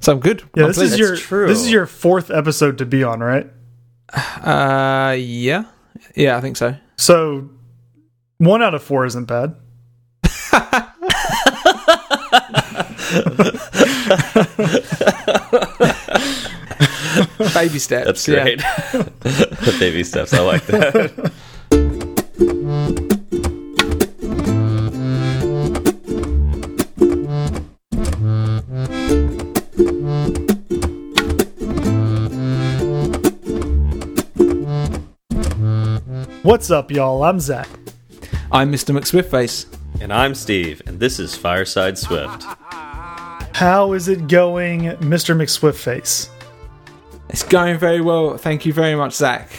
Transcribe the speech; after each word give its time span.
So 0.00 0.12
I'm 0.12 0.20
good. 0.20 0.42
Yeah, 0.56 0.64
I'm 0.64 0.68
this 0.70 0.78
is 0.78 0.90
pleased. 0.90 0.98
your 0.98 1.16
true. 1.16 1.46
this 1.46 1.60
is 1.60 1.70
your 1.70 1.86
fourth 1.86 2.30
episode 2.30 2.78
to 2.78 2.86
be 2.86 3.04
on, 3.04 3.20
right? 3.20 3.46
Uh, 4.42 5.14
yeah, 5.18 5.64
yeah, 6.16 6.36
I 6.36 6.40
think 6.40 6.56
so. 6.56 6.74
So 6.96 7.50
one 8.38 8.62
out 8.62 8.74
of 8.74 8.82
four 8.82 9.04
isn't 9.04 9.26
bad. 9.26 9.54
Baby 17.54 17.78
steps. 17.78 18.06
That's 18.06 18.28
yeah. 18.28 18.42
great. 18.42 18.62
Baby 19.78 20.04
steps. 20.04 20.32
I 20.32 20.40
like 20.40 20.64
that. 20.66 21.32
What's 36.42 36.70
up, 36.70 36.90
y'all? 36.90 37.22
I'm 37.22 37.38
Zach. 37.40 37.68
I'm 38.50 38.72
Mr. 38.72 38.96
McSwiftface. 38.98 39.66
And 40.00 40.12
I'm 40.12 40.34
Steve, 40.34 40.80
and 40.86 40.98
this 40.98 41.18
is 41.18 41.36
Fireside 41.36 41.98
Swift. 41.98 42.44
How 43.54 43.92
is 43.92 44.08
it 44.08 44.26
going, 44.28 44.82
Mr. 45.00 45.36
McSwiftface? 45.36 46.30
It's 47.28 47.42
going 47.42 47.78
very 47.78 48.00
well. 48.00 48.38
Thank 48.38 48.64
you 48.64 48.72
very 48.72 48.94
much, 48.94 49.12
Zach. 49.12 49.50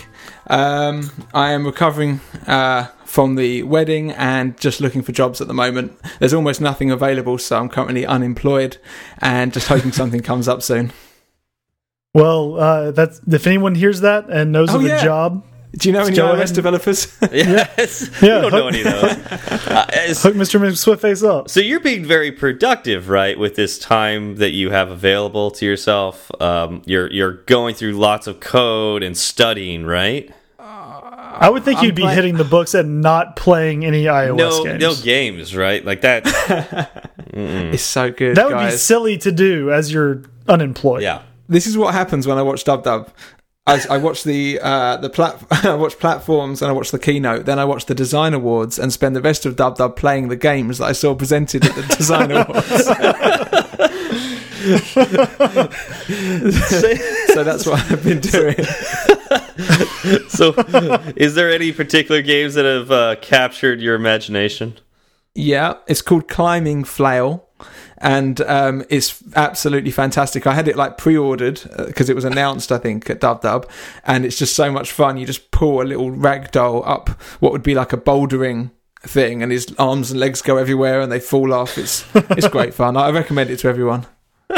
Um, 0.47 1.11
I 1.33 1.51
am 1.51 1.65
recovering 1.65 2.19
uh, 2.47 2.85
from 3.05 3.35
the 3.35 3.61
wedding 3.63 4.11
and 4.11 4.59
just 4.59 4.81
looking 4.81 5.03
for 5.03 5.11
jobs 5.11 5.39
at 5.39 5.47
the 5.47 5.53
moment. 5.53 5.97
There's 6.19 6.33
almost 6.33 6.61
nothing 6.61 6.89
available, 6.89 7.37
so 7.37 7.59
I'm 7.59 7.69
currently 7.69 8.05
unemployed 8.05 8.77
and 9.19 9.53
just 9.53 9.67
hoping 9.67 9.91
something 9.91 10.21
comes 10.21 10.47
up 10.47 10.63
soon. 10.63 10.91
Well, 12.13 12.59
uh, 12.59 12.91
that's 12.91 13.21
if 13.27 13.45
anyone 13.47 13.75
hears 13.75 14.01
that 14.01 14.29
and 14.29 14.51
knows 14.51 14.69
Oh, 14.71 14.77
of 14.79 14.83
a 14.85 14.87
yeah. 14.87 15.03
job, 15.03 15.45
Do 15.77 15.87
you 15.87 15.93
know 15.93 16.01
any 16.03 16.15
go 16.15 16.27
iOS 16.33 16.33
ahead. 16.43 16.53
developers? 16.55 17.17
Yes. 17.31 18.09
Yeah, 18.21 18.35
You 18.43 18.49
don't 18.49 18.51
know 18.51 18.67
any 18.67 18.81
of 18.81 18.85
those. 18.85 19.17
Uh, 19.71 19.85
it's- 19.93 20.21
hook 20.21 20.35
Mr. 20.35 20.59
McSwiftface 20.59 21.25
up. 21.27 21.49
so 21.49 21.59
you're 21.61 21.79
being 21.79 22.03
very 22.03 22.31
productive, 22.31 23.07
right, 23.07 23.39
with 23.39 23.55
this 23.55 23.79
time 23.79 24.35
that 24.35 24.51
you 24.51 24.69
have 24.71 24.89
available 24.89 25.49
to 25.51 25.65
yourself. 25.65 26.29
Um, 26.41 26.81
you're 26.85 27.09
you're 27.11 27.33
going 27.45 27.73
through 27.75 27.93
lots 27.93 28.27
of 28.27 28.39
code 28.41 29.01
and 29.01 29.17
studying, 29.17 29.85
right? 29.85 30.29
I 30.59 31.49
would 31.49 31.63
think 31.63 31.79
I'm 31.79 31.85
you'd 31.85 31.95
be 31.95 32.01
glad- 32.03 32.15
hitting 32.15 32.35
the 32.37 32.43
books 32.43 32.73
and 32.73 33.01
not 33.01 33.35
playing 33.37 33.85
any 33.85 34.03
iOS 34.05 34.37
no, 34.37 34.63
games. 34.65 34.81
no 34.81 34.95
games, 34.95 35.55
right? 35.55 35.83
Like 35.83 36.01
that. 36.01 36.23
it's 37.33 37.81
so 37.83 38.11
good, 38.11 38.35
that 38.35 38.47
would 38.47 38.59
be 38.59 38.71
silly 38.71 39.17
to 39.19 39.31
do 39.31 39.71
as 39.71 39.91
you're 39.91 40.21
unemployed. 40.49 41.01
yeah. 41.01 41.21
this 41.47 41.65
is 41.65 41.77
what 41.77 41.93
happens 41.93 42.27
when 42.27 42.37
I 42.37 42.41
watch 42.41 42.63
Dub 42.65 42.83
Dub. 42.83 43.09
I, 43.67 43.79
I 43.91 43.97
watch 43.97 44.23
the 44.23 44.59
uh, 44.61 44.97
the 44.97 45.09
plat 45.09 45.41
I 45.65 45.75
watch 45.75 45.99
platforms 45.99 46.61
and 46.61 46.69
I 46.69 46.73
watch 46.73 46.91
the 46.91 46.99
keynote. 46.99 47.45
Then 47.45 47.59
I 47.59 47.65
watch 47.65 47.85
the 47.85 47.95
design 47.95 48.33
awards 48.33 48.79
and 48.79 48.91
spend 48.91 49.15
the 49.15 49.21
rest 49.21 49.45
of 49.45 49.55
Dub 49.55 49.77
Dub 49.77 49.95
playing 49.95 50.29
the 50.29 50.35
games 50.35 50.79
that 50.79 50.85
I 50.85 50.91
saw 50.93 51.13
presented 51.13 51.65
at 51.65 51.75
the 51.75 51.83
design 51.97 52.31
awards. 52.31 52.89
so 57.33 57.43
that's 57.43 57.65
what 57.65 57.79
I've 57.91 58.03
been 58.03 58.19
doing. 58.19 58.55
So, 60.29 60.53
is 61.15 61.35
there 61.35 61.51
any 61.51 61.71
particular 61.71 62.21
games 62.21 62.55
that 62.55 62.65
have 62.65 62.91
uh, 62.91 63.15
captured 63.21 63.81
your 63.81 63.95
imagination? 63.95 64.77
Yeah, 65.35 65.75
it's 65.87 66.01
called 66.01 66.27
Climbing 66.27 66.83
Flail. 66.83 67.47
And 68.01 68.41
um, 68.41 68.83
it's 68.89 69.21
absolutely 69.35 69.91
fantastic. 69.91 70.47
I 70.47 70.53
had 70.53 70.67
it 70.67 70.75
like 70.75 70.97
pre-ordered 70.97 71.61
because 71.85 72.09
it 72.09 72.15
was 72.15 72.25
announced, 72.25 72.71
I 72.71 72.77
think, 72.79 73.09
at 73.09 73.19
Dub 73.19 73.41
Dub, 73.41 73.69
and 74.05 74.25
it's 74.25 74.37
just 74.39 74.55
so 74.55 74.71
much 74.71 74.91
fun. 74.91 75.17
You 75.17 75.25
just 75.27 75.51
pull 75.51 75.81
a 75.81 75.85
little 75.85 76.09
rag 76.09 76.51
doll 76.51 76.83
up 76.85 77.09
what 77.39 77.51
would 77.51 77.61
be 77.63 77.75
like 77.75 77.93
a 77.93 77.97
bouldering 77.97 78.71
thing, 79.01 79.43
and 79.43 79.51
his 79.51 79.67
arms 79.77 80.09
and 80.11 80.19
legs 80.19 80.41
go 80.41 80.57
everywhere, 80.57 80.99
and 81.01 81.11
they 81.11 81.19
fall 81.19 81.53
off. 81.53 81.77
It's 81.77 82.03
it's 82.15 82.47
great 82.47 82.73
fun. 82.73 82.97
I 82.97 83.11
recommend 83.11 83.49
it 83.51 83.57
to 83.59 83.67
everyone. 83.67 84.05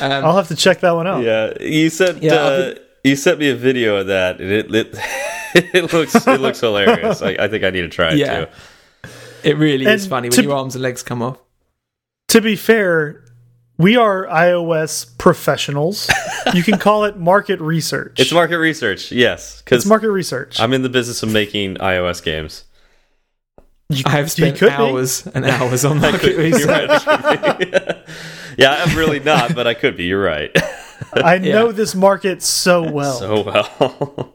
Um, 0.00 0.24
I'll 0.24 0.36
have 0.36 0.48
to 0.48 0.56
check 0.56 0.80
that 0.80 0.92
one 0.92 1.06
out. 1.06 1.22
Yeah, 1.22 1.52
you 1.60 1.88
sent 1.90 2.22
Yeah, 2.22 2.34
uh, 2.34 2.70
I've 2.74 2.78
you 3.04 3.16
sent 3.16 3.38
me 3.38 3.50
a 3.50 3.54
video 3.54 3.96
of 3.96 4.06
that, 4.08 4.40
and 4.40 4.50
it 4.50 4.74
it, 4.74 4.94
it 5.74 5.92
looks 5.92 6.14
it 6.26 6.40
looks 6.40 6.60
hilarious. 6.60 7.22
I, 7.22 7.30
I 7.38 7.48
think 7.48 7.64
I 7.64 7.70
need 7.70 7.82
to 7.82 7.88
try 7.88 8.12
it 8.12 8.18
Yeah. 8.18 8.44
too. 8.46 8.50
it 9.44 9.56
really 9.56 9.86
is 9.86 10.06
funny 10.06 10.28
when 10.30 10.42
your 10.42 10.54
arms 10.54 10.74
and 10.74 10.82
legs 10.82 11.02
come 11.02 11.22
off. 11.22 11.38
To 12.36 12.42
be 12.42 12.54
fair, 12.54 13.24
we 13.78 13.96
are 13.96 14.26
iOS 14.26 15.16
professionals. 15.16 16.06
you 16.54 16.62
can 16.62 16.78
call 16.78 17.04
it 17.04 17.16
market 17.16 17.62
research. 17.62 18.20
It's 18.20 18.30
market 18.30 18.58
research, 18.58 19.10
yes, 19.10 19.54
It's 19.54 19.62
because 19.62 19.86
market 19.86 20.10
research. 20.10 20.60
I'm 20.60 20.74
in 20.74 20.82
the 20.82 20.90
business 20.90 21.22
of 21.22 21.32
making 21.32 21.76
iOS 21.76 22.22
games. 22.22 22.64
You- 23.88 24.02
I 24.04 24.10
have 24.10 24.24
you 24.26 24.28
spent 24.28 24.58
could 24.58 24.68
be. 24.68 24.74
hours 24.74 25.26
and 25.28 25.46
hours 25.46 25.86
on 25.86 25.98
market 26.02 26.32
You're 26.32 26.40
research. 26.42 27.06
right, 27.06 28.04
yeah, 28.58 28.84
I'm 28.84 28.94
really 28.98 29.20
not, 29.20 29.54
but 29.54 29.66
I 29.66 29.72
could 29.72 29.96
be. 29.96 30.04
You're 30.04 30.22
right. 30.22 30.54
I 31.14 31.38
know 31.38 31.72
this 31.72 31.94
market 31.94 32.42
so 32.42 32.82
well. 32.82 33.18
so 33.18 33.42
well. 33.44 34.34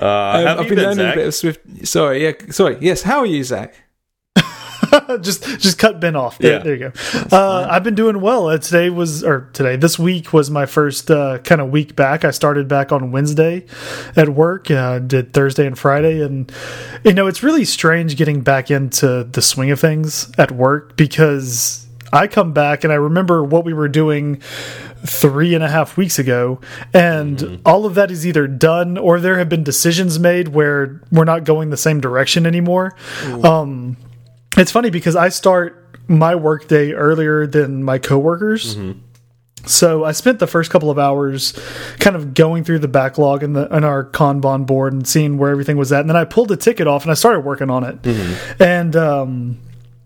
uh, 0.00 0.06
Um, 0.06 0.46
have 0.46 0.58
I've 0.60 0.64
you 0.64 0.68
been 0.70 0.76
been, 0.76 0.84
learning 0.84 0.96
Zach? 0.96 1.12
a 1.12 1.18
bit 1.18 1.26
of 1.26 1.34
Swift. 1.34 1.86
Sorry, 1.86 2.22
yeah, 2.24 2.32
sorry. 2.52 2.78
Yes, 2.80 3.02
how 3.02 3.18
are 3.18 3.26
you, 3.26 3.44
Zach? 3.44 3.82
just 5.20 5.44
just 5.60 5.78
cut 5.78 6.00
Ben 6.00 6.16
off. 6.16 6.38
There, 6.38 6.52
Yeah. 6.52 6.58
there 6.58 6.74
you 6.74 6.90
go. 6.90 7.36
Uh, 7.36 7.66
I've 7.70 7.84
been 7.84 7.94
doing 7.94 8.20
well. 8.20 8.48
Uh, 8.48 8.58
today 8.58 8.90
was 8.90 9.22
or 9.24 9.48
today 9.52 9.76
this 9.76 9.98
week 9.98 10.32
was 10.32 10.50
my 10.50 10.66
first 10.66 11.10
uh, 11.10 11.38
kind 11.38 11.60
of 11.60 11.70
week 11.70 11.96
back. 11.96 12.24
I 12.24 12.30
started 12.30 12.68
back 12.68 12.92
on 12.92 13.12
Wednesday 13.12 13.64
at 14.16 14.28
work. 14.30 14.70
Uh, 14.70 14.98
did 14.98 15.32
Thursday 15.32 15.66
and 15.66 15.78
Friday, 15.78 16.20
and 16.22 16.50
you 17.04 17.12
know 17.12 17.26
it's 17.26 17.42
really 17.42 17.64
strange 17.64 18.16
getting 18.16 18.40
back 18.42 18.70
into 18.70 19.24
the 19.24 19.42
swing 19.42 19.70
of 19.70 19.80
things 19.80 20.30
at 20.38 20.50
work 20.52 20.96
because 20.96 21.86
I 22.12 22.26
come 22.28 22.52
back 22.52 22.84
and 22.84 22.92
I 22.92 22.96
remember 22.96 23.42
what 23.44 23.64
we 23.64 23.72
were 23.72 23.88
doing 23.88 24.40
three 25.04 25.54
and 25.54 25.62
a 25.62 25.68
half 25.68 25.96
weeks 25.96 26.18
ago, 26.18 26.60
and 26.92 27.60
all 27.64 27.84
of 27.86 27.94
that 27.94 28.10
is 28.10 28.26
either 28.26 28.46
done 28.48 28.96
or 28.98 29.20
there 29.20 29.38
have 29.38 29.48
been 29.48 29.62
decisions 29.62 30.18
made 30.18 30.48
where 30.48 31.00
we're 31.12 31.24
not 31.24 31.44
going 31.44 31.70
the 31.70 31.76
same 31.76 32.00
direction 32.00 32.46
anymore. 32.46 32.94
Um, 33.44 33.96
it's 34.56 34.70
funny 34.72 34.90
because 34.90 35.16
I 35.16 35.28
start 35.28 35.82
my 36.08 36.34
workday 36.34 36.92
earlier 36.92 37.46
than 37.46 37.82
my 37.82 37.98
coworkers. 37.98 38.76
So 39.66 40.04
I 40.04 40.12
spent 40.12 40.38
the 40.38 40.46
first 40.46 40.70
couple 40.70 40.90
of 40.90 40.98
hours 40.98 41.52
kind 41.98 42.14
of 42.14 42.34
going 42.34 42.62
through 42.62 42.78
the 42.78 42.88
backlog 42.88 43.42
in 43.42 43.52
the 43.54 43.66
in 43.74 43.82
our 43.82 44.04
Kanban 44.04 44.64
board 44.64 44.92
and 44.92 45.06
seeing 45.08 45.38
where 45.38 45.50
everything 45.50 45.76
was 45.76 45.90
at, 45.92 46.00
and 46.02 46.08
then 46.08 46.16
I 46.16 46.24
pulled 46.24 46.48
the 46.48 46.56
ticket 46.56 46.86
off 46.86 47.02
and 47.02 47.10
I 47.10 47.14
started 47.14 47.40
working 47.40 47.68
on 47.68 47.82
it. 47.82 47.98
And 48.60 48.94
um, 48.94 49.58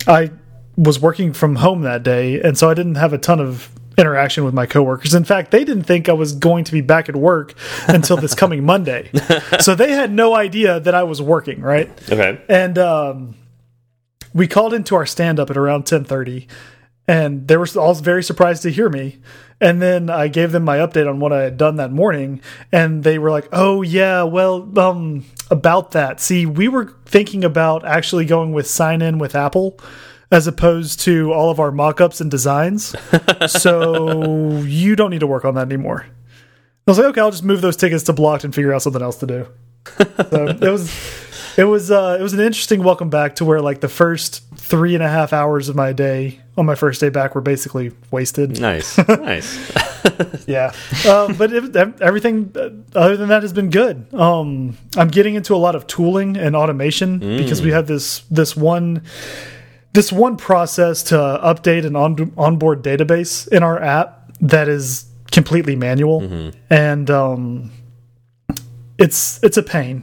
I 0.06 0.30
was 0.76 0.98
working 0.98 1.34
from 1.34 1.56
home 1.56 1.82
that 1.82 2.02
day, 2.02 2.40
and 2.40 2.56
so 2.56 2.70
I 2.70 2.74
didn't 2.74 2.94
have 2.94 3.12
a 3.12 3.18
ton 3.18 3.38
of 3.38 3.68
interaction 3.98 4.44
with 4.44 4.54
my 4.54 4.64
coworkers. 4.64 5.12
In 5.14 5.24
fact, 5.24 5.50
they 5.50 5.62
didn't 5.62 5.84
think 5.84 6.08
I 6.08 6.14
was 6.14 6.32
going 6.32 6.64
to 6.64 6.72
be 6.72 6.80
back 6.80 7.10
at 7.10 7.16
work 7.16 7.52
until 7.86 8.16
this 8.16 8.34
coming 8.34 8.64
Monday. 8.64 9.10
So 9.60 9.74
they 9.74 9.92
had 9.92 10.10
no 10.10 10.34
idea 10.34 10.80
that 10.80 10.94
I 10.94 11.02
was 11.02 11.20
working, 11.20 11.60
right? 11.60 11.90
Okay. 12.10 12.40
and 12.48 12.78
um, 12.78 13.34
we 14.32 14.46
called 14.46 14.74
into 14.74 14.94
our 14.94 15.06
stand 15.06 15.40
up 15.40 15.50
at 15.50 15.56
around 15.56 15.84
10:30 15.84 16.46
and 17.08 17.48
they 17.48 17.56
were 17.56 17.66
all 17.76 17.94
very 17.94 18.22
surprised 18.22 18.62
to 18.62 18.70
hear 18.70 18.88
me. 18.88 19.18
And 19.60 19.82
then 19.82 20.08
I 20.08 20.28
gave 20.28 20.52
them 20.52 20.62
my 20.62 20.78
update 20.78 21.08
on 21.08 21.18
what 21.18 21.32
I 21.32 21.42
had 21.42 21.56
done 21.56 21.76
that 21.76 21.90
morning 21.90 22.40
and 22.70 23.02
they 23.02 23.18
were 23.18 23.30
like 23.30 23.48
oh 23.52 23.82
yeah 23.82 24.22
well 24.22 24.78
um 24.78 25.24
about 25.50 25.90
that. 25.92 26.20
See 26.20 26.46
we 26.46 26.68
were 26.68 26.94
thinking 27.06 27.44
about 27.44 27.84
actually 27.84 28.24
going 28.26 28.52
with 28.52 28.66
sign 28.66 29.02
in 29.02 29.18
with 29.18 29.34
Apple 29.34 29.78
as 30.32 30.46
opposed 30.46 31.00
to 31.00 31.32
all 31.32 31.50
of 31.50 31.58
our 31.58 31.72
mock-ups 31.72 32.20
and 32.20 32.30
designs. 32.30 32.94
So 33.48 34.58
you 34.60 34.94
don't 34.96 35.10
need 35.10 35.20
to 35.20 35.26
work 35.26 35.46
on 35.46 35.54
that 35.54 35.66
anymore. 35.66 36.06
I 36.06 36.90
was 36.90 36.98
like 36.98 37.08
okay 37.08 37.20
I'll 37.20 37.30
just 37.30 37.44
move 37.44 37.62
those 37.62 37.76
tickets 37.76 38.04
to 38.04 38.12
blocked 38.12 38.44
and 38.44 38.54
figure 38.54 38.72
out 38.72 38.82
something 38.82 39.02
else 39.02 39.16
to 39.16 39.26
do. 39.26 39.46
So 40.30 40.46
it 40.46 40.60
was 40.60 40.90
it 41.56 41.64
was 41.64 41.90
uh 41.90 42.16
it 42.18 42.22
was 42.22 42.32
an 42.32 42.40
interesting 42.40 42.82
welcome 42.82 43.10
back 43.10 43.36
to 43.36 43.44
where 43.44 43.60
like 43.60 43.80
the 43.80 43.88
first 43.88 44.42
three 44.56 44.94
and 44.94 45.02
a 45.02 45.08
half 45.08 45.32
hours 45.32 45.68
of 45.68 45.76
my 45.76 45.92
day 45.92 46.40
on 46.56 46.66
my 46.66 46.74
first 46.74 47.00
day 47.00 47.08
back 47.08 47.34
were 47.34 47.40
basically 47.40 47.92
wasted. 48.10 48.60
Nice. 48.60 48.98
Nice. 49.08 49.58
yeah. 50.46 50.72
Um 51.08 51.34
but 51.36 51.52
it, 51.52 51.76
everything 52.00 52.52
uh, 52.56 52.70
other 52.98 53.16
than 53.16 53.28
that 53.28 53.42
has 53.42 53.52
been 53.52 53.70
good. 53.70 54.12
Um 54.14 54.76
i'm 54.96 55.08
getting 55.08 55.34
into 55.34 55.54
a 55.54 55.58
lot 55.58 55.74
of 55.74 55.86
tooling 55.86 56.36
and 56.36 56.54
automation 56.56 57.18
because 57.18 57.62
we 57.62 57.70
have 57.70 57.86
this 57.86 58.20
this 58.30 58.56
one 58.56 59.02
this 59.92 60.12
one 60.12 60.36
process 60.36 61.02
to 61.04 61.16
update 61.16 61.84
an 61.84 61.96
on 61.96 62.32
onboard 62.36 62.82
database 62.84 63.48
in 63.48 63.62
our 63.62 63.80
app 63.82 64.30
that 64.40 64.68
is 64.68 65.06
completely 65.30 65.76
manual. 65.76 66.52
And 66.70 67.10
um 67.10 67.70
it's 69.00 69.42
it's 69.42 69.56
a 69.56 69.62
pain. 69.62 70.02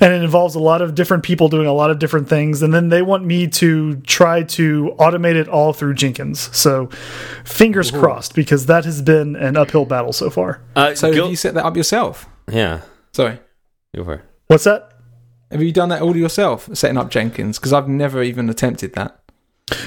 And 0.00 0.12
it 0.12 0.22
involves 0.22 0.54
a 0.54 0.60
lot 0.60 0.82
of 0.82 0.94
different 0.94 1.22
people 1.24 1.48
doing 1.48 1.66
a 1.66 1.72
lot 1.72 1.90
of 1.90 1.98
different 1.98 2.28
things. 2.28 2.62
And 2.62 2.72
then 2.72 2.90
they 2.90 3.02
want 3.02 3.24
me 3.24 3.48
to 3.48 3.96
try 4.02 4.42
to 4.42 4.94
automate 4.98 5.34
it 5.34 5.48
all 5.48 5.72
through 5.72 5.94
jenkins. 5.94 6.54
So 6.56 6.88
fingers 7.44 7.90
crossed 7.90 8.34
because 8.34 8.66
that 8.66 8.84
has 8.84 9.02
been 9.02 9.34
an 9.36 9.56
uphill 9.56 9.86
battle 9.86 10.12
so 10.12 10.30
far. 10.30 10.60
Uh, 10.76 10.94
So 10.94 11.12
have 11.12 11.30
you 11.30 11.36
set 11.36 11.54
that 11.54 11.64
up 11.64 11.76
yourself? 11.76 12.26
yeah, 12.50 12.82
Sorry. 13.12 13.38
go 13.94 14.04
for 14.04 14.22
what's 14.46 14.64
that? 14.64 14.92
Have 15.50 15.62
you 15.62 15.72
done 15.72 15.88
that 15.90 16.02
all 16.02 16.16
yourself, 16.16 16.68
setting 16.74 16.98
up 16.98 17.10
Jenkins? 17.10 17.58
Because 17.58 17.72
I've 17.72 17.88
never 17.88 18.22
even 18.22 18.48
attempted 18.50 18.94
that. 18.94 19.18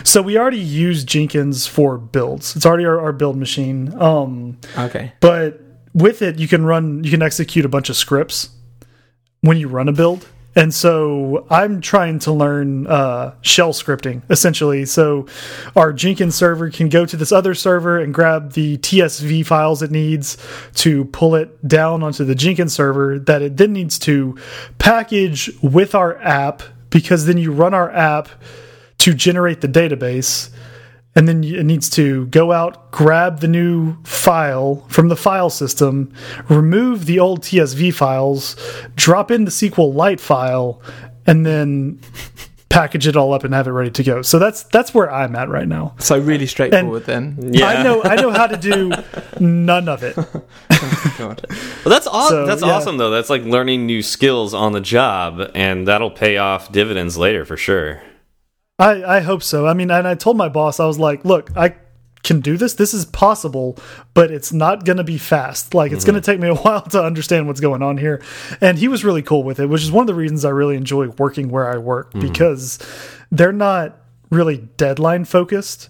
so 0.03 0.21
we 0.21 0.37
already 0.37 0.57
use 0.59 1.03
jenkins 1.03 1.67
for 1.67 1.97
builds. 1.97 2.55
It's 2.55 2.65
already 2.65 2.85
our, 2.85 2.99
our 2.99 3.13
build 3.13 3.37
machine. 3.37 3.93
Um 4.01 4.57
Okay. 4.77 5.13
but 5.21 5.61
with 5.99 6.21
it 6.21 6.39
you 6.39 6.47
can 6.47 6.65
run 6.65 7.03
you 7.03 7.11
can 7.11 7.21
execute 7.21 7.65
a 7.65 7.69
bunch 7.69 7.89
of 7.89 7.95
scripts 7.95 8.49
when 9.41 9.57
you 9.57 9.67
run 9.67 9.87
a 9.87 9.93
build. 9.93 10.27
And 10.55 10.73
so 10.73 11.45
i'm 11.49 11.79
trying 11.79 12.19
to 12.19 12.31
learn 12.33 12.87
uh, 12.87 13.35
shell 13.41 13.71
scripting 13.71 14.23
essentially. 14.29 14.85
So 14.85 15.27
our 15.75 15.93
jenkins 15.93 16.35
server 16.35 16.69
can 16.69 16.89
go 16.89 17.05
to 17.05 17.15
this 17.15 17.31
other 17.31 17.53
server 17.53 17.99
and 17.99 18.13
grab 18.13 18.53
the 18.53 18.77
tsv 18.79 19.45
files 19.45 19.81
it 19.81 19.91
needs 19.91 20.37
to 20.75 21.05
pull 21.05 21.35
it 21.35 21.67
down 21.67 22.03
onto 22.03 22.25
the 22.25 22.35
jenkins 22.35 22.73
server 22.73 23.19
that 23.19 23.41
it 23.41 23.57
then 23.57 23.73
needs 23.73 23.99
to 23.99 24.37
package 24.79 25.51
with 25.61 25.93
our 25.93 26.17
app 26.17 26.63
because 26.89 27.25
then 27.25 27.37
you 27.37 27.51
run 27.51 27.73
our 27.73 27.91
app 27.91 28.29
to 28.97 29.13
generate 29.13 29.61
the 29.61 29.67
database 29.67 30.49
and 31.15 31.27
then 31.27 31.43
it 31.43 31.65
needs 31.65 31.89
to 31.91 32.27
go 32.27 32.51
out, 32.51 32.91
grab 32.91 33.39
the 33.39 33.47
new 33.47 34.01
file 34.03 34.85
from 34.89 35.09
the 35.09 35.15
file 35.15 35.49
system, 35.49 36.13
remove 36.47 37.05
the 37.05 37.19
old 37.19 37.41
TSV 37.41 37.93
files, 37.93 38.55
drop 38.95 39.31
in 39.31 39.45
the 39.45 39.51
SQLite 39.51 40.19
file, 40.19 40.81
and 41.25 41.45
then 41.45 41.99
package 42.69 43.07
it 43.07 43.15
all 43.17 43.33
up 43.33 43.43
and 43.43 43.53
have 43.53 43.67
it 43.67 43.71
ready 43.71 43.89
to 43.89 44.03
go. 44.03 44.21
So 44.21 44.37
that's 44.39 44.63
that's 44.63 44.93
where 44.93 45.11
I'm 45.11 45.35
at 45.35 45.49
right 45.49 45.67
now. 45.67 45.95
So 45.99 46.19
really 46.19 46.45
straightforward 46.45 47.05
then. 47.05 47.37
Yeah. 47.51 47.65
I 47.65 47.83
know 47.83 48.03
I 48.03 48.15
know 48.15 48.31
how 48.31 48.47
to 48.47 48.57
do 48.57 48.91
none 49.39 49.89
of 49.89 50.03
it. 50.03 50.15
God. 51.17 51.45
Well, 51.49 51.89
that's 51.89 52.07
aw 52.07 52.29
So, 52.29 52.45
that's 52.45 52.61
yeah. 52.61 52.69
awesome 52.69 52.97
though. 52.97 53.09
That's 53.09 53.29
like 53.29 53.43
learning 53.43 53.85
new 53.85 54.01
skills 54.01 54.53
on 54.53 54.71
the 54.71 54.81
job, 54.81 55.51
and 55.55 55.87
that'll 55.87 56.11
pay 56.11 56.37
off 56.37 56.71
dividends 56.71 57.17
later 57.17 57.43
for 57.43 57.57
sure. 57.57 58.01
I, 58.79 59.17
I 59.17 59.19
hope 59.19 59.43
so. 59.43 59.67
I 59.67 59.73
mean, 59.73 59.91
and 59.91 60.07
I 60.07 60.15
told 60.15 60.37
my 60.37 60.49
boss, 60.49 60.79
I 60.79 60.85
was 60.85 60.97
like, 60.97 61.25
look, 61.25 61.55
I 61.55 61.75
can 62.23 62.41
do 62.41 62.57
this. 62.57 62.73
This 62.73 62.93
is 62.93 63.05
possible, 63.05 63.77
but 64.13 64.31
it's 64.31 64.53
not 64.53 64.85
going 64.85 64.97
to 64.97 65.03
be 65.03 65.17
fast. 65.17 65.73
Like, 65.73 65.91
it's 65.91 66.03
mm-hmm. 66.03 66.11
going 66.11 66.21
to 66.21 66.25
take 66.25 66.39
me 66.39 66.47
a 66.47 66.55
while 66.55 66.81
to 66.81 67.03
understand 67.03 67.47
what's 67.47 67.59
going 67.59 67.83
on 67.83 67.97
here. 67.97 68.21
And 68.61 68.77
he 68.77 68.87
was 68.87 69.03
really 69.03 69.21
cool 69.21 69.43
with 69.43 69.59
it, 69.59 69.67
which 69.67 69.83
is 69.83 69.91
one 69.91 70.03
of 70.03 70.07
the 70.07 70.15
reasons 70.15 70.45
I 70.45 70.49
really 70.49 70.75
enjoy 70.75 71.09
working 71.09 71.49
where 71.49 71.69
I 71.69 71.77
work 71.77 72.09
mm-hmm. 72.09 72.27
because 72.27 72.79
they're 73.31 73.51
not 73.51 73.97
really 74.29 74.57
deadline 74.77 75.25
focused 75.25 75.89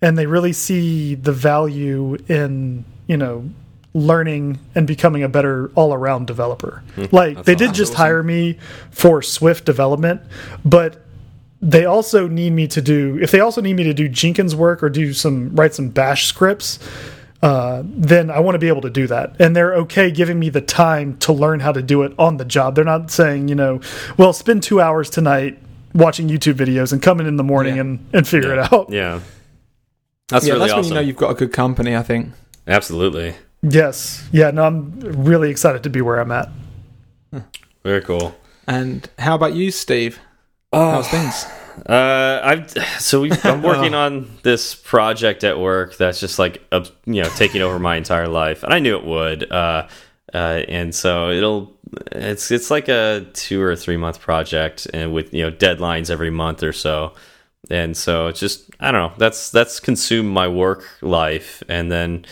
and 0.00 0.16
they 0.16 0.26
really 0.26 0.52
see 0.52 1.14
the 1.14 1.32
value 1.32 2.16
in, 2.28 2.84
you 3.06 3.16
know, 3.16 3.50
learning 3.92 4.58
and 4.74 4.86
becoming 4.86 5.22
a 5.22 5.28
better 5.28 5.70
all 5.74 5.92
around 5.92 6.26
developer. 6.26 6.82
Hmm. 6.94 7.04
Like, 7.10 7.44
they 7.44 7.54
did 7.54 7.74
just 7.74 7.94
hire 7.94 8.22
me 8.22 8.58
for 8.90 9.20
Swift 9.20 9.64
development, 9.64 10.22
but 10.64 11.04
they 11.62 11.84
also 11.84 12.26
need 12.26 12.52
me 12.52 12.66
to 12.68 12.80
do 12.80 13.18
if 13.20 13.30
they 13.30 13.40
also 13.40 13.60
need 13.60 13.74
me 13.74 13.84
to 13.84 13.92
do 13.94 14.08
Jenkins 14.08 14.54
work 14.56 14.82
or 14.82 14.88
do 14.88 15.12
some 15.12 15.54
write 15.54 15.74
some 15.74 15.88
bash 15.90 16.26
scripts 16.26 16.78
uh, 17.42 17.82
then 17.84 18.30
I 18.30 18.40
want 18.40 18.54
to 18.54 18.58
be 18.58 18.68
able 18.68 18.82
to 18.82 18.90
do 18.90 19.06
that 19.06 19.36
and 19.38 19.54
they're 19.56 19.74
okay 19.76 20.10
giving 20.10 20.38
me 20.38 20.48
the 20.50 20.60
time 20.60 21.16
to 21.18 21.32
learn 21.32 21.60
how 21.60 21.72
to 21.72 21.82
do 21.82 22.02
it 22.02 22.12
on 22.18 22.36
the 22.38 22.44
job 22.44 22.74
they're 22.74 22.84
not 22.84 23.10
saying 23.10 23.48
you 23.48 23.54
know 23.54 23.80
well 24.16 24.32
spend 24.32 24.62
two 24.62 24.80
hours 24.80 25.10
tonight 25.10 25.58
watching 25.94 26.28
YouTube 26.28 26.54
videos 26.54 26.92
and 26.92 27.02
come 27.02 27.18
in 27.20 27.26
in 27.26 27.36
the 27.36 27.44
morning 27.44 27.74
Yeah. 27.76 27.80
and, 27.82 28.06
and 28.12 28.28
figure 28.28 28.52
it 28.52 28.72
out 28.72 28.90
Yeah, 28.90 29.20
that's 30.28 30.46
yeah, 30.46 30.52
really 30.54 30.60
that's 30.68 30.72
awesome. 30.72 30.82
when 30.82 30.88
you 30.88 30.94
know 30.94 31.00
you've 31.00 31.16
got 31.16 31.30
a 31.30 31.34
good 31.34 31.52
company, 31.52 31.96
I 31.96 32.02
think. 32.02 32.30
Absolutely, 32.66 33.34
yes 33.62 34.26
yeah 34.32 34.50
no 34.50 34.64
I'm 34.64 34.98
really 35.00 35.50
excited 35.50 35.82
to 35.82 35.90
be 35.90 36.00
where 36.00 36.20
I'm 36.20 36.30
at 36.32 36.48
very 37.82 38.00
cool. 38.02 38.34
And 38.66 39.08
how 39.18 39.34
about 39.34 39.54
you, 39.54 39.70
Steve? 39.70 40.20
How's 40.72 41.08
things? 41.08 41.46
Uh, 41.86 42.40
I've 42.42 42.70
so 43.00 43.22
we 43.22 43.32
I'm 43.44 43.62
working 43.70 43.94
on 43.94 44.30
this 44.42 44.74
project 44.74 45.44
at 45.44 45.58
work 45.58 45.96
that's 45.96 46.20
just 46.20 46.38
like 46.38 46.62
uh, 46.70 46.84
you 47.06 47.22
know 47.22 47.28
taking 47.30 47.62
over 47.62 47.78
my 47.78 47.96
entire 47.96 48.28
life, 48.28 48.62
and 48.62 48.72
I 48.72 48.78
knew 48.78 48.96
it 48.96 49.04
would. 49.04 49.50
Uh, 49.50 49.88
uh, 50.32 50.62
and 50.68 50.94
so 50.94 51.30
it'll 51.30 51.76
it's 52.12 52.50
it's 52.50 52.70
like 52.70 52.88
a 52.88 53.26
two 53.32 53.60
or 53.60 53.74
three 53.74 53.96
month 53.96 54.20
project, 54.20 54.86
and 54.92 55.12
with 55.12 55.34
you 55.34 55.42
know 55.42 55.50
deadlines 55.50 56.10
every 56.10 56.30
month 56.30 56.62
or 56.62 56.72
so. 56.72 57.14
And 57.68 57.96
so 57.96 58.28
it's 58.28 58.40
just 58.40 58.70
I 58.78 58.92
don't 58.92 59.10
know. 59.10 59.16
That's 59.18 59.50
that's 59.50 59.80
consumed 59.80 60.32
my 60.32 60.48
work 60.48 60.84
life, 61.02 61.62
and 61.68 61.90
then 61.90 62.26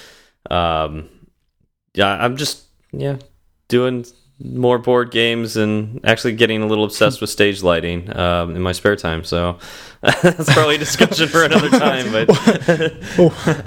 um, 0.50 1.08
yeah, 1.94 2.08
I'm 2.08 2.36
just 2.36 2.64
yeah 2.92 3.16
doing 3.68 4.04
more 4.40 4.78
board 4.78 5.10
games 5.10 5.56
and 5.56 6.00
actually 6.04 6.32
getting 6.34 6.62
a 6.62 6.66
little 6.66 6.84
obsessed 6.84 7.20
with 7.20 7.28
stage 7.28 7.62
lighting 7.62 8.16
um, 8.16 8.54
in 8.54 8.62
my 8.62 8.72
spare 8.72 8.94
time. 8.94 9.24
So 9.24 9.58
that's 10.00 10.52
probably 10.52 10.76
a 10.76 10.78
discussion 10.78 11.28
for 11.28 11.42
another 11.42 11.70
time. 11.70 12.12
But 12.12 12.28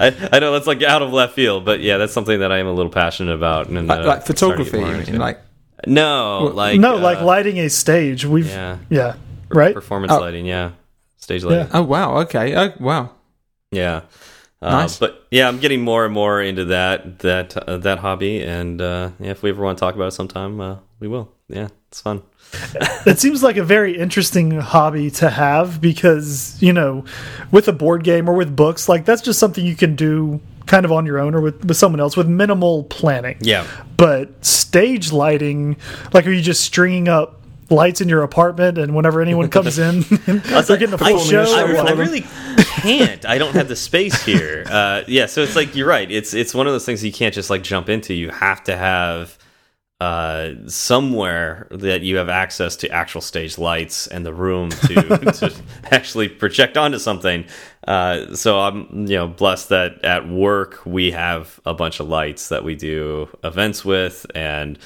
I, 0.00 0.28
I 0.32 0.38
know 0.38 0.52
that's 0.52 0.66
like 0.66 0.82
out 0.82 1.02
of 1.02 1.12
left 1.12 1.34
field, 1.34 1.64
but 1.64 1.80
yeah, 1.80 1.98
that's 1.98 2.12
something 2.12 2.40
that 2.40 2.50
I 2.50 2.58
am 2.58 2.66
a 2.66 2.72
little 2.72 2.90
passionate 2.92 3.34
about. 3.34 3.68
And 3.68 3.86
Like, 3.86 4.04
like 4.04 4.26
photography, 4.26 4.78
get 4.78 4.80
more 4.80 4.94
you 4.96 5.12
mean? 5.12 5.18
Like, 5.20 5.40
no, 5.86 6.44
like 6.54 6.80
no 6.80 6.96
uh, 6.96 7.00
like 7.00 7.20
lighting 7.20 7.58
a 7.58 7.68
stage 7.68 8.24
we've 8.24 8.48
yeah, 8.48 8.78
yeah, 8.88 9.14
right 9.50 9.74
performance 9.74 10.12
Oh. 10.12 10.20
lighting, 10.20 10.46
yeah, 10.46 10.70
stage 11.16 11.44
lighting, 11.44 11.68
oh 11.74 11.82
wow, 11.82 12.18
okay, 12.20 12.54
oh 12.56 12.72
wow, 12.78 13.10
yeah. 13.72 14.02
Uh, 14.62 14.70
Nice. 14.70 14.98
But 14.98 15.26
yeah, 15.30 15.48
I'm 15.48 15.58
getting 15.58 15.82
more 15.82 16.04
and 16.04 16.14
more 16.14 16.40
into 16.40 16.66
that 16.66 17.18
that 17.18 17.56
uh, 17.56 17.78
that 17.78 17.98
hobby, 17.98 18.42
and 18.42 18.80
uh, 18.80 19.10
yeah, 19.18 19.30
if 19.30 19.42
we 19.42 19.50
ever 19.50 19.64
want 19.64 19.76
to 19.76 19.80
talk 19.80 19.96
about 19.96 20.08
it 20.08 20.12
sometime, 20.12 20.60
uh, 20.60 20.76
we 21.00 21.08
will. 21.08 21.32
Yeah, 21.48 21.68
it's 21.88 22.00
fun. 22.00 22.22
it 23.06 23.18
seems 23.18 23.42
like 23.42 23.56
a 23.56 23.64
very 23.64 23.98
interesting 23.98 24.52
hobby 24.60 25.10
to 25.10 25.30
have 25.30 25.80
because 25.80 26.60
you 26.62 26.72
know 26.72 27.04
with 27.50 27.66
a 27.66 27.72
board 27.72 28.04
game 28.04 28.28
or 28.28 28.34
with 28.34 28.54
books 28.54 28.90
like 28.90 29.06
that's 29.06 29.22
just 29.22 29.38
something 29.38 29.64
you 29.64 29.74
can 29.74 29.96
do 29.96 30.38
kind 30.66 30.84
of 30.84 30.92
on 30.92 31.06
your 31.06 31.18
own 31.18 31.34
or 31.34 31.40
with, 31.40 31.64
with 31.64 31.76
someone 31.76 31.98
else 31.98 32.14
with 32.14 32.28
minimal 32.28 32.84
planning 32.84 33.38
Yeah, 33.40 33.66
but 33.96 34.44
stage 34.44 35.12
lighting 35.12 35.76
like 36.12 36.26
are 36.26 36.30
you 36.30 36.42
just 36.42 36.62
stringing 36.62 37.08
up 37.08 37.41
lights 37.70 38.00
in 38.00 38.08
your 38.08 38.22
apartment 38.22 38.78
and 38.78 38.94
whenever 38.94 39.20
anyone 39.20 39.48
comes 39.48 39.78
in 39.78 40.00
they're 40.26 40.76
getting 40.76 40.92
a 40.92 40.98
full 40.98 41.18
I, 41.18 41.22
show 41.22 41.42
I, 41.42 41.72
or 41.72 41.76
I 41.78 41.92
really 41.92 42.24
can't. 42.82 43.24
I 43.24 43.38
don't 43.38 43.54
have 43.54 43.68
the 43.68 43.76
space 43.76 44.22
here. 44.24 44.64
Uh, 44.72 45.04
yeah, 45.06 45.26
so 45.26 45.42
it's 45.42 45.54
like 45.54 45.76
you're 45.76 45.86
right. 45.86 46.10
It's 46.10 46.32
it's 46.32 46.54
one 46.54 46.66
of 46.66 46.72
those 46.72 46.86
things 46.86 47.04
you 47.04 47.12
can't 47.12 47.34
just 47.34 47.50
like 47.50 47.62
jump 47.62 47.90
into. 47.90 48.14
You 48.14 48.30
have 48.30 48.64
to 48.64 48.76
have 48.76 49.36
uh, 50.00 50.54
somewhere 50.66 51.68
that 51.70 52.00
you 52.00 52.16
have 52.16 52.30
access 52.30 52.74
to 52.76 52.88
actual 52.88 53.20
stage 53.20 53.58
lights 53.58 54.06
and 54.06 54.24
the 54.24 54.32
room 54.32 54.70
to 54.70 54.94
to 54.94 55.54
actually 55.90 56.28
project 56.28 56.78
onto 56.78 56.98
something. 56.98 57.44
Uh, 57.86 58.34
so 58.34 58.60
I'm 58.60 59.06
you 59.06 59.16
know 59.16 59.28
blessed 59.28 59.68
that 59.68 60.02
at 60.04 60.26
work 60.26 60.80
we 60.86 61.10
have 61.10 61.60
a 61.66 61.74
bunch 61.74 62.00
of 62.00 62.08
lights 62.08 62.48
that 62.48 62.64
we 62.64 62.74
do 62.74 63.28
events 63.44 63.84
with 63.84 64.26
and. 64.34 64.78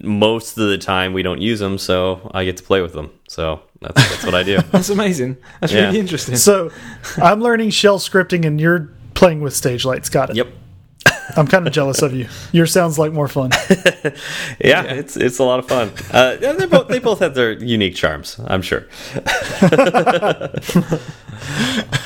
Most 0.00 0.56
of 0.56 0.68
the 0.68 0.78
time, 0.78 1.12
we 1.12 1.22
don't 1.22 1.40
use 1.40 1.60
them, 1.60 1.76
so 1.76 2.30
I 2.32 2.44
get 2.44 2.56
to 2.56 2.62
play 2.62 2.80
with 2.80 2.94
them. 2.94 3.10
So 3.28 3.60
that's 3.80 3.94
that's 4.10 4.24
what 4.24 4.34
I 4.34 4.42
do. 4.42 4.58
that's 4.72 4.88
amazing. 4.88 5.36
That's 5.60 5.72
Yeah. 5.72 5.86
really 5.86 5.98
interesting. 6.00 6.36
so 6.36 6.70
i'm 7.18 7.40
learning 7.40 7.70
shell 7.70 7.98
scripting 7.98 8.46
and 8.46 8.60
you're 8.60 8.90
playing 9.14 9.40
with 9.42 9.54
stage 9.54 9.84
lights 9.84 10.08
got 10.08 10.30
it 10.30 10.36
Yep. 10.36 10.48
I'm 11.36 11.46
kind 11.46 11.66
of 11.66 11.72
jealous 11.72 12.02
of 12.02 12.14
you 12.14 12.28
yours 12.52 12.72
sounds 12.72 12.98
like 12.98 13.12
more 13.12 13.28
fun 13.28 13.50
Yeah, 14.60 14.82
it's 14.84 15.16
it's 15.16 15.38
a 15.38 15.44
lot 15.44 15.58
of 15.58 15.66
fun. 15.68 15.90
Uh, 16.10 16.36
yeah, 16.40 16.52
they 16.52 16.66
both 16.66 16.88
they 16.88 16.98
both 16.98 17.18
have 17.20 17.34
their 17.34 17.52
unique 17.52 17.94
charms, 17.94 18.38
I'm 18.46 18.62
sure. 18.62 18.86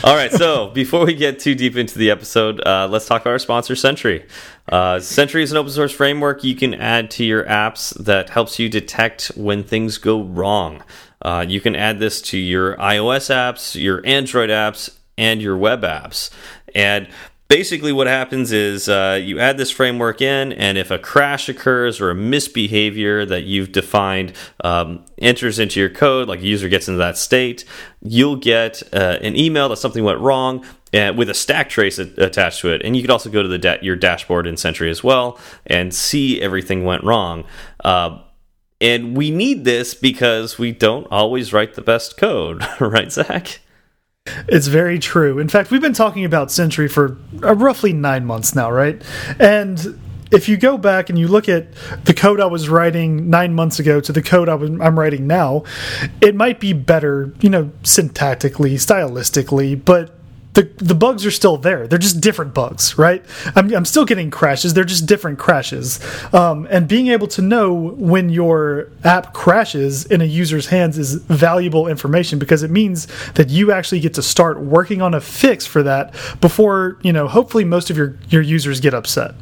All 0.04 0.14
right, 0.14 0.32
so 0.32 0.68
before 0.68 1.04
we 1.04 1.14
get 1.14 1.38
too 1.38 1.54
deep 1.54 1.76
into 1.76 1.99
the 1.99 2.11
episode, 2.11 2.64
uh, 2.66 2.88
let's 2.90 3.06
talk 3.06 3.23
about 3.23 3.32
our 3.32 3.38
sponsor, 3.38 3.76
Sentry. 3.76 4.25
Uh, 4.70 5.00
Sentry 5.00 5.42
is 5.42 5.50
an 5.52 5.58
open 5.58 5.73
source 5.73 5.92
framework 5.92 6.42
you 6.44 6.54
can 6.54 6.75
add 6.75 7.11
to 7.12 7.25
your 7.25 7.44
apps 7.44 7.92
that 8.02 8.30
helps 8.30 8.58
you 8.58 8.68
detect 8.68 9.28
when 9.37 9.62
things 9.62 9.99
go 9.99 10.23
wrong. 10.23 10.82
Uh, 11.23 11.44
you 11.46 11.61
can 11.61 11.75
add 11.76 11.99
this 11.99 12.23
to 12.23 12.38
your 12.38 12.76
iOS 12.76 13.30
apps, 13.35 13.80
your 13.80 14.04
Android 14.06 14.50
apps, 14.50 14.96
and 15.18 15.42
your 15.42 15.56
web 15.56 15.82
apps. 15.82 16.30
And 16.75 17.08
basically 17.48 17.92
what 17.92 18.06
happens 18.06 18.52
is 18.52 18.88
uh, 18.88 19.20
you 19.22 19.38
add 19.38 19.56
this 19.56 19.70
framework 19.70 20.20
in 20.20 20.52
and 20.52 20.76
if 20.78 20.90
a 20.90 20.98
crash 20.98 21.48
occurs 21.48 22.00
or 22.00 22.10
a 22.10 22.14
misbehavior 22.14 23.24
that 23.24 23.44
you've 23.44 23.72
defined 23.72 24.32
um, 24.64 25.04
enters 25.18 25.58
into 25.58 25.80
your 25.80 25.90
code 25.90 26.28
like 26.28 26.40
a 26.40 26.46
user 26.46 26.68
gets 26.68 26.88
into 26.88 26.98
that 26.98 27.16
state 27.16 27.64
you'll 28.02 28.36
get 28.36 28.82
uh, 28.92 29.18
an 29.22 29.36
email 29.36 29.68
that 29.68 29.76
something 29.76 30.04
went 30.04 30.20
wrong 30.20 30.64
uh, 30.94 31.12
with 31.16 31.28
a 31.28 31.34
stack 31.34 31.68
trace 31.68 31.98
attached 31.98 32.60
to 32.60 32.72
it 32.72 32.82
and 32.84 32.96
you 32.96 33.02
could 33.02 33.10
also 33.10 33.30
go 33.30 33.42
to 33.42 33.48
the 33.48 33.58
da 33.58 33.76
your 33.82 33.96
dashboard 33.96 34.46
in 34.46 34.56
Sentry 34.56 34.90
as 34.90 35.04
well 35.04 35.38
and 35.66 35.94
see 35.94 36.40
everything 36.40 36.84
went 36.84 37.04
wrong 37.04 37.44
uh, 37.84 38.18
and 38.80 39.16
we 39.16 39.30
need 39.30 39.64
this 39.64 39.94
because 39.94 40.58
we 40.58 40.72
don't 40.72 41.06
always 41.10 41.52
write 41.52 41.74
the 41.74 41.82
best 41.82 42.16
code, 42.16 42.62
right, 42.80 43.10
Zach? 43.10 43.60
It's 44.49 44.66
very 44.66 44.99
true. 44.99 45.38
In 45.38 45.49
fact, 45.49 45.71
we've 45.71 45.80
been 45.80 45.92
talking 45.92 46.25
about 46.25 46.50
Sentry 46.50 46.88
for 46.88 47.16
uh, 47.42 47.54
roughly 47.54 47.92
nine 47.92 48.25
months 48.25 48.54
now, 48.54 48.71
right? 48.71 49.02
And 49.38 49.99
if 50.30 50.49
you 50.49 50.56
go 50.56 50.76
back 50.76 51.09
and 51.09 51.18
you 51.18 51.28
look 51.28 51.49
at 51.49 51.68
the 52.04 52.14
code 52.14 52.40
I 52.40 52.47
was 52.47 52.68
writing 52.68 53.30
nine 53.30 53.54
months 53.54 53.78
ago 53.78 54.00
to 54.00 54.12
the 54.12 54.23
code 54.23 54.49
I 54.49 54.54
am 54.54 54.99
writing 54.99 55.26
now, 55.26 55.64
it 56.21 56.35
might 56.35 56.61
be 56.61 56.73
better, 56.73 57.33
you 57.40 57.50
know, 57.50 57.71
syntactically, 57.83 58.75
stylistically, 58.75 59.83
but 59.83 60.15
the 60.56 60.62
the 60.78 60.94
bugs 60.94 61.26
are 61.26 61.30
still 61.30 61.58
there. 61.58 61.86
They're 61.86 61.98
just 61.98 62.20
different 62.20 62.54
bugs, 62.54 62.96
right? 62.96 63.22
I'm 63.54 63.72
I'm 63.75 63.84
still 63.84 64.06
getting 64.06 64.30
crashes. 64.30 64.72
They're 64.72 64.84
just 64.84 65.06
different 65.06 65.38
crashes. 65.38 66.00
Um, 66.32 66.66
and 66.70 66.88
being 66.88 67.08
able 67.08 67.26
to 67.28 67.42
know 67.42 67.75
when 67.75 68.30
your 68.30 68.88
app 69.04 69.34
crashes 69.34 70.06
in 70.06 70.22
a 70.22 70.25
user's 70.25 70.66
hands 70.66 70.96
is 70.96 71.14
valuable 71.14 71.86
information 71.88 72.38
because 72.38 72.62
it 72.62 72.70
means 72.70 73.06
that 73.34 73.50
you 73.50 73.70
actually 73.70 74.00
get 74.00 74.14
to 74.14 74.22
start 74.22 74.58
working 74.58 75.02
on 75.02 75.12
a 75.12 75.20
fix 75.20 75.66
for 75.66 75.82
that 75.82 76.14
before 76.40 76.96
you 77.02 77.12
know. 77.12 77.28
Hopefully, 77.28 77.64
most 77.64 77.90
of 77.90 77.96
your 77.98 78.16
your 78.30 78.42
users 78.42 78.80
get 78.80 78.94
upset. 78.94 79.34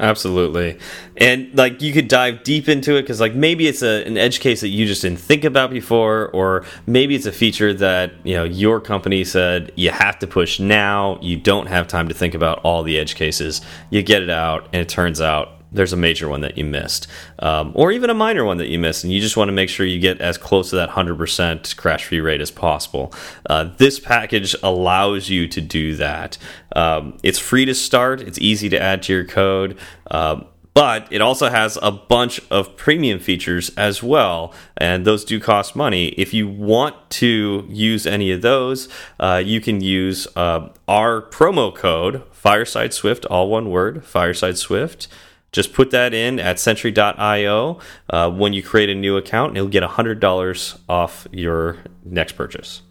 Absolutely. 0.00 0.78
And 1.18 1.54
like 1.54 1.82
you 1.82 1.92
could 1.92 2.08
dive 2.08 2.42
deep 2.42 2.70
into 2.70 2.96
it 2.96 3.02
because 3.02 3.20
like 3.20 3.34
maybe 3.34 3.68
it's 3.68 3.82
a, 3.82 4.02
an 4.06 4.16
edge 4.16 4.40
case 4.40 4.62
that 4.62 4.68
you 4.68 4.86
just 4.86 5.02
didn't 5.02 5.20
think 5.20 5.44
about 5.44 5.70
before, 5.70 6.28
or 6.28 6.64
maybe 6.86 7.14
it's 7.14 7.26
a 7.26 7.32
feature 7.32 7.74
that 7.74 8.12
you 8.24 8.34
know 8.34 8.44
your 8.44 8.80
company 8.80 9.24
said 9.24 9.72
you 9.76 9.90
have 9.90 10.18
to 10.20 10.26
push 10.26 10.58
now. 10.58 11.18
You 11.20 11.36
don't 11.36 11.66
have 11.66 11.86
time 11.86 12.08
to 12.08 12.14
think 12.14 12.34
about 12.34 12.60
all 12.60 12.82
the 12.82 12.98
edge 12.98 13.14
cases. 13.14 13.60
You 13.90 14.02
get 14.02 14.22
it 14.22 14.30
out, 14.30 14.64
and 14.72 14.80
it 14.80 14.88
turns 14.88 15.20
out 15.20 15.59
there's 15.72 15.92
a 15.92 15.96
major 15.96 16.28
one 16.28 16.40
that 16.40 16.58
you 16.58 16.64
missed, 16.64 17.06
um, 17.38 17.72
or 17.74 17.92
even 17.92 18.10
a 18.10 18.14
minor 18.14 18.44
one 18.44 18.58
that 18.58 18.68
you 18.68 18.78
missed, 18.78 19.04
and 19.04 19.12
you 19.12 19.20
just 19.20 19.36
want 19.36 19.48
to 19.48 19.52
make 19.52 19.68
sure 19.68 19.86
you 19.86 19.98
get 19.98 20.20
as 20.20 20.36
close 20.38 20.70
to 20.70 20.76
that 20.76 20.90
100% 20.90 21.76
crash 21.76 22.04
free 22.04 22.20
rate 22.20 22.40
as 22.40 22.50
possible. 22.50 23.12
Uh, 23.48 23.64
this 23.76 24.00
package 24.00 24.54
allows 24.62 25.28
you 25.28 25.46
to 25.48 25.60
do 25.60 25.94
that. 25.96 26.38
Um, 26.74 27.18
it's 27.22 27.38
free 27.38 27.64
to 27.64 27.74
start, 27.74 28.20
it's 28.20 28.38
easy 28.38 28.68
to 28.68 28.80
add 28.80 29.02
to 29.04 29.12
your 29.12 29.24
code. 29.24 29.78
Um, 30.10 30.46
but 30.72 31.08
it 31.10 31.20
also 31.20 31.50
has 31.50 31.78
a 31.82 31.90
bunch 31.90 32.40
of 32.50 32.76
premium 32.76 33.18
features 33.18 33.70
as 33.76 34.02
well, 34.02 34.54
and 34.76 35.04
those 35.04 35.24
do 35.24 35.40
cost 35.40 35.74
money. 35.74 36.08
If 36.16 36.32
you 36.32 36.48
want 36.48 37.10
to 37.10 37.66
use 37.68 38.06
any 38.06 38.30
of 38.30 38.42
those, 38.42 38.88
uh, 39.18 39.42
you 39.44 39.60
can 39.60 39.80
use 39.80 40.28
uh, 40.36 40.68
our 40.86 41.22
promo 41.22 41.74
code 41.74 42.22
Fireside 42.30 42.94
Swift, 42.94 43.26
all 43.26 43.50
one 43.50 43.70
word, 43.70 44.04
Fireside 44.04 44.58
Swift. 44.58 45.08
Just 45.52 45.72
put 45.72 45.90
that 45.90 46.14
in 46.14 46.38
at 46.38 46.58
Sentry.io 46.58 47.78
uh, 48.08 48.30
when 48.30 48.52
you 48.52 48.62
create 48.62 48.88
a 48.88 48.94
new 48.94 49.16
account, 49.16 49.50
and 49.50 49.56
you'll 49.56 49.68
get 49.68 49.82
$100 49.82 50.78
off 50.88 51.26
your 51.32 51.78
next 52.04 52.32
purchase. 52.34 52.82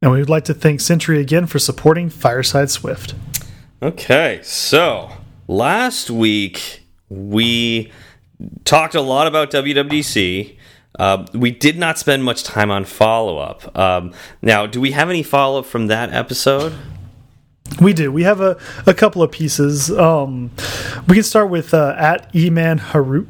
And 0.00 0.10
we 0.10 0.18
would 0.18 0.30
like 0.30 0.44
to 0.44 0.54
thank 0.54 0.80
Sentry 0.80 1.20
again 1.20 1.46
for 1.46 1.58
supporting 1.58 2.08
Fireside 2.08 2.70
Swift. 2.70 3.14
Okay, 3.80 4.40
so 4.42 5.10
last 5.48 6.10
week 6.10 6.82
we 7.08 7.90
talked 8.64 8.94
a 8.94 9.00
lot 9.00 9.26
about 9.26 9.50
WWDC. 9.50 10.56
Uh, 10.98 11.26
we 11.32 11.50
did 11.50 11.78
not 11.78 11.98
spend 11.98 12.22
much 12.24 12.44
time 12.44 12.70
on 12.70 12.84
follow 12.84 13.38
up. 13.38 13.76
Um, 13.78 14.12
now, 14.40 14.66
do 14.66 14.80
we 14.80 14.90
have 14.92 15.08
any 15.08 15.22
follow 15.22 15.60
up 15.60 15.66
from 15.66 15.86
that 15.86 16.12
episode? 16.12 16.74
We 17.80 17.92
do. 17.92 18.12
We 18.12 18.22
have 18.24 18.40
a, 18.40 18.58
a 18.86 18.94
couple 18.94 19.22
of 19.22 19.30
pieces. 19.30 19.90
Um, 19.90 20.50
we 21.08 21.16
can 21.16 21.24
start 21.24 21.50
with 21.50 21.74
uh, 21.74 21.94
at 21.98 22.32
Eman 22.32 22.78
Harut. 22.80 23.26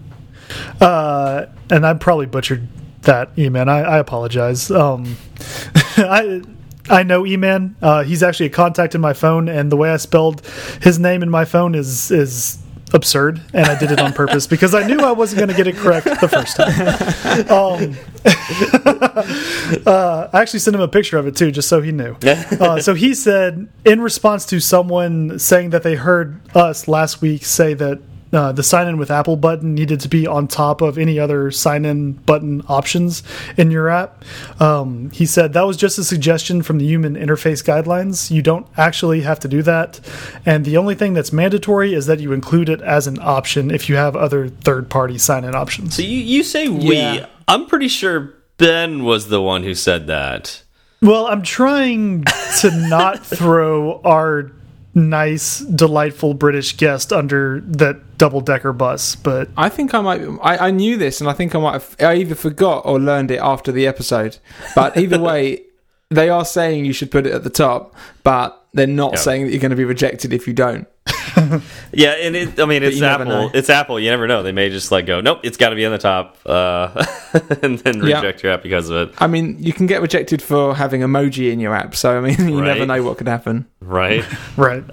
Uh, 0.81 1.47
and 1.71 1.87
I 1.87 1.95
probably 1.95 2.27
butchered 2.27 2.69
that 3.03 3.35
Eman. 3.37 3.69
I, 3.69 3.83
I 3.83 3.99
apologize. 3.99 4.71
Um, 4.71 5.17
I 5.97 6.43
I 6.91 7.03
know 7.03 7.23
Eman. 7.23 7.75
Uh, 7.81 8.03
he's 8.03 8.23
actually 8.23 8.47
a 8.47 8.51
contact 8.51 8.95
in 8.95 9.01
my 9.01 9.13
phone, 9.13 9.49
and 9.49 9.71
the 9.71 9.77
way 9.77 9.91
I 9.91 9.97
spelled 9.97 10.47
his 10.83 10.99
name 10.99 11.23
in 11.23 11.31
my 11.31 11.45
phone 11.45 11.75
is 11.75 12.11
is 12.11 12.62
absurd, 12.93 13.41
and 13.53 13.67
I 13.67 13.79
did 13.79 13.91
it 13.91 14.01
on 14.01 14.13
purpose 14.13 14.47
because 14.47 14.75
I 14.75 14.87
knew 14.87 15.01
I 15.01 15.13
wasn't 15.13 15.39
going 15.39 15.49
to 15.49 15.57
get 15.57 15.67
it 15.67 15.77
correct 15.77 16.07
the 16.21 16.29
first 16.29 16.57
time. 16.57 16.73
Um, 17.53 17.97
uh, 19.87 20.29
I 20.33 20.41
actually 20.41 20.61
sent 20.61 20.75
him 20.75 20.81
a 20.81 20.89
picture 20.89 21.19
of 21.19 21.27
it 21.27 21.37
too, 21.37 21.51
just 21.51 21.69
so 21.69 21.81
he 21.81 21.93
knew. 21.93 22.17
Uh, 22.23 22.81
so 22.81 22.95
he 22.95 23.15
said, 23.15 23.69
in 23.85 24.01
response 24.01 24.47
to 24.47 24.61
someone 24.61 25.39
saying 25.39 25.71
that 25.71 25.83
they 25.83 25.95
heard 25.95 26.41
us 26.55 26.89
last 26.89 27.21
week 27.21 27.45
say 27.45 27.75
that 27.75 28.01
uh, 28.33 28.53
the 28.53 28.63
sign 28.63 28.89
in 28.89 28.97
with 28.97 29.11
Apple 29.11 29.37
button 29.37 29.75
needed 29.75 30.01
to 30.01 30.09
be 30.09 30.27
on 30.27 30.49
top 30.49 30.81
of 30.81 30.99
any 30.99 31.19
other 31.19 31.51
sign 31.51 31.85
in 31.85 32.13
button 32.13 32.63
options 32.69 33.23
in 33.57 33.71
your 33.71 33.89
app. 33.89 34.25
Um, 34.61 35.11
he 35.11 35.27
said 35.27 35.53
that 35.53 35.67
was 35.67 35.77
just 35.77 35.99
a 35.99 36.05
suggestion 36.05 36.63
from 36.63 36.79
the 36.79 36.87
human 36.87 37.15
interface 37.15 37.63
guidelines. 37.63 38.31
You 38.31 38.43
don't 38.43 38.67
actually 38.77 39.23
have 39.23 39.41
to 39.41 39.49
do 39.49 39.63
that. 39.63 40.01
And 40.47 40.65
the 40.65 40.77
only 40.77 40.95
thing 40.95 41.15
that's 41.15 41.33
mandatory 41.33 41.95
is 41.95 42.07
that 42.07 42.21
you 42.21 42.33
include 42.33 42.69
it 42.69 42.81
as 42.81 43.07
an 43.07 43.19
option 43.21 43.71
if 43.71 43.89
you 43.89 43.97
have 43.97 44.17
other 44.17 44.49
third 44.49 44.89
party 44.89 45.19
sign 45.19 45.45
in 45.45 45.55
options. 45.55 45.97
So 45.97 46.03
you, 46.03 46.19
you 46.19 46.43
say 46.43 46.69
we. 46.69 46.97
Yeah. 46.97 47.27
I'm 47.49 47.67
pretty 47.67 47.89
sure 47.89 48.35
Ben 48.57 49.05
was 49.05 49.29
the 49.29 49.43
one 49.43 49.63
who 49.63 49.75
said 49.75 50.07
that. 50.07 50.63
Well, 51.03 51.27
I'm 51.27 51.43
trying 51.43 52.25
to 52.61 52.71
not 52.89 53.27
throw 53.27 54.01
our 54.03 54.53
nice, 54.95 55.61
delightful 55.61 56.35
British 56.35 56.77
guest 56.77 57.13
under 57.13 57.61
that 57.61 58.19
double 58.19 58.41
decker 58.41 58.73
bus. 58.73 59.17
But 59.17 59.49
I 59.57 59.69
think 59.69 59.95
I 59.95 60.01
might. 60.01 60.21
I, 60.43 60.69
I, 60.69 60.71
knew 60.71 60.97
this, 60.97 61.21
and 61.21 61.29
I 61.29 61.33
think 61.33 61.55
I 61.55 61.59
might 61.59 61.73
have. 61.73 61.97
I 62.01 62.15
either 62.17 62.35
forgot 62.35 62.85
or 62.85 63.01
learned 63.01 63.31
it 63.31 63.39
after 63.39 63.73
the 63.73 63.87
episode. 63.87 64.39
But 64.75 64.97
either 64.97 65.21
way, 65.31 65.63
they 66.11 66.29
are 66.29 66.45
saying 66.45 66.85
you 66.85 66.93
should 66.93 67.11
put 67.11 67.27
it 67.27 67.33
at 67.33 67.45
the 67.45 67.51
top, 67.51 67.95
but 68.23 68.67
they're 68.75 68.87
not 68.87 69.19
saying 69.19 69.45
that 69.45 69.51
you're 69.51 69.61
going 69.61 69.71
to 69.71 69.77
be 69.77 69.85
rejected 69.85 70.33
if 70.33 70.47
you 70.47 70.53
don't. 70.53 70.87
yeah, 71.93 72.11
and 72.13 72.37
it, 72.37 72.61
I 72.61 72.65
mean, 72.65 72.83
it's 72.83 73.01
Apple. 73.01 73.51
It's 73.55 73.71
Apple. 73.71 73.99
You 74.01 74.11
never 74.11 74.27
know. 74.27 74.43
They 74.43 74.53
may 74.53 74.71
just 74.71 74.91
like 74.91 75.07
go, 75.07 75.21
nope, 75.21 75.41
it's 75.43 75.57
got 75.57 75.71
to 75.71 75.77
be 75.77 75.85
on 75.87 75.93
the 75.93 75.99
top, 75.99 76.39
uh, 76.47 77.05
and 77.63 77.79
then 77.79 78.01
reject 78.01 78.43
your 78.43 78.53
app 78.53 78.63
because 78.63 78.91
of 78.91 79.09
it. 79.09 79.15
I 79.19 79.27
mean, 79.27 79.57
you 79.59 79.73
can 79.73 79.87
get 79.87 80.01
rejected 80.03 80.43
for 80.43 80.75
having 80.75 81.01
emoji 81.01 81.53
in 81.53 81.61
your 81.61 81.75
app, 81.75 81.95
so 81.95 82.17
I 82.17 82.21
mean, 82.21 82.37
you 82.49 82.61
right. 82.61 82.67
never 82.67 82.87
know 82.87 83.03
what 83.03 83.19
could 83.19 83.29
happen. 83.29 83.67
Right. 83.81 84.25
right. 84.57 84.85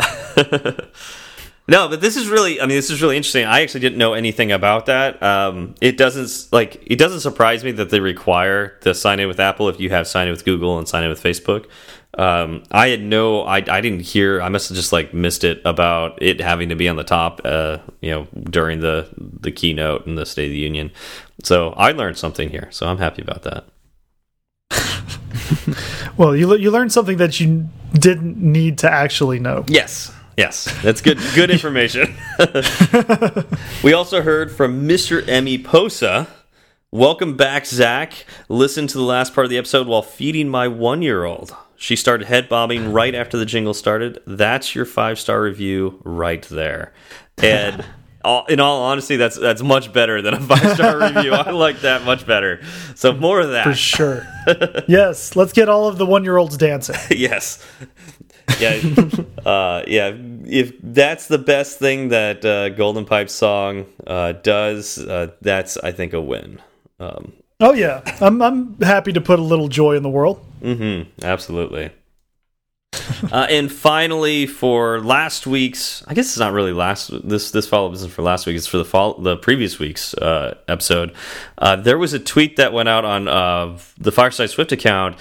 No, 1.69 1.88
but 1.88 2.01
this 2.01 2.17
is 2.17 2.27
really, 2.27 2.60
I 2.60 2.65
mean, 2.65 2.77
this 2.77 2.89
is 2.89 3.00
really 3.00 3.15
interesting. 3.15 3.46
I 3.46 3.62
actually 3.62 3.81
didn't 3.81 4.00
know 4.00 4.13
anything 4.13 4.51
about 4.51 4.88
that. 4.88 5.22
Um, 5.22 5.75
it 5.81 5.98
doesn't, 5.98 6.51
like, 6.51 6.81
it 6.88 6.96
doesn't 6.96 7.19
surprise 7.19 7.63
me 7.63 7.72
that 7.74 7.91
they 7.91 8.00
require 8.00 8.79
the 8.81 8.96
sign 8.96 9.19
in 9.19 9.27
with 9.27 9.39
Apple 9.39 9.69
if 9.69 9.79
you 9.79 9.91
have 9.91 10.08
sign 10.08 10.27
in 10.27 10.31
with 10.31 10.46
Google 10.46 10.79
and 10.79 10.88
sign 10.88 11.03
in 11.03 11.10
with 11.10 11.22
Facebook. 11.22 11.67
Um, 12.17 12.63
I 12.71 12.87
had 12.87 13.01
no, 13.01 13.43
I, 13.43 13.57
I 13.57 13.81
didn't 13.81 14.01
hear, 14.01 14.41
I 14.41 14.49
must 14.49 14.69
have 14.69 14.75
just, 14.75 14.91
like, 14.91 15.13
missed 15.13 15.43
it 15.43 15.61
about 15.63 16.21
it 16.21 16.41
having 16.41 16.69
to 16.69 16.75
be 16.75 16.89
on 16.89 16.95
the 16.95 17.03
top, 17.03 17.41
uh, 17.45 17.77
you 18.01 18.11
know, 18.11 18.27
during 18.49 18.79
the, 18.81 19.09
the 19.17 19.51
keynote 19.51 20.05
and 20.05 20.17
the 20.17 20.25
State 20.25 20.45
of 20.45 20.51
the 20.51 20.57
Union. 20.57 20.91
So 21.43 21.69
I 21.77 21.91
learned 21.91 22.17
something 22.17 22.49
here. 22.49 22.67
So 22.71 22.87
I'm 22.87 22.97
happy 22.97 23.21
about 23.21 23.43
that. 23.43 23.65
well, 26.17 26.35
you, 26.35 26.53
you 26.55 26.71
learned 26.71 26.91
something 26.91 27.17
that 27.17 27.39
you 27.39 27.69
didn't 27.93 28.37
need 28.37 28.79
to 28.79 28.91
actually 28.91 29.39
know. 29.39 29.63
Yes. 29.67 30.11
Yes, 30.39 30.73
that's 30.81 31.01
good. 31.01 31.19
Good 31.35 31.51
information. 31.51 32.15
we 33.83 33.91
also 33.91 34.21
heard 34.21 34.53
from 34.53 34.87
Mr. 34.87 35.27
Emmy 35.27 35.61
Posa. 35.61 36.29
Welcome 36.91 37.35
back, 37.35 37.65
Zach. 37.65 38.25
Listen 38.47 38.87
to 38.87 38.97
the 38.97 39.03
last 39.03 39.35
part 39.35 39.43
of 39.43 39.51
the 39.51 39.57
episode 39.57 39.85
while 39.85 40.01
feeding 40.01 40.47
my 40.47 40.69
one-year-old. 40.69 41.53
She 41.79 41.95
started 41.95 42.27
head 42.27 42.50
bobbing 42.50 42.91
right 42.91 43.15
after 43.15 43.38
the 43.38 43.45
jingle 43.45 43.74
started. 43.74 44.19
That's 44.27 44.75
your 44.75 44.86
five-star 44.86 45.41
review 45.41 46.01
right 46.03 46.43
there. 46.43 46.93
And 47.41 47.83
in 48.50 48.59
all 48.59 48.83
honesty, 48.83 49.15
that's 49.15 49.38
that's 49.39 49.63
much 49.63 49.91
better 49.91 50.21
than 50.21 50.36
a 50.36 50.39
five-star 50.39 51.00
review. 51.13 51.33
I 51.33 51.50
like 51.51 51.81
that 51.81 52.03
much 52.03 52.27
better. 52.27 52.62
So 52.95 53.13
more 53.13 53.39
of 53.39 53.51
that 53.51 53.63
for 53.63 53.74
sure. 53.74 54.27
yes, 54.88 55.36
let's 55.36 55.53
get 55.53 55.69
all 55.69 55.88
of 55.88 55.98
the 55.98 56.05
one-year-olds 56.05 56.57
dancing. 56.57 56.98
yes 57.09 57.65
yeah, 58.59 58.81
uh, 59.45 59.83
yeah. 59.88 60.13
If 60.45 60.74
that's 60.81 61.27
the 61.27 61.38
best 61.38 61.79
thing 61.79 62.09
that 62.09 62.43
uh, 62.43 62.69
Golden 62.69 63.05
Pipe 63.05 63.29
song 63.29 63.86
uh, 64.07 64.33
does, 64.33 64.98
uh, 64.98 65.31
that's 65.41 65.77
I 65.77 65.91
think 65.91 66.13
a 66.13 66.21
win. 66.21 66.62
Um, 67.00 67.33
oh 67.59 67.73
yeah, 67.73 68.01
I'm 68.21 68.41
I'm 68.41 68.79
happy 68.81 69.13
to 69.13 69.21
put 69.21 69.39
a 69.39 69.43
little 69.43 69.67
joy 69.67 69.95
in 69.95 70.03
the 70.03 70.09
world. 70.09 70.39
Mm 70.61 70.77
-hmm, 70.77 71.05
absolutely. 71.23 71.91
uh, 73.31 73.47
and 73.49 73.71
finally, 73.71 74.47
for 74.47 74.99
last 74.99 75.45
week's, 75.45 76.03
I 76.07 76.13
guess 76.13 76.27
it's 76.27 76.39
not 76.39 76.53
really 76.53 76.73
last. 76.73 77.11
This 77.29 77.51
this 77.51 77.67
follow 77.67 77.87
up 77.87 77.93
isn't 77.93 78.11
for 78.11 78.23
last 78.23 78.47
week. 78.47 78.55
It's 78.55 78.67
for 78.67 78.77
the 78.77 78.85
fall, 78.85 79.21
the 79.21 79.37
previous 79.37 79.79
week's 79.79 80.13
uh, 80.13 80.55
episode. 80.67 81.13
Uh, 81.57 81.75
there 81.75 81.97
was 81.97 82.13
a 82.13 82.19
tweet 82.19 82.55
that 82.55 82.73
went 82.73 82.89
out 82.89 83.05
on 83.05 83.27
uh, 83.27 83.77
the 83.97 84.11
Fireside 84.11 84.49
Swift 84.49 84.71
account. 84.71 85.15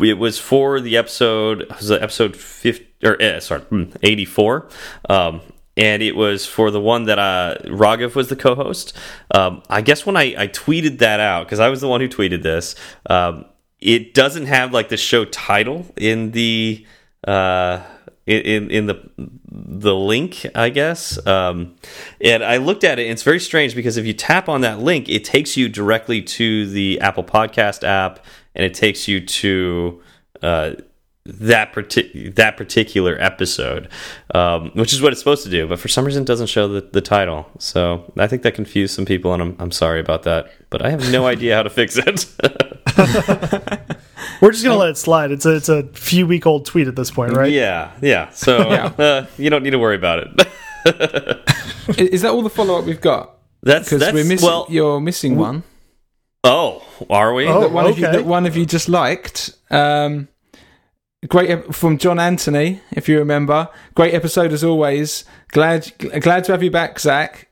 It 0.00 0.18
was 0.18 0.38
for 0.38 0.80
the 0.80 0.96
episode. 0.96 1.66
Was 1.70 1.90
episode 1.90 2.36
fifty 2.36 2.86
or 3.02 3.16
eh, 3.20 3.40
sorry, 3.40 3.62
hmm, 3.62 3.84
eighty 4.02 4.24
four. 4.24 4.68
Um, 5.08 5.40
and 5.80 6.02
it 6.02 6.14
was 6.14 6.44
for 6.44 6.70
the 6.70 6.80
one 6.80 7.04
that 7.04 7.18
uh, 7.18 7.56
Raghav 7.64 8.14
was 8.14 8.28
the 8.28 8.36
co-host. 8.36 8.94
Um, 9.34 9.62
I 9.70 9.80
guess 9.80 10.04
when 10.04 10.14
I, 10.14 10.34
I 10.36 10.46
tweeted 10.46 10.98
that 10.98 11.20
out 11.20 11.46
because 11.46 11.58
I 11.58 11.70
was 11.70 11.80
the 11.80 11.88
one 11.88 12.02
who 12.02 12.08
tweeted 12.08 12.42
this, 12.42 12.74
um, 13.08 13.46
it 13.80 14.12
doesn't 14.12 14.44
have 14.44 14.74
like 14.74 14.90
the 14.90 14.98
show 14.98 15.24
title 15.24 15.86
in 15.96 16.32
the 16.32 16.86
uh, 17.26 17.82
in 18.26 18.70
in 18.70 18.86
the 18.86 19.10
the 19.16 19.94
link, 19.94 20.44
I 20.54 20.68
guess. 20.68 21.24
Um, 21.26 21.76
and 22.20 22.44
I 22.44 22.58
looked 22.58 22.84
at 22.84 22.98
it, 22.98 23.04
and 23.04 23.12
it's 23.12 23.22
very 23.22 23.40
strange 23.40 23.74
because 23.74 23.96
if 23.96 24.04
you 24.04 24.12
tap 24.12 24.50
on 24.50 24.60
that 24.60 24.80
link, 24.80 25.08
it 25.08 25.24
takes 25.24 25.56
you 25.56 25.70
directly 25.70 26.20
to 26.20 26.68
the 26.68 27.00
Apple 27.00 27.24
Podcast 27.24 27.84
app, 27.84 28.22
and 28.54 28.66
it 28.66 28.74
takes 28.74 29.08
you 29.08 29.24
to 29.24 30.02
uh, 30.42 30.72
that 31.38 31.72
partic 31.72 32.34
that 32.34 32.56
particular 32.56 33.16
episode, 33.20 33.88
um, 34.34 34.70
which 34.74 34.92
is 34.92 35.00
what 35.02 35.12
it's 35.12 35.20
supposed 35.20 35.44
to 35.44 35.50
do. 35.50 35.66
But 35.68 35.78
for 35.78 35.88
some 35.88 36.04
reason, 36.04 36.22
it 36.22 36.26
doesn't 36.26 36.48
show 36.48 36.68
the, 36.68 36.80
the 36.80 37.00
title. 37.00 37.46
So 37.58 38.12
I 38.18 38.26
think 38.26 38.42
that 38.42 38.54
confused 38.54 38.94
some 38.94 39.04
people, 39.04 39.32
and 39.32 39.42
I'm 39.42 39.56
I'm 39.58 39.70
sorry 39.72 40.00
about 40.00 40.24
that. 40.24 40.50
But 40.70 40.82
I 40.84 40.90
have 40.90 41.10
no 41.12 41.26
idea 41.34 41.54
how 41.56 41.62
to 41.62 41.70
fix 41.70 41.96
it. 41.98 42.26
We're 44.40 44.52
just 44.52 44.64
gonna 44.64 44.76
let 44.78 44.90
it 44.90 44.96
slide. 44.96 45.30
It's 45.30 45.46
a 45.46 45.56
it's 45.56 45.68
a 45.68 45.84
few 45.88 46.26
week 46.26 46.46
old 46.46 46.66
tweet 46.66 46.88
at 46.88 46.96
this 46.96 47.10
point, 47.10 47.32
right? 47.34 47.52
Yeah, 47.52 47.92
yeah. 48.00 48.30
So 48.30 48.58
Yeah. 48.70 48.86
Uh, 48.98 49.26
you 49.36 49.50
don't 49.50 49.62
need 49.62 49.70
to 49.70 49.78
worry 49.78 49.96
about 49.96 50.26
it. 50.26 51.40
is 51.98 52.22
that 52.22 52.30
all 52.30 52.42
the 52.42 52.50
follow 52.50 52.78
up 52.78 52.84
we've 52.86 53.00
got? 53.00 53.36
That's 53.62 53.90
Because 53.90 54.12
we're 54.14 54.24
missing. 54.24 54.46
well. 54.46 54.66
you're 54.70 55.00
missing 55.00 55.36
one. 55.36 55.62
Oh, 56.42 56.82
are 57.10 57.34
we? 57.34 57.46
Oh. 57.46 57.60
that 57.60 57.72
one 57.72 57.86
of 57.86 57.98
you 57.98 58.06
that 58.06 58.24
one 58.24 58.46
of 58.46 58.56
you 58.56 58.64
just 58.64 58.88
liked. 58.88 59.50
Um, 59.70 60.28
great 61.28 61.50
ep- 61.50 61.74
from 61.74 61.98
John 61.98 62.18
Anthony, 62.18 62.80
if 62.92 63.08
you 63.08 63.18
remember. 63.18 63.68
Great 63.94 64.14
episode 64.14 64.52
as 64.52 64.64
always. 64.64 65.24
Glad 65.48 65.92
glad 66.20 66.44
to 66.44 66.52
have 66.52 66.62
you 66.62 66.70
back, 66.70 66.98
Zach. 66.98 67.48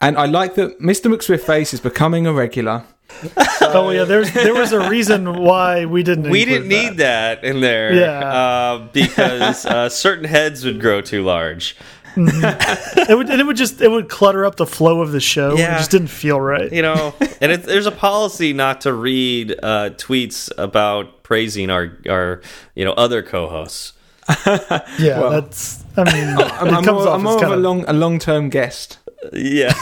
And 0.00 0.16
I 0.16 0.24
like 0.26 0.54
that 0.54 0.80
Mr. 0.80 1.12
McSwiftface 1.14 1.74
is 1.74 1.80
becoming 1.80 2.26
a 2.26 2.32
regular. 2.32 2.84
Oh 3.72 3.90
yeah, 3.90 4.02
there's 4.04 4.32
there 4.32 4.54
was 4.54 4.72
a 4.72 4.88
reason 4.90 5.38
why 5.44 5.84
we 5.84 6.02
didn't. 6.02 6.28
we 6.30 6.44
didn't 6.44 6.66
need 6.66 6.96
that 6.96 7.44
in 7.44 7.60
there, 7.60 7.92
Yeah. 7.94 8.18
uh, 8.18 8.88
because 8.92 9.64
uh, 9.64 9.88
certain 9.88 10.24
heads 10.24 10.64
would 10.64 10.80
grow 10.80 11.00
too 11.02 11.22
large. 11.22 11.76
It 12.16 13.16
would 13.16 13.28
and 13.30 13.40
it 13.40 13.44
would 13.44 13.56
just 13.56 13.80
it 13.80 13.88
would 13.90 14.08
clutter 14.08 14.44
up 14.44 14.56
the 14.56 14.66
flow 14.66 15.00
of 15.00 15.12
the 15.12 15.20
show. 15.20 15.56
Yeah. 15.56 15.74
It 15.74 15.78
just 15.78 15.90
didn't 15.90 16.08
feel 16.08 16.40
right. 16.40 16.70
You 16.72 16.82
know, 16.82 17.14
and 17.40 17.52
it, 17.52 17.62
there's 17.64 17.86
a 17.86 17.92
policy 17.92 18.52
not 18.52 18.82
to 18.82 18.92
read 18.92 19.52
uh, 19.62 19.90
tweets 19.96 20.50
about 20.58 21.22
praising 21.22 21.70
our 21.70 21.96
our 22.08 22.40
you 22.74 22.84
know 22.84 22.92
other 22.92 23.22
co-hosts. 23.22 23.92
Yeah, 24.46 25.18
Well, 25.20 25.30
that's. 25.30 25.84
I 25.96 26.04
mean, 26.04 26.28
I'm, 26.38 26.74
I'm 26.74 26.84
more, 26.84 27.08
I'm 27.08 27.16
as 27.16 27.22
more 27.22 27.34
of 27.34 27.40
kind 27.40 27.52
a 27.54 27.56
long 27.56 27.84
a 27.88 27.92
long 27.92 28.18
term 28.18 28.48
guest. 28.48 28.98
Yeah, 29.32 29.72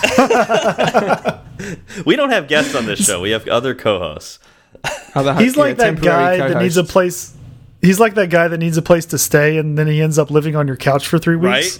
we 2.07 2.17
don't 2.17 2.31
have 2.31 2.49
guests 2.49 2.75
on 2.75 2.87
this 2.87 3.05
show. 3.05 3.21
We 3.21 3.31
have 3.31 3.47
other 3.49 3.75
co-hosts. 3.75 4.39
Other- 5.15 5.35
He's 5.35 5.57
yeah, 5.57 5.63
like 5.63 5.77
that 5.79 6.01
guy 6.01 6.37
that 6.39 6.63
needs 6.63 6.77
a 6.77 6.85
place. 6.85 7.35
He's 7.81 8.01
like 8.01 8.15
that 8.15 8.31
guy 8.31 8.49
that 8.49 8.59
needs 8.59 8.77
a 8.77 8.83
place 8.83 9.07
to 9.07 9.19
stay, 9.19 9.59
and 9.59 9.79
then 9.79 9.87
he 9.87 10.01
ends 10.03 10.19
up 10.19 10.31
living 10.31 10.57
on 10.57 10.67
your 10.67 10.77
couch 10.77 11.07
for 11.07 11.19
three 11.19 11.37
Right? 11.37 11.77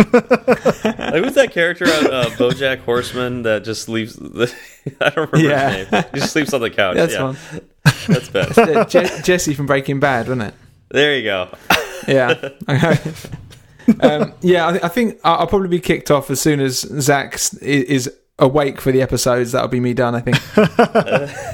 like, 0.12 1.14
who's 1.24 1.34
that 1.34 1.50
character 1.52 1.84
on 1.86 2.06
uh, 2.12 2.24
BoJack 2.36 2.80
Horseman 2.80 3.42
that 3.42 3.64
just 3.64 3.88
leaves? 3.88 4.14
The, 4.16 4.52
I 5.00 5.10
don't 5.10 5.30
remember 5.32 5.50
Yeah. 5.54 5.70
his 5.70 5.92
name. 5.92 6.04
He 6.14 6.20
just 6.20 6.32
sleeps 6.32 6.52
on 6.54 6.60
the 6.60 6.70
couch. 6.70 6.96
That's 6.96 7.12
yeah, 7.14 7.22
one. 7.22 7.36
that's 8.08 8.28
bad. 8.28 8.58
Uh, 8.58 8.84
Je- 8.84 9.22
Jesse 9.22 9.54
from 9.54 9.66
Breaking 9.66 10.00
Bad, 10.00 10.26
wasn't 10.28 10.42
it? 10.48 10.54
There 10.90 11.16
you 11.16 11.24
go. 11.24 11.48
Yeah. 12.08 12.34
Okay. 12.68 12.98
um, 14.00 14.32
yeah, 14.40 14.68
I, 14.68 14.72
th 14.72 14.84
I 14.84 14.88
think 14.88 15.18
I- 15.24 15.34
I'll 15.34 15.46
probably 15.46 15.68
be 15.68 15.80
kicked 15.80 16.10
off 16.10 16.30
as 16.30 16.40
soon 16.40 16.60
as 16.60 16.80
Zach 16.80 17.34
s- 17.34 17.56
i- 17.62 17.64
is 17.66 18.10
awake 18.38 18.80
for 18.80 18.90
the 18.92 19.02
episodes. 19.02 19.52
That'll 19.52 19.68
be 19.68 19.80
me 19.80 19.92
done, 19.94 20.14
I 20.14 20.20
think. 20.20 20.36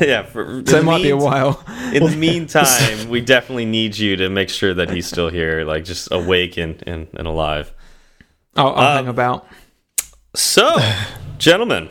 Yeah, 0.01 0.23
for, 0.23 0.63
So 0.67 0.79
it 0.79 0.85
might 0.85 1.03
be 1.03 1.11
a 1.11 1.17
while. 1.17 1.63
In 1.93 2.05
the 2.05 2.17
meantime, 2.17 3.09
we 3.09 3.21
definitely 3.21 3.65
need 3.65 3.97
you 3.99 4.17
to 4.17 4.29
make 4.29 4.49
sure 4.51 4.73
that 4.75 4.91
he's 4.91 5.07
still 5.07 5.29
here, 5.29 5.65
like 5.65 5.85
just 5.85 6.09
awake 6.13 6.57
and, 6.57 6.83
and, 6.87 7.09
and 7.15 7.27
alive. 7.27 7.73
I'll, 8.57 8.75
I'll 8.75 8.99
Um, 8.99 9.05
hang 9.05 9.09
about. 9.09 9.47
So, 10.35 10.77
gentlemen, 11.39 11.89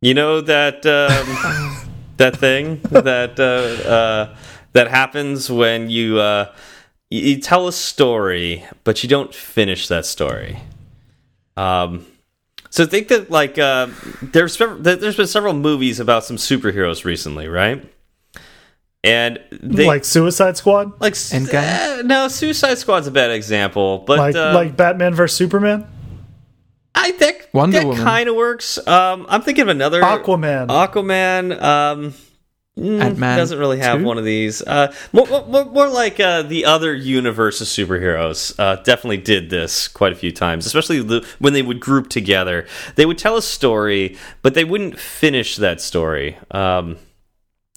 you 0.00 0.14
know 0.14 0.40
that 0.40 0.84
um, 0.86 1.86
that 2.16 2.36
thing 2.36 2.80
that 2.90 3.38
uh, 3.38 3.88
uh, 3.88 4.36
that 4.72 4.88
happens 4.88 5.50
when 5.50 5.90
you, 5.90 6.18
uh, 6.18 6.52
you 7.10 7.20
you 7.20 7.40
tell 7.40 7.68
a 7.68 7.72
story, 7.72 8.64
but 8.84 9.02
you 9.02 9.08
don't 9.08 9.34
finish 9.34 9.88
that 9.88 10.06
story. 10.06 10.58
Um, 11.56 12.06
so 12.70 12.86
think 12.86 13.08
that 13.08 13.30
like 13.30 13.58
uh, 13.58 13.88
there's 14.22 14.56
there's 14.56 15.16
been 15.16 15.26
several 15.26 15.54
movies 15.54 16.00
about 16.00 16.24
some 16.24 16.36
superheroes 16.36 17.04
recently, 17.04 17.46
right? 17.48 17.84
And 19.04 19.40
they 19.50 19.86
like 19.86 20.04
Suicide 20.04 20.56
Squad, 20.56 21.00
like 21.00 21.14
Endgame? 21.14 21.98
uh, 21.98 22.02
no, 22.02 22.28
Suicide 22.28 22.78
Squad's 22.78 23.08
a 23.08 23.10
bad 23.10 23.32
example, 23.32 23.98
but 23.98 24.18
like 24.18 24.36
uh, 24.36 24.54
like 24.54 24.76
Batman 24.76 25.14
vs 25.14 25.36
Superman, 25.36 25.88
I 26.94 27.10
think 27.12 27.48
Wonder 27.52 27.80
that 27.80 27.86
Woman. 27.86 28.04
kind 28.04 28.28
of 28.28 28.36
works. 28.36 28.78
Um, 28.86 29.26
I'm 29.28 29.42
thinking 29.42 29.62
of 29.62 29.68
another 29.68 30.02
Aquaman. 30.02 30.68
Aquaman. 30.68 31.60
Um, 31.60 32.14
mm, 32.78 33.18
doesn't 33.18 33.58
really 33.58 33.78
have 33.78 33.98
2? 33.98 34.04
one 34.04 34.18
of 34.18 34.24
these. 34.24 34.62
Uh, 34.62 34.94
more, 35.12 35.26
more, 35.26 35.64
more 35.64 35.88
like 35.88 36.20
uh, 36.20 36.42
the 36.42 36.64
other 36.64 36.94
universe 36.94 37.60
of 37.60 37.66
superheroes. 37.66 38.54
Uh, 38.58 38.76
definitely 38.76 39.16
did 39.16 39.50
this 39.50 39.88
quite 39.88 40.12
a 40.12 40.16
few 40.16 40.30
times, 40.30 40.64
especially 40.64 41.02
the, 41.02 41.26
when 41.40 41.54
they 41.54 41.62
would 41.62 41.80
group 41.80 42.08
together. 42.08 42.66
They 42.94 43.06
would 43.06 43.18
tell 43.18 43.36
a 43.36 43.42
story, 43.42 44.16
but 44.42 44.54
they 44.54 44.64
wouldn't 44.64 44.98
finish 45.00 45.56
that 45.56 45.80
story. 45.80 46.36
Um, 46.50 46.98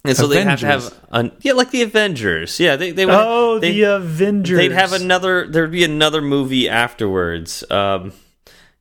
and 0.08 0.18
so 0.18 0.28
they 0.28 0.44
have 0.44 0.60
to 0.60 0.66
have, 0.66 0.94
an, 1.12 1.32
yeah, 1.42 1.54
like 1.54 1.72
the 1.72 1.82
Avengers. 1.82 2.60
Yeah, 2.60 2.76
they 2.76 2.92
they 2.92 3.06
would. 3.06 3.16
oh, 3.16 3.60
they, 3.60 3.72
the 3.74 3.84
Avengers. 3.96 4.58
They'd 4.58 4.72
have 4.72 4.94
another. 4.94 5.48
There'd 5.48 5.72
be 5.72 5.84
another 5.84 6.22
movie 6.22 6.68
afterwards. 6.70 7.64
Um, 7.72 8.14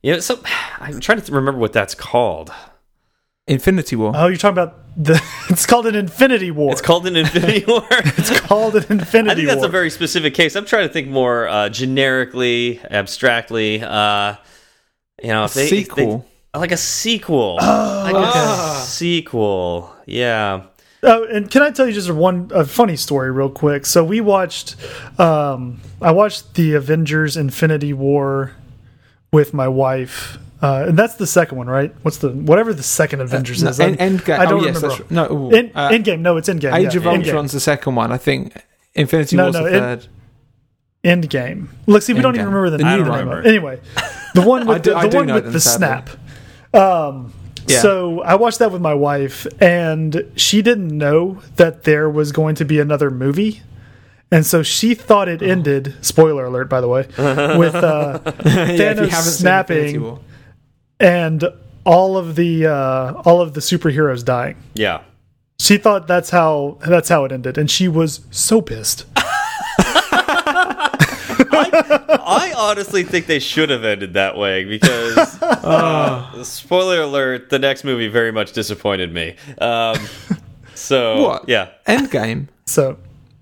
you 0.01 0.13
know, 0.13 0.19
so 0.19 0.39
I'm 0.79 0.99
trying 0.99 1.21
to 1.21 1.31
remember 1.33 1.59
what 1.59 1.73
that's 1.73 1.95
called. 1.95 2.51
Infinity 3.47 3.95
War. 3.95 4.11
Oh, 4.15 4.27
you're 4.27 4.37
talking 4.37 4.53
about 4.57 4.79
the. 4.97 5.21
It's 5.49 5.67
called 5.67 5.85
an 5.85 5.93
Infinity 5.93 6.49
War. 6.49 6.71
It's 6.71 6.81
called 6.81 7.05
an 7.05 7.15
Infinity 7.15 7.63
War. 7.67 7.85
It's 7.91 8.39
called 8.39 8.75
an 8.75 8.85
Infinity 8.89 9.21
War. 9.27 9.31
I 9.31 9.35
think 9.35 9.47
that's 9.47 9.59
War. 9.59 9.67
a 9.67 9.71
very 9.71 9.89
specific 9.91 10.33
case. 10.33 10.55
I'm 10.55 10.65
trying 10.65 10.87
to 10.87 10.91
think 10.93 11.07
more 11.07 11.47
uh, 11.47 11.69
generically, 11.69 12.79
abstractly. 12.89 13.83
Uh, 13.83 14.35
you 15.21 15.27
know, 15.29 15.43
if 15.45 15.53
they, 15.53 15.65
if 15.65 15.69
they- 15.69 15.83
Sequel. 15.83 16.25
like 16.55 16.71
a 16.71 16.77
sequel, 16.77 17.57
Oh, 17.61 18.09
like 18.11 18.35
a 18.35 18.79
sequel. 18.81 19.93
Yeah. 20.07 20.63
Oh, 21.03 21.23
and 21.25 21.51
can 21.51 21.61
I 21.61 21.69
tell 21.71 21.85
you 21.87 21.93
just 21.93 22.09
one 22.11 22.49
a 22.53 22.65
funny 22.65 22.95
story 22.95 23.31
real 23.31 23.49
quick? 23.49 23.85
So 23.85 24.03
we 24.03 24.21
watched, 24.21 24.75
um, 25.19 25.79
I 26.01 26.11
watched 26.11 26.55
the 26.55 26.73
Avengers: 26.73 27.37
Infinity 27.37 27.93
War 27.93 28.53
with 29.31 29.53
my 29.53 29.67
wife, 29.67 30.37
uh, 30.63 30.85
and 30.87 30.97
that's 30.97 31.15
the 31.15 31.27
second 31.27 31.57
one, 31.59 31.67
right? 31.67 31.93
What's 32.01 32.17
the 32.17 32.29
whatever 32.29 32.73
the 32.73 32.81
second 32.83 33.21
Avengers 33.21 33.61
No, 33.61 33.69
is? 33.69 33.79
End, 33.79 34.01
I'm- 34.01 34.17
Endgame. 34.17 34.39
I 34.39 34.45
don't 34.45 34.61
oh, 34.61 34.65
yes, 34.65 34.75
remember. 34.81 34.97
that's, 34.97 35.11
no, 35.11 35.31
ooh, 35.31 35.51
In, 35.51 35.71
uh, 35.75 35.89
Endgame, 35.89 36.19
no, 36.21 36.37
it's 36.37 36.49
Endgame. 36.49 36.73
Age 36.73 36.93
yeah, 36.95 36.99
of 36.99 37.03
Endgame. 37.05 37.25
Ultron's 37.25 37.51
the 37.51 37.59
second 37.59 37.93
one. 37.95 38.11
I 38.11 38.17
think 38.17 38.53
Infinity 38.95 39.35
No, 39.35 39.43
War's 39.43 39.55
no, 39.55 39.63
the 39.63 39.75
it- 39.75 39.79
third. 39.79 40.07
Endgame. 41.03 41.67
Look, 41.85 42.01
see, 42.01 42.13
we 42.13 42.21
don't 42.21 42.33
even 42.33 42.47
remember 42.47 42.75
the 42.75 42.83
I 42.83 42.95
name. 42.97 43.05
don't 43.05 43.13
of 43.13 43.19
it. 43.19 43.19
remember. 43.25 43.47
Anyway, 43.47 43.79
the 44.33 44.41
one 44.41 44.63
I 44.67 44.73
with 44.73 44.81
do- 44.83 44.89
the, 44.91 44.95
I 44.97 45.03
the 45.03 45.09
do 45.09 45.17
one 45.17 45.27
know 45.27 45.33
with 45.35 45.43
them, 45.43 45.53
the 45.53 45.59
sadly. 45.59 46.11
snap. 46.73 46.81
Um, 46.81 47.31
Yeah. 47.67 47.81
So 47.81 48.21
I 48.21 48.35
watched 48.35 48.59
that 48.59 48.71
with 48.71 48.81
my 48.81 48.93
wife, 48.93 49.47
and 49.61 50.31
she 50.35 50.61
didn't 50.61 50.95
know 50.95 51.41
that 51.55 51.83
there 51.83 52.09
was 52.09 52.31
going 52.31 52.55
to 52.55 52.65
be 52.65 52.79
another 52.79 53.09
movie. 53.09 53.61
And 54.31 54.45
so 54.45 54.63
she 54.63 54.95
thought 54.95 55.27
it 55.27 55.41
ended. 55.41 55.95
Spoiler 56.01 56.45
alert, 56.45 56.69
by 56.69 56.81
the 56.81 56.87
way, 56.87 57.07
with 57.17 57.75
uh, 57.75 58.19
yeah, 58.25 58.31
Thanos 58.33 59.03
Infinity 59.03 59.09
snapping 59.11 60.19
and 60.99 61.43
all 61.85 62.17
of 62.17 62.35
the 62.35 62.65
uh, 62.65 63.13
all 63.25 63.41
of 63.41 63.53
the 63.53 63.59
superheroes 63.59 64.23
dying. 64.25 64.57
Yeah. 64.73 65.01
She 65.59 65.77
thought 65.77 66.07
that's 66.07 66.31
how 66.31 66.79
that's 66.85 67.09
how 67.09 67.23
it 67.23 67.31
ended, 67.31 67.57
and 67.57 67.71
she 67.71 67.87
was 67.87 68.25
so 68.29 68.61
pissed. 68.61 69.05
I 72.09 72.53
honestly 72.55 73.03
think 73.03 73.27
they 73.27 73.39
should 73.39 73.69
have 73.69 73.83
ended 73.83 74.13
that 74.13 74.37
way 74.37 74.63
because, 74.65 75.17
uh, 75.41 76.43
spoiler 76.43 77.01
alert, 77.01 77.49
the 77.49 77.59
next 77.59 77.83
movie 77.83 78.07
very 78.07 78.31
much 78.31 78.51
disappointed 78.53 79.13
me. 79.13 79.35
Um, 79.57 79.97
so, 80.73 81.21
What? 81.23 81.49
yeah, 81.49 81.69
Endgame. 81.87 82.47
So 82.65 82.97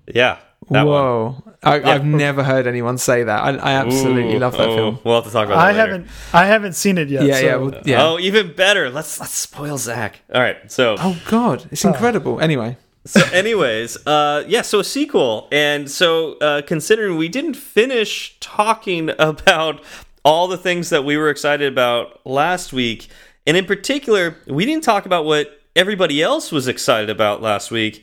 yeah. 0.06 0.38
That 0.70 0.84
one. 0.84 0.94
Whoa. 0.94 1.44
I, 1.62 1.82
I've 1.82 2.04
never 2.06 2.42
heard 2.42 2.66
anyone 2.66 2.96
say 2.98 3.22
that. 3.22 3.42
I, 3.42 3.50
I 3.56 3.72
absolutely 3.74 4.36
Ooh, 4.36 4.38
love 4.38 4.52
that 4.52 4.68
oh, 4.68 4.76
film. 4.76 4.98
We'll 5.04 5.14
have 5.16 5.24
to 5.24 5.30
talk 5.30 5.46
about 5.46 5.56
that 5.56 5.60
I 5.60 5.72
later. 5.72 5.78
haven't 5.80 6.08
I 6.32 6.46
haven't 6.46 6.72
seen 6.74 6.96
it 6.98 7.08
yet. 7.08 7.24
Yeah, 7.24 7.34
so- 7.34 7.44
yeah, 7.44 7.56
well, 7.56 7.82
yeah. 7.84 8.06
Oh, 8.06 8.18
even 8.18 8.54
better. 8.54 8.88
Let's 8.90 9.20
let's 9.20 9.34
spoil 9.34 9.76
Zach. 9.78 10.20
All 10.32 10.40
right, 10.40 10.70
so 10.70 10.96
Oh 10.98 11.20
God, 11.26 11.66
it's 11.70 11.84
incredible. 11.84 12.40
Anyway, 12.40 12.76
so 13.06 13.20
anyways 13.32 13.96
uh 14.06 14.44
yeah 14.48 14.62
so 14.62 14.80
a 14.80 14.84
sequel 14.84 15.48
and 15.52 15.90
so 15.90 16.34
uh 16.38 16.62
considering 16.62 17.16
we 17.16 17.28
didn't 17.28 17.54
finish 17.54 18.36
talking 18.40 19.10
about 19.18 19.82
all 20.24 20.48
the 20.48 20.56
things 20.56 20.90
that 20.90 21.04
we 21.04 21.16
were 21.16 21.28
excited 21.30 21.70
about 21.70 22.24
last 22.26 22.72
week 22.72 23.08
and 23.46 23.56
in 23.56 23.64
particular 23.66 24.36
we 24.46 24.64
didn't 24.64 24.82
talk 24.84 25.04
about 25.06 25.24
what 25.24 25.60
everybody 25.76 26.22
else 26.22 26.50
was 26.50 26.66
excited 26.68 27.10
about 27.10 27.42
last 27.42 27.70
week 27.70 28.02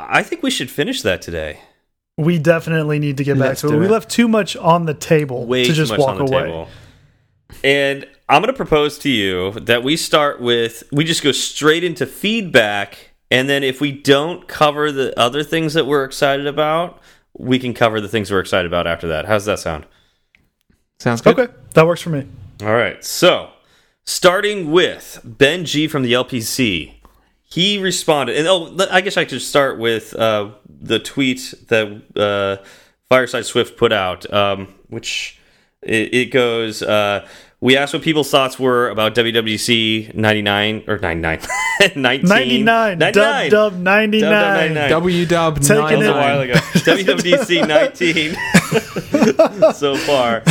i 0.00 0.22
think 0.22 0.42
we 0.42 0.50
should 0.50 0.70
finish 0.70 1.02
that 1.02 1.22
today 1.22 1.60
We 2.18 2.38
definitely 2.38 2.98
need 2.98 3.16
to 3.18 3.24
get 3.24 3.38
back 3.38 3.48
Let's 3.48 3.60
to 3.62 3.68
it. 3.68 3.70
do 3.72 3.78
We 3.78 3.86
left 3.88 4.10
too 4.10 4.26
much 4.28 4.56
on 4.56 4.86
the 4.86 4.94
table 4.94 5.46
way 5.46 5.62
to 5.64 5.68
too 5.70 5.74
just 5.74 5.92
much 5.92 6.00
walk 6.00 6.18
on 6.20 6.26
the 6.26 6.32
away. 6.32 6.42
table 6.46 6.68
and 7.62 8.06
i'm 8.28 8.42
going 8.42 8.52
to 8.52 8.56
propose 8.56 8.98
to 8.98 9.08
you 9.08 9.52
that 9.52 9.82
we 9.84 9.96
start 9.96 10.40
with 10.40 10.82
we 10.92 11.04
just 11.04 11.22
go 11.22 11.32
straight 11.32 11.84
into 11.84 12.06
feedback 12.06 13.09
and 13.30 13.48
then 13.48 13.62
if 13.62 13.80
we 13.80 13.92
don't 13.92 14.48
cover 14.48 14.90
the 14.90 15.18
other 15.18 15.42
things 15.42 15.74
that 15.74 15.86
we're 15.86 16.04
excited 16.04 16.46
about 16.46 17.00
we 17.34 17.58
can 17.58 17.72
cover 17.74 18.00
the 18.00 18.08
things 18.08 18.30
we're 18.30 18.40
excited 18.40 18.66
about 18.66 18.86
after 18.86 19.06
that. 19.08 19.24
How's 19.24 19.44
that 19.44 19.58
sound? 19.60 19.86
Sounds 20.98 21.20
good. 21.20 21.38
Okay, 21.38 21.52
that 21.74 21.86
works 21.86 22.02
for 22.02 22.10
me. 22.10 22.26
all 22.62 22.74
right. 22.74 23.02
So 23.04 23.50
starting 24.04 24.70
with 24.70 25.20
Benji 25.24 25.88
from 25.88 26.02
the 26.02 26.12
lpc 26.14 26.94
he 27.44 27.78
responded 27.78 28.36
and 28.36 28.48
oh 28.48 28.74
i 28.90 29.00
guess 29.00 29.16
i 29.16 29.24
could 29.24 29.40
start 29.42 29.78
with 29.78 30.14
uh, 30.14 30.50
the 30.68 30.98
tweet 30.98 31.54
that 31.68 32.02
uh, 32.16 32.64
fireside 33.08 33.44
swift 33.44 33.76
put 33.76 33.92
out 33.92 34.30
um, 34.32 34.74
which 34.88 35.38
it, 35.82 36.14
it 36.14 36.24
goes 36.26 36.82
uh, 36.82 37.26
we 37.60 37.76
asked 37.76 37.92
what 37.92 38.02
people's 38.02 38.30
thoughts 38.30 38.58
were 38.58 38.88
about 38.88 39.14
WWC 39.14 40.14
99 40.14 40.84
or 40.86 40.98
99 40.98 41.40
19 41.96 42.26
99, 42.64 42.98
dub 42.98 43.12
dub 43.14 43.50
Dub 43.50 43.74
99. 43.74 44.20
dub 44.30 44.56
99. 44.72 44.90
W 44.90 45.26
Dub 45.26 45.60
Taking 45.60 45.76
That 45.76 45.96
was 45.98 46.06
it- 46.06 46.10
a 46.10 46.12
while 46.12 46.40
ago. 46.40 46.54
WWDC 46.74 47.68
19 49.66 49.72
so 49.74 49.96
far. 49.96 50.42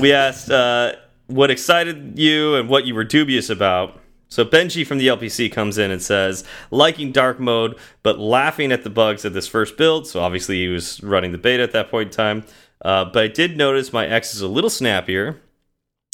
We 0.00 0.12
asked 0.12 0.50
uh, 0.50 0.92
what 1.26 1.50
excited 1.50 2.18
you 2.18 2.54
and 2.56 2.68
what 2.68 2.84
you 2.86 2.94
were 2.94 3.04
dubious 3.04 3.50
about. 3.50 3.98
So 4.28 4.44
Benji 4.46 4.86
from 4.86 4.96
the 4.98 5.08
LPC 5.08 5.52
comes 5.52 5.76
in 5.76 5.90
and 5.90 6.00
says, 6.00 6.42
liking 6.70 7.12
dark 7.12 7.38
mode, 7.38 7.76
but 8.02 8.18
laughing 8.18 8.72
at 8.72 8.82
the 8.82 8.88
bugs 8.88 9.24
of 9.26 9.34
this 9.34 9.46
first 9.46 9.76
build. 9.76 10.06
So 10.06 10.20
obviously 10.22 10.56
he 10.60 10.68
was 10.68 11.02
running 11.02 11.32
the 11.32 11.38
beta 11.38 11.62
at 11.62 11.72
that 11.72 11.90
point 11.90 12.06
in 12.08 12.12
time. 12.14 12.44
Uh, 12.82 13.04
but 13.04 13.24
I 13.24 13.28
did 13.28 13.56
notice 13.58 13.92
my 13.92 14.06
X 14.06 14.34
is 14.34 14.40
a 14.40 14.48
little 14.48 14.70
snappier. 14.70 15.38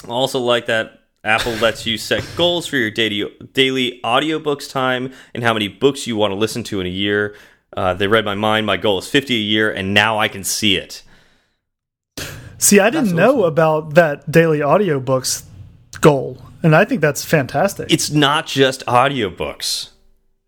Also 0.07 0.39
like 0.39 0.67
that 0.67 1.01
Apple 1.25 1.53
lets 1.55 1.85
you 1.87 1.99
set 1.99 2.25
goals 2.37 2.67
for 2.67 2.77
your 2.77 2.91
daily 2.91 3.31
daily 3.53 4.01
audiobooks 4.05 4.71
time 4.71 5.13
and 5.35 5.43
how 5.43 5.53
many 5.53 5.69
books 5.69 6.07
you 6.07 6.17
want 6.17 6.31
to 6.31 6.37
listen 6.37 6.63
to 6.65 6.81
in 6.81 6.87
a 6.87 6.91
year. 6.91 7.35
Uh, 7.77 7.95
they 7.95 8.07
read 8.07 8.25
my 8.25 8.35
mind. 8.35 8.67
My 8.67 8.77
goal 8.77 8.99
is 8.99 9.09
50 9.09 9.35
a 9.35 9.39
year, 9.39 9.71
and 9.71 9.93
now 9.93 10.19
I 10.19 10.29
can 10.29 10.43
see 10.43 10.77
it. 10.77 11.03
See, 12.57 12.81
I 12.81 12.91
didn't 12.91 13.07
That's 13.07 13.17
know 13.17 13.45
about 13.45 13.95
that 13.95 14.31
daily 14.31 14.61
audiobooks 14.61 15.45
goal, 16.01 16.39
and 16.63 16.75
I 16.75 16.85
think 16.85 17.01
that's 17.01 17.25
fantastic. 17.25 17.93
It's 17.93 18.11
not 18.11 18.47
just 18.47 18.85
audiobooks. 18.87 19.91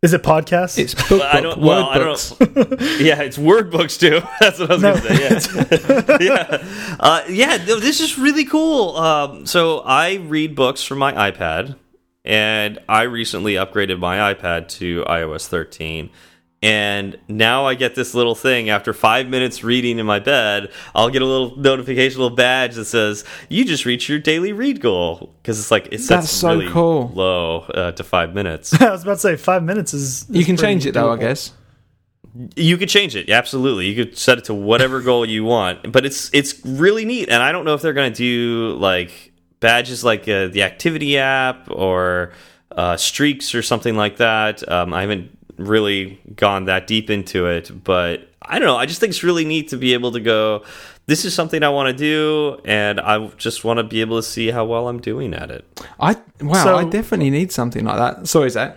Is 0.03 0.15
it 0.15 0.23
podcasts? 0.23 0.79
It's 0.79 0.95
book, 0.95 1.21
I 1.23 1.41
don't. 1.43 1.61
Well, 1.61 1.85
I 1.85 1.99
don't. 1.99 2.81
Yeah, 3.01 3.21
it's 3.21 3.37
word 3.37 3.71
books 3.71 3.99
too. 3.99 4.23
That's 4.41 4.59
what 4.59 4.71
I 4.71 4.75
was 4.75 4.83
No. 4.83 4.95
going 4.95 5.05
to 5.19 5.41
say. 5.41 5.79
Yeah, 6.25 6.59
yeah, 6.63 6.97
uh, 6.99 7.23
yeah. 7.29 7.59
This 7.59 8.01
is 8.01 8.19
really 8.19 8.47
cool. 8.47 8.97
Um, 8.97 9.45
so 9.45 9.81
I 9.81 10.15
read 10.15 10.55
books 10.55 10.83
from 10.83 10.99
my 10.99 11.13
iPad, 11.31 11.77
and 12.25 12.79
I 12.89 13.03
recently 13.03 13.55
upgraded 13.55 13.99
my 13.99 14.33
iPad 14.33 14.69
to 14.79 15.05
iOS 15.05 15.47
13. 15.49 16.09
And 16.63 17.19
now 17.27 17.65
I 17.65 17.75
get 17.75 17.95
this 17.95 18.13
little 18.13 18.35
thing 18.35 18.69
after 18.69 18.93
five 18.93 19.27
minutes 19.29 19.65
reading 19.65 19.99
in 19.99 20.05
my 20.05 20.19
bed. 20.19 20.71
I'll 20.95 21.09
get 21.09 21.23
a 21.23 21.27
little 21.27 21.57
notification, 21.57 22.21
a 22.21 22.23
little 22.25 22.37
badge 22.37 22.75
that 22.75 22.85
says 22.85 23.25
you 23.49 23.65
just 23.65 23.87
reached 23.87 24.11
your 24.11 24.19
daily 24.19 24.53
read 24.53 24.81
goal 24.81 25.35
because 25.43 25.59
it's 25.59 25.71
like 25.71 25.87
it 25.87 26.01
sets 26.01 26.09
That's 26.09 26.31
so 26.31 26.59
really 26.59 26.71
cool. 26.71 27.11
low 27.15 27.61
uh, 27.61 27.93
to 27.93 28.05
five 28.05 28.35
minutes. 28.35 28.75
I 28.81 28.91
was 28.91 29.03
about 29.05 29.15
to 29.15 29.19
say 29.21 29.37
five 29.37 29.63
minutes 29.63 29.95
is. 29.95 30.27
You 30.29 30.45
can 30.45 30.59
change 30.59 30.85
it 30.85 30.93
though, 30.93 31.11
I 31.13 31.17
guess. 31.17 31.55
You 32.55 32.77
could 32.77 32.91
change 32.91 33.17
it, 33.17 33.29
absolutely. 33.31 33.87
You 33.87 34.05
could 34.05 34.17
set 34.17 34.39
it 34.39 34.45
to 34.45 34.55
whatever 34.55 35.01
goal 35.03 35.25
you 35.25 35.45
want, 35.45 35.91
but 35.91 36.05
it's 36.05 36.29
it's 36.35 36.65
really 36.65 37.07
neat. 37.07 37.31
And 37.31 37.43
I 37.43 37.53
don't 37.53 37.65
know 37.65 37.75
if 37.75 37.81
they're 37.81 37.95
going 37.95 38.13
to 38.13 38.17
do 38.17 38.77
like 38.79 39.33
badges 39.61 40.05
like 40.05 40.29
uh, 40.29 40.49
the 40.49 40.63
activity 40.63 41.17
app 41.17 41.71
or 41.71 42.33
uh, 42.71 42.99
streaks 42.99 43.55
or 43.55 43.63
something 43.63 43.97
like 43.97 44.19
that. 44.19 44.71
Um, 44.71 44.93
I 44.93 45.01
haven't 45.01 45.39
really 45.67 46.21
gone 46.37 46.65
that 46.67 46.87
deep 46.87 47.11
into 47.11 47.47
it, 47.47 47.85
but 47.85 48.29
I 48.43 48.59
don't 48.59 48.67
know. 48.67 48.77
I 48.77 48.87
just 48.87 49.01
think 49.01 49.11
it's 49.11 49.23
really 49.23 49.45
neat 49.45 49.69
to 49.69 49.77
be 49.77 49.93
able 49.95 50.13
to 50.13 50.21
go. 50.21 50.65
This 51.07 51.25
is 51.25 51.35
something 51.35 51.63
I 51.63 51.69
want 51.71 51.89
to 51.89 51.97
do, 51.97 52.61
and 52.65 53.01
I 53.01 53.27
just 53.37 53.65
want 53.65 53.79
to 53.79 53.83
be 53.85 54.01
able 54.01 54.17
to 54.19 54.23
see 54.23 54.51
how 54.51 54.65
well 54.65 54.89
I'm 54.89 55.01
doing 55.01 55.35
at 55.35 55.51
it. 55.51 55.65
I 55.99 56.17
wow, 56.41 56.65
So- 56.65 56.77
I 56.77 56.85
definitely 56.85 57.31
need 57.31 57.53
something 57.53 57.85
like 57.85 57.97
that. 57.97 58.27
Sorry, 58.29 58.51
Zach. 58.51 58.77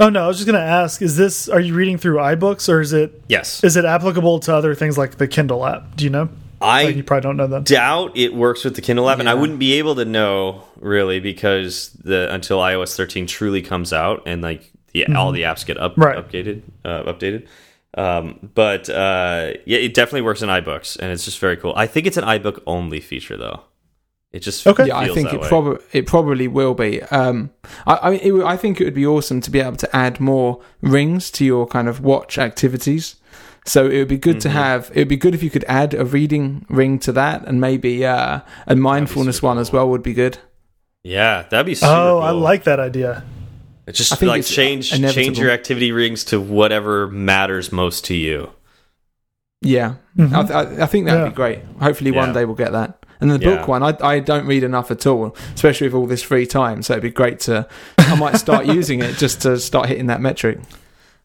Oh 0.00 0.08
no, 0.08 0.24
I 0.24 0.26
was 0.26 0.38
just 0.38 0.46
gonna 0.46 0.58
ask: 0.58 1.00
Is 1.02 1.16
this? 1.16 1.48
Are 1.48 1.60
you 1.60 1.74
reading 1.74 1.98
through 1.98 2.16
iBooks, 2.16 2.68
or 2.68 2.80
is 2.80 2.92
it? 2.92 3.22
Yes, 3.28 3.62
Is 3.62 3.76
it 3.76 3.84
applicable 3.84 4.40
to 4.40 4.54
other 4.54 4.74
things 4.74 4.98
like 4.98 5.18
the 5.18 5.28
Kindle 5.28 5.64
app? 5.64 5.94
Do 5.96 6.02
you 6.04 6.10
know? 6.10 6.28
I 6.60 6.84
Like, 6.84 6.96
you 6.96 7.04
probably 7.04 7.22
don't 7.22 7.36
know 7.36 7.46
that. 7.48 7.64
doubt 7.64 8.16
it 8.16 8.34
works 8.34 8.64
with 8.64 8.74
the 8.74 8.80
Kindle 8.82 9.08
app, 9.08 9.20
and 9.20 9.28
I 9.28 9.34
wouldn't 9.34 9.58
be 9.60 9.74
able 9.74 9.94
to 9.96 10.04
know 10.04 10.64
really 10.80 11.20
because 11.20 11.90
the 12.02 12.32
until 12.34 12.58
iOS 12.58 12.96
13 12.96 13.26
truly 13.28 13.62
comes 13.62 13.92
out 13.92 14.22
and 14.26 14.42
like 14.42 14.72
the 14.94 15.14
all 15.14 15.32
the 15.32 15.42
apps 15.42 15.66
get 15.66 15.76
up 15.78 15.94
Right. 15.98 16.16
updated 16.16 16.62
uh, 16.84 17.02
updated. 17.12 17.46
Um, 17.96 18.50
but 18.54 18.88
uh, 18.88 19.52
yeah, 19.66 19.78
it 19.78 19.94
definitely 19.94 20.22
works 20.22 20.42
in 20.42 20.48
iBooks, 20.48 20.98
and 20.98 21.12
it's 21.12 21.24
just 21.24 21.38
very 21.38 21.56
cool. 21.56 21.72
I 21.76 21.86
think 21.86 22.06
it's 22.06 22.16
an 22.16 22.24
iBook 22.24 22.62
only 22.66 23.00
feature 23.00 23.36
though. 23.36 23.60
It 24.32 24.40
just 24.40 24.66
Okay. 24.66 24.88
Yeah, 24.88 24.96
I 24.98 25.04
feels 25.04 25.14
think 25.14 25.30
that 25.30 25.36
it 25.36 25.48
probably 25.48 25.78
it 25.92 26.06
probably 26.06 26.48
will 26.48 26.74
be. 26.74 27.00
Um, 27.04 27.50
I 27.86 27.98
I, 28.02 28.10
mean, 28.10 28.20
it, 28.20 28.44
I 28.44 28.56
think 28.56 28.80
it 28.80 28.84
would 28.84 28.94
be 28.94 29.06
awesome 29.06 29.40
to 29.42 29.50
be 29.50 29.60
able 29.60 29.76
to 29.76 29.96
add 29.96 30.18
more 30.18 30.60
rings 30.80 31.30
to 31.32 31.44
your 31.44 31.68
kind 31.68 31.86
of 31.88 32.00
watch 32.00 32.36
activities. 32.36 33.14
So 33.64 33.86
it 33.86 33.96
would 33.98 34.08
be 34.08 34.18
good 34.18 34.40
to 34.40 34.48
Mm-hmm. 34.48 34.58
have. 34.58 34.90
It 34.92 34.98
would 35.02 35.08
be 35.08 35.16
good 35.16 35.34
if 35.34 35.42
you 35.44 35.50
could 35.50 35.64
add 35.68 35.94
a 35.94 36.04
reading 36.04 36.66
ring 36.68 36.98
to 36.98 37.12
that, 37.12 37.46
and 37.46 37.60
maybe 37.60 38.04
uh, 38.04 38.40
a 38.66 38.74
mindfulness 38.74 39.36
super 39.36 39.46
one 39.46 39.58
as 39.58 39.70
well 39.72 39.88
would 39.88 40.02
be 40.02 40.14
good. 40.14 40.38
yeah, 41.04 41.42
that'd 41.48 41.64
be 41.66 41.74
super 41.76 41.92
Oh, 41.92 42.18
I 42.18 42.30
like 42.32 42.64
that 42.64 42.80
idea. 42.80 43.22
It 43.86 43.92
just 43.92 44.20
like 44.22 44.40
it's 44.40 44.50
change 44.50 44.92
inevitable. 44.94 45.24
change 45.24 45.38
your 45.38 45.50
activity 45.50 45.92
rings 45.92 46.24
to 46.26 46.40
whatever 46.40 47.06
matters 47.08 47.70
most 47.72 48.04
to 48.06 48.14
you. 48.14 48.50
Yeah, 49.60 49.94
Mhm. 50.16 50.32
I, 50.34 50.42
th- 50.42 50.78
I, 50.78 50.82
I 50.84 50.86
think 50.86 51.06
that'd 51.06 51.20
Yeah. 51.22 51.28
be 51.28 51.34
great. 51.34 51.60
Hopefully, 51.80 52.10
one 52.10 52.28
Yeah. 52.28 52.34
day 52.34 52.44
we'll 52.44 52.54
get 52.54 52.72
that. 52.72 53.04
And 53.20 53.30
the 53.30 53.38
Yeah. 53.38 53.56
book 53.56 53.68
one, 53.68 53.82
I, 53.82 53.96
I 54.02 54.18
don't 54.18 54.46
read 54.46 54.62
enough 54.62 54.90
at 54.90 55.06
all, 55.06 55.34
especially 55.54 55.86
with 55.88 55.94
all 55.94 56.06
this 56.06 56.22
free 56.22 56.46
time. 56.46 56.82
So 56.82 56.94
it'd 56.94 57.02
be 57.02 57.10
great 57.10 57.40
to. 57.40 57.66
I 57.98 58.14
might 58.16 58.36
start 58.36 58.66
using 58.80 59.00
it 59.00 59.16
just 59.16 59.40
to 59.42 59.58
start 59.58 59.88
hitting 59.88 60.06
that 60.08 60.20
metric. 60.20 60.58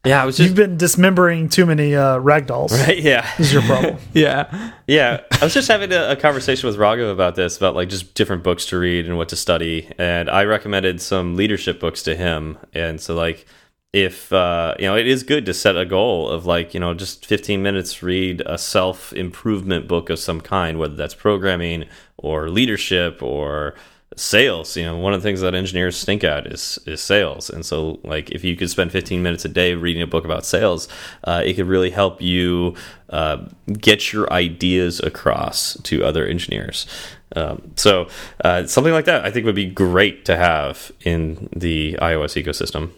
Yeah, 0.06 0.24
I 0.24 0.26
was 0.26 0.38
just 0.38 0.48
You've 0.48 0.56
been 0.56 0.78
dismembering 0.78 1.50
too 1.50 1.66
many 1.66 1.94
uh, 1.94 2.20
ragdolls. 2.20 2.72
right. 2.72 2.98
Yeah, 2.98 3.30
This 3.38 3.48
is 3.48 3.54
your 3.54 3.62
problem. 3.64 3.98
Yeah, 4.14 4.72
Yeah, 4.88 5.22
I 5.32 5.44
was 5.44 5.54
just 5.54 5.68
having 5.68 5.92
a, 5.92 6.12
a 6.12 6.16
conversation 6.16 6.68
with 6.68 6.78
Raghav 6.78 7.12
about 7.12 7.36
this, 7.36 7.58
about 7.58 7.76
like 7.76 7.90
just 7.90 8.14
different 8.14 8.44
books 8.44 8.66
to 8.68 8.78
read 8.78 9.06
and 9.06 9.18
what 9.18 9.28
to 9.30 9.36
study, 9.36 9.92
and 9.98 10.30
I 10.30 10.46
recommended 10.46 11.02
some 11.02 11.36
leadership 11.36 11.80
books 11.82 12.02
to 12.04 12.16
him. 12.16 12.58
And 12.74 13.02
so, 13.02 13.14
like, 13.14 13.46
if 13.92 14.32
uh, 14.32 14.76
you 14.80 14.86
know, 14.86 14.96
it 14.96 15.08
is 15.08 15.24
good 15.24 15.46
to 15.48 15.54
set 15.54 15.76
a 15.76 15.86
goal 15.86 16.30
of 16.30 16.46
like 16.46 16.74
you 16.74 16.80
know 16.80 16.94
just 16.94 17.26
15 17.26 17.62
minutes 17.62 18.02
read 18.02 18.42
a 18.46 18.58
self 18.58 19.12
improvement 19.14 19.88
book 19.88 20.10
of 20.10 20.20
some 20.20 20.40
kind, 20.40 20.80
whether 20.80 20.96
that's 20.96 21.16
programming 21.16 21.86
or 22.18 22.50
leadership 22.50 23.22
or 23.22 23.76
sales 24.18 24.76
you 24.76 24.84
know 24.84 24.98
one 24.98 25.14
of 25.14 25.22
the 25.22 25.28
things 25.28 25.42
that 25.42 25.54
engineers 25.54 25.96
stink 25.96 26.24
at 26.24 26.48
is 26.48 26.80
is 26.88 27.00
sales 27.02 27.50
and 27.50 27.64
so 27.66 28.00
like 28.04 28.32
if 28.32 28.44
you 28.44 28.56
could 28.56 28.70
spend 28.70 28.92
15 28.92 29.22
minutes 29.22 29.46
a 29.46 29.50
day 29.50 29.76
reading 29.76 30.02
a 30.02 30.08
book 30.08 30.26
about 30.26 30.46
sales 30.46 30.88
uh, 31.26 31.44
it 31.46 31.54
could 31.54 31.68
really 31.68 31.92
help 31.92 32.20
you 32.22 32.74
uh, 33.12 33.38
get 33.80 34.12
your 34.12 34.32
ideas 34.34 35.00
across 35.00 35.78
to 35.84 36.04
other 36.04 36.26
engineers 36.26 36.88
um, 37.36 37.62
so 37.76 38.08
uh, 38.44 38.66
something 38.66 38.94
like 38.94 39.06
that 39.06 39.24
i 39.24 39.30
think 39.32 39.46
would 39.46 39.54
be 39.56 39.66
great 39.68 40.26
to 40.26 40.36
have 40.36 40.92
in 41.02 41.48
the 41.56 41.94
ios 42.02 42.42
ecosystem 42.42 42.92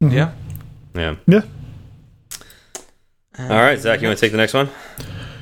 yeah. 0.00 0.32
yeah 0.94 1.16
Yeah. 1.26 1.40
all 3.38 3.48
right 3.48 3.78
zach 3.78 4.02
you 4.02 4.08
want 4.08 4.18
to 4.18 4.20
take 4.24 4.32
the 4.32 4.38
next 4.38 4.52
one 4.54 4.68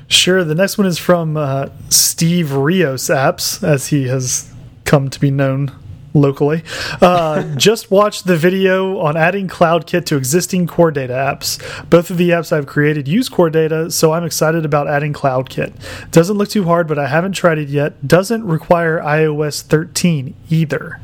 Sure. 0.09 0.45
The 0.45 0.55
next 0.55 0.77
one 0.77 0.87
is 0.87 0.99
from 0.99 1.39
uh, 1.39 1.69
Steve 1.89 2.53
Rios 2.53 3.05
Apps, 3.05 3.67
as 3.67 3.87
he 3.87 4.09
has 4.09 4.52
come 4.93 5.09
to 5.09 5.19
be 5.19 5.31
known 5.31 5.73
locally. 6.13 6.63
Uh, 7.01 7.43
just 7.57 7.91
watched 7.91 8.27
the 8.27 8.37
video 8.37 8.99
on 8.99 9.17
adding 9.17 9.49
CloudKit 9.49 10.05
to 10.05 10.19
existing 10.19 10.67
Core 10.67 10.91
Data 10.91 11.15
apps. 11.15 11.59
Both 11.89 12.11
of 12.11 12.19
the 12.19 12.29
apps 12.29 12.53
I've 12.53 12.67
created 12.67 13.09
use 13.09 13.31
Core 13.31 13.49
Data, 13.49 13.91
so 13.91 14.13
I'm 14.13 14.23
excited 14.23 14.67
about 14.67 14.89
adding 14.89 15.15
CloudKit. 15.15 16.11
Doesn't 16.11 16.37
look 16.37 16.51
too 16.51 16.65
hard, 16.65 16.87
but 16.89 16.99
I 16.99 17.07
haven't 17.07 17.33
tried 17.33 17.57
it 17.57 17.71
yet. 17.71 18.07
Doesn't 18.07 18.45
require 18.45 19.01
iOS 19.01 19.63
13 19.63 20.35
either, 20.51 21.01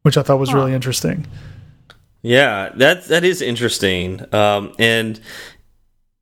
which 0.00 0.16
I 0.16 0.22
thought 0.22 0.38
was 0.38 0.54
really 0.54 0.72
interesting. 0.72 1.26
Yeah, 2.22 2.70
that 2.76 3.04
that 3.08 3.22
is 3.22 3.42
interesting. 3.42 4.24
Um, 4.34 4.72
and 4.78 5.20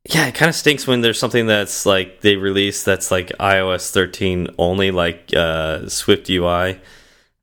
yeah, 0.07 0.27
it 0.27 0.35
kind 0.35 0.47
of 0.47 0.55
stinks 0.55 0.87
when 0.87 1.01
there's 1.01 1.19
something 1.19 1.47
that's 1.47 1.85
like 1.85 2.21
they 2.21 2.37
release 2.37 2.83
that's 2.83 3.11
like 3.11 3.29
iOS 3.39 3.91
13 3.91 4.47
only, 4.57 4.91
like 4.91 5.33
uh, 5.35 5.89
Swift 5.89 6.29
UI, 6.29 6.79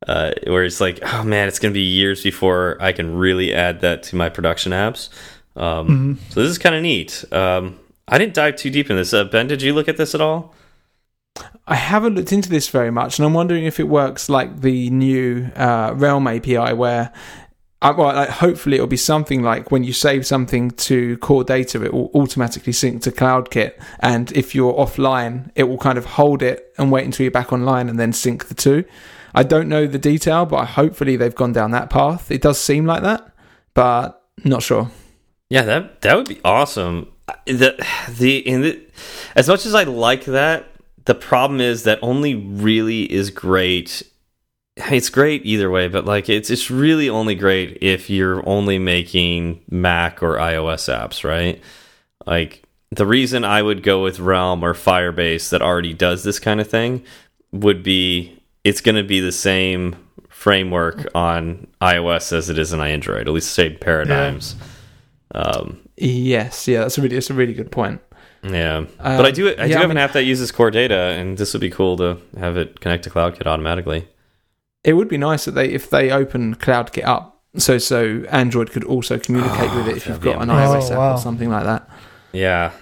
uh, 0.07 0.33
where 0.47 0.65
it's 0.65 0.81
like, 0.81 1.01
oh 1.03 1.23
man, 1.25 1.47
it's 1.47 1.59
gonna 1.59 1.75
be 1.75 1.81
years 1.81 2.23
before 2.23 2.79
I 2.81 2.93
can 2.93 3.17
really 3.17 3.53
add 3.53 3.83
that 3.83 4.03
to 4.05 4.17
my 4.17 4.31
production 4.31 4.73
apps. 4.73 5.11
Um, 5.57 5.87
mm 5.87 5.87
-hmm. 5.87 6.33
So 6.33 6.41
this 6.41 6.51
is 6.51 6.59
kind 6.59 6.75
of 6.75 6.83
neat. 6.83 7.25
Um, 7.31 7.75
I 8.09 8.19
didn't 8.19 8.35
dive 8.35 8.57
too 8.57 8.71
deep 8.71 8.91
in 8.91 8.97
this. 8.97 9.13
Uh, 9.13 9.25
ben, 9.25 9.47
did 9.47 9.63
you 9.63 9.75
look 9.75 9.89
at 9.89 9.97
this 9.97 10.15
at 10.15 10.21
all? 10.21 10.55
I 11.67 11.75
haven't 11.75 12.15
looked 12.15 12.33
into 12.33 12.49
this 12.49 12.69
very 12.69 12.91
much, 12.91 13.19
and 13.19 13.27
I'm 13.27 13.35
wondering 13.35 13.65
if 13.65 13.81
it 13.81 13.89
works 13.89 14.29
like 14.29 14.61
the 14.61 14.91
new 14.91 15.51
uh, 15.57 15.93
Realm 15.97 16.27
API, 16.27 16.75
where 16.75 17.11
well, 17.83 18.15
like, 18.15 18.31
hopefully 18.31 18.77
it'll 18.77 18.87
be 18.87 18.97
something 18.97 19.43
like 19.43 19.71
when 19.71 19.85
you 19.85 19.93
save 19.93 20.27
something 20.27 20.71
to 20.71 21.19
core 21.19 21.45
data, 21.45 21.85
it 21.85 21.93
will 21.93 22.11
automatically 22.15 22.73
sync 22.73 23.03
to 23.03 23.13
CloudKit, 23.13 23.73
and 24.01 24.33
if 24.33 24.55
you're 24.55 24.73
offline, 24.73 25.51
it 25.55 25.65
will 25.65 25.79
kind 25.79 25.99
of 25.99 26.05
hold 26.05 26.43
it 26.43 26.73
and 26.79 26.91
wait 26.91 27.05
until 27.05 27.25
you're 27.25 27.31
back 27.31 27.53
online 27.53 27.89
and 27.89 28.01
then 28.01 28.13
sync 28.13 28.47
the 28.47 28.55
two. 28.55 28.85
I 29.35 29.43
don't 29.43 29.69
know 29.69 29.87
the 29.87 29.99
detail, 29.99 30.47
but 30.47 30.65
hopefully 30.65 31.17
they've 31.17 31.35
gone 31.35 31.53
down 31.53 31.73
that 31.73 31.91
path. 31.91 32.31
It 32.31 32.41
does 32.41 32.59
seem 32.59 32.87
like 32.87 33.03
that, 33.03 33.35
but 33.75 34.23
not 34.45 34.63
sure. 34.63 34.91
Yeah, 35.51 35.63
that 35.63 36.01
that 36.03 36.17
would 36.17 36.29
be 36.29 36.41
awesome. 36.45 37.13
The 37.47 37.85
the 38.09 38.39
in 38.39 38.63
the 38.63 38.81
as 39.35 39.49
much 39.49 39.67
as 39.67 39.75
I 39.75 39.85
like 39.85 40.25
that, 40.27 40.67
the 41.05 41.15
problem 41.15 41.61
is 41.61 41.83
that 41.83 41.99
only 42.01 42.35
really 42.35 43.13
is 43.13 43.31
great 43.31 44.03
it's 44.77 45.09
great 45.09 45.47
either 45.47 45.71
way, 45.71 45.89
but 45.89 46.05
like 46.05 46.29
it's 46.29 46.51
it's 46.51 46.71
really 46.71 47.09
only 47.09 47.35
great 47.35 47.79
if 47.81 48.11
you're 48.11 48.47
only 48.49 48.79
making 48.79 49.63
Mac 49.71 50.23
or 50.23 50.37
iOS 50.37 50.93
apps, 50.93 51.23
right? 51.23 51.61
Like 52.27 52.65
the 52.91 53.07
reason 53.07 53.45
I 53.45 53.63
would 53.63 53.83
go 53.83 54.03
with 54.03 54.19
Realm 54.19 54.65
or 54.65 54.75
Firebase 54.75 55.51
that 55.51 55.63
already 55.63 55.95
does 55.95 56.25
this 56.25 56.39
kind 56.39 56.61
of 56.61 56.69
thing 56.69 57.05
would 57.53 57.83
be 57.83 58.41
it's 58.65 58.81
going 58.81 58.97
to 58.97 59.05
be 59.05 59.21
the 59.21 59.33
same 59.33 59.97
framework 60.29 61.07
on 61.15 61.69
iOS 61.81 62.33
as 62.33 62.51
it 62.51 62.59
is 62.59 62.73
on 62.73 62.81
Android, 62.81 63.29
at 63.29 63.35
least 63.35 63.53
same 63.53 63.77
paradigms. 63.77 64.57
Yeah. 65.35 65.41
Um, 65.41 65.89
yes, 65.97 66.67
yeah, 66.67 66.81
that's 66.81 66.99
a 66.99 67.03
really 67.03 67.15
that's 67.15 67.31
a 67.31 67.35
really 67.35 67.55
good 67.55 67.71
point. 67.71 68.01
Yeah, 68.43 68.79
um, 68.79 68.89
but 68.99 69.25
I 69.25 69.31
do 69.31 69.49
I 69.49 69.51
yeah, 69.51 69.67
do 69.67 69.73
have 69.75 69.83
I 69.83 69.87
mean, 69.87 69.91
an 69.93 69.99
app 69.99 70.13
that 70.13 70.25
uses 70.25 70.51
core 70.51 70.73
data, 70.73 70.95
and 70.95 71.39
this 71.39 71.55
would 71.55 71.61
be 71.61 71.71
cool 71.71 71.97
to 71.99 72.19
have 72.39 72.57
it 72.57 72.81
connect 72.81 73.05
to 73.05 73.11
CloudKit 73.11 73.47
automatically 73.47 74.09
it 74.85 74.93
would 74.93 75.09
be 75.09 75.19
nice 75.19 75.47
that 75.47 75.53
they 75.53 75.71
if 75.71 75.91
they 75.91 76.11
open 76.11 76.55
CloudKit 76.55 77.05
up, 77.05 77.43
so 77.57 77.79
so 77.79 78.25
Android 78.29 78.71
could 78.71 78.85
also 78.85 79.19
communicate 79.19 79.71
oh, 79.71 79.77
with 79.79 79.89
it 79.89 79.97
if 79.97 80.07
you've 80.07 80.21
got 80.21 80.43
an 80.43 80.49
iOS 80.49 80.91
oh, 80.91 80.93
app 80.93 80.99
wow. 80.99 81.15
or 81.15 81.19
something 81.19 81.51
like 81.51 81.65
that. 81.65 81.89
Yeah. 82.33 82.73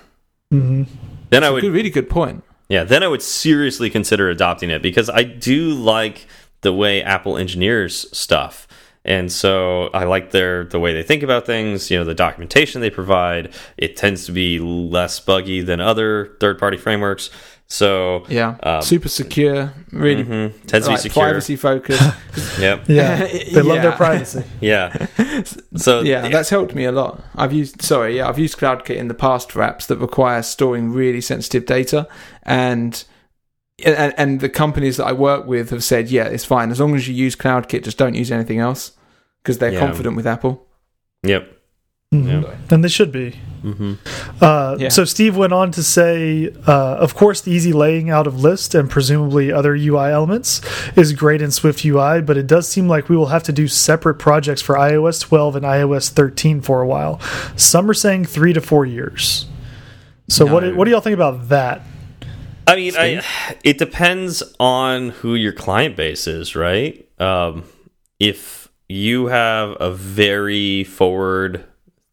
Mm 0.53 0.63
-hmm. 0.63 0.87
Then 1.31 1.41
That's 1.41 1.47
I 1.47 1.51
would 1.51 1.63
good, 1.63 1.73
really 1.73 1.91
good 1.91 2.09
point. 2.09 2.45
Yeah, 2.69 2.85
then 2.85 3.03
I 3.03 3.07
would 3.07 3.23
seriously 3.23 3.91
consider 3.91 4.31
adopting 4.31 4.71
it 4.71 4.83
because 4.83 5.11
I 5.11 5.25
do 5.25 5.75
like 5.75 6.27
the 6.63 6.73
way 6.73 7.03
Apple 7.03 7.37
engineers 7.37 8.07
stuff. 8.17 8.67
And 9.05 9.33
so 9.33 9.91
I 9.93 10.05
like 10.05 10.31
their 10.31 10.65
the 10.65 10.79
way 10.79 10.95
they 10.95 11.03
think 11.03 11.23
about 11.23 11.45
things, 11.45 11.91
you 11.91 11.99
know, 11.99 12.05
the 12.05 12.15
documentation 12.15 12.81
they 12.81 12.91
provide. 12.91 13.53
It 13.77 13.97
tends 13.97 14.27
to 14.27 14.33
be 14.33 14.59
less 14.59 15.21
buggy 15.21 15.61
than 15.61 15.81
other 15.81 16.37
third-party 16.41 16.77
frameworks. 16.77 17.31
So 17.73 18.27
yeah, 18.29 18.57
um, 18.65 18.83
super 18.83 19.09
secure, 19.09 19.73
really 19.93 20.25
mm 20.25 20.31
-hmm. 20.31 20.67
tends 20.67 20.87
like, 20.87 20.99
to 20.99 21.03
be 21.03 21.09
secure, 21.09 21.25
privacy 21.25 21.57
focused. 21.57 22.13
yep. 22.61 22.87
Yeah, 22.87 23.17
they 23.27 23.51
yeah. 23.51 23.63
love 23.63 23.81
their 23.81 23.97
privacy. 23.97 24.43
yeah. 24.61 24.93
So 25.77 26.03
yeah, 26.03 26.29
that's 26.29 26.51
helped 26.51 26.75
me 26.75 26.85
a 26.85 26.93
lot. 26.93 27.25
I've 27.35 27.55
used 27.61 27.81
sorry, 27.83 28.17
yeah, 28.17 28.29
I've 28.29 28.43
used 28.45 28.59
CloudKit 28.59 28.97
in 28.97 29.09
the 29.09 29.15
past 29.15 29.53
for 29.53 29.63
apps 29.63 29.87
that 29.87 29.99
require 30.01 30.43
storing 30.43 30.95
really 30.97 31.21
sensitive 31.23 31.65
data, 31.65 32.07
and 32.43 33.05
and, 33.85 34.13
and 34.19 34.41
the 34.41 34.51
companies 34.51 34.97
that 34.97 35.07
I 35.07 35.15
work 35.15 35.47
with 35.47 35.71
have 35.71 35.83
said, 35.83 36.11
yeah, 36.11 36.35
it's 36.35 36.45
fine 36.45 36.71
as 36.71 36.79
long 36.79 36.95
as 36.95 37.09
you 37.09 37.27
use 37.27 37.37
CloudKit, 37.37 37.85
just 37.85 37.99
don't 37.99 38.21
use 38.21 38.35
anything 38.35 38.61
else 38.61 38.93
because 39.43 39.59
they're 39.59 39.73
yeah. 39.73 39.87
confident 39.87 40.17
with 40.17 40.27
Apple. 40.27 40.67
Yep. 41.23 41.62
Mm 42.13 42.25
-hmm. 42.25 42.43
yeah. 42.43 42.73
And 42.73 42.83
they 42.85 42.91
should 42.91 43.13
be. 43.13 43.33
Mm 43.63 43.75
-hmm. 43.79 43.97
uh, 44.41 44.79
yeah. 44.79 44.91
So 44.91 45.05
Steve 45.05 45.39
went 45.39 45.53
on 45.53 45.71
to 45.71 45.83
say, 45.83 46.51
uh, 46.67 46.97
of 47.01 47.15
course, 47.15 47.43
the 47.43 47.51
easy 47.51 47.73
laying 47.73 48.11
out 48.11 48.27
of 48.27 48.45
list 48.45 48.75
and 48.75 48.91
presumably 48.91 49.53
other 49.53 49.75
UI 49.75 50.11
elements 50.11 50.61
is 50.97 51.13
great 51.13 51.41
in 51.41 51.51
Swift 51.51 51.85
UI, 51.85 52.21
but 52.23 52.37
it 52.37 52.49
does 52.49 52.69
seem 52.69 52.93
like 52.95 53.09
we 53.09 53.17
will 53.17 53.31
have 53.31 53.43
to 53.43 53.53
do 53.53 53.67
separate 53.69 54.19
projects 54.19 54.63
for 54.63 54.77
iOS 54.77 55.21
12 55.21 55.57
and 55.57 55.65
iOS 55.65 56.13
13 56.13 56.61
for 56.61 56.83
a 56.83 56.87
while. 56.87 57.19
Some 57.57 57.89
are 57.89 57.95
saying 57.95 58.27
three 58.27 58.53
to 58.53 58.61
four 58.61 58.87
years. 58.87 59.47
So 60.29 60.45
no. 60.45 60.53
what 60.53 60.77
what 60.77 60.85
do 60.85 60.91
y'all 60.91 61.03
think 61.03 61.21
about 61.21 61.49
that? 61.49 61.81
I 62.67 62.77
mean, 62.77 62.95
I, 62.97 63.23
it 63.65 63.79
depends 63.79 64.43
on 64.59 65.11
who 65.11 65.35
your 65.35 65.53
client 65.53 65.97
base 65.97 66.27
is, 66.27 66.55
right? 66.55 67.07
Um, 67.19 67.65
if 68.19 68.69
you 68.89 69.27
have 69.27 69.77
a 69.81 69.91
very 69.91 70.85
forward 70.85 71.65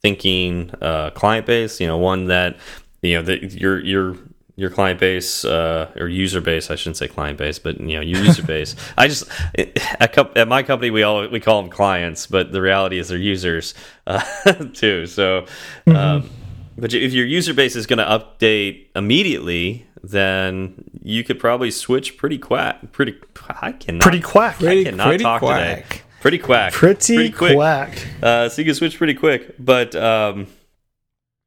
thinking 0.02 0.72
uh, 0.82 1.12
client 1.12 1.46
base. 1.46 1.80
You 1.80 1.88
know, 1.88 1.98
one 1.98 2.26
that 2.26 2.58
you 3.02 3.16
know 3.16 3.22
that 3.24 3.54
your 3.54 3.80
your 3.80 4.18
your 4.56 4.70
client 4.70 5.00
base 5.00 5.46
uh, 5.46 5.90
or 5.96 6.08
user 6.08 6.42
base. 6.42 6.70
I 6.70 6.76
shouldn't 6.76 6.98
say 6.98 7.08
client 7.08 7.38
base, 7.38 7.60
but 7.60 7.80
you 7.80 7.96
know 7.96 8.02
your 8.02 8.22
user 8.24 8.44
base. 8.56 8.76
I 8.98 9.08
just 9.08 9.30
at, 9.58 10.38
at, 10.38 10.48
my 10.48 10.64
company 10.64 10.92
we 10.92 11.04
all 11.04 11.28
we 11.28 11.40
call 11.40 11.62
them 11.62 11.72
clients, 11.72 12.28
but 12.28 12.52
the 12.52 12.62
reality 12.62 13.00
is 13.00 13.08
they're 13.08 13.18
users 13.18 13.74
uh, 14.06 14.22
too. 14.74 15.08
So, 15.08 15.46
mm 15.86 15.94
-hmm. 15.94 15.96
um, 15.96 16.30
but 16.78 16.94
if 16.94 17.14
your 17.14 17.26
user 17.26 17.54
base 17.54 17.80
is 17.80 17.88
going 17.88 18.06
to 18.06 18.10
update 18.18 18.88
immediately, 18.96 19.86
then 20.04 20.74
you 21.04 21.24
could 21.24 21.40
probably 21.40 21.72
switch 21.72 22.18
pretty 22.18 22.38
quick. 22.38 22.92
Pretty, 22.92 23.16
I 23.62 23.72
cannot. 23.72 24.02
Pretty 24.02 24.22
quack. 24.22 24.58
Pretty, 24.58 24.82
I 24.82 24.84
cannot 24.84 25.08
pretty 25.08 25.24
talk 25.24 25.40
quack. 25.40 25.88
today. 25.88 26.02
Pretty 26.21 26.38
quack. 26.38 26.73
Pretty, 26.73 27.15
pretty 27.15 27.32
quick. 27.32 27.55
quack. 27.55 28.08
Uh, 28.21 28.49
so 28.49 28.62
you 28.62 28.65
can 28.65 28.75
switch 28.75 28.97
pretty 28.97 29.13
quick. 29.13 29.55
But 29.58 29.95
um, 29.95 30.47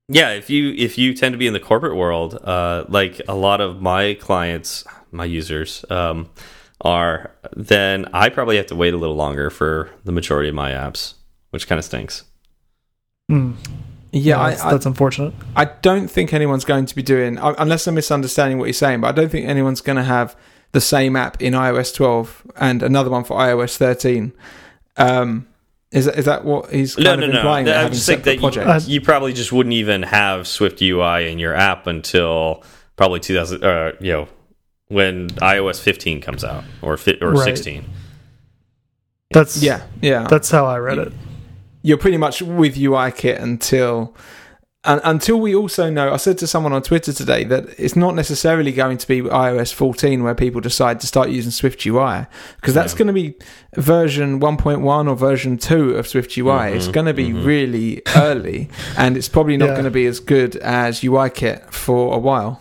yeah, 0.08 0.30
if 0.30 0.50
you 0.50 0.72
if 0.72 0.98
you 0.98 1.14
tend 1.14 1.32
to 1.32 1.38
be 1.38 1.46
in 1.46 1.52
the 1.52 1.60
corporate 1.60 1.96
world, 1.96 2.34
uh, 2.42 2.84
like 2.88 3.20
a 3.28 3.34
lot 3.34 3.60
of 3.60 3.80
my 3.80 4.14
clients, 4.14 4.84
my 5.10 5.24
users 5.24 5.84
um, 5.90 6.30
are, 6.80 7.30
then 7.54 8.06
I 8.12 8.28
probably 8.28 8.56
have 8.56 8.66
to 8.66 8.76
wait 8.76 8.94
a 8.94 8.96
little 8.96 9.16
longer 9.16 9.50
for 9.50 9.90
the 10.04 10.12
majority 10.12 10.48
of 10.48 10.54
my 10.54 10.70
apps, 10.70 11.14
which 11.50 11.68
kind 11.68 11.78
of 11.78 11.84
stinks. 11.84 12.24
Mm. 13.30 13.56
Yeah, 14.14 14.40
I, 14.40 14.50
that's, 14.50 14.62
that's, 14.62 14.86
unfortunate. 14.86 15.32
I 15.56 15.64
don't 15.64 16.08
think 16.08 16.34
anyone's 16.34 16.66
going 16.66 16.84
to 16.84 16.94
be 16.94 17.02
doing, 17.02 17.38
unless 17.38 17.86
I'm 17.86 17.94
misunderstanding 17.94 18.58
what 18.58 18.66
you're 18.66 18.74
saying, 18.74 19.00
but 19.00 19.08
I 19.08 19.12
don't 19.12 19.30
think 19.30 19.48
anyone's 19.48 19.80
going 19.80 19.96
to 19.96 20.02
have 20.02 20.36
the 20.72 20.82
same 20.82 21.16
app 21.16 21.40
in 21.40 21.54
iOS 21.54 21.94
12 21.94 22.46
and 22.56 22.82
another 22.82 23.08
one 23.08 23.24
for 23.24 23.38
iOS 23.38 23.78
13 23.78 24.32
um, 24.96 25.46
is 25.90 26.06
that, 26.06 26.18
is 26.18 26.24
that 26.24 26.44
what 26.44 26.70
he's 26.70 26.96
kind 26.96 27.20
no, 27.20 27.26
of 27.26 27.32
no, 27.32 27.38
implying? 27.38 27.66
No. 27.66 27.84
I 27.84 27.88
just 27.88 28.06
think 28.06 28.24
that 28.24 28.40
you, 28.40 28.94
you, 28.94 29.00
probably 29.00 29.32
just 29.32 29.52
wouldn't 29.52 29.74
even 29.74 30.02
have 30.04 30.46
Swift 30.48 30.80
UI 30.80 31.30
in 31.30 31.38
your 31.38 31.54
app 31.54 31.86
until 31.86 32.62
probably 32.96 33.20
2000, 33.20 33.62
uh, 33.62 33.92
you 34.00 34.12
know, 34.12 34.28
when 34.88 35.28
iOS 35.30 35.80
15 35.80 36.20
comes 36.20 36.44
out 36.44 36.64
or 36.80 36.98
or 37.20 37.32
right. 37.32 37.44
16. 37.44 37.84
That's 39.32 39.62
yeah, 39.62 39.86
yeah. 40.00 40.26
That's 40.28 40.50
how 40.50 40.66
I 40.66 40.78
read 40.78 40.98
it. 40.98 41.12
You're 41.82 41.98
pretty 41.98 42.18
much 42.18 42.42
with 42.42 42.76
UIKit 42.76 43.40
until 43.42 44.14
and 44.84 45.00
until 45.04 45.38
we 45.38 45.54
also 45.54 45.90
know, 45.90 46.12
I 46.12 46.16
said 46.16 46.38
to 46.38 46.46
someone 46.48 46.72
on 46.72 46.82
Twitter 46.82 47.12
today 47.12 47.44
that 47.44 47.66
it's 47.78 47.94
not 47.94 48.16
necessarily 48.16 48.72
going 48.72 48.98
to 48.98 49.06
be 49.06 49.22
iOS 49.22 49.72
14 49.72 50.24
where 50.24 50.34
people 50.34 50.60
decide 50.60 51.00
to 51.00 51.06
start 51.06 51.28
using 51.28 51.52
Swift 51.52 51.86
UI 51.86 52.26
because 52.56 52.74
that's 52.74 52.92
yeah. 52.92 52.98
going 52.98 53.06
to 53.06 53.12
be 53.12 53.34
version 53.76 54.40
1.1 54.40 55.08
or 55.08 55.14
version 55.14 55.56
2 55.56 55.94
of 55.94 56.08
Swift 56.08 56.36
UI. 56.36 56.44
Mm 56.44 56.58
-hmm, 56.58 56.76
it's 56.76 56.88
going 56.88 57.06
to 57.06 57.14
be 57.14 57.28
mm 57.28 57.36
-hmm. 57.36 57.46
really 57.46 58.02
early 58.16 58.68
and 58.96 59.16
it's 59.16 59.28
probably 59.28 59.56
not 59.56 59.66
yeah. 59.66 59.76
going 59.76 59.92
to 59.92 59.98
be 60.00 60.08
as 60.08 60.20
good 60.20 60.56
as 60.62 61.02
UIKit 61.04 61.60
for 61.70 62.14
a 62.14 62.18
while. 62.18 62.58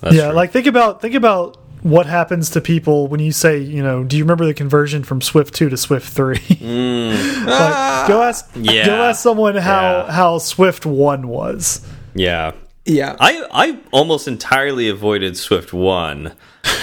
That's 0.00 0.16
yeah, 0.16 0.30
true. 0.30 0.40
like 0.40 0.52
think 0.52 0.66
about 0.66 1.00
think 1.00 1.14
about 1.14 1.56
what 1.82 2.06
happens 2.06 2.50
to 2.50 2.60
people 2.60 3.08
when 3.08 3.20
you 3.20 3.32
say, 3.32 3.58
you 3.58 3.82
know, 3.82 4.04
do 4.04 4.16
you 4.16 4.24
remember 4.24 4.46
the 4.46 4.54
conversion 4.54 5.02
from 5.02 5.20
Swift 5.20 5.54
2 5.54 5.68
to 5.68 5.76
Swift 5.76 6.08
3? 6.08 6.38
Mm. 6.62 7.46
like, 7.46 8.08
go 8.08 8.22
ask 8.22 8.48
yeah. 8.54 8.86
go 8.86 8.94
ask 9.02 9.20
someone 9.20 9.56
how 9.56 10.04
yeah. 10.06 10.12
how 10.12 10.38
Swift 10.38 10.86
1 10.86 11.26
was. 11.26 11.86
Yeah. 12.14 12.52
Yeah. 12.84 13.16
I 13.18 13.44
I 13.52 13.80
almost 13.90 14.28
entirely 14.28 14.88
avoided 14.88 15.36
Swift 15.36 15.72
1. 15.72 16.32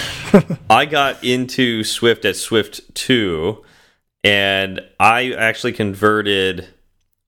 I 0.70 0.86
got 0.86 1.22
into 1.24 1.82
Swift 1.82 2.24
at 2.24 2.36
Swift 2.36 2.94
2 2.94 3.64
and 4.22 4.80
I 4.98 5.32
actually 5.32 5.72
converted 5.72 6.68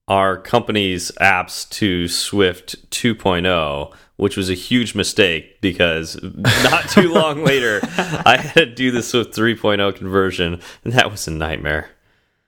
our 0.07 0.37
company's 0.37 1.11
apps 1.19 1.67
to 1.71 2.07
Swift 2.07 2.89
2.0 2.91 3.93
which 4.15 4.37
was 4.37 4.49
a 4.49 4.53
huge 4.53 4.95
mistake 4.95 5.59
because 5.61 6.19
not 6.63 6.89
too 6.89 7.11
long 7.11 7.43
later, 7.45 7.79
I 7.83 8.37
had 8.37 8.53
to 8.53 8.65
do 8.65 8.91
this 8.91 9.13
with 9.13 9.31
3.0 9.31 9.95
conversion, 9.95 10.61
and 10.83 10.93
that 10.93 11.09
was 11.11 11.27
a 11.27 11.31
nightmare. 11.31 11.89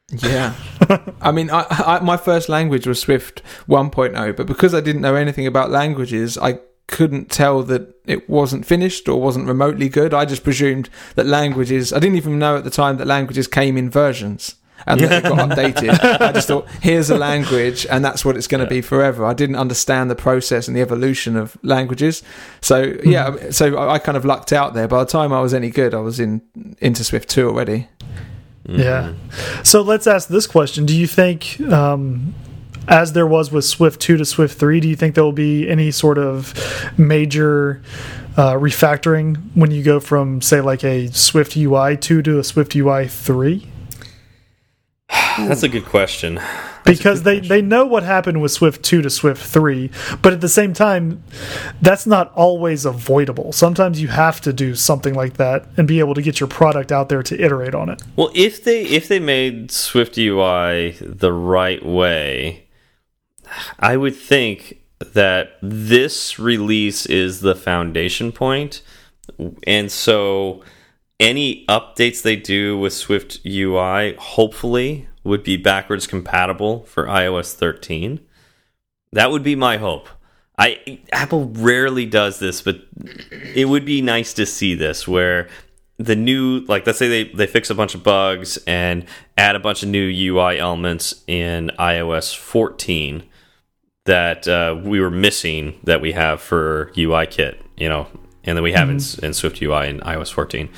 Yeah. 0.10 0.54
I 1.21 1.32
mean, 1.32 1.49
I, 1.49 1.65
I, 1.69 1.99
my 1.99 2.17
first 2.17 2.49
language 2.49 2.86
was 2.86 2.99
Swift 2.99 3.41
1.0, 3.67 4.38
but 4.38 4.45
because 4.45 4.73
I 4.75 4.82
didn't 4.82 5.01
know 5.01 5.15
anything 5.15 5.47
about 5.47 5.71
languages, 5.71 6.38
I 6.38 6.60
couldn't 6.88 7.32
tell 7.32 7.63
that 7.63 7.95
it 8.06 8.30
wasn't 8.30 8.65
finished 8.65 9.10
or 9.10 9.19
wasn't 9.19 9.47
remotely 9.47 9.89
good. 9.89 10.13
I 10.13 10.25
just 10.25 10.43
presumed 10.43 10.89
that 11.15 11.25
languages, 11.25 11.91
I 11.91 11.97
didn't 11.99 12.17
even 12.17 12.38
know 12.38 12.58
at 12.58 12.63
the 12.63 12.69
time 12.69 12.97
that 12.97 13.08
languages 13.08 13.47
came 13.47 13.75
in 13.75 13.89
versions 13.89 14.56
and 14.88 14.99
that 14.99 15.25
it 15.25 15.29
got 15.29 15.49
updated. 15.49 16.21
I 16.21 16.31
just 16.31 16.47
thought, 16.47 16.67
here's 16.81 17.09
a 17.09 17.17
language, 17.17 17.85
and 17.89 18.03
that's 18.03 18.23
what 18.23 18.38
it's 18.38 18.47
going 18.47 18.59
to 18.59 18.65
yeah. 18.65 18.79
be 18.79 18.81
forever. 18.81 19.25
I 19.25 19.33
didn't 19.33 19.55
understand 19.55 20.09
the 20.11 20.15
process 20.15 20.67
and 20.67 20.75
the 20.75 20.81
evolution 20.81 21.35
of 21.35 21.57
languages. 21.63 22.23
So 22.61 22.95
yeah, 23.03 23.29
mm-hmm. 23.29 23.51
so 23.51 23.89
I 23.89 23.99
kind 23.99 24.17
of 24.17 24.25
lucked 24.25 24.53
out 24.53 24.73
there. 24.73 24.88
By 24.88 25.03
the 25.03 25.09
time 25.09 25.33
I 25.33 25.41
was 25.41 25.53
any 25.53 25.69
good, 25.69 25.93
I 25.93 25.99
was 25.99 26.19
in 26.19 26.41
into 26.79 27.03
Swift 27.03 27.29
two 27.29 27.47
already. 27.49 27.88
Mm 28.67 28.75
-hmm. 28.75 28.83
Yeah. 28.83 29.09
So 29.63 29.83
let's 29.83 30.07
ask 30.07 30.27
this 30.27 30.47
question: 30.47 30.85
Do 30.85 30.93
you 30.93 31.07
think? 31.07 31.57
Um, 31.71 32.33
as 32.88 33.13
there 33.13 33.27
was 33.27 33.51
with 33.51 33.65
Swift 33.65 33.99
2 33.99 34.17
to 34.17 34.25
Swift 34.25 34.59
3, 34.59 34.79
do 34.79 34.88
you 34.88 34.95
think 34.95 35.15
there 35.15 35.23
will 35.23 35.31
be 35.31 35.69
any 35.71 35.91
sort 35.91 36.17
of 36.17 36.53
major 36.97 37.81
uh, 38.38 38.53
refactoring 38.53 39.38
when 39.55 39.71
you 39.71 39.83
go 39.83 39.99
from, 39.99 40.41
say, 40.41 40.61
like 40.61 40.83
a 40.83 41.07
Swift 41.07 41.57
UI 41.57 41.97
2 41.97 42.21
to 42.21 42.39
a 42.39 42.43
Swift 42.43 42.75
UI 42.75 43.07
3? 43.07 43.67
That's 45.38 45.63
a 45.63 45.69
good 45.69 45.86
question. 45.86 46.36
That's 46.36 47.00
because 47.00 47.19
good 47.19 47.26
they, 47.26 47.38
question. 47.39 47.50
they 47.50 47.62
know 47.62 47.86
what 47.86 48.04
happened 48.04 48.41
with 48.41 48.52
Swift 48.52 48.84
2 48.84 49.02
to 49.02 49.10
Swift 49.10 49.43
3, 49.43 49.89
but 50.21 50.34
at 50.34 50.41
the 50.41 50.50
same 50.50 50.74
time, 50.74 51.24
that's 51.82 52.06
not 52.06 52.32
always 52.34 52.86
avoidable. 52.86 53.52
Sometimes 53.52 54.02
you 54.02 54.08
have 54.10 54.39
to 54.41 54.54
do 54.54 54.76
something 54.76 55.13
like 55.13 55.38
that 55.38 55.67
and 55.78 55.88
be 55.88 56.00
able 56.00 56.13
to 56.13 56.21
get 56.21 56.39
your 56.39 56.48
product 56.48 56.91
out 56.91 57.10
there 57.10 57.24
to 57.24 57.39
iterate 57.41 57.76
on 57.76 57.89
it. 57.89 58.04
Well, 58.15 58.32
if 58.34 58.63
they 58.63 58.84
if 58.84 59.08
they 59.08 59.19
made 59.19 59.71
Swift 59.71 60.17
UI 60.17 60.98
the 61.02 61.34
right 61.34 61.84
way, 61.86 62.67
I 63.80 63.98
would 63.98 64.15
think 64.15 64.82
that 65.13 65.58
this 65.62 66.39
release 66.39 67.06
is 67.06 67.41
the 67.41 67.56
foundation 67.56 68.32
point. 68.32 68.82
And 69.65 69.91
so 69.91 70.63
any 71.19 71.65
updates 71.67 72.21
they 72.21 72.36
do 72.36 72.78
with 72.78 72.93
Swift 72.93 73.39
UI 73.45 74.15
hopefully 74.17 75.08
would 75.25 75.43
be 75.43 75.57
backwards 75.57 76.07
compatible 76.07 76.83
for 76.83 77.05
iOS 77.05 77.53
13. 77.53 78.19
That 79.11 79.31
would 79.31 79.43
be 79.43 79.55
my 79.55 79.77
hope. 79.77 80.07
I 80.57 80.99
Apple 81.11 81.49
rarely 81.49 82.05
does 82.05 82.39
this, 82.39 82.61
but 82.61 82.81
it 83.53 83.67
would 83.67 83.83
be 83.83 84.01
nice 84.01 84.33
to 84.35 84.45
see 84.45 84.73
this 84.73 85.05
where 85.07 85.49
the 85.97 86.15
new 86.15 86.59
like 86.67 86.85
let's 86.85 86.99
say 86.99 87.09
they 87.09 87.33
they 87.33 87.47
fix 87.47 87.69
a 87.69 87.75
bunch 87.75 87.95
of 87.95 88.03
bugs 88.03 88.57
and 88.65 89.05
add 89.38 89.55
a 89.55 89.59
bunch 89.59 89.83
of 89.83 89.89
new 89.89 90.07
UI 90.07 90.59
elements 90.59 91.23
in 91.27 91.71
iOS 91.77 92.35
14 92.35 93.23
that 94.05 94.47
uh, 94.47 94.79
we 94.81 95.01
were 95.01 95.11
missing 95.11 95.79
that 95.83 95.99
we 95.99 96.11
have 96.11 96.39
for 96.39 96.91
UI 96.97 97.25
kit, 97.25 97.59
you 97.75 97.89
know, 97.89 98.07
and 98.43 98.55
then 98.55 98.63
we 98.63 98.71
have 98.71 98.88
mm 98.88 98.97
-hmm. 98.97 99.19
in, 99.19 99.25
in 99.25 99.33
Swift 99.33 99.61
UI 99.61 99.89
in 99.89 99.99
iOS 100.01 100.31
14 100.31 100.69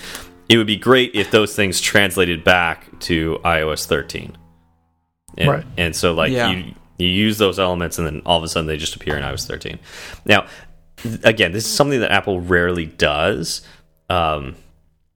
it 0.50 0.58
would 0.58 0.68
be 0.68 0.78
great 0.78 1.14
if 1.14 1.32
those 1.32 1.56
things 1.56 1.82
translated 1.82 2.44
back 2.44 3.00
to 3.02 3.40
iOS 3.44 3.86
13. 3.86 4.38
And, 5.38 5.50
right. 5.50 5.66
And 5.78 5.96
so, 5.96 6.14
like, 6.14 6.32
yeah. 6.32 6.50
you 6.50 6.74
you 6.98 7.08
use 7.08 7.38
those 7.38 7.60
elements, 7.60 7.98
and 7.98 8.08
then 8.08 8.22
all 8.26 8.38
of 8.38 8.44
a 8.44 8.48
sudden 8.48 8.66
they 8.66 8.78
just 8.78 8.96
appear 8.96 9.16
in 9.18 9.24
iOS 9.24 9.46
13. 9.46 9.80
Now, 10.26 10.48
again, 11.24 11.52
this 11.52 11.66
is 11.66 11.72
something 11.72 12.00
that 12.00 12.12
Apple 12.12 12.42
rarely 12.42 12.86
does, 12.86 13.62
um, 14.10 14.56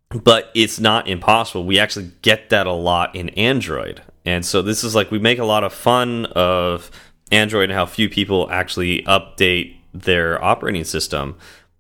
but 0.10 0.52
it's 0.54 0.80
not 0.80 1.08
impossible. 1.08 1.66
We 1.66 1.80
actually 1.80 2.12
get 2.22 2.50
that 2.52 2.68
a 2.68 2.74
lot 2.74 3.16
in 3.16 3.30
Android, 3.30 4.02
and 4.26 4.46
so 4.46 4.62
this 4.62 4.84
is 4.84 4.94
like 4.94 5.10
we 5.10 5.18
make 5.18 5.40
a 5.40 5.46
lot 5.46 5.64
of 5.64 5.74
fun 5.74 6.26
of 6.28 6.92
Android 7.32 7.70
and 7.70 7.74
how 7.74 7.86
few 7.86 8.10
people 8.10 8.48
actually 8.52 9.02
update 9.04 9.76
their 9.94 10.44
operating 10.44 10.84
system. 10.84 11.36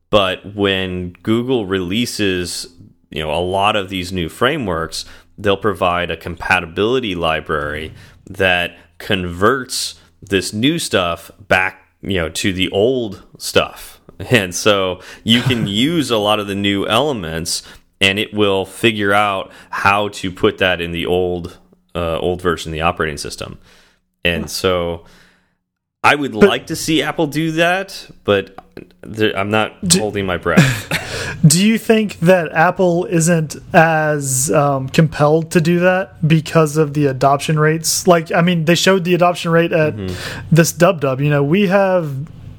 But 0.10 0.56
when 0.56 1.12
Google 1.24 1.66
releases 1.66 2.68
you 3.12 3.22
know 3.22 3.32
a 3.32 3.40
lot 3.40 3.76
of 3.76 3.90
these 3.90 4.12
new 4.12 4.28
frameworks 4.30 5.06
they'll 5.38 5.58
provide 5.58 6.10
a 6.10 6.18
compatibility 6.18 7.16
library 7.16 7.94
that 8.30 8.78
converts 8.98 10.00
this 10.22 10.54
new 10.54 10.80
stuff 10.80 11.32
back 11.48 11.82
you 12.02 12.18
know 12.18 12.30
to 12.30 12.54
the 12.54 12.70
old 12.70 13.24
stuff. 13.38 13.98
And 14.30 14.54
so 14.54 15.02
you 15.24 15.42
can 15.42 15.66
use 15.90 16.12
a 16.12 16.18
lot 16.18 16.40
of 16.40 16.46
the 16.46 16.54
new 16.54 16.86
elements 16.86 17.64
and 18.00 18.20
it 18.20 18.32
will 18.32 18.66
figure 18.66 19.12
out 19.12 19.52
how 19.72 20.10
to 20.10 20.32
put 20.32 20.60
that 20.60 20.80
in 20.80 20.92
the 20.92 21.08
old 21.08 21.58
uh, 21.96 22.20
old 22.20 22.40
version 22.40 22.72
of 22.72 22.74
the 22.74 22.82
operating 22.82 23.18
system. 23.18 23.58
And 24.24 24.48
so 24.48 25.06
I 26.04 26.14
would 26.14 26.34
but, 26.34 26.48
like 26.48 26.68
to 26.68 26.76
see 26.76 27.02
Apple 27.02 27.26
do 27.26 27.54
that, 27.54 28.12
but 28.24 28.56
I'm 29.04 29.50
not 29.50 29.84
do, 29.84 30.00
holding 30.00 30.26
my 30.26 30.38
breath. 30.38 31.40
do 31.48 31.66
you 31.66 31.78
think 31.78 32.20
that 32.20 32.52
Apple 32.52 33.06
isn't 33.06 33.56
as 33.74 34.52
um, 34.52 34.90
compelled 34.90 35.52
to 35.52 35.62
do 35.62 35.80
that 35.80 36.28
because 36.28 36.78
of 36.78 36.94
the 36.94 37.08
adoption 37.08 37.58
rates? 37.58 38.06
Like, 38.06 38.32
I 38.32 38.42
mean, 38.42 38.66
they 38.66 38.76
showed 38.76 39.04
the 39.04 39.16
adoption 39.16 39.52
rate 39.52 39.72
at 39.72 39.96
mm 39.96 40.08
-hmm. 40.08 40.44
this 40.52 40.72
dub 40.72 41.02
dub. 41.02 41.20
You 41.20 41.30
know, 41.30 41.44
we 41.44 41.68
have, 41.68 42.10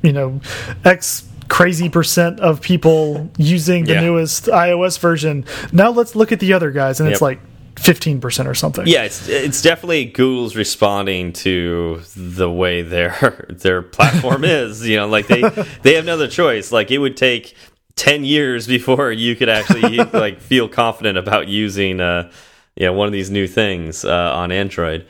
you 0.02 0.12
know, 0.12 0.40
X 0.84 1.24
crazy 1.48 1.88
percent 1.88 2.40
of 2.40 2.60
people 2.60 3.28
using 3.36 3.84
the 3.84 3.92
yeah. 3.92 4.00
newest 4.00 4.46
iOS 4.46 4.98
version. 4.98 5.44
Now 5.70 5.92
let's 5.92 6.14
look 6.14 6.32
at 6.32 6.40
the 6.40 6.54
other 6.54 6.70
guys, 6.70 6.98
and 7.00 7.08
yep. 7.08 7.12
it's 7.12 7.22
like 7.22 7.40
fifteen 7.78 8.20
percent 8.20 8.48
or 8.48 8.54
something. 8.54 8.86
Yeah, 8.86 9.04
it's 9.04 9.28
it's 9.28 9.62
definitely 9.62 10.06
Google's 10.06 10.56
responding 10.56 11.32
to 11.34 12.00
the 12.16 12.50
way 12.50 12.82
their 12.82 13.46
their 13.50 13.82
platform 13.82 14.44
is. 14.62 14.86
You 14.86 14.96
know, 14.96 15.08
like 15.08 15.26
they 15.26 15.42
they 15.82 15.94
have 15.94 16.04
no 16.04 16.14
other 16.14 16.28
choice. 16.28 16.72
Like 16.72 16.90
it 16.90 16.98
would 16.98 17.16
take 17.16 17.54
ten 17.96 18.24
years 18.24 18.66
before 18.66 19.12
you 19.12 19.36
could 19.36 19.48
actually 19.48 19.96
like 20.12 20.40
feel 20.40 20.68
confident 20.68 21.18
about 21.18 21.48
using 21.48 22.00
uh 22.00 22.30
you 22.76 22.86
know 22.86 22.92
one 22.92 23.06
of 23.06 23.12
these 23.12 23.30
new 23.30 23.46
things 23.46 24.04
uh, 24.04 24.32
on 24.34 24.52
Android. 24.52 25.06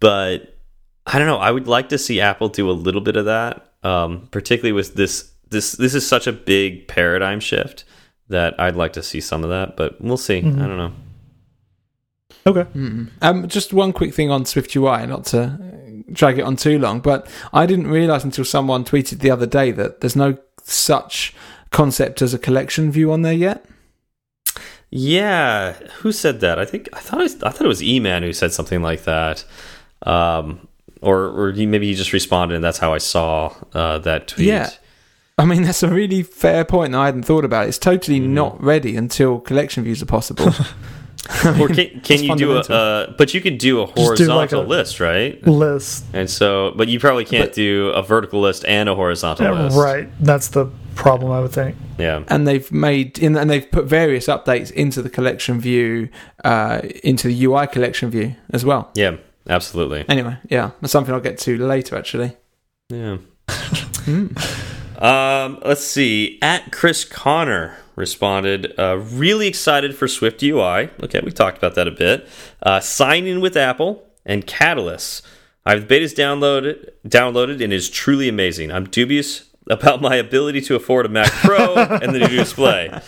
But 0.00 0.56
I 1.06 1.18
don't 1.18 1.26
know. 1.26 1.38
I 1.38 1.50
would 1.50 1.66
like 1.66 1.88
to 1.90 1.98
see 1.98 2.20
Apple 2.20 2.48
do 2.48 2.70
a 2.70 2.72
little 2.72 3.00
bit 3.00 3.16
of 3.16 3.24
that, 3.24 3.72
um, 3.82 4.28
particularly 4.30 4.72
with 4.72 4.94
this. 4.94 5.30
This 5.48 5.72
this 5.72 5.94
is 5.94 6.06
such 6.06 6.26
a 6.26 6.32
big 6.32 6.88
paradigm 6.88 7.38
shift 7.38 7.84
that 8.28 8.58
I'd 8.58 8.76
like 8.76 8.94
to 8.94 9.02
see 9.02 9.20
some 9.20 9.44
of 9.44 9.50
that, 9.50 9.76
but 9.76 10.00
we'll 10.00 10.16
see. 10.16 10.40
Mm 10.40 10.54
-hmm. 10.54 10.64
I 10.64 10.66
don't 10.66 10.78
know. 10.78 10.92
Okay. 12.46 12.64
Mm. 12.76 13.10
Um, 13.20 13.48
just 13.48 13.72
one 13.72 13.92
quick 13.92 14.14
thing 14.14 14.30
on 14.30 14.44
Swift 14.44 14.74
UI, 14.74 15.06
not 15.06 15.24
to 15.26 16.04
drag 16.10 16.38
it 16.38 16.42
on 16.42 16.56
too 16.56 16.78
long, 16.78 17.00
but 17.00 17.28
I 17.52 17.66
didn't 17.66 17.88
realize 17.88 18.24
until 18.24 18.44
someone 18.44 18.84
tweeted 18.84 19.20
the 19.20 19.30
other 19.30 19.46
day 19.46 19.70
that 19.70 20.00
there's 20.00 20.16
no 20.16 20.36
such 20.64 21.34
concept 21.70 22.22
as 22.22 22.34
a 22.34 22.38
collection 22.38 22.90
view 22.90 23.12
on 23.12 23.22
there 23.22 23.32
yet. 23.32 23.64
Yeah, 24.90 25.72
who 26.00 26.12
said 26.12 26.40
that? 26.40 26.58
I 26.58 26.66
think 26.66 26.88
I 26.92 26.98
thought 26.98 27.20
it 27.20 27.22
was, 27.22 27.42
I 27.42 27.50
thought 27.50 27.64
it 27.64 27.68
was 27.68 27.80
Eman 27.80 28.22
who 28.22 28.32
said 28.34 28.52
something 28.52 28.82
like 28.82 29.04
that, 29.04 29.42
um, 30.02 30.68
or 31.00 31.28
or 31.28 31.52
he, 31.52 31.64
maybe 31.64 31.86
he 31.86 31.94
just 31.94 32.12
responded, 32.12 32.56
and 32.56 32.64
that's 32.64 32.76
how 32.76 32.92
I 32.92 32.98
saw 32.98 33.54
uh, 33.72 33.98
that 34.00 34.28
tweet. 34.28 34.48
Yeah, 34.48 34.68
I 35.38 35.46
mean 35.46 35.62
that's 35.62 35.82
a 35.82 35.88
really 35.88 36.22
fair 36.22 36.66
point. 36.66 36.94
I 36.94 37.06
hadn't 37.06 37.22
thought 37.22 37.46
about. 37.46 37.64
It. 37.64 37.68
It's 37.70 37.78
totally 37.78 38.20
mm 38.20 38.26
-hmm. 38.26 38.34
not 38.34 38.62
ready 38.62 38.96
until 38.98 39.40
collection 39.40 39.82
views 39.84 40.02
are 40.02 40.06
possible. 40.06 40.52
or 41.60 41.68
can, 41.68 42.00
can 42.00 42.22
you 42.24 42.34
do 42.34 42.56
a 42.56 42.60
uh, 42.60 43.12
but 43.16 43.32
you 43.32 43.40
could 43.40 43.58
do 43.58 43.80
a 43.80 43.86
horizontal 43.86 44.26
do 44.26 44.34
like 44.34 44.52
a 44.52 44.58
list 44.58 44.98
right? 44.98 45.40
list. 45.46 46.04
And 46.12 46.28
so 46.28 46.72
but 46.76 46.88
you 46.88 46.98
probably 46.98 47.24
can't 47.24 47.50
but, 47.50 47.54
do 47.54 47.90
a 47.90 48.02
vertical 48.02 48.40
list 48.40 48.64
and 48.64 48.88
a 48.88 48.96
horizontal 48.96 49.46
yeah, 49.46 49.62
list. 49.62 49.76
right. 49.76 50.08
That's 50.18 50.48
the 50.48 50.66
problem 50.96 51.30
i 51.30 51.40
would 51.40 51.52
think. 51.52 51.76
Yeah. 51.96 52.24
And 52.26 52.46
they've 52.46 52.70
made 52.72 53.20
in 53.20 53.36
and 53.36 53.48
they've 53.48 53.70
put 53.70 53.84
various 53.84 54.26
updates 54.26 54.72
into 54.72 55.00
the 55.00 55.08
collection 55.08 55.60
view 55.60 56.08
uh, 56.44 56.80
into 57.04 57.28
the 57.28 57.44
ui 57.44 57.68
collection 57.68 58.10
view 58.10 58.34
as 58.50 58.64
well. 58.64 58.90
Yeah 58.94 59.16
absolutely. 59.48 60.04
Anyway 60.08 60.36
yeah. 60.50 60.72
That's 60.80 60.92
something 60.92 61.14
i'll 61.14 61.20
get 61.20 61.38
to 61.38 61.56
later 61.56 61.96
actually. 61.96 62.36
Yeah. 62.88 63.18
Mm. 64.02 65.00
um 65.00 65.60
let's 65.64 65.84
see. 65.84 66.40
At 66.42 66.72
chris 66.72 67.04
connor 67.04 67.76
responded, 68.02 68.74
uh, 68.76 68.98
really 68.98 69.46
excited 69.46 69.96
for 69.96 70.08
Swift 70.08 70.42
UI. 70.42 70.90
Okay, 71.04 71.20
we 71.22 71.30
talked 71.30 71.56
about 71.56 71.76
that 71.76 71.86
a 71.86 71.92
bit. 71.92 72.28
Uh, 72.60 72.80
sign 72.80 73.28
in 73.28 73.40
with 73.40 73.56
Apple 73.56 74.04
and 74.26 74.44
Catalyst. 74.44 75.24
I 75.64 75.70
have 75.70 75.86
the 75.86 75.94
betas 75.94 76.12
downloaded, 76.12 76.90
downloaded 77.06 77.62
and 77.62 77.72
is 77.72 77.88
truly 77.88 78.28
amazing. 78.28 78.72
I'm 78.72 78.86
dubious 78.88 79.48
about 79.70 80.02
my 80.02 80.16
ability 80.16 80.60
to 80.62 80.74
afford 80.74 81.06
a 81.06 81.08
Mac 81.08 81.30
Pro 81.44 81.74
and 81.76 82.12
the 82.12 82.18
new 82.18 82.36
display. 82.36 82.88
All 82.90 82.98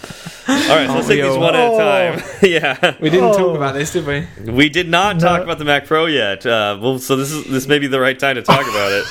right, 0.47 0.87
so 0.87 0.95
let's 0.95 1.09
take 1.09 1.21
these 1.23 1.37
one 1.37 1.57
at 1.57 1.75
a 1.75 1.77
time. 1.77 2.23
yeah, 2.43 2.97
we 3.01 3.11
didn't 3.11 3.31
oh. 3.31 3.37
talk 3.37 3.57
about 3.57 3.75
this, 3.75 3.93
did 3.93 4.07
we? 4.07 4.53
We 4.53 4.69
did 4.69 4.89
not 4.89 5.17
no. 5.17 5.23
talk 5.23 5.43
about 5.43 5.59
the 5.59 5.65
Mac 5.65 5.87
Pro 5.87 6.07
yet. 6.07 6.47
Uh, 6.47 6.79
well, 6.81 7.01
so 7.01 7.17
this 7.17 7.33
is 7.33 7.45
this 7.47 7.67
may 7.67 7.81
be 7.81 7.89
the 7.89 8.01
right 8.01 8.19
time 8.19 8.37
to 8.37 8.43
talk 8.43 8.63
about 8.63 8.93
it. 8.93 9.05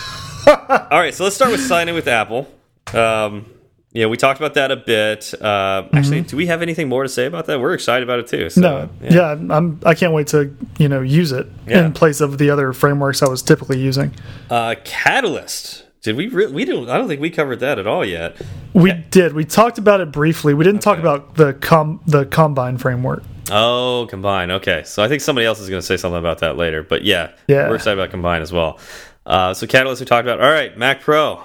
All 0.92 1.00
right, 1.00 1.14
so 1.14 1.26
let's 1.26 1.36
start 1.36 1.52
with 1.52 1.62
signing 1.62 1.94
with 1.94 2.08
Apple. 2.08 2.48
Um, 2.94 3.46
Yeah, 3.94 4.08
we 4.08 4.18
talked 4.18 4.40
about 4.40 4.56
that 4.56 4.72
a 4.72 4.76
bit. 4.76 5.34
Uh, 5.40 5.84
actually, 5.94 6.22
Mm-hmm. 6.22 6.28
do 6.28 6.38
we 6.38 6.48
have 6.48 6.62
anything 6.64 6.90
more 6.90 7.04
to 7.04 7.10
say 7.10 7.28
about 7.28 7.46
that? 7.46 7.60
We're 7.60 7.74
excited 7.76 8.04
about 8.04 8.20
it 8.20 8.28
too. 8.28 8.50
So, 8.50 8.62
no, 8.62 8.90
yeah. 9.02 9.32
I'm. 9.34 9.80
I 9.86 9.94
can't 9.94 10.14
wait 10.14 10.28
to 10.28 10.56
you 10.80 10.90
know 10.90 11.02
use 11.02 11.32
it 11.32 11.48
Yeah. 11.68 11.86
in 11.86 11.94
place 11.94 12.20
of 12.20 12.40
the 12.40 12.50
other 12.50 12.74
frameworks 12.74 13.22
I 13.22 13.30
was 13.30 13.42
typically 13.44 13.80
using. 13.80 14.12
Uh, 14.50 14.76
Catalyst. 14.84 15.86
Did 16.02 16.16
we? 16.18 16.28
Re 16.28 16.48
we 16.48 16.66
don't. 16.66 16.90
I 16.90 16.98
don't 16.98 17.08
think 17.08 17.22
we 17.22 17.30
covered 17.30 17.60
that 17.62 17.78
at 17.80 17.86
all 17.88 18.04
yet. 18.04 18.36
We 18.74 18.92
did. 18.94 19.34
We 19.34 19.46
talked 19.46 19.78
about 19.78 20.02
it 20.02 20.12
briefly. 20.12 20.54
We 20.56 20.64
didn't 20.64 20.82
talk 20.82 20.98
about 20.98 21.36
the 21.36 21.54
com 21.54 22.02
the 22.08 22.26
combine 22.26 22.78
framework. 22.80 23.24
Oh, 23.52 24.08
Combine. 24.10 24.50
Okay, 24.52 24.84
so 24.86 25.04
I 25.04 25.08
think 25.08 25.22
somebody 25.22 25.46
else 25.46 25.60
is 25.60 25.70
going 25.70 25.82
to 25.82 25.86
say 25.86 25.98
something 25.98 26.18
about 26.18 26.40
that 26.40 26.58
later. 26.58 26.82
But 26.82 27.04
yeah, 27.04 27.32
Yeah. 27.48 27.70
we're 27.70 27.76
excited 27.76 28.00
about 28.00 28.10
Combine 28.10 28.42
as 28.42 28.52
well. 28.52 28.80
Uh, 29.26 29.54
so 29.54 29.68
Catalyst 29.68 30.00
we 30.02 30.06
talked 30.06 30.26
about. 30.28 30.42
All 30.42 30.50
right, 30.52 30.76
Mac 30.78 31.02
Pro. 31.02 31.44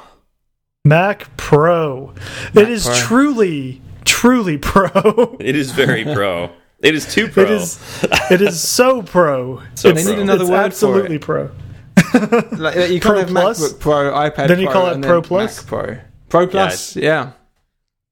Mac 0.89 1.36
Pro. 1.36 2.14
it 2.55 2.68
is 2.68 2.84
Pro. 2.86 2.95
truly, 2.97 3.82
truly 4.05 4.59
pro. 4.59 5.36
It 5.41 5.55
is 5.55 5.70
very 5.70 6.05
pro. 6.05 6.51
It 6.80 6.95
is 6.95 7.12
too 7.12 7.28
pro. 7.28 7.43
It 7.43 7.51
is. 7.51 7.78
It 8.30 8.41
is 8.41 8.61
so 8.61 9.03
pro. 9.03 9.62
So 9.74 9.91
it's, 9.91 10.05
They 10.05 10.12
need 10.14 10.20
another 10.20 10.43
it's 10.43 10.51
word 10.51 10.59
for 10.59 10.64
absolutely 10.64 11.18
pro. 11.18 11.51
Like, 12.53 12.91
you 12.91 13.01
Pro 13.01 13.16
can't 13.16 13.18
have 13.18 13.28
Plus? 13.28 13.61
MacBook 13.61 13.80
Pro, 13.80 14.12
iPad 14.12 14.49
Then 14.49 14.61
you 14.61 14.66
Pro, 14.66 14.72
call 14.72 14.86
it 14.89 14.95
and 14.95 15.05
Pro 15.05 15.20
then 15.20 15.28
Plus? 15.28 15.57
Mac 15.59 15.66
Pro. 15.66 15.99
Pro 16.28 16.47
Plus, 16.47 16.97
yeah. 16.97 17.32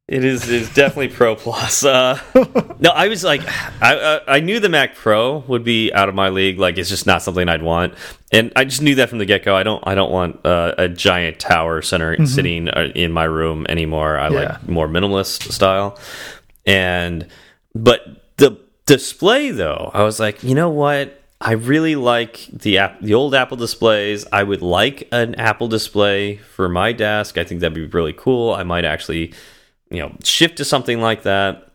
It 0.08 0.24
is 0.24 0.48
is 0.48 0.72
definitely 0.72 1.08
Pro 1.08 1.34
Plus. 1.34 1.84
Uh, 1.84 2.16
no, 2.78 2.90
I 2.90 3.08
was 3.08 3.24
like, 3.24 3.42
I 3.82 3.96
uh, 3.96 4.20
I 4.28 4.38
knew 4.38 4.60
the 4.60 4.68
Mac 4.68 4.94
Pro 4.94 5.38
would 5.48 5.64
be 5.64 5.92
out 5.92 6.08
of 6.08 6.14
my 6.14 6.28
league. 6.28 6.60
Like, 6.60 6.78
it's 6.78 6.88
just 6.88 7.06
not 7.06 7.22
something 7.22 7.48
I'd 7.48 7.62
want, 7.64 7.94
and 8.30 8.52
I 8.54 8.64
just 8.66 8.82
knew 8.82 8.94
that 8.94 9.08
from 9.08 9.18
the 9.18 9.24
get 9.26 9.44
go. 9.44 9.56
I 9.56 9.64
don't 9.64 9.82
I 9.84 9.96
don't 9.96 10.12
want 10.12 10.46
uh, 10.46 10.74
a 10.78 10.88
giant 10.88 11.40
tower 11.40 11.82
center 11.82 12.24
sitting 12.24 12.68
uh, 12.68 12.92
in 12.94 13.10
my 13.10 13.24
room 13.24 13.66
anymore. 13.68 14.16
I 14.16 14.28
Yeah. 14.28 14.38
like 14.38 14.68
more 14.68 14.86
minimalist 14.86 15.50
style, 15.50 15.98
and 16.64 17.26
but 17.74 18.02
the 18.36 18.58
display 18.86 19.50
though, 19.50 19.90
I 19.92 20.04
was 20.04 20.20
like, 20.20 20.44
you 20.44 20.54
know 20.54 20.70
what? 20.70 21.20
I 21.40 21.52
really 21.52 21.96
like 21.96 22.46
the 22.52 22.78
app, 22.78 23.00
the 23.00 23.14
old 23.14 23.34
Apple 23.34 23.56
displays. 23.56 24.24
I 24.32 24.44
would 24.44 24.62
like 24.62 25.08
an 25.10 25.34
Apple 25.34 25.66
display 25.66 26.36
for 26.36 26.68
my 26.68 26.92
desk. 26.92 27.36
I 27.38 27.44
think 27.44 27.60
that'd 27.60 27.74
be 27.74 27.86
really 27.86 28.14
cool. 28.14 28.54
I 28.54 28.62
might 28.62 28.84
actually, 28.86 29.34
you 29.90 29.98
know, 30.00 30.12
shift 30.24 30.56
to 30.58 30.64
something 30.64 31.00
like 31.00 31.22
that. 31.22 31.70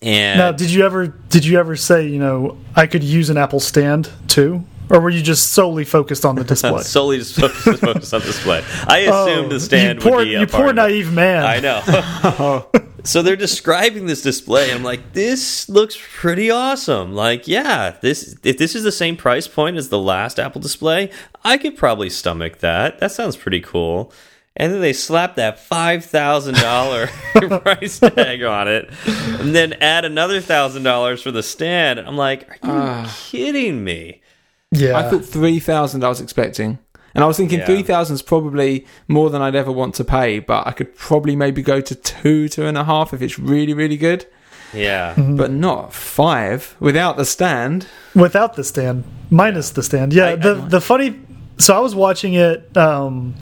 And 0.00 0.38
Now, 0.38 0.52
did 0.52 0.70
you 0.70 0.84
ever 0.84 1.06
did 1.06 1.44
you 1.44 1.58
ever 1.58 1.76
say 1.76 2.06
you 2.06 2.18
know 2.18 2.58
I 2.74 2.86
could 2.86 3.04
use 3.04 3.30
an 3.30 3.36
Apple 3.36 3.60
stand 3.60 4.10
too, 4.28 4.64
or 4.90 5.00
were 5.00 5.10
you 5.10 5.22
just 5.22 5.52
solely 5.52 5.84
focused 5.84 6.24
on 6.24 6.36
the 6.36 6.44
display? 6.54 6.82
solely 6.82 7.18
just 7.18 7.38
focus, 7.38 7.64
just 7.64 7.80
focus 7.80 8.12
on 8.12 8.20
display. 8.22 8.62
I 8.86 9.06
Oh, 9.10 9.26
assumed 9.26 9.52
the 9.52 9.60
stand 9.60 10.02
you 10.02 10.08
poor, 10.08 10.18
would 10.18 10.24
be 10.24 10.34
a 10.34 10.40
you 10.40 10.46
poor 10.46 10.72
naive 10.72 11.12
man. 11.12 11.44
I 11.44 11.60
know. 11.60 12.66
so 13.04 13.22
they're 13.22 13.36
describing 13.36 14.06
this 14.06 14.22
display, 14.22 14.70
and 14.70 14.78
I'm 14.78 14.82
like, 14.84 15.12
this 15.12 15.68
looks 15.68 15.98
pretty 16.14 16.50
awesome. 16.50 17.14
Like, 17.14 17.46
yeah, 17.46 17.96
this 18.00 18.36
if 18.42 18.56
this 18.58 18.74
is 18.74 18.84
the 18.84 18.92
same 18.92 19.16
price 19.16 19.46
point 19.48 19.76
as 19.76 19.90
the 19.90 19.98
last 19.98 20.38
Apple 20.40 20.60
display, 20.62 21.10
I 21.44 21.58
could 21.58 21.76
probably 21.76 22.08
stomach 22.10 22.58
that. 22.58 23.00
That 23.00 23.12
sounds 23.12 23.36
pretty 23.36 23.60
cool. 23.60 24.12
And 24.56 24.72
then 24.72 24.80
they 24.80 24.92
slap 24.92 25.34
that 25.34 25.58
five 25.58 26.04
thousand 26.04 26.54
dollar 26.54 27.08
price 27.34 27.98
tag 27.98 28.42
on 28.44 28.68
it, 28.68 28.88
and 29.06 29.54
then 29.54 29.72
add 29.74 30.04
another 30.04 30.40
thousand 30.40 30.84
dollars 30.84 31.22
for 31.22 31.32
the 31.32 31.42
stand. 31.42 31.98
I'm 31.98 32.16
like, 32.16 32.58
are 32.62 33.02
you 33.02 33.08
kidding 33.30 33.82
me? 33.82 34.22
Yeah, 34.70 34.96
I 34.96 35.08
thought 35.10 35.24
3000 35.24 36.04
I 36.04 36.08
was 36.08 36.20
expecting. 36.20 36.78
And 37.16 37.22
I 37.22 37.26
was 37.28 37.36
thinking 37.36 37.60
Yeah. 37.60 37.66
3000 37.66 38.14
is 38.14 38.22
probably 38.22 38.86
more 39.06 39.30
than 39.30 39.40
I'd 39.40 39.54
ever 39.54 39.70
want 39.70 39.94
to 39.96 40.04
pay, 40.04 40.40
but 40.40 40.66
I 40.66 40.72
could 40.72 40.96
probably 40.96 41.36
maybe 41.36 41.62
go 41.62 41.80
to 41.80 41.94
two, 41.94 42.48
two 42.48 42.66
and 42.66 42.76
a 42.76 42.82
half 42.82 43.12
if 43.14 43.22
it's 43.22 43.38
really, 43.38 43.72
really 43.72 43.96
good, 43.96 44.26
Yeah, 44.72 45.14
Mm-hmm. 45.14 45.36
but 45.36 45.52
not 45.52 45.92
five 45.92 46.74
without 46.80 47.16
the 47.16 47.24
stand. 47.24 47.86
without 48.16 48.54
the 48.54 48.64
stand, 48.64 49.04
minus 49.30 49.70
the 49.70 49.82
stand. 49.84 50.12
Yeah, 50.12 50.30
I- 50.30 50.36
the 50.36 50.54
the 50.54 50.80
funny. 50.80 51.20
So 51.58 51.76
I 51.76 51.78
was 51.80 51.94
watching 51.94 52.34
it. 52.34 52.76
Um, 52.76 53.34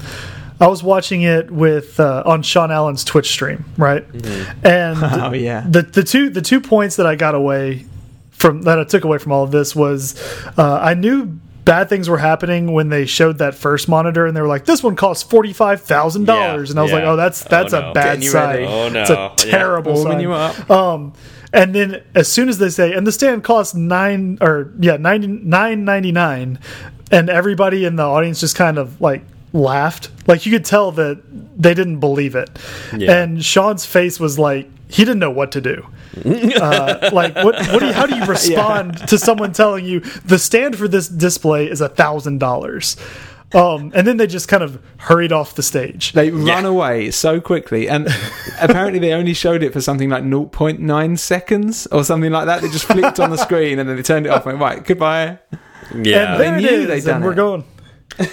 I 0.62 0.68
was 0.68 0.82
watching 0.82 1.22
it 1.22 1.50
with 1.50 1.98
uh, 1.98 2.22
on 2.24 2.42
Sean 2.42 2.70
Allen's 2.70 3.02
Twitch 3.04 3.28
stream, 3.30 3.64
right? 3.76 4.06
Mm-hmm. 4.12 4.66
And 4.66 4.98
Oh, 5.02 5.32
yeah. 5.32 5.64
the 5.68 5.82
the 5.82 6.02
two 6.04 6.30
the 6.30 6.42
two 6.42 6.60
points 6.60 6.96
that 6.96 7.06
I 7.06 7.16
got 7.16 7.34
away 7.34 7.86
from 8.30 8.62
that 8.62 8.78
I 8.78 8.84
took 8.84 9.04
away 9.04 9.18
from 9.18 9.32
all 9.32 9.42
of 9.44 9.50
this 9.50 9.74
was 9.74 10.14
uh, 10.56 10.78
I 10.80 10.94
knew 10.94 11.26
bad 11.64 11.88
things 11.88 12.08
were 12.08 12.18
happening 12.18 12.72
when 12.72 12.88
they 12.88 13.06
showed 13.06 13.38
that 13.38 13.54
first 13.54 13.88
monitor 13.88 14.26
and 14.26 14.36
they 14.36 14.40
were 14.40 14.48
like 14.48 14.64
this 14.64 14.82
one 14.82 14.96
costs 14.96 15.22
forty 15.28 15.52
five 15.52 15.80
thousand 15.82 16.24
dollars 16.26 16.68
Yeah, 16.68 16.72
and 16.72 16.78
I 16.80 16.82
was 16.82 16.92
like 16.92 17.04
oh 17.04 17.16
that's 17.16 17.44
Oh, 17.44 17.48
that's 17.50 17.72
no. 17.72 17.90
a 17.90 17.92
bad 17.92 18.22
sign. 18.24 18.64
Oh, 18.64 18.86
it's 18.86 19.10
a 19.10 19.14
no. 19.14 19.34
Yeah. 19.38 19.50
terrible 19.50 19.96
sign 19.96 20.20
you 20.20 20.32
up. 20.32 20.70
um 20.70 21.12
and 21.52 21.74
then 21.74 22.02
as 22.14 22.26
soon 22.30 22.48
as 22.48 22.58
they 22.58 22.68
say 22.70 22.92
and 22.94 23.06
the 23.06 23.12
stand 23.12 23.44
costs 23.44 23.74
nine 23.74 24.38
or 24.40 24.72
yeah 24.80 24.96
ninety 24.96 25.26
nine 25.28 25.84
ninety 25.84 26.10
nine 26.12 26.58
and 27.12 27.28
everybody 27.30 27.84
in 27.84 27.94
the 27.96 28.02
audience 28.02 28.40
just 28.40 28.56
kind 28.56 28.76
of 28.78 29.00
like 29.00 29.22
laughed 29.52 30.10
like 30.26 30.46
you 30.46 30.52
could 30.52 30.64
tell 30.64 30.92
that 30.92 31.20
they 31.60 31.74
didn't 31.74 32.00
believe 32.00 32.34
it 32.34 32.48
Yeah. 32.96 33.22
and 33.22 33.44
Sean's 33.44 33.84
face 33.84 34.18
was 34.18 34.38
like 34.38 34.68
he 34.88 35.04
didn't 35.04 35.18
know 35.20 35.30
what 35.30 35.52
to 35.52 35.60
do 35.60 35.86
uh, 36.60 37.10
like 37.12 37.34
what, 37.36 37.54
what 37.68 37.80
do 37.80 37.86
you, 37.86 37.92
how 37.92 38.06
do 38.06 38.16
you 38.16 38.24
respond 38.26 38.96
to 39.08 39.18
someone 39.18 39.52
telling 39.52 39.84
you 39.84 40.00
the 40.00 40.38
stand 40.38 40.76
for 40.76 40.88
this 40.88 41.08
display 41.08 41.68
is 41.70 41.80
a 41.80 41.88
thousand 41.88 42.38
dollars 42.38 42.96
um 43.54 43.92
and 43.94 44.06
then 44.06 44.16
they 44.16 44.26
just 44.26 44.48
kind 44.48 44.62
of 44.62 44.82
hurried 44.96 45.32
off 45.32 45.54
the 45.54 45.62
stage 45.62 46.12
They 46.12 46.30
run 46.30 46.64
away 46.64 47.10
so 47.10 47.38
quickly, 47.38 47.86
and 47.88 48.08
apparently 48.60 48.98
they 48.98 49.12
only 49.12 49.34
showed 49.34 49.62
it 49.62 49.74
for 49.74 49.82
something 49.82 50.08
like 50.08 50.24
0.9 50.24 51.18
seconds 51.18 51.86
or 51.88 52.02
something 52.02 52.32
like 52.32 52.46
that. 52.46 52.62
They 52.62 52.68
just 52.70 52.86
flicked 52.86 53.20
on 53.20 53.28
the 53.28 53.36
screen 53.46 53.78
and 53.78 53.86
then 53.86 53.96
they 53.96 54.02
turned 54.02 54.24
it 54.24 54.30
off 54.30 54.46
and 54.46 54.58
went, 54.58 54.76
right, 54.78 54.82
goodbye. 54.86 55.38
yeah. 55.52 55.58
and 55.92 56.04
there 56.04 56.38
They 56.38 56.48
it 56.48 56.60
knew 56.62 56.78
is, 56.82 56.86
they'd 56.88 57.04
done 57.04 57.16
and 57.16 57.24
we're 57.26 57.32
it. 57.32 57.36
going. 57.36 57.64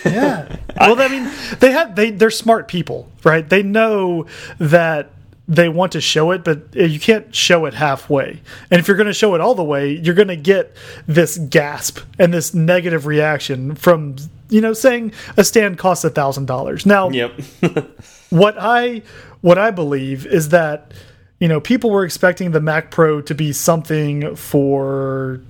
Yeah. 0.06 0.58
well, 0.78 1.00
I 1.02 1.08
mean, 1.08 1.32
they 1.60 1.72
have 1.72 1.96
they 1.96 2.12
they're 2.12 2.32
smart 2.32 2.68
people, 2.68 3.10
right? 3.24 3.48
They 3.48 3.64
know 3.64 4.26
that 4.60 5.12
they 5.48 5.68
want 5.68 5.94
to 5.94 6.02
show 6.02 6.30
it, 6.32 6.44
but 6.44 6.76
uh, 6.78 6.84
you 6.84 7.00
can't 7.00 7.34
show 7.34 7.66
it 7.66 7.74
halfway. 7.74 8.40
And 8.70 8.80
if 8.80 8.88
you're 8.88 8.98
going 8.98 9.08
to 9.08 9.14
show 9.14 9.34
it 9.34 9.42
all 9.42 9.56
the 9.56 9.64
way, 9.64 9.94
you're 9.98 10.14
going 10.14 10.28
to 10.28 10.36
get 10.36 10.76
this 11.08 11.40
gasp 11.40 12.00
and 12.20 12.32
this 12.32 12.54
negative 12.54 13.08
reaction 13.08 13.74
from 13.76 14.16
you 14.50 14.62
know 14.62 14.74
saying 14.74 15.12
a 15.38 15.44
stand 15.44 15.78
costs 15.78 16.04
a 16.04 16.10
thousand 16.10 16.46
dollars. 16.46 16.86
Now, 16.86 17.10
Yep. 17.10 17.40
what 18.30 18.56
I 18.60 19.02
what 19.42 19.58
I 19.58 19.72
believe 19.72 20.26
is 20.28 20.50
that 20.50 20.94
you 21.40 21.48
know 21.48 21.60
people 21.60 21.90
were 21.90 22.06
expecting 22.06 22.52
the 22.52 22.62
Mac 22.62 22.92
Pro 22.92 23.22
to 23.22 23.34
be 23.34 23.52
something 23.52 24.36
for 24.36 25.42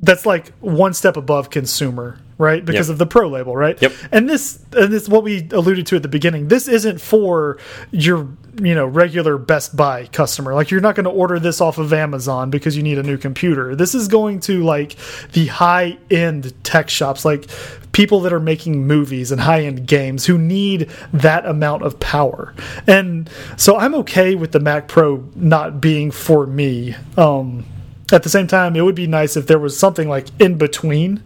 that's 0.00 0.24
like 0.24 0.52
one 0.60 0.94
step 0.94 1.16
above 1.16 1.50
consumer, 1.50 2.18
right? 2.38 2.64
Because 2.64 2.88
Yep. 2.88 2.94
of 2.94 2.98
the 2.98 3.06
Pro 3.06 3.28
label, 3.28 3.56
right? 3.56 3.80
Yep. 3.82 3.92
And 4.12 4.28
this 4.30 4.60
and 4.76 4.92
this 4.92 5.02
is 5.02 5.08
what 5.08 5.24
we 5.24 5.48
alluded 5.50 5.86
to 5.88 5.96
at 5.96 6.02
the 6.02 6.08
beginning. 6.08 6.48
This 6.48 6.68
isn't 6.68 7.00
for 7.00 7.58
your 7.90 8.28
you 8.62 8.74
know 8.74 8.86
regular 8.86 9.38
Best 9.38 9.76
Buy 9.76 10.06
customer. 10.06 10.54
Like 10.54 10.70
you're 10.70 10.80
not 10.80 10.94
going 10.94 11.04
to 11.04 11.10
order 11.10 11.40
this 11.40 11.60
off 11.60 11.78
of 11.78 11.92
Amazon 11.92 12.48
because 12.50 12.76
you 12.76 12.82
need 12.82 12.98
a 12.98 13.02
new 13.02 13.16
computer. 13.18 13.74
This 13.74 13.94
is 13.94 14.06
going 14.06 14.38
to 14.40 14.62
like 14.62 14.96
the 15.32 15.46
high 15.46 15.98
end 16.10 16.52
tech 16.64 16.88
shops, 16.90 17.24
like 17.24 17.48
people 17.90 18.20
that 18.20 18.32
are 18.32 18.38
making 18.40 18.86
movies 18.86 19.32
and 19.32 19.40
high 19.40 19.62
end 19.64 19.88
games 19.88 20.26
who 20.26 20.38
need 20.38 20.88
that 21.12 21.44
amount 21.44 21.82
of 21.82 21.98
power. 21.98 22.54
And 22.86 23.28
so 23.56 23.76
I'm 23.76 23.96
okay 23.96 24.36
with 24.36 24.52
the 24.52 24.60
Mac 24.60 24.86
Pro 24.86 25.24
not 25.34 25.80
being 25.80 26.12
for 26.12 26.46
me. 26.46 26.94
Um, 27.16 27.64
at 28.12 28.22
the 28.22 28.28
same 28.28 28.46
time, 28.46 28.76
it 28.76 28.80
would 28.82 28.94
be 28.94 29.06
nice 29.06 29.36
if 29.36 29.46
there 29.46 29.58
was 29.58 29.78
something 29.78 30.08
like 30.08 30.26
in 30.40 30.56
between 30.58 31.22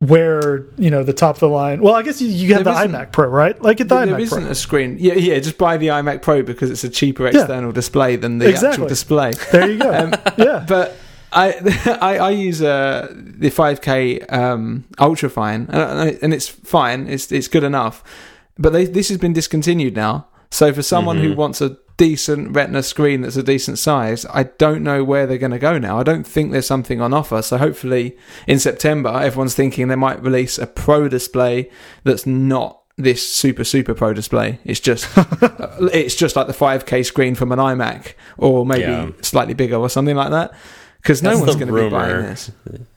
where 0.00 0.66
you 0.76 0.90
know 0.90 1.02
the 1.02 1.12
top 1.12 1.36
of 1.36 1.40
the 1.40 1.48
line. 1.48 1.80
Well, 1.80 1.94
I 1.94 2.02
guess 2.02 2.20
you, 2.20 2.28
you 2.28 2.54
have 2.54 2.64
There 2.64 2.74
the 2.74 2.80
iMac 2.88 3.12
Pro, 3.12 3.28
right? 3.28 3.60
Like 3.62 3.78
get 3.78 3.88
the 3.88 4.04
there 4.04 4.14
iMac 4.14 4.20
isn't 4.20 4.42
Pro. 4.42 4.50
a 4.50 4.54
screen. 4.54 4.96
Yeah, 4.98 5.14
yeah, 5.14 5.38
just 5.38 5.56
buy 5.56 5.76
the 5.76 5.88
iMac 5.88 6.20
Pro 6.22 6.42
because 6.42 6.70
it's 6.70 6.84
a 6.84 6.90
cheaper 6.90 7.26
external 7.26 7.72
display 7.72 8.16
than 8.16 8.38
the 8.38 8.48
Exactly. 8.48 8.68
actual 8.70 8.88
display. 8.88 9.32
There 9.52 9.70
you 9.70 9.78
go. 9.78 9.94
Um, 9.94 10.14
yeah, 10.36 10.64
But 10.68 10.96
I, 11.32 11.98
I 12.02 12.18
I 12.18 12.30
use 12.30 12.60
uh, 12.60 13.08
the 13.14 13.50
5K 13.50 14.30
um, 14.32 14.84
ultrafine, 14.98 15.68
and, 15.70 16.18
and 16.22 16.34
it's 16.34 16.48
fine. 16.48 17.06
It's 17.08 17.32
it's 17.32 17.48
good 17.48 17.64
enough. 17.64 18.04
But 18.58 18.72
they, 18.72 18.84
this 18.84 19.08
has 19.08 19.18
been 19.18 19.32
discontinued 19.32 19.96
now. 19.96 20.28
So 20.50 20.72
for 20.72 20.82
someone 20.82 21.18
who 21.18 21.34
wants 21.34 21.60
a 21.60 21.76
decent 21.96 22.54
Retina 22.54 22.82
screen 22.82 23.20
that's 23.22 23.36
a 23.36 23.42
decent 23.42 23.78
size, 23.78 24.26
I 24.32 24.44
don't 24.44 24.82
know 24.82 25.04
where 25.04 25.26
they're 25.26 25.38
going 25.38 25.52
to 25.52 25.58
go 25.58 25.78
now. 25.78 25.98
I 25.98 26.02
don't 26.02 26.26
think 26.26 26.52
there's 26.52 26.66
something 26.66 27.00
on 27.00 27.12
offer. 27.14 27.40
So 27.42 27.56
hopefully 27.58 28.16
in 28.46 28.58
September, 28.58 29.10
everyone's 29.10 29.54
thinking 29.54 29.88
they 29.88 29.94
might 29.96 30.22
release 30.22 30.58
a 30.58 30.66
Pro 30.66 31.08
display 31.08 31.70
that's 32.04 32.26
not 32.26 32.80
this 32.96 33.28
super 33.28 33.64
super 33.64 33.92
pro 33.92 34.12
display 34.12 34.60
it's 34.64 34.78
just 34.78 35.18
uh, 35.18 35.26
it's 35.92 36.14
just 36.14 36.36
like 36.36 36.46
the 36.46 36.52
5k 36.52 37.04
screen 37.04 37.34
from 37.34 37.50
an 37.50 37.58
imac 37.58 38.12
or 38.38 38.64
maybe 38.64 38.82
Yeah. 38.82 39.10
slightly 39.20 39.52
bigger 39.52 39.74
or 39.74 39.88
something 39.90 40.14
like 40.14 40.30
that 40.30 40.52
because 41.02 41.20
no 41.20 41.30
That's 41.30 41.40
one's 41.40 41.56
going 41.56 41.74
to 41.74 41.82
be 41.84 41.90
buying 41.90 42.22
this. 42.22 42.52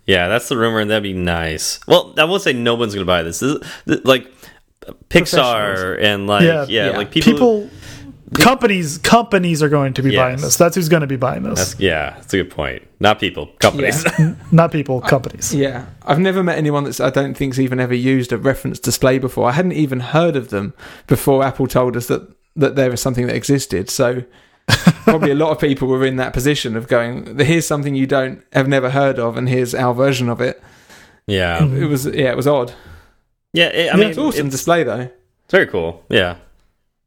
Yeah, 0.06 0.28
that's 0.28 0.50
the 0.50 0.56
rumor, 0.56 0.80
and 0.82 0.89
that'd 0.91 1.02
be 1.04 1.14
nice. 1.14 1.80
Well, 1.88 2.14
I 2.18 2.26
won't 2.26 2.43
say 2.43 2.54
no 2.54 2.76
one's 2.76 2.93
going 2.93 3.06
to 3.06 3.10
buy 3.10 3.24
this. 3.24 3.39
This 3.39 3.56
is 3.56 3.62
th- 3.88 4.06
like 4.06 4.32
Pixar 5.10 6.02
and 6.02 6.28
like 6.28 6.43
yeah, 6.43 6.66
Yeah. 6.70 6.89
like 6.98 7.12
people. 7.12 7.34
people 7.34 7.70
companies 8.36 8.97
companies 8.97 9.63
are 9.63 9.69
going 9.69 9.93
to 9.93 10.03
be 10.03 10.11
Yes. 10.11 10.17
buying 10.19 10.38
this. 10.41 10.57
That's 10.57 10.75
who's 10.75 10.89
going 10.89 11.01
to 11.01 11.07
be 11.07 11.15
buying 11.15 11.43
this. 11.43 11.59
That's, 11.71 11.80
yeah, 11.80 12.11
that's 12.15 12.34
a 12.34 12.38
good 12.38 12.49
point. 12.51 12.84
Not 12.99 13.19
people, 13.19 13.47
companies. 13.59 14.05
Not 14.51 14.71
people, 14.71 15.01
companies. 15.01 15.53
Yeah, 15.53 15.86
I've 16.05 16.19
never 16.19 16.43
met 16.43 16.57
anyone 16.57 16.84
that's 16.84 16.99
I 16.99 17.09
don't 17.09 17.36
think's 17.36 17.59
even 17.59 17.80
ever 17.80 17.93
used 17.93 18.32
a 18.34 18.38
reference 18.38 18.80
display 18.80 19.17
before. 19.19 19.47
I 19.47 19.51
hadn't 19.53 19.73
even 19.73 19.99
heard 19.99 20.36
of 20.36 20.49
them 20.49 20.73
before 21.07 21.43
Apple 21.43 21.67
told 21.67 21.95
us 21.95 22.07
that 22.07 22.28
that 22.55 22.75
there 22.75 22.89
was 22.89 23.01
something 23.01 23.28
that 23.28 23.36
existed. 23.36 23.89
So 23.89 24.23
probably 24.67 25.32
a 25.32 25.36
lot 25.36 25.51
of 25.51 25.59
people 25.59 25.88
were 25.88 26.05
in 26.05 26.17
that 26.17 26.34
position 26.34 26.75
of 26.75 26.88
going, 26.88 27.38
"Here's 27.39 27.67
something 27.67 27.95
you 27.95 28.07
don't 28.07 28.43
have 28.53 28.67
never 28.67 28.89
heard 28.89 29.19
of, 29.19 29.38
and 29.38 29.47
here's 29.47 29.73
our 29.75 29.93
version 29.93 30.28
of 30.28 30.41
it." 30.41 30.61
yeah, 31.28 31.63
It 31.63 31.86
was 31.88 32.05
yeah, 32.05 32.32
it 32.32 32.36
was 32.38 32.47
odd. 32.47 32.73
yeah. 33.53 33.67
It, 33.67 33.88
I 33.88 33.91
I 33.91 33.93
mean, 33.93 33.99
mean, 34.01 34.09
it's 34.09 34.17
awesome 34.17 34.49
display 34.49 34.84
though. 34.84 35.01
It's 35.45 35.51
very 35.51 35.67
cool. 35.67 36.03
Yeah, 36.09 36.38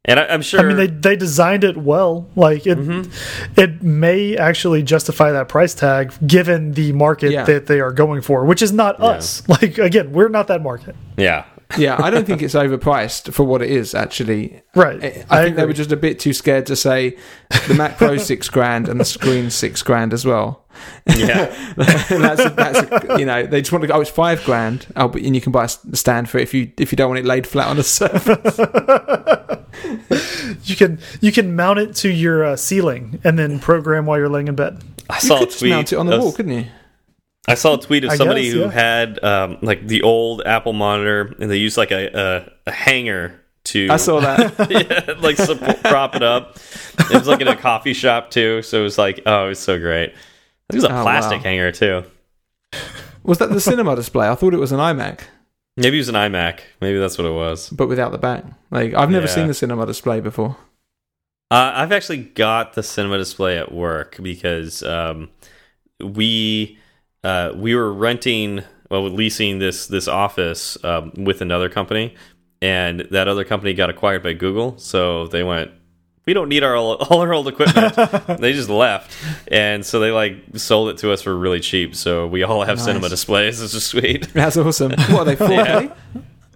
and 0.05 0.19
I, 0.19 0.25
I'm 0.27 0.41
sure. 0.41 0.59
I 0.59 0.63
mean, 0.63 0.77
they 0.77 0.87
they 0.87 1.15
designed 1.15 1.63
it 1.63 1.77
well. 1.77 2.27
Like 2.35 2.65
it, 2.65 2.77
Mm-hmm. 2.77 3.59
it 3.59 3.83
may 3.83 4.35
actually 4.37 4.81
justify 4.83 5.31
that 5.31 5.47
price 5.47 5.73
tag 5.75 6.13
given 6.25 6.71
the 6.73 6.91
market 6.93 7.31
Yeah. 7.31 7.43
that 7.45 7.67
they 7.67 7.79
are 7.79 7.91
going 7.91 8.21
for, 8.21 8.45
which 8.45 8.61
is 8.61 8.71
not 8.73 8.99
us. 9.01 9.43
Like 9.47 9.77
again, 9.77 10.11
we're 10.11 10.29
not 10.29 10.47
that 10.47 10.61
market, 10.63 10.95
yeah, 11.17 11.45
Yeah, 11.77 11.97
I 12.01 12.09
don't 12.09 12.25
think 12.25 12.41
it's 12.41 12.53
overpriced 12.55 13.33
for 13.33 13.43
what 13.43 13.61
it 13.61 13.69
is. 13.69 13.93
Actually, 13.93 14.61
right? 14.75 15.03
I, 15.29 15.39
I 15.39 15.43
think 15.43 15.55
they 15.55 15.65
were 15.65 15.73
just 15.73 15.91
a 15.91 15.97
bit 15.97 16.19
too 16.19 16.33
scared 16.33 16.65
to 16.67 16.75
say 16.75 17.17
the 17.67 17.73
Mac 17.75 17.97
Pro 17.97 18.17
six 18.17 18.49
grand 18.49 18.89
and 18.89 18.99
the 18.99 19.05
screen 19.05 19.49
six 19.51 19.83
grand 19.83 20.13
as 20.13 20.25
well. 20.25 20.60
Yeah, 21.15 21.73
that's, 21.77 22.45
a, 22.45 22.49
that's 22.49 22.79
a, 22.79 23.19
you 23.19 23.25
know 23.25 23.45
they 23.45 23.61
just 23.61 23.71
want 23.71 23.81
to 23.83 23.87
go. 23.87 23.95
Oh, 23.95 24.01
it's 24.01 24.09
five 24.09 24.43
grand. 24.43 24.87
Oh, 24.95 25.07
but 25.07 25.21
and 25.21 25.35
you 25.35 25.41
can 25.41 25.51
buy 25.51 25.65
a 25.65 25.95
stand 25.95 26.29
for 26.29 26.37
it 26.37 26.43
if 26.43 26.53
you 26.53 26.71
if 26.77 26.91
you 26.91 26.95
don't 26.95 27.09
want 27.09 27.19
it 27.19 27.25
laid 27.25 27.47
flat 27.47 27.67
on 27.67 27.77
a 27.79 27.83
surface. 27.83 28.57
you 30.63 30.75
can 30.75 30.99
you 31.21 31.31
can 31.31 31.55
mount 31.55 31.79
it 31.79 31.95
to 31.97 32.09
your 32.09 32.43
uh, 32.43 32.55
ceiling 32.55 33.19
and 33.23 33.37
then 33.39 33.59
program 33.59 34.05
while 34.05 34.17
you're 34.17 34.29
laying 34.29 34.47
in 34.47 34.55
bed. 34.55 34.81
I 35.09 35.15
You 35.15 35.21
saw 35.21 35.35
a 35.35 35.39
could 35.39 35.49
just 35.49 35.59
tweet. 35.59 35.71
mount 35.71 35.93
it 35.93 35.97
on 35.97 36.05
the 36.07 36.15
of- 36.17 36.23
wall, 36.23 36.31
couldn't 36.31 36.53
you? 36.53 36.65
I 37.47 37.55
saw 37.55 37.73
a 37.73 37.81
tweet 37.81 38.03
of 38.03 38.11
somebody 38.13 38.43
guess, 38.43 38.53
who 38.53 38.59
yeah. 38.61 38.71
had 38.71 39.23
um, 39.23 39.57
like 39.63 39.87
the 39.87 40.03
old 40.03 40.43
Apple 40.45 40.73
monitor, 40.73 41.33
and 41.39 41.49
they 41.49 41.57
used 41.57 41.75
like 41.75 41.89
a 41.91 42.51
a, 42.65 42.67
a 42.67 42.71
hanger 42.71 43.41
to 43.63 43.87
I 43.89 43.97
saw 43.97 44.19
that. 44.19 44.67
yeah, 44.69 45.15
like 45.21 45.37
prop 45.83 46.15
it 46.15 46.21
up. 46.21 46.57
It 46.99 47.13
was 47.13 47.27
like 47.27 47.41
in 47.41 47.47
a 47.47 47.55
coffee 47.55 47.93
shop 47.93 48.29
too, 48.29 48.61
so 48.61 48.79
it 48.79 48.83
was 48.83 48.99
like 48.99 49.21
oh, 49.25 49.45
it 49.45 49.49
was 49.49 49.59
so 49.59 49.79
great. 49.79 50.13
It 50.73 50.77
was 50.77 50.83
a 50.85 50.97
Oh, 50.99 51.03
plastic 51.03 51.37
wow. 51.37 51.43
hanger 51.43 51.71
too. 51.71 52.03
Was 53.23 53.37
that 53.39 53.49
the 53.51 53.61
cinema 53.69 53.95
display? 53.95 54.27
I 54.29 54.35
thought 54.35 54.53
it 54.53 54.59
was 54.59 54.71
an 54.71 54.79
iMac, 54.79 55.21
Maybe 55.77 55.97
it 55.97 56.01
was 56.01 56.09
an 56.09 56.15
iMac. 56.15 56.59
Maybe 56.81 56.99
that's 56.99 57.17
what 57.17 57.25
it 57.25 57.31
was. 57.33 57.69
but 57.69 57.87
without 57.87 58.11
the 58.11 58.17
back. 58.17 58.43
Like 58.71 58.93
I've 58.93 59.09
never 59.09 59.25
Yeah. 59.27 59.31
seen 59.33 59.47
the 59.47 59.53
cinema 59.53 59.85
display 59.85 60.19
before. 60.19 60.57
Uh, 61.49 61.71
I've 61.75 61.91
actually 61.91 62.23
got 62.23 62.73
the 62.73 62.83
cinema 62.83 63.17
display 63.17 63.57
at 63.57 63.71
work 63.73 64.17
because 64.21 64.83
um, 64.83 65.29
we 66.03 66.77
uh, 67.23 67.51
we 67.55 67.75
were 67.75 67.91
renting, 67.93 68.63
well, 68.89 69.03
leasing 69.09 69.59
this 69.59 69.87
this 69.87 70.07
office 70.07 70.81
um, 70.83 71.11
with 71.17 71.41
another 71.41 71.69
company, 71.69 72.15
and 72.61 73.01
that 73.11 73.27
other 73.27 73.43
company 73.43 73.73
got 73.73 73.89
acquired 73.89 74.23
by 74.23 74.33
Google. 74.33 74.77
So 74.77 75.27
they 75.27 75.43
went, 75.43 75.71
we 76.31 76.33
don't 76.33 76.47
need 76.47 76.63
our 76.63 76.77
all 76.77 76.95
our 77.19 77.33
old 77.33 77.49
equipment. 77.49 77.93
they 78.39 78.53
just 78.53 78.69
left, 78.69 79.13
and 79.49 79.85
so 79.85 79.99
they 79.99 80.11
like 80.11 80.35
sold 80.55 80.87
it 80.89 80.97
to 80.99 81.11
us 81.11 81.21
for 81.21 81.35
really 81.37 81.59
cheap. 81.59 81.93
So 81.93 82.25
we 82.25 82.43
all 82.43 82.63
have 82.63 82.77
Nice. 82.77 82.85
cinema 82.85 83.09
displays. 83.09 83.61
It's 83.61 83.73
just 83.73 83.87
sweet. 83.87 84.31
That's 84.33 84.55
awesome. 84.55 84.91
What 84.91 85.11
are 85.11 85.25
they? 85.25 85.35
4K? 85.35 85.93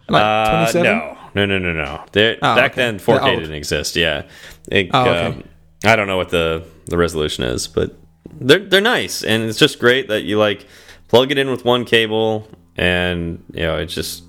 Like 0.08 0.24
Uh, 0.24 0.72
27? 0.72 0.84
no, 0.84 1.18
no, 1.36 1.46
no, 1.46 1.60
no, 1.60 1.74
no. 1.74 2.04
They're- 2.14 2.38
Oh, 2.42 2.56
back 2.56 2.72
okay. 2.72 2.82
then, 2.84 3.00
4K 3.00 3.36
didn't 3.40 3.54
exist. 3.56 3.98
Yeah, 3.98 4.24
It, 4.72 4.92
Oh, 4.94 5.02
okay. 5.02 5.26
um, 5.26 5.44
I 5.84 5.98
don't 5.98 6.08
know 6.08 6.16
what 6.18 6.30
the 6.30 6.64
the 6.86 6.96
resolution 6.98 7.44
is, 7.44 7.68
but 7.68 7.98
they're 8.40 8.60
they're 8.60 8.80
nice, 8.98 9.24
and 9.26 9.44
it's 9.44 9.60
just 9.60 9.78
great 9.80 10.08
that 10.08 10.22
you 10.24 10.38
like 10.40 10.66
plug 11.10 11.32
it 11.32 11.38
in 11.38 11.52
with 11.52 11.66
one 11.66 11.84
cable, 11.84 12.48
and 12.78 13.44
you 13.54 13.64
know 13.64 13.76
it 13.78 13.88
just 13.88 14.24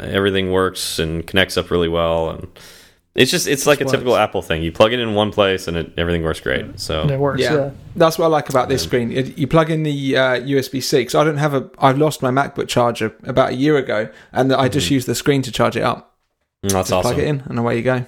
everything 0.00 0.50
works 0.50 0.98
and 0.98 1.24
connects 1.28 1.56
up 1.56 1.70
really 1.70 1.88
well, 1.88 2.30
and 2.30 2.48
it's 3.14 3.30
just 3.30 3.46
it's 3.48 3.66
like 3.66 3.80
a 3.80 3.84
works. 3.84 3.92
typical 3.92 4.16
Apple 4.16 4.40
thing. 4.42 4.62
You 4.62 4.70
plug 4.72 4.92
it 4.92 5.00
in 5.00 5.14
one 5.14 5.32
place, 5.32 5.66
and 5.68 5.76
it, 5.76 5.92
everything 5.96 6.22
works 6.22 6.40
great. 6.40 6.78
So 6.78 7.02
And 7.02 7.10
it 7.10 7.18
works. 7.18 7.40
Yeah. 7.40 7.54
Yeah. 7.54 7.70
that's 7.96 8.18
what 8.18 8.26
I 8.26 8.28
like 8.28 8.48
about 8.48 8.68
this 8.68 8.82
screen. 8.84 9.10
It, 9.12 9.36
you 9.36 9.46
plug 9.46 9.70
in 9.70 9.82
the 9.82 10.16
uh, 10.16 10.22
USB 10.40 10.82
C. 10.82 11.04
'cause 11.04 11.14
I 11.14 11.24
don't 11.24 11.38
have 11.38 11.54
a. 11.54 11.70
I've 11.78 11.98
lost 11.98 12.22
my 12.22 12.30
MacBook 12.30 12.68
charger 12.68 13.14
about 13.24 13.50
a 13.50 13.54
year 13.56 13.76
ago, 13.76 14.08
and 14.32 14.52
I 14.52 14.68
just 14.68 14.90
use 14.90 15.06
the 15.06 15.14
screen 15.14 15.42
to 15.42 15.50
charge 15.52 15.76
it 15.76 15.82
up. 15.82 16.16
Mm, 16.64 16.70
that's 16.72 16.90
Just 16.90 16.92
awesome. 16.92 17.14
plug 17.14 17.18
it 17.24 17.28
in, 17.28 17.42
and 17.46 17.58
away 17.58 17.76
you 17.76 17.82
go. 17.82 18.04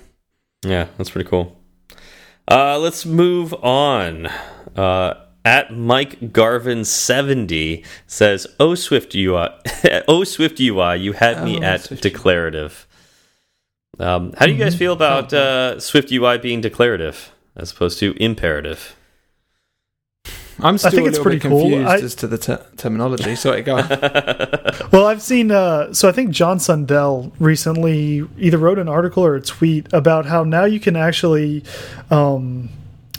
Yeah, 0.64 0.86
that's 0.98 1.11
pretty 1.11 1.28
cool. 1.28 1.59
Uh, 2.48 2.78
let's 2.78 3.05
move 3.07 3.55
on. 3.55 4.26
Uh, 4.76 5.14
at 5.44 5.72
Mike 5.72 6.32
Garvin 6.32 6.84
seventy 6.84 7.84
says, 8.07 8.46
"Oh 8.61 8.74
Swift 8.76 9.14
UI, 9.14 9.48
oh 10.09 10.22
Swift 10.24 10.61
UI, 10.61 10.96
you 10.96 11.12
had 11.14 11.42
me 11.44 11.59
Oh, 11.59 11.62
at 11.64 11.80
Swift 11.82 12.03
declarative." 12.05 12.86
Um, 13.99 14.32
how 14.38 14.47
do 14.47 14.53
you 14.53 14.59
guys 14.59 14.74
feel 14.74 14.93
about 14.93 15.32
uh, 15.32 15.78
Swift 15.78 16.11
UI 16.11 16.38
being 16.38 16.61
declarative 16.61 17.30
as 17.57 17.70
opposed 17.72 17.99
to 18.01 18.14
imperative? 18.22 18.97
I'm 20.61 20.78
still 20.78 20.90
think 20.93 21.07
a 21.07 21.09
it's 21.11 21.18
pretty 21.18 21.38
bit 21.38 21.49
cool. 21.49 21.86
I- 21.86 21.97
as 21.99 22.14
to 22.16 22.26
the 22.26 22.38
ter 22.38 22.64
terminology. 22.76 23.34
Sorry, 23.36 23.62
go 23.62 23.76
on. 23.78 23.88
Well, 24.93 25.07
I've 25.07 25.22
seen. 25.22 25.51
Uh, 25.51 25.93
so 25.95 26.09
I 26.09 26.12
think 26.12 26.30
John 26.30 26.59
Sundell 26.59 27.32
recently 27.38 28.26
either 28.38 28.59
wrote 28.59 28.78
an 28.78 28.88
article 28.88 29.24
or 29.24 29.34
a 29.36 29.40
tweet 29.40 29.90
about 29.93 30.26
how 30.26 30.45
now 30.45 30.64
you 30.64 30.78
can 30.80 30.97
actually 30.97 31.64
um, 32.11 32.68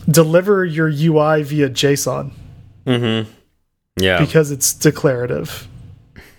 deliver 0.10 0.64
your 0.66 0.88
UI 0.88 1.44
via 1.44 1.70
JSON 1.70 2.32
Mm-hmm. 2.86 3.32
Yeah, 3.98 4.20
because 4.20 4.52
it's 4.52 4.74
declarative. 4.74 5.68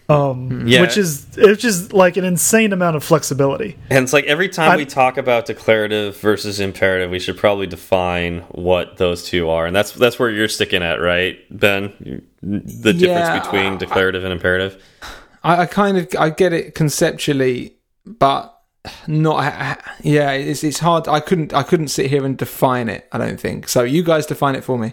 Um, 0.07 0.65
Yeah. 0.67 0.83
which 0.83 0.99
is 0.99 1.27
which 1.39 1.65
is 1.65 1.93
like 1.95 2.19
an 2.19 2.25
insane 2.25 2.75
amount 2.75 2.95
of 2.97 3.03
flexibility. 3.03 3.77
And 3.89 4.03
it's 4.05 4.13
like 4.13 4.27
every 4.27 4.51
time 4.51 4.73
I- 4.73 4.77
we 4.77 4.85
talk 4.85 5.17
about 5.17 5.47
declarative 5.47 6.19
versus 6.19 6.61
imperative, 6.61 7.11
we 7.11 7.19
should 7.19 7.39
probably 7.39 7.67
define 7.67 8.41
what 8.51 8.99
those 8.99 9.25
two 9.25 9.49
are, 9.49 9.65
and 9.67 9.75
that's 9.75 9.93
that's 9.93 10.19
where 10.19 10.29
you're 10.31 10.49
sticking 10.49 10.83
at, 10.83 10.97
right, 11.01 11.39
Ben? 11.51 12.21
The 12.43 12.93
difference 12.93 13.03
Yeah, 13.29 13.41
between 13.41 13.79
declarative 13.79 14.25
and 14.25 14.33
imperative. 14.33 14.77
I, 15.43 15.63
I 15.63 15.67
kind 15.67 15.97
of 15.97 16.09
I 16.19 16.29
get 16.29 16.53
it 16.53 16.75
conceptually, 16.75 17.77
but 18.05 18.51
not. 19.07 19.81
Yeah, 20.03 20.33
it's 20.33 20.63
it's 20.63 20.81
hard. 20.81 21.09
I 21.09 21.21
couldn't 21.21 21.55
I 21.55 21.63
couldn't 21.63 21.89
sit 21.89 22.11
here 22.11 22.27
and 22.27 22.37
define 22.37 22.91
it. 22.91 23.09
I 23.11 23.17
don't 23.17 23.41
think 23.41 23.69
so. 23.71 23.83
You 23.83 24.03
guys 24.03 24.27
define 24.27 24.55
it 24.55 24.65
for 24.65 24.79
me, 24.79 24.93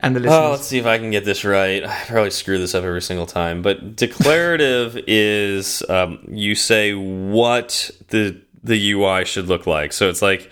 and 0.00 0.14
the 0.14 0.20
listeners. 0.20 0.38
Oh, 0.38 0.50
let's 0.50 0.66
see 0.66 0.78
if 0.78 0.86
I 0.86 0.98
can 0.98 1.10
get 1.10 1.24
this 1.24 1.44
right. 1.44 1.84
I 1.84 2.04
probably 2.06 2.30
screw 2.30 2.58
this 2.58 2.74
up 2.74 2.84
every 2.84 3.02
single 3.02 3.26
time, 3.26 3.62
but 3.62 3.96
declarative 3.96 4.98
is 5.06 5.82
um, 5.88 6.18
you 6.28 6.54
say 6.54 6.94
what 6.94 7.90
the 8.08 8.40
the 8.62 8.92
UI 8.92 9.24
should 9.24 9.46
look 9.46 9.66
like. 9.66 9.92
So 9.92 10.08
it's 10.08 10.22
like 10.22 10.50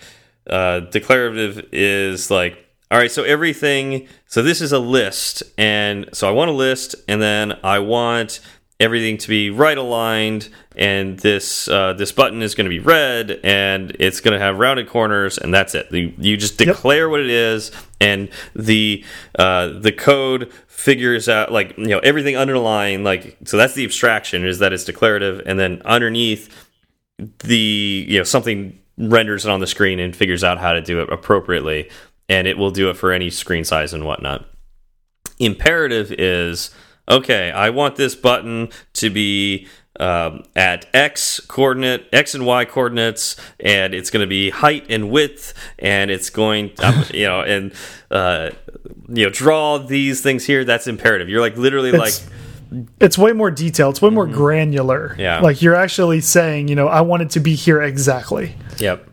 uh, 0.49 0.81
declarative 0.81 1.69
is 1.71 2.31
like 2.31 2.57
all 2.91 2.97
right. 2.97 3.11
So 3.11 3.23
everything. 3.23 4.07
So 4.27 4.41
this 4.41 4.61
is 4.61 4.71
a 4.71 4.79
list, 4.79 5.43
and 5.57 6.09
so 6.13 6.27
I 6.27 6.31
want 6.31 6.49
a 6.49 6.53
list, 6.53 6.95
and 7.07 7.21
then 7.21 7.57
I 7.63 7.79
want 7.79 8.39
everything 8.79 9.17
to 9.17 9.29
be 9.29 9.49
right 9.49 9.77
aligned 9.77 10.49
and 10.75 11.17
this 11.19 11.67
uh, 11.69 11.93
this 11.93 12.11
button 12.11 12.41
is 12.41 12.55
going 12.55 12.65
to 12.65 12.69
be 12.69 12.79
red 12.79 13.39
and 13.43 13.95
it's 13.99 14.19
going 14.19 14.33
to 14.33 14.39
have 14.39 14.59
rounded 14.59 14.87
corners 14.89 15.37
and 15.37 15.53
that's 15.53 15.73
it 15.73 15.89
you, 15.91 16.13
you 16.17 16.35
just 16.35 16.59
Yep. 16.59 16.75
declare 16.75 17.09
what 17.09 17.21
it 17.21 17.29
is 17.29 17.71
and 18.01 18.29
the 18.53 19.03
uh, 19.39 19.69
the 19.79 19.93
code 19.93 20.51
figures 20.67 21.29
out 21.29 21.51
like 21.53 21.77
you 21.77 21.87
know 21.87 21.99
everything 21.99 22.35
underlying 22.35 23.03
like 23.03 23.37
so 23.45 23.55
that's 23.55 23.75
the 23.75 23.85
abstraction 23.85 24.45
is 24.45 24.59
that 24.59 24.73
it's 24.73 24.83
declarative 24.83 25.41
and 25.45 25.57
then 25.57 25.81
underneath 25.85 26.53
the 27.39 28.05
you 28.09 28.17
know 28.17 28.23
something 28.23 28.77
renders 28.97 29.45
it 29.45 29.51
on 29.51 29.61
the 29.61 29.67
screen 29.67 29.99
and 29.99 30.15
figures 30.15 30.43
out 30.43 30.57
how 30.57 30.73
to 30.73 30.81
do 30.81 30.99
it 31.01 31.09
appropriately 31.11 31.89
and 32.27 32.45
it 32.45 32.57
will 32.57 32.71
do 32.71 32.89
it 32.89 32.97
for 32.97 33.13
any 33.13 33.29
screen 33.29 33.63
size 33.63 33.93
and 33.93 34.03
whatnot 34.05 34.45
imperative 35.39 36.11
is 36.13 36.71
okay 37.09 37.51
i 37.51 37.69
want 37.69 37.95
this 37.95 38.15
button 38.15 38.69
to 38.93 39.09
be 39.09 39.67
um, 39.99 40.43
at 40.55 40.85
x 40.93 41.39
coordinate 41.47 42.05
x 42.11 42.35
and 42.35 42.45
y 42.45 42.65
coordinates 42.65 43.37
and 43.59 43.93
it's 43.93 44.09
going 44.09 44.21
to 44.21 44.27
be 44.27 44.49
height 44.49 44.85
and 44.89 45.09
width 45.09 45.53
and 45.79 46.11
it's 46.11 46.29
going 46.29 46.71
um, 46.83 47.03
you 47.13 47.25
know 47.25 47.41
and 47.41 47.71
uh, 48.11 48.49
you 49.07 49.23
know 49.25 49.29
draw 49.29 49.77
these 49.77 50.21
things 50.21 50.45
here 50.45 50.65
that's 50.65 50.87
imperative 50.87 51.29
you're 51.29 51.41
like 51.41 51.55
literally 51.57 51.89
It's- 51.89 52.25
like 52.25 52.33
It's 52.99 53.17
way 53.17 53.31
more 53.31 53.51
detailed. 53.51 53.93
It's 53.93 54.01
way 54.01 54.09
more 54.09 54.25
granular. 54.25 55.09
Mm-hmm. 55.09 55.21
Yeah. 55.21 55.39
like 55.39 55.61
you're 55.61 55.75
actually 55.75 56.19
saying, 56.19 56.67
you 56.67 56.75
know, 56.75 56.87
I 56.89 57.01
want 57.01 57.21
it 57.21 57.29
to 57.29 57.39
be 57.39 57.53
here 57.55 57.79
exactly. 57.81 58.55
Yep. 58.79 59.07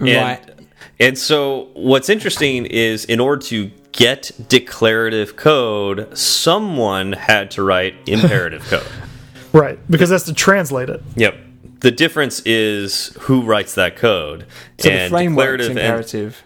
And, 0.00 0.08
Right. 0.08 0.50
And 0.98 1.16
so 1.16 1.68
what's 1.74 2.08
interesting 2.08 2.64
is 2.66 3.04
in 3.04 3.20
order 3.20 3.40
to 3.48 3.70
get 3.96 4.30
declarative 4.48 5.36
code, 5.36 6.16
someone 6.16 7.12
had 7.12 7.50
to 7.52 7.62
write 7.62 7.94
imperative 8.06 8.62
code. 8.70 8.86
Right, 9.52 9.78
because 9.90 10.10
that's 10.10 10.24
to 10.24 10.34
translate 10.34 10.88
it. 10.90 11.02
Yep. 11.16 11.34
the 11.80 11.90
difference 11.90 12.40
is 12.46 13.16
who 13.20 13.42
writes 13.42 13.74
that 13.74 13.96
code. 13.96 14.46
So 14.78 14.88
and 14.90 15.06
the 15.06 15.10
framework's 15.10 15.66
declarative 15.66 15.70
and- 15.70 15.78
imperative, 15.78 16.42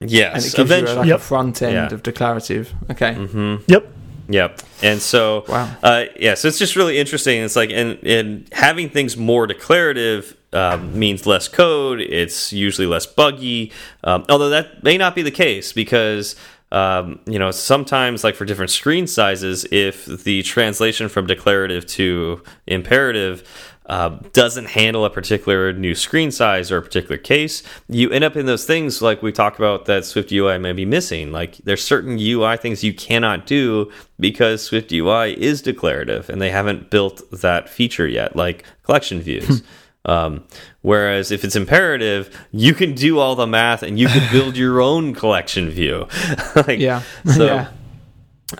yes, 0.00 0.34
and 0.34 0.44
it 0.44 0.56
gives 0.56 0.58
eventually- 0.58 0.92
you 0.92 0.98
like 1.00 1.08
Yep. 1.08 1.16
a 1.18 1.22
front 1.22 1.62
end 1.62 1.72
Yeah. 1.74 1.94
of 1.94 2.02
declarative. 2.02 2.72
Okay. 2.90 3.58
Yep. 3.66 3.92
Yep. 4.30 4.62
And 4.82 5.00
so, 5.00 5.44
Wow. 5.48 5.70
uh, 5.82 6.04
yeah, 6.20 6.34
so 6.34 6.48
it's 6.48 6.58
just 6.58 6.76
really 6.76 6.98
interesting. 6.98 7.42
It's 7.42 7.56
like, 7.56 7.70
and, 7.70 7.98
and 8.04 8.46
having 8.52 8.90
things 8.90 9.16
more 9.16 9.46
declarative 9.46 10.36
um, 10.52 10.98
means 10.98 11.26
less 11.26 11.48
code. 11.48 12.00
It's 12.00 12.52
usually 12.52 12.86
less 12.86 13.06
buggy. 13.06 13.72
Um, 14.04 14.24
although 14.28 14.50
that 14.50 14.82
may 14.84 14.96
not 14.98 15.14
be 15.14 15.22
the 15.22 15.30
case 15.30 15.72
because, 15.72 16.36
um, 16.70 17.20
you 17.26 17.38
know, 17.38 17.50
sometimes, 17.50 18.24
like 18.24 18.34
for 18.34 18.44
different 18.44 18.70
screen 18.70 19.06
sizes, 19.06 19.66
if 19.70 20.06
the 20.06 20.42
translation 20.42 21.08
from 21.08 21.26
declarative 21.26 21.86
to 21.86 22.42
imperative 22.66 23.42
uh, 23.88 24.10
doesn't 24.34 24.66
handle 24.66 25.06
a 25.06 25.10
particular 25.10 25.72
new 25.72 25.94
screen 25.94 26.30
size 26.30 26.70
or 26.70 26.76
a 26.76 26.82
particular 26.82 27.16
case, 27.16 27.62
you 27.88 28.10
end 28.10 28.22
up 28.22 28.36
in 28.36 28.44
those 28.44 28.66
things 28.66 29.00
like 29.00 29.22
we 29.22 29.32
talked 29.32 29.58
about 29.58 29.86
that 29.86 30.04
Swift 30.04 30.30
UI 30.30 30.58
may 30.58 30.72
be 30.72 30.84
missing. 30.84 31.32
Like 31.32 31.56
there's 31.58 31.82
certain 31.82 32.18
UI 32.20 32.58
things 32.58 32.84
you 32.84 32.92
cannot 32.92 33.46
do 33.46 33.90
because 34.20 34.62
Swift 34.62 34.92
UI 34.92 35.40
is 35.42 35.62
declarative 35.62 36.28
and 36.28 36.40
they 36.40 36.50
haven't 36.50 36.90
built 36.90 37.22
that 37.30 37.70
feature 37.70 38.06
yet, 38.06 38.36
like 38.36 38.64
collection 38.82 39.22
views. 39.22 39.62
Um, 40.04 40.44
whereas 40.80 41.30
if 41.30 41.44
it's 41.44 41.56
imperative, 41.56 42.34
you 42.50 42.72
can 42.72 42.94
do 42.94 43.18
all 43.18 43.34
the 43.34 43.46
math 43.46 43.82
and 43.82 43.98
you 43.98 44.08
can 44.08 44.30
build 44.32 44.56
your 44.56 44.80
own 44.80 45.14
collection 45.14 45.68
view. 45.70 46.06
like, 46.56 46.78
Yeah. 46.78 47.02
So, 47.34 47.44
yeah. 47.46 47.68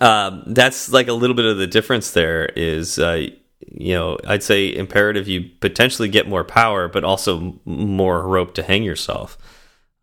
um, 0.00 0.42
that's 0.46 0.90
like 0.92 1.08
a 1.08 1.12
little 1.14 1.36
bit 1.36 1.46
of 1.46 1.56
the 1.56 1.66
difference 1.66 2.10
there 2.10 2.46
is 2.46 2.98
uh, 2.98 3.28
you 3.70 3.94
know 3.94 4.18
i'd 4.28 4.42
say 4.42 4.74
imperative 4.74 5.28
you 5.28 5.42
potentially 5.60 6.08
get 6.08 6.28
more 6.28 6.44
power 6.44 6.88
but 6.88 7.04
also 7.04 7.58
more 7.64 8.26
rope 8.26 8.54
to 8.54 8.62
hang 8.62 8.82
yourself 8.82 9.36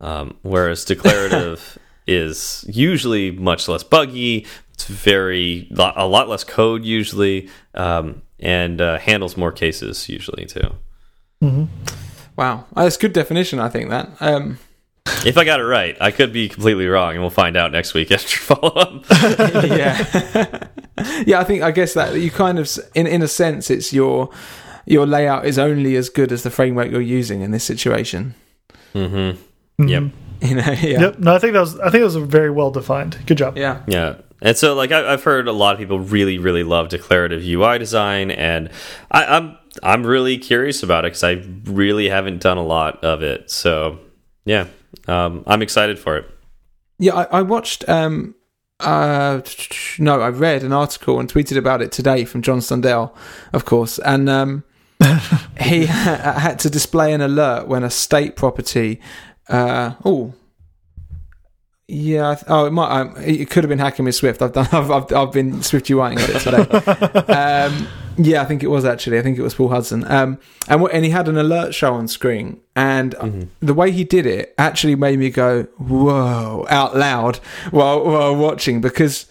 um, 0.01 0.37
whereas 0.41 0.85
declarative 0.93 1.77
is 2.07 2.65
usually 2.67 3.31
much 3.31 3.67
less 3.67 3.83
buggy 3.83 4.45
it's 4.73 4.85
very 4.85 5.67
a 5.95 6.05
lot 6.05 6.27
less 6.29 6.43
code 6.43 6.83
usually 6.83 7.49
um, 7.73 8.21
and 8.39 8.81
uh, 8.81 8.99
handles 8.99 9.37
more 9.37 9.51
cases 9.51 10.09
usually 10.09 10.45
too 10.45 10.75
Wow. 12.35 12.65
Oh, 12.75 12.83
that's 12.83 12.97
good 12.97 13.13
definition. 13.13 13.59
I 13.59 13.69
think 13.69 13.89
that. 13.89 14.09
Um, 14.19 14.59
if 15.25 15.37
i 15.37 15.43
got 15.43 15.59
it 15.59 15.65
right 15.65 15.95
i 16.01 16.09
could 16.09 16.33
be 16.33 16.49
completely 16.49 16.87
wrong 16.87 17.11
and 17.11 17.21
we'll 17.21 17.29
find 17.29 17.55
out 17.55 17.71
next 17.71 17.93
week 17.93 18.11
after 18.17 18.37
follow-up 18.37 19.05
yeah. 19.63 20.67
yeah. 21.25 21.39
I 21.39 21.43
think. 21.43 21.61
I 21.61 21.69
guess 21.71 21.93
that 21.93 22.15
you 22.15 22.31
kind 22.31 22.57
of, 22.57 22.67
in 22.95 23.05
in 23.05 23.21
a 23.21 23.27
sense, 23.27 23.69
it's 23.69 23.93
your 23.93 24.29
your 24.85 25.05
layout 25.05 25.45
is 25.45 25.59
only 25.59 25.95
as 25.95 26.09
good 26.09 26.31
as 26.31 26.43
the 26.43 26.49
framework 26.49 26.89
you're 26.91 27.01
using 27.01 27.41
in 27.41 27.51
this 27.51 27.63
situation. 27.63 28.33
mm-hmm. 28.93 29.87
yep 29.87 30.03
You 30.41 30.55
know. 30.55 30.71
Yeah. 30.81 31.01
Yep. 31.01 31.19
No, 31.19 31.35
I 31.35 31.39
think 31.39 31.53
that 31.53 31.59
was 31.59 31.79
I 31.79 31.89
think 31.89 32.01
it 32.01 32.05
was 32.05 32.15
very 32.15 32.49
well 32.51 32.71
defined. 32.71 33.17
Good 33.25 33.37
job. 33.37 33.57
Yeah. 33.57 33.83
Yeah. 33.87 34.15
And 34.41 34.57
so, 34.57 34.75
like, 34.75 34.91
I, 34.91 35.13
I've 35.13 35.23
heard 35.23 35.47
a 35.47 35.53
lot 35.53 35.73
of 35.73 35.79
people 35.79 35.99
really, 35.99 36.37
really 36.37 36.63
love 36.63 36.89
declarative 36.89 37.43
UI 37.43 37.79
design, 37.79 38.31
and 38.31 38.69
I, 39.09 39.25
I'm 39.25 39.57
I'm 39.83 40.05
really 40.05 40.37
curious 40.37 40.83
about 40.83 41.05
it 41.05 41.09
because 41.09 41.23
I 41.23 41.43
really 41.65 42.09
haven't 42.09 42.41
done 42.41 42.57
a 42.57 42.63
lot 42.63 43.03
of 43.03 43.23
it. 43.23 43.49
So, 43.51 43.99
yeah, 44.45 44.67
um, 45.07 45.43
I'm 45.47 45.61
excited 45.61 45.99
for 45.99 46.17
it. 46.17 46.29
Yeah, 46.97 47.13
I, 47.13 47.39
I 47.39 47.41
watched. 47.41 47.87
Um, 47.89 48.35
uh, 48.79 49.41
no, 49.99 50.21
I 50.21 50.29
read 50.29 50.63
an 50.63 50.73
article 50.73 51.19
and 51.19 51.31
tweeted 51.31 51.57
about 51.57 51.81
it 51.81 51.91
today 51.91 52.25
from 52.25 52.41
John 52.41 52.59
Sundell, 52.59 53.15
of 53.53 53.65
course, 53.65 53.99
and 53.99 54.29
um, 54.29 54.63
he 55.59 55.85
ha 55.85 56.35
had 56.39 56.59
to 56.59 56.69
display 56.69 57.13
an 57.13 57.21
alert 57.21 57.67
when 57.67 57.83
a 57.83 57.89
state 57.89 58.35
property. 58.35 58.99
Uh, 59.47 59.93
oh, 60.03 60.33
yeah. 61.87 62.31
I 62.31 62.35
th- 62.35 62.45
Oh, 62.47 62.65
it 62.65 62.71
might. 62.71 62.89
Um, 62.89 63.13
it 63.17 63.49
could 63.49 63.63
have 63.63 63.69
been 63.69 63.79
hacking 63.79 64.05
with 64.05 64.15
Swift. 64.15 64.41
I've 64.41 64.53
done. 64.53 64.67
I've 64.71 64.91
I've, 64.91 65.11
I've 65.13 65.31
been 65.31 65.61
Swift 65.61 65.87
UIing 65.87 66.17
on 66.17 66.35
it 66.35 66.39
today. 66.39 67.33
um, 67.33 67.87
yeah, 68.17 68.41
I 68.41 68.45
think 68.45 68.63
it 68.63 68.67
was 68.67 68.85
actually. 68.85 69.19
I 69.19 69.21
think 69.21 69.37
it 69.37 69.41
was 69.41 69.53
Paul 69.55 69.69
Hudson. 69.69 70.09
Um, 70.09 70.39
and 70.67 70.81
what, 70.81 70.93
and 70.93 71.03
he 71.05 71.11
had 71.11 71.27
an 71.27 71.37
alert 71.37 71.73
show 71.73 71.93
on 71.93 72.07
screen, 72.07 72.61
and 72.75 73.49
the 73.59 73.73
way 73.73 73.91
he 73.91 74.03
did 74.03 74.25
it 74.25 74.55
actually 74.57 74.95
made 74.95 75.19
me 75.19 75.29
go 75.29 75.63
whoa 75.77 76.65
out 76.69 76.95
loud 76.95 77.37
while 77.71 78.03
while 78.05 78.35
watching 78.35 78.81
because 78.81 79.27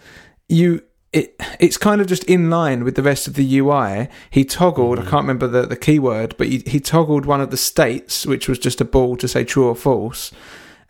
you. 0.48 0.82
It, 1.12 1.36
it's 1.61 1.76
kind 1.76 2.00
of 2.00 2.09
just 2.09 2.24
in 2.24 2.50
line 2.50 2.82
with 2.82 2.96
the 2.96 3.02
rest 3.05 3.28
of 3.28 3.34
the 3.34 3.59
UI. 3.59 4.09
He 4.30 4.44
toggled, 4.44 4.98
I 4.98 5.02
can't 5.02 5.22
remember 5.22 5.46
the, 5.46 5.62
the 5.64 5.76
keyword, 5.76 6.36
but 6.36 6.48
he, 6.48 6.64
he 6.66 6.80
toggled 6.80 7.24
one 7.24 7.40
of 7.40 7.52
the 7.52 7.57
states, 7.57 8.26
which 8.26 8.48
was 8.48 8.59
just 8.59 8.80
a 8.80 8.84
Bool 8.84 9.16
to 9.18 9.28
say 9.28 9.44
true 9.44 9.68
or 9.68 9.76
false. 9.76 10.32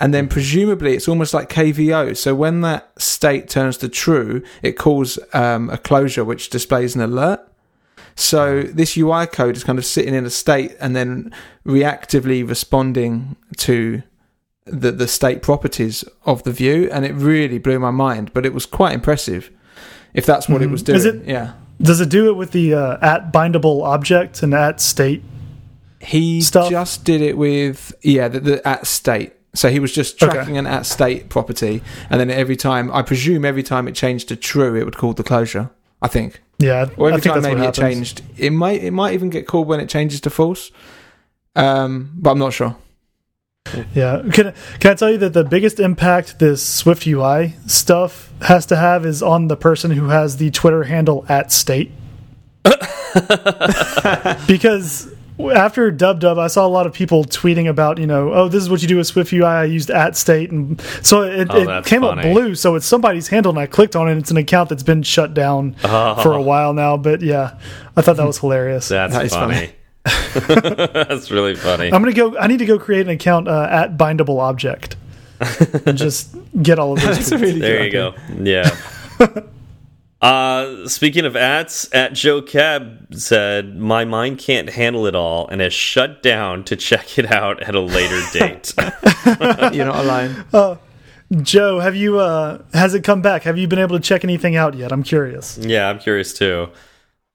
And 0.00 0.12
then 0.12 0.28
presumably 0.28 0.94
it's 0.94 1.08
almost 1.08 1.32
like 1.34 1.48
KVO. 1.48 2.16
So 2.16 2.34
when 2.34 2.60
that 2.62 2.90
state 3.00 3.48
turns 3.48 3.76
to 3.78 3.88
true, 3.88 4.42
it 4.62 4.72
calls 4.72 5.18
um, 5.32 5.70
a 5.70 5.78
closure 5.78 6.24
which 6.24 6.50
displays 6.50 6.94
an 6.94 7.00
alert. 7.00 7.40
So 8.16 8.62
this 8.62 8.96
UI 8.96 9.26
code 9.26 9.56
is 9.56 9.64
kind 9.64 9.78
of 9.78 9.84
sitting 9.84 10.14
in 10.14 10.24
a 10.24 10.30
state 10.30 10.76
and 10.80 10.94
then 10.94 11.32
reactively 11.66 12.46
responding 12.48 13.36
to 13.58 14.02
the 14.66 14.92
the 14.92 15.08
state 15.08 15.42
properties 15.42 16.04
of 16.24 16.42
the 16.44 16.52
view, 16.52 16.88
and 16.90 17.04
it 17.04 17.12
really 17.12 17.58
blew 17.58 17.78
my 17.78 17.90
mind. 17.90 18.32
But 18.32 18.46
it 18.46 18.54
was 18.54 18.64
quite 18.66 18.94
impressive. 18.94 19.50
If 20.14 20.24
that's 20.24 20.48
what 20.48 20.62
it 20.62 20.70
was 20.70 20.82
doing, 20.82 20.96
Is 20.96 21.04
it- 21.04 21.24
yeah. 21.26 21.52
Does 21.82 22.00
it 22.00 22.08
do 22.08 22.28
it 22.28 22.36
with 22.36 22.52
the 22.52 22.72
uh, 22.72 22.98
at 23.02 23.32
bindable 23.32 23.82
object 23.84 24.42
and 24.42 24.54
at 24.54 24.80
state? 24.80 25.22
He 26.00 26.40
stuff? 26.40 26.70
just 26.70 27.04
did 27.04 27.20
it 27.20 27.36
with 27.36 27.92
yeah 28.02 28.28
the, 28.28 28.40
the 28.40 28.66
at 28.68 28.86
state. 28.86 29.33
So 29.54 29.70
he 29.70 29.78
was 29.78 29.92
just 29.92 30.22
Okay. 30.22 30.32
tracking 30.34 30.56
an 30.58 30.66
at 30.66 30.84
state 30.84 31.28
property, 31.28 31.82
and 32.10 32.20
then 32.20 32.30
every 32.30 32.56
time 32.56 32.90
I 32.92 33.02
presume 33.02 33.44
every 33.44 33.62
time 33.62 33.86
it 33.88 33.94
changed 33.94 34.28
to 34.28 34.36
true, 34.36 34.74
it 34.76 34.84
would 34.84 34.96
call 34.96 35.12
the 35.14 35.22
closure. 35.22 35.70
I 36.02 36.08
think, 36.08 36.42
Yeah, 36.58 36.88
or 36.96 37.06
I 37.08 37.12
every 37.12 37.22
think 37.22 37.34
time 37.34 37.42
maybe 37.42 37.62
it 37.66 37.72
changed, 37.74 38.20
it 38.36 38.50
might 38.50 38.82
it 38.82 38.90
might 38.90 39.14
even 39.14 39.30
get 39.30 39.46
called 39.46 39.68
when 39.68 39.80
it 39.80 39.88
changes 39.88 40.20
to 40.22 40.30
false. 40.30 40.70
Um, 41.56 42.10
but 42.16 42.32
I'm 42.32 42.38
not 42.38 42.52
sure. 42.52 42.76
Yeah. 43.94 44.22
Can 44.32 44.52
can 44.80 44.90
I 44.90 44.94
tell 44.94 45.10
you 45.10 45.18
that 45.18 45.32
the 45.32 45.44
biggest 45.44 45.80
impact 45.80 46.38
this 46.40 46.62
Swift 46.62 47.06
UI 47.06 47.54
stuff 47.66 48.30
has 48.42 48.66
to 48.66 48.76
have 48.76 49.06
is 49.06 49.22
on 49.22 49.48
the 49.48 49.56
person 49.56 49.92
who 49.92 50.08
has 50.08 50.36
the 50.36 50.50
Twitter 50.50 50.82
handle 50.84 51.24
at 51.28 51.50
state. 51.52 51.92
because 54.46 55.13
after 55.38 55.90
Dub 55.90 56.20
Dub, 56.20 56.38
I 56.38 56.46
saw 56.46 56.66
a 56.66 56.68
lot 56.68 56.86
of 56.86 56.92
people 56.92 57.24
tweeting 57.24 57.68
about, 57.68 57.98
you 57.98 58.06
know, 58.06 58.32
oh, 58.32 58.48
this 58.48 58.62
is 58.62 58.70
what 58.70 58.82
you 58.82 58.88
do 58.88 58.96
with 58.98 59.06
Swift 59.06 59.32
UI. 59.32 59.44
I 59.44 59.64
used 59.64 59.90
at 59.90 60.16
state, 60.16 60.50
and 60.50 60.80
so 61.02 61.22
it, 61.22 61.48
Oh, 61.50 61.62
it 61.62 61.66
that's 61.66 61.88
came 61.88 62.04
up 62.04 62.20
blue. 62.22 62.54
So 62.54 62.74
it's 62.76 62.86
somebody's 62.86 63.28
handle, 63.28 63.50
and 63.50 63.58
I 63.58 63.66
clicked 63.66 63.96
on 63.96 64.08
it. 64.08 64.12
and 64.12 64.20
It's 64.20 64.30
an 64.30 64.36
account 64.36 64.68
that's 64.68 64.82
been 64.82 65.02
shut 65.02 65.34
down 65.34 65.76
Oh. 65.84 66.22
for 66.22 66.32
a 66.32 66.42
while 66.42 66.72
now. 66.72 66.96
But 66.96 67.20
yeah, 67.22 67.58
I 67.96 68.02
thought 68.02 68.16
that 68.16 68.26
was 68.26 68.38
hilarious. 68.38 68.88
That's 68.88 69.12
That 69.14 69.24
is 69.26 69.32
funny. 69.34 69.72
That's 70.04 71.30
really 71.30 71.54
funny. 71.54 71.86
I'm 71.92 72.02
gonna 72.02 72.12
go. 72.12 72.36
I 72.36 72.46
need 72.46 72.58
to 72.58 72.66
go 72.66 72.78
create 72.78 73.02
an 73.06 73.10
account 73.10 73.48
uh, 73.48 73.66
at 73.70 73.96
bindable 73.96 74.38
object 74.40 74.96
and 75.86 75.96
just 75.96 76.36
get 76.62 76.78
all 76.78 76.92
of 76.92 77.00
those. 77.00 77.16
That's 77.30 77.32
really 77.42 77.58
there 77.60 77.88
good 77.88 77.92
you 77.92 78.00
idea. 78.02 78.70
go. 79.18 79.24
Yeah. 79.30 79.40
Uh, 80.24 80.88
speaking 80.88 81.26
of 81.26 81.36
ads, 81.36 81.88
at 81.92 82.14
Joe 82.14 82.40
Cab 82.40 83.14
said, 83.14 83.76
"My 83.76 84.04
mind 84.04 84.38
can't 84.38 84.70
handle 84.70 85.06
it 85.06 85.14
all, 85.14 85.46
and 85.48 85.60
has 85.60 85.74
shut 85.74 86.22
down 86.22 86.64
to 86.64 86.76
check 86.76 87.18
it 87.18 87.30
out 87.30 87.62
at 87.62 87.74
a 87.74 87.80
later 87.80 88.20
date." 88.32 88.72
You're 89.74 89.86
not 89.86 90.04
alone. 90.04 90.78
Joe, 91.42 91.80
have 91.80 91.94
you? 91.96 92.18
Uh, 92.18 92.62
has 92.72 92.94
it 92.94 93.04
come 93.04 93.20
back? 93.22 93.42
Have 93.42 93.58
you 93.58 93.68
been 93.68 93.78
able 93.78 93.96
to 93.96 94.02
check 94.02 94.24
anything 94.24 94.56
out 94.56 94.74
yet? 94.74 94.92
I'm 94.92 95.02
curious. 95.02 95.58
yeah, 95.58 95.88
I'm 95.88 95.98
curious 95.98 96.32
too. 96.32 96.68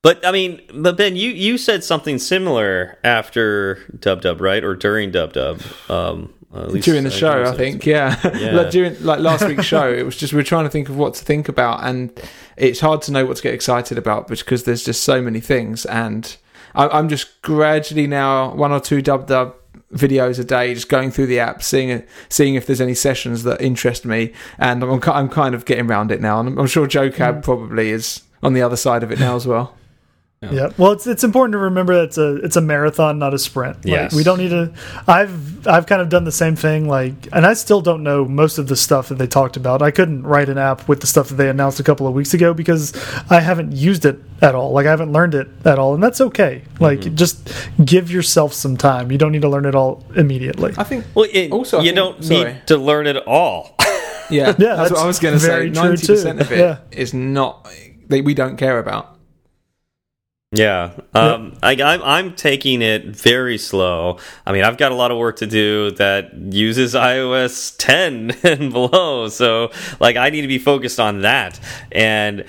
But 0.01 0.25
I 0.25 0.31
mean, 0.31 0.61
but 0.73 0.95
Ben, 0.97 1.15
you 1.15 1.29
you 1.31 1.57
said 1.57 1.83
something 1.83 2.17
similar 2.17 2.97
after 3.03 3.79
Dub 3.99 4.21
Dub, 4.21 4.39
right, 4.41 4.63
or 4.63 4.73
during 4.75 5.11
Dub 5.11 5.33
Dub? 5.33 5.61
Um, 5.89 6.33
at 6.33 6.38
least 6.38 6.38
during 6.51 7.03
the 7.03 7.11
I 7.11 7.13
show, 7.13 7.43
I 7.43 7.55
think. 7.55 7.85
Yeah, 7.85 8.19
Yeah. 8.37 8.51
like 8.51 8.71
during 8.71 9.01
like 9.03 9.19
last 9.19 9.47
week's 9.47 9.65
show, 9.65 9.91
it 9.91 10.03
was 10.03 10.17
just 10.17 10.33
we 10.33 10.39
are 10.39 10.43
trying 10.43 10.65
to 10.65 10.69
think 10.69 10.89
of 10.89 10.97
what 10.97 11.13
to 11.15 11.23
think 11.23 11.47
about, 11.47 11.83
and 11.83 12.11
it's 12.57 12.79
hard 12.79 13.01
to 13.03 13.11
know 13.11 13.25
what 13.25 13.37
to 13.37 13.43
get 13.43 13.53
excited 13.53 13.97
about 13.97 14.27
because 14.27 14.63
there's 14.63 14.83
just 14.83 15.03
so 15.03 15.21
many 15.21 15.39
things, 15.39 15.85
and 15.85 16.37
I, 16.73 16.87
I'm 16.87 17.09
just 17.09 17.41
gradually 17.41 18.07
now 18.07 18.53
one 18.55 18.71
or 18.71 18.79
two 18.79 19.01
dub 19.01 19.27
dub 19.27 19.55
videos 19.93 20.39
a 20.39 20.43
day, 20.43 20.73
just 20.73 20.89
going 20.89 21.11
through 21.11 21.27
the 21.27 21.39
app, 21.39 21.61
seeing 21.61 22.03
seeing 22.29 22.55
if 22.55 22.65
there's 22.65 22.81
any 22.81 22.95
sessions 22.95 23.43
that 23.43 23.61
interest 23.61 24.05
me, 24.05 24.33
and 24.57 24.83
I'm 24.83 25.01
I'm 25.03 25.29
kind 25.29 25.53
of 25.53 25.65
getting 25.65 25.89
around 25.89 26.11
it 26.11 26.21
now, 26.21 26.39
and 26.39 26.49
I'm, 26.49 26.59
I'm 26.59 26.67
sure 26.67 26.87
Joe 26.87 27.11
Cab 27.11 27.39
mm. 27.39 27.43
probably 27.43 27.89
is 27.91 28.23
on 28.41 28.53
the 28.53 28.61
other 28.61 28.77
side 28.77 29.03
of 29.03 29.11
it 29.11 29.19
now 29.19 29.35
as 29.35 29.45
well. 29.45 29.75
Yeah. 30.41 30.51
yeah. 30.53 30.69
Well, 30.77 30.93
it's 30.93 31.05
it's 31.05 31.25
important 31.25 31.51
to 31.51 31.57
remember 31.57 31.95
that 31.95 32.03
it's 32.05 32.17
a 32.17 32.35
it's 32.37 32.55
a 32.55 32.61
marathon, 32.61 33.19
not 33.19 33.33
a 33.33 33.39
sprint. 33.39 33.77
Like, 33.77 33.85
yes. 33.85 34.15
We 34.15 34.23
don't 34.23 34.37
need 34.37 34.51
to. 34.51 34.71
I've 35.05 35.67
I've 35.67 35.85
kind 35.85 36.01
of 36.01 36.07
done 36.07 36.23
the 36.23 36.31
same 36.31 36.55
thing. 36.55 36.87
Like, 36.87 37.13
and 37.33 37.45
I 37.45 37.53
still 37.53 37.81
don't 37.81 38.03
know 38.03 38.23
most 38.23 38.57
of 38.57 38.67
the 38.67 38.77
stuff 38.77 39.09
that 39.09 39.17
they 39.17 39.27
talked 39.27 39.57
about. 39.57 39.81
I 39.81 39.91
couldn't 39.91 40.23
write 40.23 40.47
an 40.47 40.57
app 40.57 40.87
with 40.87 41.01
the 41.01 41.07
stuff 41.07 41.27
that 41.27 41.35
they 41.35 41.49
announced 41.49 41.81
a 41.81 41.83
couple 41.83 42.07
of 42.07 42.13
weeks 42.13 42.33
ago 42.33 42.53
because 42.53 42.95
I 43.29 43.41
haven't 43.41 43.73
used 43.73 44.05
it 44.05 44.17
at 44.41 44.55
all. 44.55 44.71
Like, 44.71 44.85
I 44.85 44.91
haven't 44.91 45.11
learned 45.11 45.35
it 45.35 45.49
at 45.65 45.77
all, 45.77 45.93
and 45.93 46.01
that's 46.01 46.21
okay. 46.21 46.61
Like, 46.79 46.99
mm 46.99 47.09
-hmm. 47.09 47.15
just 47.15 47.53
give 47.83 48.09
yourself 48.09 48.53
some 48.53 48.77
time. 48.77 49.11
You 49.11 49.17
don't 49.17 49.33
need 49.33 49.41
to 49.41 49.49
learn 49.49 49.65
it 49.65 49.75
all 49.75 50.05
immediately. 50.15 50.71
I 50.77 50.85
think. 50.85 51.03
Well, 51.15 51.27
it, 51.33 51.51
also, 51.51 51.77
you 51.77 51.83
think, 51.83 51.97
don't 51.97 52.23
sorry. 52.23 52.43
need 52.43 52.67
to 52.67 52.77
learn 52.77 53.07
it 53.07 53.17
all. 53.27 53.75
yeah, 54.29 54.29
yeah, 54.29 54.55
that's, 54.55 54.57
that's 54.57 54.91
what 54.91 55.03
I 55.03 55.07
was 55.07 55.19
going 55.19 55.33
to 55.33 55.45
say. 55.45 55.69
Ninety 55.69 56.07
percent 56.07 56.41
of 56.41 56.51
it 56.51 56.59
yeah. 56.59 56.77
is 56.91 57.13
not 57.13 57.67
that 58.09 58.23
we 58.23 58.33
don't 58.33 58.57
care 58.57 58.79
about. 58.79 59.18
Yeah, 60.51 60.93
um, 61.13 61.55
I, 61.61 61.73
I'm 61.73 62.01
I'm 62.01 62.35
taking 62.35 62.81
it 62.81 63.05
very 63.05 63.59
slow. 63.59 64.17
I 64.47 64.51
mean, 64.51 64.63
I've 64.63 64.77
got 64.77 64.91
a 64.91 64.95
lot 64.95 65.11
of 65.11 65.19
work 65.19 65.35
to 65.37 65.45
do 65.45 65.91
that 65.91 66.33
uses 66.33 66.95
iOS 66.95 67.75
10 67.77 68.31
and 68.43 68.73
below, 68.73 69.27
so 69.27 69.69
like 69.99 70.17
I 70.17 70.31
need 70.31 70.41
to 70.41 70.47
be 70.47 70.57
focused 70.57 70.99
on 70.99 71.21
that. 71.21 71.59
And 71.91 72.45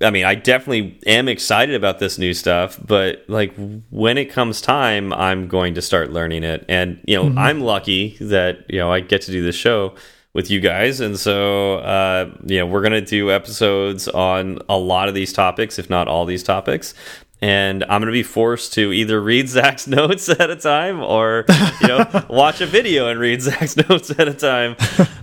I 0.00 0.08
mean, 0.08 0.24
I 0.24 0.34
definitely 0.34 0.98
am 1.06 1.28
excited 1.28 1.74
about 1.74 1.98
this 1.98 2.16
new 2.16 2.32
stuff, 2.32 2.80
but 2.86 3.22
like 3.28 3.54
when 3.90 4.16
it 4.16 4.30
comes 4.30 4.62
time, 4.62 5.12
I'm 5.12 5.46
going 5.46 5.74
to 5.74 5.82
start 5.82 6.10
learning 6.10 6.44
it. 6.44 6.64
And 6.70 7.00
you 7.06 7.16
know, 7.16 7.24
mm 7.24 7.34
-hmm. 7.34 7.50
I'm 7.50 7.60
lucky 7.60 8.16
that 8.20 8.64
you 8.68 8.78
know 8.78 8.96
I 8.96 9.00
get 9.00 9.26
to 9.26 9.32
do 9.32 9.42
this 9.42 9.56
show 9.56 9.92
with 10.34 10.50
you 10.50 10.60
guys. 10.60 11.00
And 11.00 11.18
so, 11.18 11.74
uh, 11.74 12.30
you 12.46 12.58
know, 12.58 12.66
we're 12.66 12.88
going 12.88 13.04
to 13.04 13.16
do 13.18 13.30
episodes 13.30 14.08
on 14.08 14.58
a 14.66 14.78
lot 14.78 15.08
of 15.08 15.14
these 15.14 15.34
topics, 15.34 15.78
if 15.78 15.90
not 15.90 16.08
all 16.08 16.24
these 16.26 16.42
topics 16.42 16.94
and 17.42 17.82
I'm 17.82 18.00
going 18.00 18.06
to 18.06 18.12
be 18.12 18.22
forced 18.22 18.72
to 18.74 18.92
either 18.92 19.20
read 19.20 19.48
Zach's 19.48 19.86
notes 19.86 20.28
at 20.28 20.48
a 20.48 20.56
time 20.56 21.00
or 21.00 21.44
you 21.80 21.88
know 21.88 22.26
watch 22.30 22.60
a 22.60 22.66
video 22.66 23.08
and 23.08 23.18
read 23.20 23.42
Zach's 23.48 23.76
notes 23.76 24.10
at 24.16 24.28
a 24.28 24.34
time. 24.34 24.76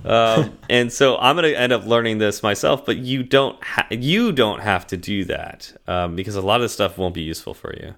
Um, 0.04 0.58
and 0.70 0.92
so 0.92 1.18
I'm 1.18 1.36
going 1.36 1.52
to 1.52 1.58
end 1.58 1.72
up 1.72 1.86
learning 1.86 2.18
this 2.20 2.44
myself. 2.44 2.86
But 2.86 2.98
you 2.98 3.24
don't 3.24 3.58
you 3.90 4.32
don't 4.34 4.60
have 4.60 4.86
to 4.88 4.98
do 4.98 5.24
that 5.26 5.74
um, 5.88 6.16
because 6.16 6.36
a 6.36 6.42
lot 6.42 6.58
of 6.58 6.64
this 6.64 6.74
stuff 6.74 6.98
won't 6.98 7.16
be 7.16 7.24
useful 7.24 7.54
for 7.54 7.74
you. 7.76 7.96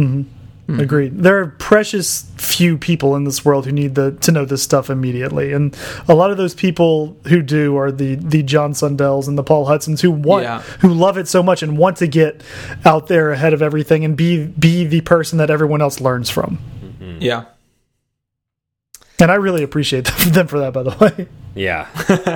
Mm 0.00 0.12
-hmm. 0.12 0.39
Mm. 0.70 0.80
Agreed. 0.80 1.18
There 1.18 1.40
are 1.40 1.46
precious 1.58 2.30
few 2.36 2.78
people 2.78 3.16
in 3.16 3.24
this 3.24 3.44
world 3.44 3.66
who 3.66 3.72
need 3.72 3.96
the, 3.96 4.12
to 4.12 4.30
know 4.30 4.44
this 4.44 4.62
stuff 4.62 4.88
immediately, 4.88 5.52
and 5.52 5.76
a 6.06 6.14
lot 6.14 6.30
of 6.30 6.36
those 6.36 6.54
people 6.54 7.16
who 7.26 7.42
do 7.42 7.76
are 7.76 7.90
the 7.90 8.14
the 8.14 8.44
John 8.44 8.72
Sundells 8.72 9.26
and 9.26 9.36
the 9.36 9.42
Paul 9.42 9.66
Hudsons 9.66 10.00
who 10.00 10.12
want 10.12 10.44
yeah. 10.44 10.60
who 10.80 10.94
love 10.94 11.18
it 11.18 11.26
so 11.26 11.42
much 11.42 11.64
and 11.64 11.76
want 11.76 11.96
to 11.96 12.06
get 12.06 12.42
out 12.84 13.08
there 13.08 13.32
ahead 13.32 13.52
of 13.52 13.62
everything 13.62 14.04
and 14.04 14.16
be 14.16 14.46
be 14.46 14.84
the 14.84 15.00
person 15.00 15.38
that 15.38 15.50
everyone 15.50 15.82
else 15.82 16.00
learns 16.00 16.30
from. 16.30 16.58
Mm 16.82 16.92
-hmm. 17.00 17.22
Yeah. 17.22 17.44
And 19.20 19.30
I 19.30 19.34
really 19.34 19.62
appreciate 19.62 20.04
them 20.32 20.46
for 20.46 20.60
that, 20.60 20.72
by 20.72 20.82
the 20.82 20.96
way. 21.00 21.26
Yeah, 21.54 21.88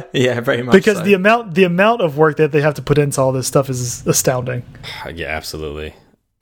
yeah, 0.12 0.40
very 0.40 0.62
much. 0.62 0.72
Because 0.72 0.98
so. 0.98 1.04
the 1.04 1.14
amount 1.14 1.54
the 1.54 1.64
amount 1.64 2.00
of 2.00 2.16
work 2.16 2.36
that 2.36 2.50
they 2.50 2.60
have 2.60 2.74
to 2.74 2.82
put 2.82 2.98
into 2.98 3.20
all 3.20 3.32
this 3.32 3.46
stuff 3.46 3.70
is 3.70 4.06
astounding. 4.06 4.62
Yeah, 5.14 5.28
absolutely. 5.28 5.94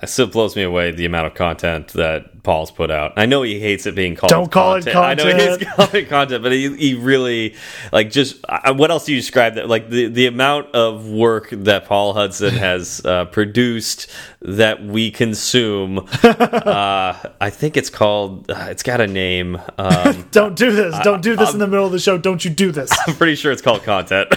It 0.03 0.09
still 0.09 0.27
blows 0.27 0.57
me 0.57 0.65
away 0.65 0.91
the 0.91 1.05
amount 1.05 1.29
of 1.29 1.35
content 1.35 1.89
that 1.93 2.43
Paul's 2.43 2.73
put 2.73 2.91
out. 2.91 3.13
I 3.17 3.27
know 3.27 3.43
he 3.43 3.61
hates 3.61 3.87
it 3.87 3.95
being 3.95 4.17
called. 4.17 4.31
Don't 4.31 4.51
call 4.51 4.75
content. 4.75 4.89
it 4.89 4.93
content. 4.93 5.29
I 5.29 5.33
know 5.33 5.39
he 5.39 5.43
hates 5.45 5.73
calling 5.77 6.07
content, 6.07 6.43
but 6.43 6.51
he, 6.51 6.77
he 6.77 6.95
really 6.95 7.55
like 7.93 8.11
just. 8.11 8.45
what 8.75 8.91
else 8.91 9.05
do 9.05 9.13
you 9.13 9.21
describe 9.21 9.55
that? 9.55 9.69
Like 9.69 9.91
the 9.91 10.09
the 10.09 10.27
amount 10.27 10.75
of 10.75 11.09
work 11.09 11.51
that 11.51 11.85
Paul 11.85 12.15
Hudson 12.15 12.55
has 12.59 13.05
uh, 13.05 13.27
produced 13.27 14.11
that 14.41 14.83
we 14.83 15.13
consume. 15.13 15.99
uh, 16.23 17.15
I 17.41 17.51
think 17.51 17.77
it's 17.77 17.91
called. 17.91 18.51
Uh, 18.51 18.67
it's 18.71 18.83
got 18.83 19.01
a 19.01 19.07
name. 19.07 19.61
Um, 19.79 20.27
Don't 20.33 20.57
do 20.57 20.73
this. 20.73 20.99
Don't 21.05 21.23
do 21.23 21.37
this 21.37 21.53
in 21.53 21.61
the 21.61 21.69
middle 21.69 21.87
of 21.87 21.93
the 21.93 22.01
show. 22.01 22.19
Don't 22.19 22.45
you 22.45 22.51
do 22.51 22.73
this. 22.73 22.91
I'm 23.07 23.15
pretty 23.15 23.37
sure 23.37 23.53
it's 23.53 23.63
called 23.63 23.85
content. 23.85 24.29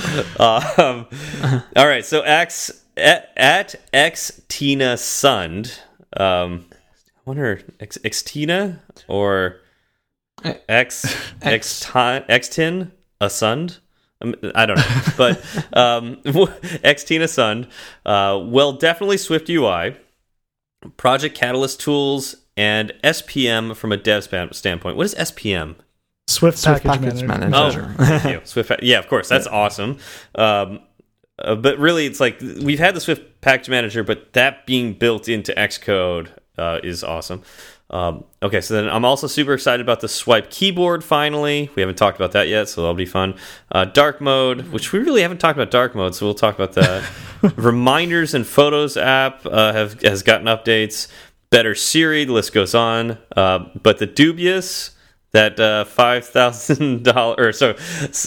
um, 0.38 1.06
all 1.76 1.86
right. 1.86 2.04
So 2.04 2.20
X 2.22 2.84
at, 2.96 3.32
at 3.36 3.74
X 3.92 4.40
Tina 4.48 4.94
Sund. 4.94 5.78
Um, 6.16 6.66
I 6.72 7.20
wonder 7.24 7.60
X, 7.78 7.98
X 8.04 8.22
Tina 8.22 8.80
or 9.08 9.60
X 10.68 11.16
X 11.42 11.86
X 11.96 12.48
Tin 12.48 12.92
a 13.20 13.26
Sund. 13.26 13.78
Um, 14.22 14.34
I 14.54 14.66
don't 14.66 14.76
know, 14.76 15.02
but 15.16 15.76
um, 15.76 16.20
X 16.84 17.04
Tina 17.04 17.26
Sund. 17.26 17.68
Uh, 18.04 18.40
well, 18.42 18.72
definitely 18.72 19.16
Swift 19.16 19.48
UI, 19.48 19.96
Project 20.96 21.36
Catalyst 21.36 21.80
tools, 21.80 22.36
and 22.56 22.92
SPM 23.04 23.76
from 23.76 23.92
a 23.92 23.96
dev 23.96 24.24
standpoint. 24.54 24.96
What 24.96 25.06
is 25.06 25.14
SPM? 25.14 25.76
Swift, 26.30 26.58
Swift 26.58 26.84
Package, 26.84 27.04
Package 27.04 27.22
Manager. 27.24 27.50
Manager. 27.50 27.94
Oh, 27.98 28.04
thank 28.04 28.24
you. 28.24 28.40
Swift, 28.44 28.72
yeah, 28.82 28.98
of 28.98 29.08
course, 29.08 29.28
that's 29.28 29.46
yeah. 29.46 29.52
awesome. 29.52 29.98
Um, 30.34 30.80
uh, 31.38 31.54
but 31.54 31.78
really, 31.78 32.06
it's 32.06 32.20
like 32.20 32.40
we've 32.40 32.78
had 32.78 32.94
the 32.94 33.00
Swift 33.00 33.40
Package 33.40 33.68
Manager, 33.68 34.04
but 34.04 34.32
that 34.34 34.66
being 34.66 34.94
built 34.94 35.28
into 35.28 35.52
Xcode 35.52 36.28
uh, 36.58 36.78
is 36.82 37.02
awesome. 37.02 37.42
Um, 37.90 38.24
okay, 38.40 38.60
so 38.60 38.74
then 38.74 38.88
I'm 38.88 39.04
also 39.04 39.26
super 39.26 39.52
excited 39.52 39.80
about 39.80 40.00
the 40.00 40.08
swipe 40.08 40.50
keyboard 40.50 41.02
finally. 41.02 41.70
We 41.74 41.82
haven't 41.82 41.96
talked 41.96 42.16
about 42.16 42.32
that 42.32 42.46
yet, 42.46 42.68
so 42.68 42.82
that'll 42.82 42.94
be 42.94 43.04
fun. 43.04 43.34
Uh, 43.72 43.84
dark 43.84 44.20
mode, 44.20 44.68
which 44.68 44.92
we 44.92 45.00
really 45.00 45.22
haven't 45.22 45.38
talked 45.38 45.58
about 45.58 45.72
dark 45.72 45.96
mode, 45.96 46.14
so 46.14 46.24
we'll 46.24 46.34
talk 46.34 46.54
about 46.54 46.74
that. 46.74 47.10
Reminders 47.56 48.34
and 48.34 48.46
Photos 48.46 48.96
app 48.96 49.44
uh, 49.44 49.72
have 49.72 50.00
has 50.02 50.22
gotten 50.22 50.46
updates. 50.46 51.08
Better 51.50 51.74
Siri, 51.74 52.24
the 52.24 52.32
list 52.32 52.52
goes 52.52 52.76
on. 52.76 53.18
Uh, 53.36 53.66
but 53.82 53.98
the 53.98 54.06
dubious 54.06 54.92
that 55.32 55.60
uh, 55.60 55.84
five 55.84 56.24
thousand 56.26 57.04
dollar 57.04 57.36
or 57.38 57.52
so 57.52 57.74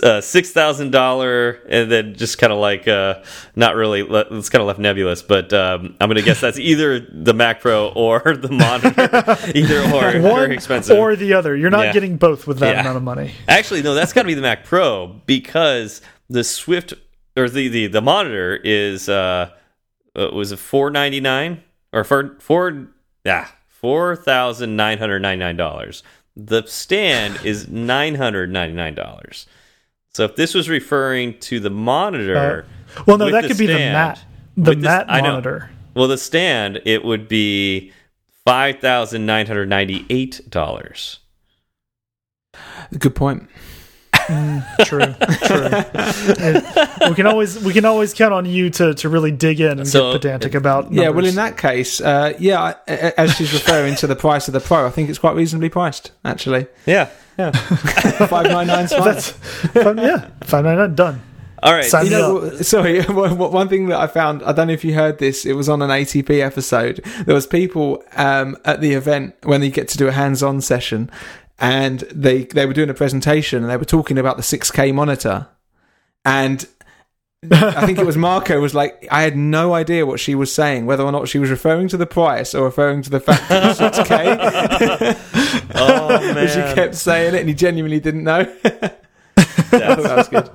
uh, 0.04 0.22
six 0.22 0.51
thousand 0.51 0.91
dollar 0.91 1.62
and 1.68 1.91
then 1.91 2.16
just 2.16 2.38
kind 2.38 2.54
of 2.54 2.60
like 2.60 2.88
uh, 2.88 3.22
not 3.56 3.76
really 3.76 4.01
it's 4.01 4.49
kind 4.49 4.62
of 4.62 4.68
left 4.68 4.80
nebulous 4.80 5.22
but 5.22 5.51
um, 5.54 5.95
i'm 5.99 6.10
gonna 6.10 6.22
guess 6.22 6.39
that's 6.39 6.60
either 6.60 6.99
the 6.99 7.34
mac 7.34 7.62
pro 7.62 7.89
or 7.89 8.20
the 8.36 8.49
monitor. 8.49 9.38
Either 9.56 9.80
or 9.93 10.22
One 10.22 10.36
very 10.41 10.54
expensive. 10.54 10.97
or 10.97 11.16
the 11.16 11.34
other. 11.34 11.56
You're 11.56 11.70
not 11.70 11.88
yeah. 11.88 11.93
getting 11.93 12.18
both 12.18 12.47
with 12.47 12.60
that 12.60 12.76
yeah. 12.76 12.82
amount 12.82 12.97
of 12.97 13.04
money. 13.04 13.34
Actually 13.47 13.82
no 13.82 13.93
that's 13.93 14.14
gotta 14.14 14.28
be 14.28 14.34
the 14.34 14.41
mac 14.41 14.64
pro 14.64 15.08
because 15.26 16.01
the 16.30 16.43
swift 16.43 16.93
or 17.36 17.49
the 17.49 17.68
the, 17.68 17.88
the 17.88 18.01
monitor 18.01 18.56
is 18.56 19.10
uh, 19.10 19.49
uh 20.16 20.30
was 20.34 20.51
it 20.51 20.60
499 20.60 21.64
or 21.91 22.04
for 22.04 22.38
four 22.39 22.88
yeah 23.26 23.47
four 23.68 24.16
thousand 24.16 24.76
nine 24.76 24.97
hundred 24.97 25.20
ninety 25.20 25.39
nine 25.39 25.58
dollars 25.58 26.04
the 26.36 26.64
stand 26.66 27.40
is 27.44 27.68
nine 27.68 28.16
hundred 28.16 28.52
ninety 28.52 28.76
nine 28.76 28.96
dollars. 28.96 29.46
So 30.10 30.26
if 30.26 30.36
this 30.36 30.54
was 30.54 30.70
referring 30.70 31.40
to 31.40 31.60
the 31.60 31.70
monitor, 31.70 32.66
uh, 32.98 33.04
well, 33.06 33.18
no, 33.18 33.32
that 33.32 33.46
could 33.46 33.56
stand, 33.56 33.58
be 33.58 33.74
the 33.74 33.80
mat, 33.80 34.24
the 34.56 34.76
mat 34.76 35.08
this, 35.08 35.22
monitor. 35.22 35.70
Well, 35.96 36.08
the 36.08 36.18
stand 36.18 36.82
it 36.86 37.04
would 37.04 37.28
be 37.28 37.92
five 38.46 38.80
thousand 38.80 39.26
nine 39.26 39.48
hundred 39.48 39.70
ninety 39.70 40.06
eight 40.10 40.42
dollars. 40.50 41.20
Good 42.98 43.16
point. 43.16 43.50
Mm, 44.28 44.63
true, 44.86 44.99
true. 46.99 47.09
we 47.09 47.15
can 47.15 47.28
always 47.28 47.59
we 47.63 47.74
can 47.74 47.86
always 47.86 48.13
count 48.13 48.34
on 48.34 48.45
you 48.45 48.69
to 48.69 48.93
to 48.95 49.09
really 49.09 49.32
dig 49.32 49.59
in 49.59 49.80
and 49.80 49.88
so, 49.88 50.11
get 50.11 50.21
pedantic 50.21 50.55
about. 50.55 50.86
Numbers. 50.86 50.97
Yeah, 50.97 51.09
well, 51.09 51.26
in 51.26 51.36
that 51.36 51.57
case, 51.57 51.99
uh, 51.99 52.34
yeah, 52.39 52.76
as 52.88 53.36
she's 53.36 53.53
referring 53.53 53.95
to 53.95 54.07
the 54.07 54.15
price 54.15 54.47
of 54.47 54.53
the 54.53 54.59
Pro, 54.59 54.86
I 54.86 54.89
think 54.91 55.09
it's 55.09 55.19
quite 55.19 55.36
reasonably 55.36 55.69
priced, 55.69 56.11
actually. 56.24 56.67
Yeah, 56.86 57.09
yeah, 57.38 57.51
five 58.28 58.45
nine 58.45 58.67
nine. 58.67 58.88
That's 58.88 59.38
yeah, 59.76 60.30
five 60.43 60.63
nine 60.63 60.78
nine 60.78 60.95
done. 60.95 61.21
All 61.63 61.71
right. 61.71 61.89
you 62.03 62.09
know, 62.09 62.49
sorry, 62.61 63.01
one 63.05 63.69
thing 63.69 63.88
that 63.88 63.99
I 63.99 64.07
found, 64.07 64.43
I 64.43 64.51
don't 64.51 64.67
know 64.67 64.74
if 64.74 64.84
you 64.84 64.93
heard 64.93 65.19
this, 65.19 65.45
it 65.45 65.53
was 65.53 65.69
on 65.69 65.82
an 65.82 65.89
ATP 65.89 66.41
episode. 66.41 66.97
There 67.26 67.34
was 67.34 67.47
people 67.47 68.03
um, 68.17 68.57
at 68.65 68.82
the 68.82 68.93
event 68.93 69.36
when 69.43 69.61
they 69.61 69.69
get 69.69 69.88
to 69.89 69.97
do 69.97 70.09
a 70.09 70.11
hands-on 70.11 70.59
session 70.59 71.09
and 71.64 72.01
they 72.11 72.43
they 72.43 72.66
were 72.66 72.74
doing 72.74 72.89
a 72.89 72.93
presentation 72.93 73.64
and 73.64 73.72
they 73.72 73.78
were 73.78 73.86
talking 73.86 74.18
about 74.18 74.36
the 74.36 74.43
6K 74.43 74.93
monitor, 74.93 75.47
and 76.26 76.68
I 77.49 77.86
think 77.86 77.99
it 77.99 78.05
was 78.05 78.18
Marco 78.30 78.59
was 78.59 78.76
like, 78.76 79.07
I 79.09 79.22
had 79.22 79.38
no 79.38 79.74
idea 79.74 80.05
what 80.05 80.20
she 80.20 80.36
was 80.36 80.53
saying, 80.53 80.86
whether 80.86 81.03
or 81.03 81.11
not 81.14 81.30
she 81.30 81.39
was 81.39 81.49
referring 81.49 81.88
to 81.88 81.95
the 81.95 82.05
price 82.05 82.53
or 82.53 82.66
referring 82.66 83.01
to 83.03 83.09
the 83.09 83.22
fact 83.22 83.47
that 83.47 83.64
it 83.64 83.82
was 83.82 83.97
6K. 83.97 85.72
oh 85.76 86.34
man, 86.34 86.47
she 86.49 86.76
kept 86.76 86.95
saying 86.95 87.34
it, 87.34 87.39
and 87.39 87.47
he 87.47 87.55
genuinely 87.55 88.01
didn't 88.01 88.26
know. 88.26 88.43
that 89.34 89.97
was 89.97 90.28
good. 90.28 90.49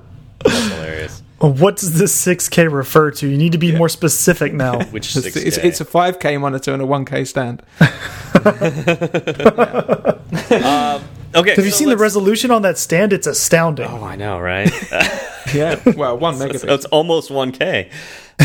That's. 1.41 1.61
What 1.61 1.77
does 1.77 1.97
this 1.97 2.25
6K 2.25 2.71
refer 2.71 3.11
to? 3.11 3.27
You 3.27 3.37
need 3.37 3.51
to 3.53 3.57
be 3.57 3.67
yeah. 3.67 3.77
more 3.77 3.89
specific 3.89 4.53
now. 4.53 4.83
Which 4.91 5.09
6K? 5.09 5.45
It's, 5.45 5.57
it's, 5.57 5.81
a 5.81 5.85
5K 5.85 6.39
monitor 6.39 6.73
and 6.73 6.81
a 6.81 6.85
1K 6.85 7.27
stand. 7.27 7.61
um, 10.63 11.03
okay. 11.35 11.55
Have 11.55 11.65
you 11.65 11.71
seen 11.71 11.87
the 11.87 11.91
let's- 11.91 12.01
resolution 12.01 12.51
on 12.51 12.61
that 12.63 12.77
stand? 12.77 13.13
It's 13.13 13.27
astounding. 13.27 13.87
Oh, 13.87 14.03
I 14.03 14.15
know, 14.15 14.39
right? 14.39 14.71
Yeah, 15.53 15.81
well, 15.95 16.15
one 16.15 16.35
So 16.35 16.47
megapixel. 16.47 16.75
it's 16.75 16.85
almost 16.85 17.31
1K. 17.31 17.89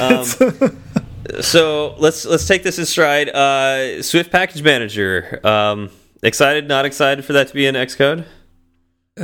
Um, 0.01 1.43
so 1.43 1.95
let's 1.99 2.25
let's 2.25 2.47
take 2.47 2.63
this 2.63 2.79
in 2.79 2.87
stride. 2.87 3.29
Uh, 3.29 4.03
Swift 4.03 4.31
Package 4.31 4.63
Manager. 4.63 5.39
Um, 5.47 5.91
excited? 6.23 6.67
Not 6.67 6.87
excited 6.87 7.25
for 7.25 7.35
that 7.35 7.49
to 7.49 7.55
be 7.55 7.67
in 7.67 7.75
Xcode? 7.75 8.25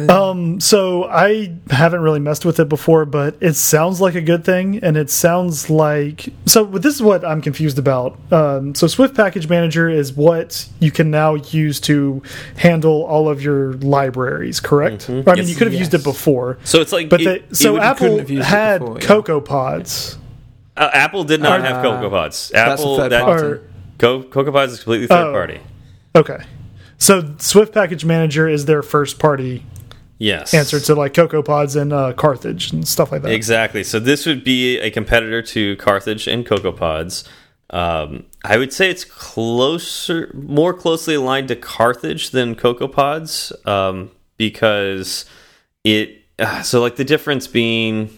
Um, 0.09 0.61
so 0.61 1.05
I 1.11 1.53
haven't 1.68 2.01
really 2.03 2.20
messed 2.20 2.45
with 2.45 2.61
it 2.61 2.68
before, 2.68 3.05
but 3.05 3.36
it 3.41 3.55
sounds 3.55 4.01
like 4.01 4.14
a 4.14 4.20
good 4.20 4.45
thing, 4.45 4.78
and 4.84 4.97
it 4.97 5.11
sounds 5.11 5.68
like 5.68 6.28
so. 6.47 6.64
This 6.64 6.95
is 6.95 7.03
what 7.03 7.24
I'm 7.24 7.43
confused 7.43 7.76
about. 7.76 8.16
Um, 8.32 8.72
so 8.76 8.86
Swift 8.86 9.16
Package 9.16 9.49
Manager 9.49 9.88
is 9.91 10.12
what 10.12 10.68
you 10.78 10.93
can 10.93 11.11
now 11.11 11.34
use 11.34 11.80
to 11.80 12.22
handle 12.57 13.03
all 13.03 13.28
of 13.28 13.43
your 13.43 13.72
libraries, 13.74 14.61
correct? 14.61 15.11
I 15.11 15.12
mean, 15.12 15.24
Yes. 15.26 15.49
you 15.51 15.57
could 15.57 15.66
have 15.66 15.74
used 15.74 15.93
it 15.93 16.05
before, 16.05 16.59
So 16.62 16.80
it's 16.80 16.93
like 16.93 17.09
but 17.09 17.20
it- 17.20 17.49
they, 17.49 17.55
so 17.57 17.72
would- 17.72 17.82
Apple 17.82 18.18
have 18.18 18.30
used 18.30 18.47
had 18.47 18.78
before, 18.82 18.95
yeah. 19.01 19.07
Cocoa 19.09 19.41
Pods. 19.41 20.18
uh, 20.76 20.88
Apple 20.93 21.24
did 21.24 21.43
not 21.43 21.62
Uh, 21.62 21.64
have 21.64 21.82
Cocoa 21.82 22.11
Pods. 22.11 22.53
that's 22.55 22.80
Apple 22.80 22.97
that. 23.09 23.22
Or 23.28 23.62
Co 23.99 24.22
Cocoa 24.22 24.53
Pods 24.53 24.72
is 24.74 24.78
completely 24.78 25.09
third 25.09 25.26
Oh. 25.26 25.32
party. 25.32 25.59
okay, 26.14 26.38
so 26.97 27.34
Swift 27.38 27.74
Package 27.74 28.05
Manager 28.05 28.49
is 28.49 28.66
their 28.66 28.82
first 28.82 29.18
party 29.18 29.64
Yes. 30.21 30.53
answer 30.53 30.79
to 30.81 30.95
like 30.95 31.14
Cocoa 31.14 31.43
Pods 31.43 31.77
and 31.77 31.95
uh, 31.95 32.12
Carthage 32.12 32.73
and 32.73 32.87
stuff 32.87 33.11
like 33.11 33.23
that. 33.23 33.33
Exactly. 33.33 33.83
So 33.83 33.99
this 33.99 34.27
would 34.27 34.45
be 34.45 34.79
a 34.79 34.91
competitor 34.91 35.41
to 35.41 35.77
Carthage 35.77 36.29
and 36.29 36.47
CocoaPods. 36.47 37.27
Um, 37.71 38.27
I 38.45 38.59
would 38.59 38.71
say 38.71 38.91
it's 38.91 39.05
closer, 39.05 40.31
more 40.35 40.75
closely 40.75 41.14
aligned 41.14 41.49
to 41.49 41.57
Carthage 41.57 42.31
than 42.31 42.55
CocoaPods 42.55 43.66
um, 43.66 44.11
because 44.37 45.25
it. 45.85 46.18
Uh, 46.39 46.61
so 46.62 46.83
like 46.83 46.97
the 46.97 47.05
difference 47.05 47.47
being, 47.47 48.11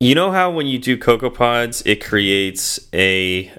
you 0.00 0.14
know 0.14 0.30
how 0.32 0.50
when 0.50 0.66
you 0.66 0.78
do 0.78 0.96
CocoaPods, 0.96 1.82
it 1.84 2.02
creates 2.02 2.88
a 2.94 3.52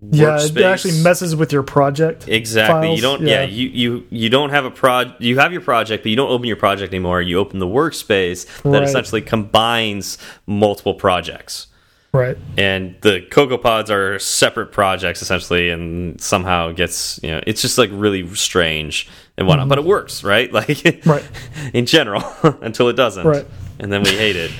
Yeah, 0.00 0.38
it 0.40 0.56
actually 0.58 1.02
messes 1.02 1.34
with 1.34 1.52
your 1.52 1.64
project. 1.64 2.28
Exactly. 2.28 2.88
files, 2.88 2.96
You 2.96 3.02
don't. 3.02 3.22
Yeah. 3.22 3.42
yeah. 3.42 3.48
You 3.48 3.68
you 3.68 4.06
you 4.10 4.28
don't 4.28 4.50
have 4.50 4.64
a 4.64 4.70
prod. 4.70 5.14
You 5.18 5.38
have 5.40 5.50
your 5.52 5.60
project, 5.60 6.04
but 6.04 6.10
you 6.10 6.16
don't 6.16 6.30
open 6.30 6.46
your 6.46 6.56
project 6.56 6.92
anymore. 6.92 7.20
You 7.20 7.38
open 7.38 7.58
the 7.58 7.66
workspace 7.66 8.46
that 8.62 8.68
Right. 8.70 8.82
essentially 8.84 9.22
combines 9.22 10.16
multiple 10.46 10.94
projects. 10.94 11.66
Right. 12.12 12.38
And 12.56 12.94
the 13.02 13.20
Cocoa 13.30 13.58
Pods 13.58 13.90
are 13.90 14.18
separate 14.20 14.70
projects 14.72 15.20
essentially, 15.20 15.68
and 15.68 16.20
somehow 16.20 16.70
gets 16.72 17.18
you 17.24 17.30
know 17.32 17.40
it's 17.46 17.60
just 17.60 17.76
like 17.76 17.90
really 17.92 18.32
strange 18.36 19.08
and 19.36 19.48
whatnot. 19.48 19.68
But 19.68 19.78
it 19.78 19.84
works, 19.84 20.22
right? 20.22 20.50
Like. 20.58 21.02
Right. 21.04 21.28
in 21.74 21.86
general 21.86 22.22
until 22.62 22.88
it 22.88 22.94
doesn't, 22.94 23.26
Right. 23.26 23.46
And 23.80 23.92
then 23.92 24.02
we 24.04 24.10
hate 24.10 24.36
it. 24.36 24.52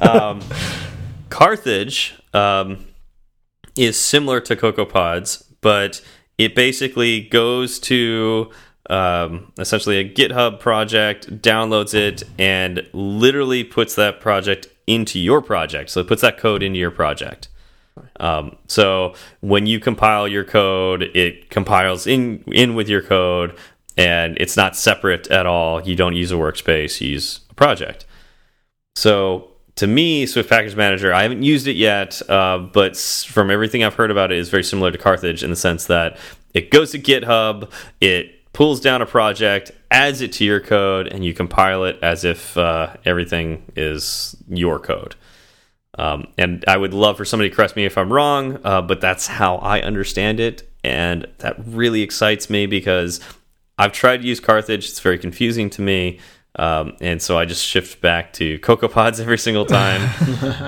Um, 0.00 0.40
Carthage 1.30 2.14
um, 2.32 2.84
is 3.76 3.98
similar 3.98 4.40
to 4.40 4.56
Cocoa 4.56 4.84
Pods, 4.84 5.44
but 5.60 6.00
it 6.38 6.54
basically 6.54 7.22
goes 7.22 7.78
to 7.80 8.50
um, 8.90 9.52
essentially 9.58 9.98
a 9.98 10.08
GitHub 10.08 10.60
project, 10.60 11.40
downloads 11.42 11.94
it, 11.94 12.22
and 12.38 12.86
literally 12.92 13.64
puts 13.64 13.94
that 13.94 14.20
project 14.20 14.68
into 14.86 15.18
your 15.18 15.40
project. 15.40 15.90
So 15.90 16.00
it 16.00 16.08
puts 16.08 16.22
that 16.22 16.38
code 16.38 16.62
into 16.62 16.78
your 16.78 16.90
project. 16.90 17.48
Um, 18.20 18.56
so 18.66 19.14
when 19.40 19.66
you 19.66 19.80
compile 19.80 20.26
your 20.28 20.44
code, 20.44 21.04
it 21.14 21.48
compiles 21.50 22.06
in 22.06 22.42
in 22.48 22.74
with 22.74 22.88
your 22.88 23.02
code, 23.02 23.56
and 23.96 24.36
it's 24.38 24.56
not 24.56 24.76
separate 24.76 25.28
at 25.28 25.46
all. 25.46 25.80
You 25.80 25.94
don't 25.94 26.16
use 26.16 26.32
a 26.32 26.36
workspace; 26.36 27.00
you 27.00 27.10
use 27.10 27.40
a 27.50 27.54
project. 27.54 28.04
So 28.96 29.53
to 29.76 29.86
me, 29.86 30.26
Swift 30.26 30.48
Package 30.48 30.76
Manager, 30.76 31.12
I 31.12 31.22
haven't 31.22 31.42
used 31.42 31.66
it 31.66 31.76
yet, 31.76 32.22
uh, 32.30 32.58
but 32.58 32.96
from 32.96 33.50
everything 33.50 33.82
I've 33.82 33.94
heard 33.94 34.10
about 34.10 34.30
it, 34.30 34.38
is 34.38 34.48
very 34.48 34.62
similar 34.62 34.90
to 34.90 34.98
Carthage 34.98 35.42
in 35.42 35.50
the 35.50 35.56
sense 35.56 35.86
that 35.86 36.16
it 36.52 36.70
goes 36.70 36.92
to 36.92 36.98
GitHub, 36.98 37.70
it 38.00 38.52
pulls 38.52 38.80
down 38.80 39.02
a 39.02 39.06
project, 39.06 39.72
adds 39.90 40.20
it 40.20 40.32
to 40.34 40.44
your 40.44 40.60
code, 40.60 41.08
and 41.08 41.24
you 41.24 41.34
compile 41.34 41.84
it 41.84 41.98
as 42.02 42.24
if 42.24 42.56
uh, 42.56 42.94
everything 43.04 43.64
is 43.74 44.36
your 44.48 44.78
code. 44.78 45.16
Um, 45.98 46.28
and 46.38 46.64
I 46.66 46.76
would 46.76 46.94
love 46.94 47.16
for 47.16 47.24
somebody 47.24 47.50
to 47.50 47.56
correct 47.56 47.76
me 47.76 47.84
if 47.84 47.98
I'm 47.98 48.12
wrong, 48.12 48.58
uh, 48.64 48.82
but 48.82 49.00
that's 49.00 49.26
how 49.26 49.56
I 49.56 49.80
understand 49.80 50.40
it. 50.40 50.68
And 50.82 51.26
that 51.38 51.56
really 51.66 52.02
excites 52.02 52.48
me 52.48 52.66
because 52.66 53.20
I've 53.78 53.92
tried 53.92 54.22
to 54.22 54.28
use 54.28 54.40
Carthage. 54.40 54.88
It's 54.88 55.00
very 55.00 55.18
confusing 55.18 55.70
to 55.70 55.82
me. 55.82 56.20
Um, 56.56 56.96
and 57.00 57.20
so 57.20 57.36
I 57.38 57.44
just 57.46 57.64
shift 57.64 58.00
back 58.00 58.32
to 58.34 58.58
CocoaPods 58.60 59.20
every 59.20 59.38
single 59.38 59.64
time. 59.66 60.00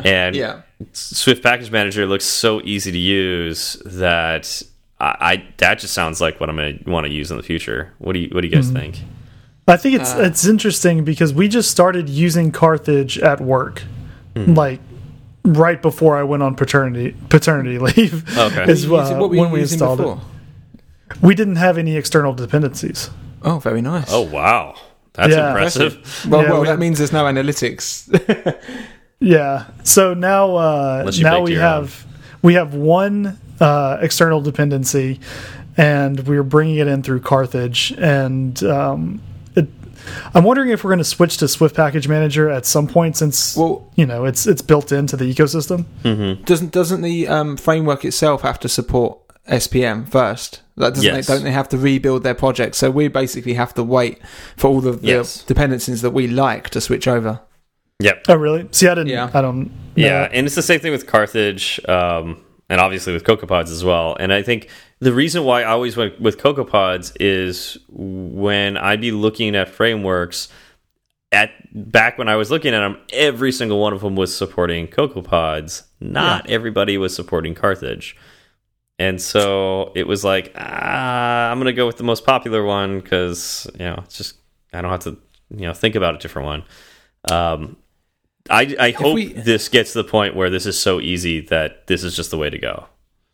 and 0.05 0.34
Yeah. 0.34 0.62
Swift 0.93 1.43
Package 1.43 1.70
Manager 1.70 2.07
looks 2.07 2.24
so 2.24 2.61
easy 2.64 2.91
to 2.93 2.99
use 2.99 3.80
that 3.87 4.62
I, 5.01 5.16
I 5.20 5.45
that 5.59 5.78
just 5.78 5.95
sounds 5.95 6.20
like 6.20 6.41
what 6.41 6.49
I'm 6.51 6.57
going 6.57 6.78
to 6.82 6.91
want 6.91 7.07
to 7.07 7.12
use 7.12 7.30
in 7.30 7.37
the 7.37 7.43
future. 7.43 7.93
What 7.99 8.12
do 8.14 8.18
you 8.18 8.28
What 8.32 8.41
do 8.43 8.49
you 8.49 8.53
guys 8.55 8.70
think? 8.70 8.99
I 9.68 9.76
think 9.76 9.95
it's 10.01 10.12
Uh. 10.14 10.22
it's 10.22 10.47
interesting 10.47 11.05
because 11.05 11.32
we 11.32 11.49
just 11.49 11.70
started 11.70 12.09
using 12.09 12.51
Carthage 12.53 13.18
at 13.18 13.41
work, 13.41 13.82
Hmm. 14.37 14.55
like 14.55 14.80
right 15.45 15.80
before 15.80 16.16
I 16.16 16.22
went 16.24 16.43
on 16.43 16.55
paternity 16.57 17.14
paternity 17.28 17.78
leave. 17.89 18.24
Okay. 18.37 18.70
is 18.70 18.87
What 18.89 18.99
were 18.99 19.03
you 19.05 19.11
using- 19.11 19.16
uh, 19.16 19.20
what 19.20 19.30
were 19.30 19.34
you 19.37 19.41
when 19.43 19.51
we 19.53 19.61
installed 19.61 19.99
before? 19.99 20.20
it. 21.12 21.22
We 21.22 21.34
didn't 21.34 21.57
have 21.57 21.78
any 21.78 21.97
external 21.97 22.34
dependencies. 22.34 23.09
Oh, 23.43 23.59
very 23.61 23.80
nice. 23.80 24.09
Oh 24.11 24.22
wow, 24.22 24.74
that's 25.16 25.32
Yeah. 25.34 25.48
impressive. 25.48 26.26
well, 26.28 26.42
yeah, 26.42 26.50
well 26.50 26.60
we- 26.60 26.66
that 26.68 26.78
means 26.78 26.98
there's 26.98 27.12
no 27.12 27.24
analytics. 27.24 28.06
Yeah. 29.18 29.64
So 29.82 30.12
now 30.14 30.56
uh, 30.56 31.10
now 31.20 31.40
we 31.40 31.52
your 31.52 31.62
have 31.62 32.06
we 32.42 32.54
have 32.54 32.74
one 32.74 33.38
uh, 33.60 33.96
external 34.02 34.42
dependency, 34.42 35.20
and 35.76 36.20
we're 36.28 36.42
bringing 36.42 36.76
it 36.76 36.86
in 36.86 37.02
through 37.02 37.20
Carthage. 37.20 37.94
And 37.96 38.62
um, 38.64 39.22
it, 39.54 39.68
I'm 40.34 40.44
wondering 40.44 40.68
if 40.68 40.84
we're 40.84 40.90
going 40.90 40.98
to 40.98 41.04
switch 41.04 41.38
to 41.38 41.48
Swift 41.48 41.74
Package 41.74 42.08
Manager 42.08 42.50
at 42.50 42.66
some 42.66 42.86
point, 42.86 43.16
since 43.16 43.56
well, 43.56 43.90
you 43.96 44.04
know 44.04 44.26
it's 44.26 44.46
it's 44.46 44.60
built 44.60 44.92
into 44.92 45.16
the 45.16 45.32
ecosystem. 45.32 45.86
doesn't 46.44 46.72
doesn't 46.72 47.00
the 47.00 47.26
um, 47.26 47.56
framework 47.56 48.04
itself 48.04 48.42
have 48.42 48.60
to 48.60 48.68
support 48.68 49.18
SPM 49.49 50.09
first? 50.09 50.62
That 50.76 50.94
doesn't 50.94 51.05
Yes. 51.05 51.26
they, 51.26 51.34
don't 51.34 51.44
they 51.44 51.53
have 51.53 51.68
to 51.70 51.78
rebuild 51.78 52.22
their 52.22 52.34
project? 52.34 52.74
So 52.74 52.90
we 52.90 53.09
basically 53.09 53.55
have 53.55 53.72
to 53.74 53.82
wait 53.82 54.18
for 54.57 54.68
all 54.68 54.80
the, 54.80 54.92
the 54.92 55.07
Yes. 55.07 55.42
dependencies 55.44 56.03
that 56.03 56.11
we 56.11 56.26
like 56.26 56.70
to 56.70 56.80
switch 56.80 57.09
over. 57.09 57.40
Yep. 58.01 58.24
Oh, 58.28 58.34
really? 58.34 58.68
See, 58.72 58.86
I 58.88 58.94
didn't. 58.94 59.09
Yeah. 59.09 59.30
I 59.32 59.40
don't. 59.40 59.64
know. 59.64 59.70
Yeah, 59.94 60.28
and 60.30 60.47
it's 60.47 60.55
the 60.55 60.62
same 60.62 60.80
thing 60.80 60.92
with 60.92 61.07
Carthage, 61.07 61.80
um, 61.88 62.42
and 62.68 62.78
obviously 62.80 63.14
with 63.14 63.24
CocoaPods 63.24 63.70
as 63.70 63.82
well. 63.84 64.16
And 64.20 64.32
I 64.34 64.42
think 64.42 64.68
the 65.01 65.14
reason 65.14 65.44
why 65.44 65.62
I 65.62 65.70
always 65.70 65.97
went 65.97 66.20
with 66.20 66.36
CocoaPods 66.36 67.16
is 67.20 67.78
when 67.88 68.76
I'd 68.76 69.01
be 69.01 69.12
looking 69.12 69.57
at 69.57 69.68
frameworks. 69.70 70.49
At 71.32 71.51
back 71.72 72.18
when 72.18 72.28
I 72.28 72.36
was 72.36 72.51
looking 72.53 72.72
at 72.72 72.80
them, 72.80 72.99
every 73.12 73.51
single 73.51 73.80
one 73.80 73.92
of 73.92 74.01
them 74.01 74.14
was 74.14 74.34
supporting 74.36 74.86
CocoaPods. 74.86 75.82
Not 76.01 76.49
everybody 76.49 76.97
was 76.99 77.14
supporting 77.16 77.55
Carthage, 77.55 78.16
and 78.99 79.20
so 79.20 79.92
it 79.94 80.07
was 80.07 80.24
like, 80.24 80.53
ah, 80.57 81.51
I'm 81.51 81.59
gonna 81.59 81.72
go 81.72 81.86
with 81.86 81.97
the 81.99 82.05
most 82.05 82.24
popular 82.24 82.64
one 82.64 83.01
because 83.01 83.66
you 83.74 83.84
know 83.86 84.01
it's 84.05 84.16
just 84.16 84.36
I 84.72 84.80
don't 84.82 84.90
have 84.90 85.01
to 85.01 85.16
you 85.51 85.66
know 85.66 85.72
think 85.74 85.94
about 85.94 86.14
a 86.14 86.18
different 86.18 86.47
one. 86.47 86.64
Um, 87.30 87.76
I, 88.49 88.76
I 88.78 88.90
hope 88.92 89.14
we- 89.14 89.32
this 89.32 89.68
gets 89.68 89.92
to 89.92 90.03
the 90.03 90.09
point 90.09 90.36
where 90.36 90.51
this 90.51 90.66
is 90.66 90.78
so 90.78 91.01
easy 91.01 91.40
that 91.49 91.86
this 91.88 92.05
is 92.05 92.14
just 92.14 92.30
the 92.30 92.38
way 92.38 92.49
to 92.51 92.59
go. 92.59 92.86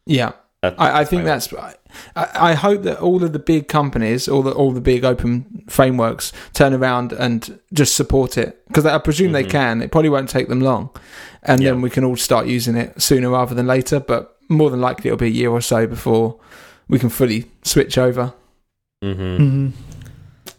Yeah. 0.07 0.33
That- 0.63 0.81
I, 0.81 1.01
I 1.01 1.05
think 1.05 1.25
that's. 1.25 1.53
I, 1.53 1.75
I 2.17 2.55
hope 2.55 2.83
that 2.85 3.01
all 3.01 3.23
of 3.23 3.33
the 3.33 3.39
big 3.39 3.69
companies, 3.69 4.29
all 4.29 4.43
the 4.43 4.53
all 4.53 4.71
the 4.73 4.81
big 4.81 5.05
open 5.05 5.65
frameworks, 5.69 6.33
turn 6.55 6.73
around 6.73 7.13
and 7.13 7.59
just 7.73 7.95
support 7.97 8.39
it 8.39 8.65
because 8.69 8.87
I 8.87 8.97
presume 8.99 9.33
they 9.33 9.45
can. 9.45 9.83
It 9.83 9.91
probably 9.93 10.09
won't 10.11 10.29
take 10.31 10.49
them 10.49 10.61
long, 10.61 10.91
and 11.43 11.59
Mm-hmm. 11.59 11.63
Yeah. 11.63 11.71
then 11.73 11.83
we 11.83 11.91
can 11.91 12.05
all 12.05 12.17
start 12.17 12.47
using 12.47 12.77
it 12.77 13.03
sooner 13.03 13.29
rather 13.31 13.55
than 13.55 13.67
later. 13.67 13.99
But 14.01 14.37
more 14.53 14.71
than 14.71 14.81
likely, 14.81 15.09
it'll 15.09 15.19
be 15.19 15.27
a 15.27 15.31
year 15.31 15.51
or 15.51 15.61
so 15.61 15.87
before 15.87 16.37
we 16.89 16.99
can 16.99 17.09
fully 17.09 17.47
switch 17.63 17.99
over. 17.99 18.33
Mhm. 19.05 19.17
Mhm. 19.39 19.73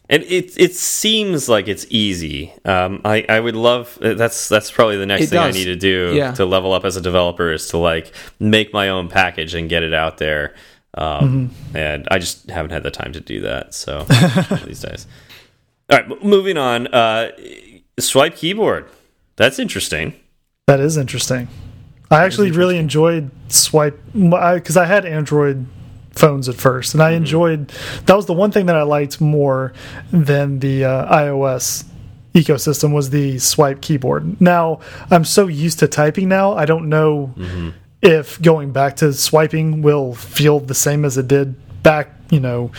and 0.09 0.23
it 0.23 0.51
it 0.57 0.75
seems 0.75 1.47
like 1.47 1.67
it's 1.69 1.85
easy. 1.89 2.51
Um, 2.65 2.99
I 3.05 3.25
I 3.29 3.39
would 3.39 3.55
love 3.55 3.97
that's 4.01 4.49
that's 4.49 4.69
probably 4.69 4.97
the 4.97 5.05
next 5.05 5.23
It 5.25 5.29
thing 5.29 5.39
I 5.39 5.51
need 5.51 5.65
to 5.65 5.77
do 5.77 6.11
Yeah. 6.13 6.33
to 6.33 6.45
level 6.45 6.73
up 6.73 6.83
as 6.83 6.97
a 6.97 7.01
developer 7.01 7.51
is 7.53 7.67
to 7.69 7.77
like 7.77 8.11
make 8.39 8.73
my 8.73 8.89
own 8.89 9.07
package 9.07 9.53
and 9.53 9.69
get 9.69 9.81
it 9.83 9.93
out 9.93 10.17
there. 10.17 10.53
Um, 10.95 11.51
And 11.73 12.05
I 12.11 12.19
just 12.19 12.49
haven't 12.49 12.71
had 12.71 12.83
the 12.83 12.91
time 12.91 13.13
to 13.13 13.19
do 13.21 13.41
that. 13.41 13.73
So 13.73 14.03
these 14.65 14.81
days. 14.81 15.07
All 15.89 15.97
right, 15.99 16.23
moving 16.23 16.57
on. 16.57 16.87
Uh, 16.87 17.31
swipe 17.99 18.35
keyboard. 18.35 18.85
That's 19.37 19.57
interesting. 19.57 20.13
That 20.67 20.79
is 20.81 20.97
interesting. 20.97 21.47
I 22.11 22.23
actually 22.25 22.51
really 22.51 22.77
enjoyed 22.77 23.31
Swipe 23.47 23.99
because 24.13 24.77
I 24.77 24.85
had 24.85 25.05
Android 25.05 25.65
phones 26.11 26.47
at 26.47 26.55
first, 26.55 26.93
and 26.93 27.01
I 27.01 27.11
enjoyed. 27.11 27.71
That 28.05 28.15
was 28.15 28.25
the 28.27 28.33
one 28.33 28.51
thing 28.51 28.67
that 28.67 28.75
I 28.75 28.83
liked 28.83 29.19
more 29.19 29.73
than 30.11 30.59
the 30.59 30.85
uh, 30.85 31.15
iOS 31.17 31.85
ecosystem 32.33 32.93
was 32.93 33.09
the 33.09 33.39
swipe 33.39 33.81
keyboard. 33.81 34.39
Now 34.41 34.79
I'm 35.11 35.25
so 35.25 35.47
used 35.47 35.79
to 35.79 35.87
typing 35.87 36.29
now, 36.29 36.53
I 36.53 36.65
don't 36.65 36.89
know 36.89 37.33
if 38.01 38.41
going 38.41 38.71
back 38.71 38.97
to 38.97 39.13
swiping 39.13 39.81
will 39.81 40.13
feel 40.13 40.59
the 40.59 40.73
same 40.73 41.05
as 41.05 41.17
it 41.17 41.27
did 41.27 41.55
back, 41.83 42.09
you 42.31 42.39
know, 42.39 42.71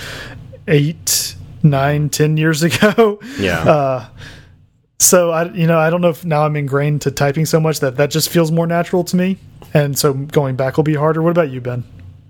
eight, 0.68 1.36
nine, 1.62 2.08
ten 2.10 2.36
years 2.36 2.62
ago. 2.68 3.20
Yeah. 3.38 3.60
Uh, 3.60 4.06
so 4.98 5.30
I, 5.30 5.50
you 5.52 5.66
know, 5.66 5.78
I 5.78 5.90
don't 5.90 6.00
know 6.00 6.10
if 6.10 6.24
now 6.24 6.44
I'm 6.44 6.56
ingrained 6.56 7.02
to 7.02 7.10
typing 7.10 7.46
so 7.46 7.60
much 7.60 7.80
that 7.80 7.96
that 7.96 8.10
just 8.10 8.28
feels 8.30 8.50
more 8.52 8.66
natural 8.66 9.04
to 9.04 9.16
me, 9.16 9.38
and 9.72 9.98
so 9.98 10.12
going 10.14 10.56
back 10.56 10.76
will 10.76 10.84
be 10.84 10.94
harder. 10.94 11.22
What 11.22 11.30
about 11.30 11.50
you, 11.50 11.60
Ben? 11.60 11.84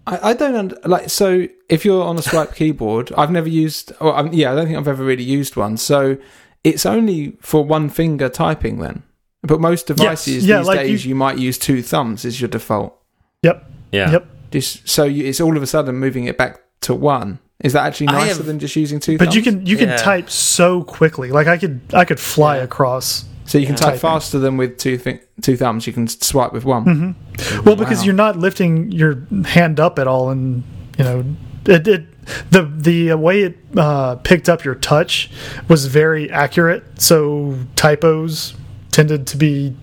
I, 0.07 0.31
I 0.31 0.35
don't 0.35 0.55
und- 0.55 0.79
like. 0.85 1.11
So 1.11 1.47
if 1.69 1.85
you're 1.85 2.03
on 2.05 2.17
a 2.19 2.23
swipe 2.23 2.55
keyboard, 2.57 3.13
I've 3.17 3.31
never 3.31 3.49
used. 3.49 3.93
Well, 4.01 4.13
I'm, 4.15 4.33
yeah, 4.33 4.53
I 4.53 4.55
don't 4.55 4.67
think 4.67 4.79
I've 4.79 4.89
ever 4.89 5.05
really 5.05 5.25
used 5.25 5.57
one. 5.57 5.77
So 5.77 6.17
it's 6.63 6.85
only 6.87 7.37
for 7.41 7.65
one 7.65 7.89
finger 7.91 8.29
typing 8.29 8.79
then. 8.79 9.03
But 9.43 9.61
most 9.61 9.87
devices 9.87 10.47
Yeah, 10.47 10.59
these 10.59 10.67
like 10.67 10.81
days, 10.81 11.05
you- 11.05 11.11
you, 11.11 11.15
might 11.15 11.37
use 11.39 11.59
two 11.59 11.83
thumbs 11.83 12.25
as 12.25 12.41
your 12.41 12.49
default. 12.49 12.99
Yep. 13.43 13.71
yeah. 13.93 14.11
Yep. 14.13 14.27
Just 14.53 14.89
so 14.89 15.05
you, 15.05 15.27
it's 15.27 15.41
all 15.41 15.57
of 15.57 15.63
a 15.63 15.67
sudden 15.67 15.97
moving 15.97 16.25
it 16.25 16.39
back 16.39 16.61
to 16.83 16.95
one. 16.95 17.41
Is 17.63 17.73
that 17.75 17.87
actually 17.87 18.07
nicer 18.09 18.37
have- 18.39 18.47
than 18.47 18.59
just 18.59 18.75
using 18.77 19.01
two? 19.01 19.17
But 19.19 19.35
you 19.35 19.43
can 19.43 19.65
you 19.65 19.77
can 19.77 19.89
Yeah. 19.91 19.97
type 19.97 20.29
so 20.31 20.83
quickly. 20.83 21.31
Like 21.31 21.47
I 21.47 21.57
could 21.57 21.81
I 21.93 22.05
could 22.05 22.21
fly 22.21 22.57
across. 22.57 23.25
So 23.47 23.59
you 23.59 23.67
can 23.67 23.75
type 23.77 23.87
Typing. 23.87 24.01
faster 24.01 24.39
than 24.39 24.57
with 24.57 24.79
two 24.79 24.97
thi- 24.99 25.21
two 25.43 25.57
thumbs. 25.57 25.87
You 25.87 25.93
can 25.93 26.09
swipe 26.09 26.53
with 26.55 26.65
one. 26.65 26.85
Mm-hmm. 26.85 27.63
Well, 27.65 27.77
because 27.77 28.05
you're 28.05 28.15
not 28.15 28.39
lifting 28.39 28.91
your 28.91 29.19
hand 29.45 29.79
up 29.79 29.99
at 29.99 30.07
all, 30.07 30.31
and 30.31 30.65
you 30.99 31.05
know 31.05 31.25
it. 31.67 31.87
it 31.87 32.05
the 32.51 32.63
the 32.63 33.13
way 33.15 33.43
it 33.43 33.59
uh, 33.77 34.15
picked 34.17 34.49
up 34.49 34.65
your 34.65 34.75
touch 34.75 35.31
was 35.69 35.85
very 35.87 36.31
accurate. 36.31 36.83
So 37.03 37.55
typos 37.77 38.55
tended 38.93 39.27
to 39.29 39.37
be 39.37 39.77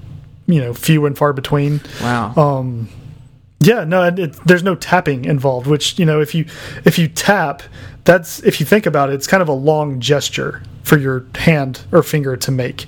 you 0.47 0.59
know 0.59 0.73
few 0.73 1.05
and 1.05 1.15
far 1.15 1.31
between. 1.33 1.81
Wow. 2.01 2.33
Um, 2.35 2.89
yeah, 3.61 3.83
no, 3.83 4.03
it, 4.03 4.17
it, 4.17 4.33
there's 4.45 4.63
no 4.63 4.73
tapping 4.73 5.25
involved. 5.25 5.67
Which 5.67 5.99
you 5.99 6.05
know, 6.05 6.19
if 6.19 6.33
you 6.33 6.45
if 6.83 6.97
you 6.97 7.07
tap, 7.07 7.61
that's 8.03 8.41
if 8.43 8.59
you 8.59 8.65
think 8.65 8.87
about 8.87 9.09
it, 9.09 9.13
it's 9.13 9.27
kind 9.27 9.41
of 9.41 9.47
a 9.47 9.53
long 9.53 9.99
gesture 9.99 10.63
for 10.83 10.97
your 10.97 11.25
hand 11.35 11.81
or 11.91 12.01
finger 12.01 12.35
to 12.35 12.51
make. 12.51 12.87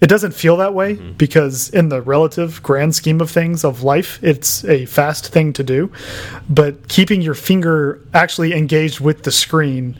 It 0.00 0.08
doesn't 0.08 0.32
feel 0.32 0.58
that 0.58 0.74
way 0.74 0.94
because, 0.94 1.70
in 1.70 1.88
the 1.88 2.02
relative 2.02 2.62
grand 2.62 2.94
scheme 2.94 3.20
of 3.20 3.30
things 3.30 3.64
of 3.64 3.82
life, 3.82 4.22
it's 4.22 4.64
a 4.66 4.84
fast 4.84 5.32
thing 5.32 5.52
to 5.54 5.64
do. 5.64 5.90
But 6.48 6.88
keeping 6.88 7.22
your 7.22 7.34
finger 7.34 8.00
actually 8.14 8.52
engaged 8.52 9.00
with 9.00 9.24
the 9.24 9.32
screen 9.32 9.96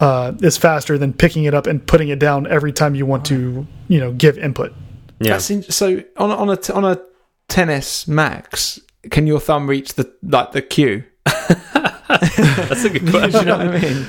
uh, 0.00 0.32
is 0.42 0.58
faster 0.58 0.98
than 0.98 1.12
picking 1.12 1.44
it 1.44 1.54
up 1.54 1.66
and 1.66 1.86
putting 1.86 2.08
it 2.08 2.18
down 2.18 2.46
every 2.48 2.72
time 2.72 2.94
you 2.94 3.06
want 3.06 3.24
to, 3.26 3.66
you 3.88 4.00
know, 4.00 4.12
give 4.12 4.36
input. 4.36 4.74
Yeah. 5.20 5.38
So 5.38 6.02
on 6.16 6.30
a, 6.30 6.34
on 6.34 6.50
a 6.50 6.56
t- 6.56 6.72
on 6.72 6.84
a 6.84 7.00
XS 7.48 8.08
Max, 8.08 8.80
can 9.10 9.26
your 9.26 9.40
thumb 9.40 9.68
reach 9.68 9.94
the 9.94 10.12
like 10.22 10.52
the 10.52 10.62
Q? 10.62 11.04
That's 11.24 12.84
a 12.84 12.90
good 12.90 13.08
question. 13.08 13.40
you 13.40 13.44
know 13.46 13.58
what 13.58 13.68
I 13.68 13.80
mean? 13.80 14.06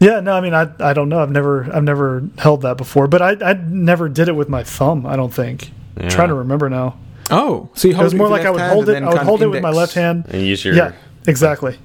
Yeah, 0.00 0.20
no, 0.20 0.32
I 0.32 0.40
mean, 0.40 0.54
I 0.54 0.70
I 0.80 0.92
don't 0.92 1.08
know. 1.08 1.20
I've 1.20 1.30
never 1.30 1.70
I've 1.74 1.84
never 1.84 2.22
held 2.38 2.62
that 2.62 2.76
before, 2.76 3.08
but 3.08 3.20
I 3.20 3.50
I 3.50 3.54
never 3.54 4.08
did 4.08 4.28
it 4.28 4.32
with 4.36 4.48
my 4.48 4.62
thumb. 4.62 5.06
I 5.06 5.16
don't 5.16 5.32
think. 5.32 5.70
I'm 5.96 6.08
trying 6.08 6.28
to 6.28 6.34
remember 6.34 6.70
now. 6.70 6.96
Oh, 7.30 7.68
so 7.74 7.88
you 7.88 7.94
It 7.94 8.02
was 8.02 8.14
it 8.14 8.16
more 8.16 8.28
like 8.28 8.46
I 8.46 8.50
would 8.50 8.60
hold 8.60 8.88
it. 8.88 9.02
I 9.02 9.08
would 9.08 9.18
hold 9.18 9.42
it 9.42 9.48
with 9.48 9.62
my 9.62 9.70
left 9.70 9.94
hand. 9.94 10.26
And 10.28 10.42
use 10.42 10.64
your. 10.64 10.74
Yeah, 10.74 10.92
exactly. 11.26 11.78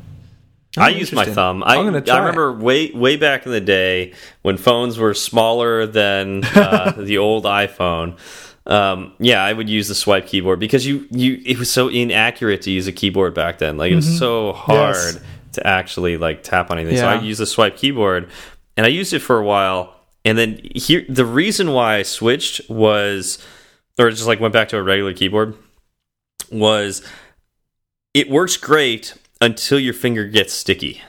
I 0.77 0.89
use 0.89 1.11
my 1.13 1.25
thumb. 1.25 1.63
I, 1.63 1.77
I'm 1.77 1.85
gonna 1.85 1.99
I 1.99 2.01
try 2.01 2.17
it. 2.17 2.19
remember 2.19 2.53
way 2.53 2.91
way 2.91 3.15
back 3.15 3.45
in 3.45 3.51
the 3.51 3.61
day 3.61 4.13
when 4.41 4.57
phones 4.57 4.97
were 4.97 5.13
smaller 5.13 5.85
than 5.85 6.43
uh, 6.43 6.91
the 6.97 7.17
old 7.17 7.45
iPhone. 7.45 8.17
Um, 8.67 9.13
yeah, 9.19 9.43
I 9.43 9.53
would 9.53 9.69
use 9.69 9.87
the 9.87 9.95
swipe 9.95 10.25
keyboard 10.27 10.59
because 10.59 10.85
you 10.87 11.07
you 11.11 11.39
it 11.45 11.59
was 11.59 11.69
so 11.69 11.87
inaccurate 11.87 12.63
to 12.63 12.71
use 12.71 12.87
a 12.87 12.91
keyboard 12.91 13.33
back 13.35 13.59
then. 13.59 13.77
Like 13.77 13.91
it 13.91 13.95
was 13.95 14.17
so 14.17 14.53
hard 14.53 14.95
Yes. 14.95 15.19
to 15.53 15.67
actually 15.67 16.17
like 16.17 16.41
tap 16.43 16.71
on 16.71 16.79
anything. 16.79 16.97
So 16.97 17.07
I 17.07 17.15
Yeah. 17.15 17.21
used 17.21 17.39
the 17.39 17.45
swipe 17.45 17.77
keyboard, 17.77 18.27
and 18.75 18.85
I 18.85 18.89
used 18.89 19.13
it 19.13 19.19
for 19.19 19.37
a 19.37 19.43
while. 19.43 19.93
And 20.23 20.35
then 20.37 20.59
here, 20.73 21.05
the 21.07 21.25
reason 21.25 21.71
why 21.73 21.97
I 21.97 22.01
switched 22.03 22.67
was, 22.67 23.37
or 23.99 24.09
just 24.09 24.25
like 24.25 24.39
went 24.39 24.53
back 24.53 24.69
to 24.69 24.77
a 24.77 24.81
regular 24.81 25.13
keyboard, 25.13 25.53
was 26.51 27.03
it 28.15 28.29
works 28.29 28.57
great 28.57 29.13
until 29.41 29.77
your 29.79 29.93
finger 29.93 30.25
gets 30.25 30.53
sticky. 30.53 31.01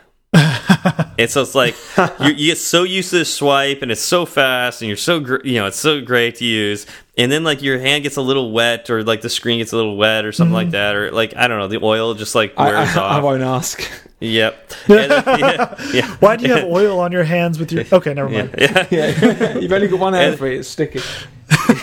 And 1.19 1.31
so 1.31 1.43
it's 1.43 1.55
like 1.55 1.75
you, 2.21 2.29
you 2.33 2.47
get 2.53 2.59
so 2.59 2.83
used 2.83 3.11
to 3.11 3.19
the 3.19 3.25
swipe, 3.25 3.83
and 3.83 3.91
it's 3.91 4.01
so 4.01 4.27
fast, 4.27 4.83
and 4.83 4.89
you're 4.89 4.97
so 4.97 5.21
gr 5.21 5.37
you 5.45 5.55
know 5.55 5.67
it's 5.67 5.79
so 5.79 6.01
great 6.01 6.37
to 6.37 6.45
use. 6.45 6.87
And 7.19 7.33
then 7.33 7.45
like 7.45 7.63
your 7.63 7.79
hand 7.79 8.03
gets 8.03 8.17
a 8.17 8.23
little 8.23 8.53
wet, 8.53 8.91
or 8.91 9.03
like 9.03 9.23
the 9.23 9.31
screen 9.31 9.59
gets 9.59 9.73
a 9.73 9.77
little 9.77 9.97
wet, 9.97 10.25
or 10.25 10.33
something 10.33 10.53
like 10.53 10.67
mm-hmm. 10.67 10.73
that, 10.73 10.95
or 10.95 11.11
like 11.13 11.35
I 11.37 11.49
don't 11.49 11.59
know, 11.59 11.69
the 11.69 11.83
oil 11.83 12.15
just 12.15 12.35
like 12.35 12.55
I, 12.57 12.69
wears 12.69 12.97
I, 12.97 13.01
I 13.01 13.17
off. 13.17 13.23
won't 13.25 13.43
ask. 13.43 13.83
Yep. 14.21 14.73
And 14.89 15.11
then- 15.11 15.39
yeah, 15.41 15.75
yeah. 15.93 16.17
Why 16.21 16.37
do 16.37 16.47
you 16.47 16.55
have 16.55 16.65
oil 16.65 17.01
on 17.01 17.13
your 17.13 17.25
hands 17.25 17.59
with 17.59 17.73
your? 17.73 17.85
Okay, 17.93 18.15
never 18.15 18.29
mind. 18.31 18.55
Yeah. 18.59 18.87
Yeah, 18.91 19.59
you've 19.59 19.73
only 19.73 19.89
got 19.89 19.99
one 20.01 20.13
hand 20.15 20.31
And- 20.31 20.39
for 20.39 20.47
it. 20.47 20.59
It's 20.61 20.69
sticky. 20.69 21.01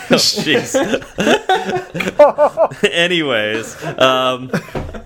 Oh, 0.09 0.15
jeez. 0.15 0.73
Anyways, 2.83 3.83
um, 3.99 4.51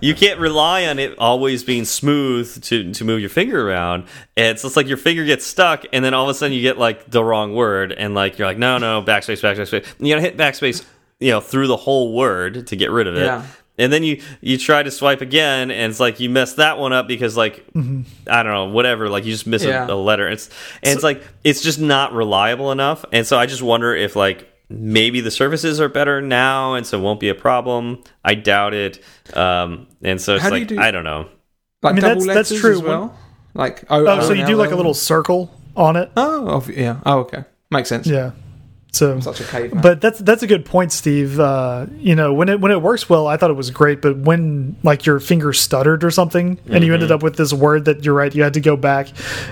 you 0.02 0.16
can't 0.16 0.40
rely 0.40 0.86
on 0.86 1.00
it 1.00 1.18
always 1.18 1.64
being 1.64 1.86
smooth 1.86 2.62
to 2.64 2.94
to 2.94 3.06
move 3.06 3.20
your 3.20 3.30
finger 3.30 3.68
around. 3.68 4.06
And 4.36 4.60
so 4.60 4.68
it's 4.68 4.76
like 4.78 4.88
your 4.88 4.98
finger 4.98 5.26
gets 5.26 5.46
stuck, 5.46 5.86
and 5.94 6.04
then 6.04 6.14
all 6.14 6.24
of 6.24 6.30
a 6.30 6.34
sudden 6.34 6.54
you 6.54 6.62
get 6.62 6.78
like 6.78 7.10
the 7.10 7.24
wrong 7.24 7.54
word, 7.54 7.92
and 7.92 8.14
like 8.16 8.38
you're 8.38 8.48
like, 8.48 8.58
no, 8.58 8.78
no, 8.78 9.02
backspace, 9.02 9.42
backspace, 9.42 9.58
backspace. 9.82 9.98
And 9.98 10.08
you 10.08 10.14
gotta 10.14 10.22
hit 10.22 10.38
backspace, 10.38 10.86
you 11.20 11.32
know, 11.32 11.40
through 11.40 11.68
the 11.68 11.78
whole 11.78 12.14
word 12.14 12.68
to 12.68 12.76
get 12.76 12.92
rid 12.92 13.08
of 13.08 13.16
it. 13.16 13.26
Yeah. 13.26 13.46
And 13.80 13.94
then 13.94 14.02
you 14.02 14.22
you 14.42 14.58
try 14.58 14.82
to 14.82 14.90
swipe 14.90 15.22
again, 15.22 15.70
and 15.70 15.92
it's 15.92 16.00
like 16.00 16.20
you 16.20 16.32
mess 16.32 16.54
that 16.54 16.80
one 16.80 16.94
up 16.94 17.08
because 17.08 17.38
like 17.38 17.64
I 17.76 18.42
don't 18.44 18.52
know 18.52 18.66
whatever, 18.66 19.08
like 19.08 19.24
you 19.26 19.32
just 19.32 19.46
miss 19.46 19.64
Yeah. 19.64 19.86
a, 19.88 19.94
a 19.94 19.96
letter. 19.96 20.28
It's 20.28 20.50
and 20.82 20.96
it's 20.96 21.04
like 21.04 21.22
it's 21.44 21.62
just 21.62 21.80
not 21.80 22.14
reliable 22.14 22.72
enough. 22.72 23.06
And 23.12 23.26
so 23.28 23.38
I 23.38 23.46
just 23.46 23.62
wonder 23.62 23.94
if 23.96 24.16
like 24.16 24.52
maybe 24.70 25.22
the 25.22 25.32
services 25.32 25.80
are 25.80 25.90
better 25.90 26.22
now, 26.22 26.74
and 26.74 26.86
so 26.86 26.98
it 27.00 27.02
won't 27.02 27.20
be 27.20 27.30
a 27.30 27.36
problem. 27.36 28.04
I 28.24 28.36
doubt 28.36 28.74
it. 28.74 29.04
Um, 29.36 29.88
and 30.04 30.22
so 30.22 30.36
it's 30.36 30.44
How 30.44 30.50
do 30.50 30.56
you 30.56 30.62
like 30.62 30.68
do- 30.70 30.80
I 30.80 30.92
don't 30.92 31.04
know. 31.04 31.30
Like 31.82 31.96
mean, 31.96 32.02
that's- 32.02 32.26
that's 32.26 32.60
true. 32.60 32.72
as 32.74 32.82
well. 32.82 33.18
Like 33.54 33.84
oh, 33.90 34.06
Oh, 34.06 34.22
so 34.22 34.34
you 34.34 34.46
do 34.46 34.56
like 34.56 34.72
a 34.72 34.76
little 34.76 34.94
circle 34.94 35.52
on 35.76 35.96
it? 35.96 36.12
Oh, 36.18 36.66
yeah. 36.70 37.00
Oh, 37.06 37.20
okay. 37.20 37.44
Makes 37.72 37.90
sense. 37.90 38.08
Yeah. 38.08 38.32
So, 38.94 39.20
Such 39.20 39.42
a 39.42 39.44
caveman. 39.44 39.82
but 39.82 40.02
that's 40.02 40.18
that's 40.20 40.42
a 40.42 40.48
good 40.48 40.66
point, 40.66 40.92
Steve. 40.92 41.40
Uh, 41.40 41.86
you 41.98 42.16
know, 42.16 42.34
when 42.34 42.50
it 42.50 42.60
when 42.62 42.72
it 42.72 42.82
works 42.82 43.08
well, 43.08 43.28
I 43.28 43.38
thought 43.38 43.52
it 43.52 43.56
was 43.56 43.70
great. 43.70 44.02
But 44.02 44.18
when 44.20 44.76
like 44.82 45.06
your 45.06 45.20
finger 45.20 45.54
stuttered 45.54 46.04
or 46.04 46.10
something, 46.10 46.58
and 46.68 46.84
you 46.84 46.94
ended 46.94 47.12
up 47.12 47.22
with 47.22 47.36
this 47.36 47.54
word 47.54 47.86
that 47.86 48.04
you're 48.06 48.16
right, 48.16 48.34
you 48.34 48.42
had 48.44 48.56
to 48.56 48.60
go 48.62 48.76
back 48.76 49.10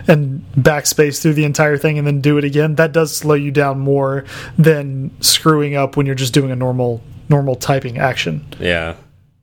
and 0.07 0.43
backspace 0.57 1.21
through 1.21 1.33
the 1.33 1.43
entire 1.43 1.77
thing 1.77 1.97
and 1.99 2.07
then 2.07 2.21
do 2.21 2.37
it 2.39 2.43
again. 2.43 2.75
That 2.75 2.91
does 2.91 3.15
slow 3.15 3.35
you 3.35 3.51
down 3.51 3.77
more 3.79 4.23
than 4.57 5.11
screwing 5.21 5.75
up 5.75 5.95
when 5.97 6.05
you're 6.07 6.15
just 6.15 6.33
doing 6.33 6.49
a 6.49 6.55
normal 6.55 7.01
normal 7.29 7.55
typing 7.55 7.97
action. 7.99 8.47
Yeah, 8.59 8.95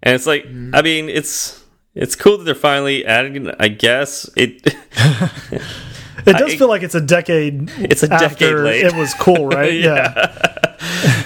and 0.02 0.14
it's 0.14 0.26
like 0.26 0.44
Mm-hmm. 0.44 0.74
I 0.74 0.82
mean 0.82 1.08
it's 1.10 1.62
it's 1.94 2.16
cool 2.16 2.38
that 2.38 2.44
they're 2.44 2.54
finally 2.56 3.04
adding. 3.06 3.50
I 3.60 3.68
guess 3.68 4.28
it. 4.36 4.74
It 6.26 6.36
does 6.36 6.52
I- 6.52 6.56
feel 6.56 6.68
like 6.68 6.82
it's 6.82 6.94
a 6.94 7.00
decade. 7.00 7.70
It's 7.78 8.02
a 8.02 8.08
decade 8.08 8.54
late. 8.56 8.84
It 8.84 8.94
was 8.94 9.14
cool, 9.14 9.46
right? 9.58 9.72
Yeah. 9.72 10.76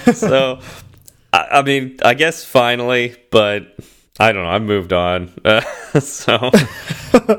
so 0.13 0.59
I, 1.33 1.47
I 1.51 1.61
mean 1.61 1.97
I 2.03 2.13
guess 2.13 2.43
finally, 2.43 3.15
but. 3.31 3.75
I 4.19 4.31
don't 4.31 4.45
know. 4.45 4.49
I 4.49 4.57
moved 4.57 4.93
on, 4.93 5.29
uh, 5.45 5.61
so 5.99 6.49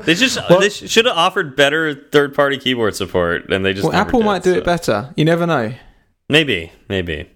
they 0.05 0.13
just 0.13 0.39
they 0.47 0.69
should 0.69 1.03
have 1.03 1.17
offered 1.17 1.57
better 1.57 1.93
third-party 1.93 2.57
keyboard 2.59 2.95
support, 2.95 3.51
and 3.51 3.65
they 3.65 3.73
just 3.73 3.85
well, 3.85 3.93
Apple 3.93 4.19
did, 4.21 4.25
might 4.25 4.43
do 4.43 4.53
so. 4.53 4.57
it 4.59 4.63
better. 4.63 5.13
You 5.17 5.25
never 5.25 5.45
know. 5.45 5.73
Maybe, 6.29 6.71
maybe. 6.87 7.29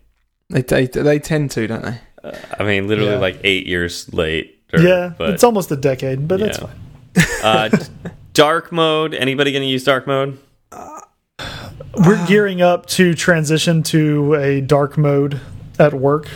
They 0.49 0.61
they, 0.61 0.87
they 0.87 1.19
tend 1.19 1.51
to, 1.51 1.67
don't 1.67 1.83
they? 1.83 1.99
I 2.57 2.63
mean, 2.63 2.87
literally 2.87 3.11
Yeah. 3.11 3.17
like 3.17 3.41
eight 3.43 3.67
years 3.67 4.13
late. 4.13 4.63
Or, 4.73 4.79
Yeah, 4.79 5.11
but 5.17 5.31
it's 5.31 5.43
almost 5.43 5.69
a 5.73 5.75
decade, 5.75 6.25
but 6.25 6.39
that's 6.39 6.59
fine. 6.59 6.71
uh, 7.43 7.69
dark 8.33 8.71
mode. 8.71 9.13
Anybody 9.13 9.51
going 9.51 9.61
to 9.63 9.67
use 9.67 9.83
dark 9.83 10.07
mode? 10.07 10.37
We're 12.05 12.25
gearing 12.27 12.61
up 12.61 12.87
to 12.87 13.13
transition 13.13 13.83
to 13.83 14.33
a 14.35 14.61
dark 14.61 14.97
mode 14.97 15.39
at 15.79 15.93
work, 15.93 16.27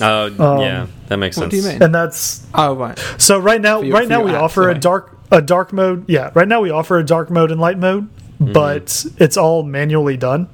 Oh, 0.00 0.26
Um, 0.26 0.60
yeah, 0.60 0.86
that 1.08 1.16
makes 1.18 1.36
sense. 1.36 1.44
What 1.46 1.52
sense. 1.52 1.62
do 1.64 1.68
you 1.68 1.72
mean? 1.74 1.82
and 1.82 1.94
that's 1.94 2.44
Oh, 2.52 2.74
right. 2.74 2.98
so 3.16 3.38
right 3.38 3.60
now. 3.60 3.78
For 3.80 3.86
your- 3.86 3.96
right 3.96 4.08
now 4.08 4.22
we 4.22 4.32
app, 4.32 4.42
offer 4.42 4.62
sorry. 4.64 4.72
a 4.72 4.78
dark 4.78 5.12
a 5.32 5.40
dark 5.42 5.72
mode. 5.72 6.04
Yeah, 6.08 6.30
right 6.34 6.46
now 6.46 6.60
we 6.60 6.70
offer 6.70 6.98
a 6.98 7.04
dark 7.04 7.30
mode 7.30 7.50
and 7.50 7.60
light 7.60 7.78
mode. 7.78 8.08
But 8.40 9.06
it's 9.18 9.36
all 9.36 9.62
manually 9.62 10.16
done. 10.16 10.48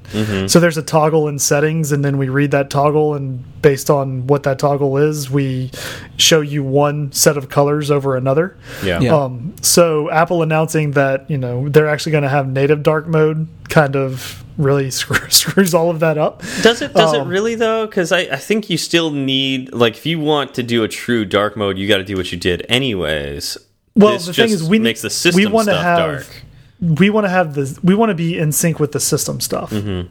So 0.47 0.59
there's 0.59 0.77
a 0.77 0.83
toggle 0.83 1.27
in 1.27 1.39
settings, 1.39 1.91
and 1.91 2.03
then 2.03 2.17
we 2.17 2.29
read 2.29 2.51
that 2.51 2.69
toggle, 2.69 3.13
and 3.15 3.43
based 3.61 3.89
on 3.89 4.27
what 4.27 4.43
that 4.43 4.59
toggle 4.59 4.97
is, 4.97 5.29
we 5.29 5.71
show 6.17 6.41
you 6.41 6.63
one 6.63 7.11
set 7.11 7.37
of 7.37 7.49
colors 7.49 7.89
over 7.91 8.15
another. 8.15 8.57
Yeah. 8.83 8.99
Yeah. 8.99 9.15
Um, 9.15 9.55
so 9.61 10.09
Apple 10.11 10.41
announcing 10.43 10.91
that 10.91 11.29
you 11.29 11.37
know 11.37 11.69
they're 11.69 11.89
actually 11.89 12.11
going 12.13 12.23
to 12.23 12.29
have 12.29 12.47
native 12.47 12.83
dark 12.83 13.07
mode 13.07 13.47
kind 13.69 13.95
of 13.95 14.43
really 14.57 14.91
screw, 14.99 15.29
screws 15.29 15.73
all 15.73 15.89
of 15.89 15.99
that 16.01 16.17
up. 16.17 16.41
Does 16.61 16.81
it? 16.81 16.93
Does 16.93 17.13
it 17.13 17.21
Um, 17.21 17.27
really 17.27 17.55
though? 17.55 17.85
Because 17.85 18.11
I, 18.11 18.19
I 18.19 18.37
think 18.37 18.69
you 18.69 18.77
still 18.77 19.11
need 19.11 19.73
like 19.73 19.95
if 19.97 20.05
you 20.05 20.19
want 20.19 20.53
to 20.55 20.63
do 20.63 20.83
a 20.83 20.87
true 20.87 21.25
dark 21.25 21.57
mode, 21.57 21.77
you 21.77 21.87
got 21.87 21.97
to 21.97 22.03
do 22.03 22.15
what 22.15 22.31
you 22.31 22.37
did 22.37 22.65
anyways. 22.69 23.57
Well, 23.95 24.13
This 24.13 24.25
the 24.25 24.33
thing 24.33 24.49
is, 24.49 24.67
we 24.67 24.79
makes 24.79 25.01
the 25.01 25.07
we 25.07 25.11
system 25.11 25.51
want 25.51 25.67
to 25.67 25.73
stuff 25.73 25.83
have 25.83 25.97
dark. 25.99 26.42
We 26.83 27.09
want 27.09 27.25
to 27.25 27.29
have 27.29 27.55
the 27.55 27.79
we 27.83 27.95
want 27.95 28.09
to 28.09 28.15
be 28.15 28.37
in 28.37 28.51
sync 28.51 28.79
with 28.79 28.91
the 28.91 28.99
system 28.99 29.39
stuff, 29.39 29.71
Mm-hmm. 29.71 30.09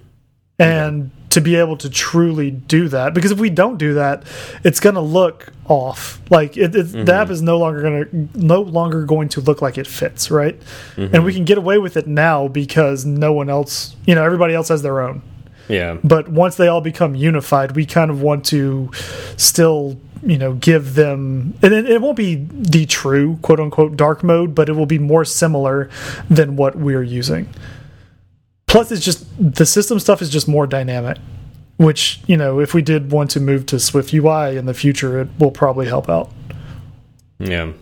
and 0.58 1.10
to 1.30 1.40
be 1.40 1.56
able 1.56 1.76
to 1.78 1.88
truly 1.88 2.50
do 2.50 2.88
that. 2.88 3.14
Because 3.14 3.30
if 3.30 3.38
we 3.40 3.48
don't 3.48 3.78
do 3.78 3.94
that, 3.94 4.22
it's 4.64 4.80
going 4.80 4.94
to 4.96 5.00
look 5.00 5.50
off. 5.66 6.20
Like 6.30 6.56
it, 6.58 6.74
it's 6.76 6.92
the 6.92 7.00
app 7.00 7.06
Mm-hmm. 7.24 7.32
is 7.32 7.42
no 7.42 7.58
longer 7.58 7.80
going 7.82 8.04
to 8.30 8.38
no 8.38 8.60
longer 8.60 9.04
going 9.04 9.28
to 9.30 9.40
look 9.40 9.62
like 9.62 9.78
it 9.78 9.86
fits, 9.86 10.30
right? 10.30 10.58
Mm-hmm. 10.96 11.14
And 11.14 11.24
we 11.24 11.32
can 11.32 11.44
get 11.44 11.56
away 11.58 11.78
with 11.78 11.96
it 11.96 12.06
now 12.06 12.48
because 12.48 13.04
no 13.06 13.32
one 13.32 13.48
else, 13.48 13.96
you 14.06 14.14
know, 14.14 14.22
everybody 14.24 14.54
else 14.54 14.68
has 14.68 14.82
their 14.82 15.00
own. 15.00 15.22
Yeah. 15.68 15.96
but 16.02 16.28
once 16.28 16.56
they 16.56 16.66
all 16.66 16.80
become 16.80 17.14
unified 17.14 17.76
we 17.76 17.86
kind 17.86 18.10
of 18.10 18.20
want 18.20 18.44
to 18.46 18.90
still 19.36 19.96
you 20.22 20.38
know 20.38 20.54
give 20.54 20.94
them 20.94 21.54
and 21.62 21.72
it, 21.74 21.88
it 21.90 22.00
won't 22.00 22.16
be 22.16 22.46
the 22.50 22.86
true 22.86 23.38
quote 23.42 23.58
unquote 23.60 23.96
dark 23.96 24.22
mode 24.22 24.54
but 24.54 24.68
it 24.68 24.72
will 24.72 24.86
be 24.86 24.98
more 24.98 25.24
similar 25.24 25.90
than 26.30 26.54
what 26.56 26.76
we're 26.76 27.02
using 27.02 27.48
plus 28.66 28.92
it's 28.92 29.04
just 29.04 29.26
the 29.38 29.66
system 29.66 29.98
stuff 29.98 30.22
is 30.22 30.30
just 30.30 30.46
more 30.46 30.66
dynamic 30.66 31.18
which 31.78 32.20
you 32.28 32.36
know 32.36 32.60
if 32.60 32.72
we 32.74 32.82
did 32.82 33.10
want 33.10 33.30
to 33.30 33.40
move 33.40 33.66
to 33.66 33.80
swift 33.80 34.14
ui 34.14 34.56
in 34.56 34.66
the 34.66 34.74
future 34.74 35.20
it 35.20 35.28
will 35.38 35.50
probably 35.50 35.86
help 35.86 36.08
out 36.08 36.30
Yeah. 37.38 37.72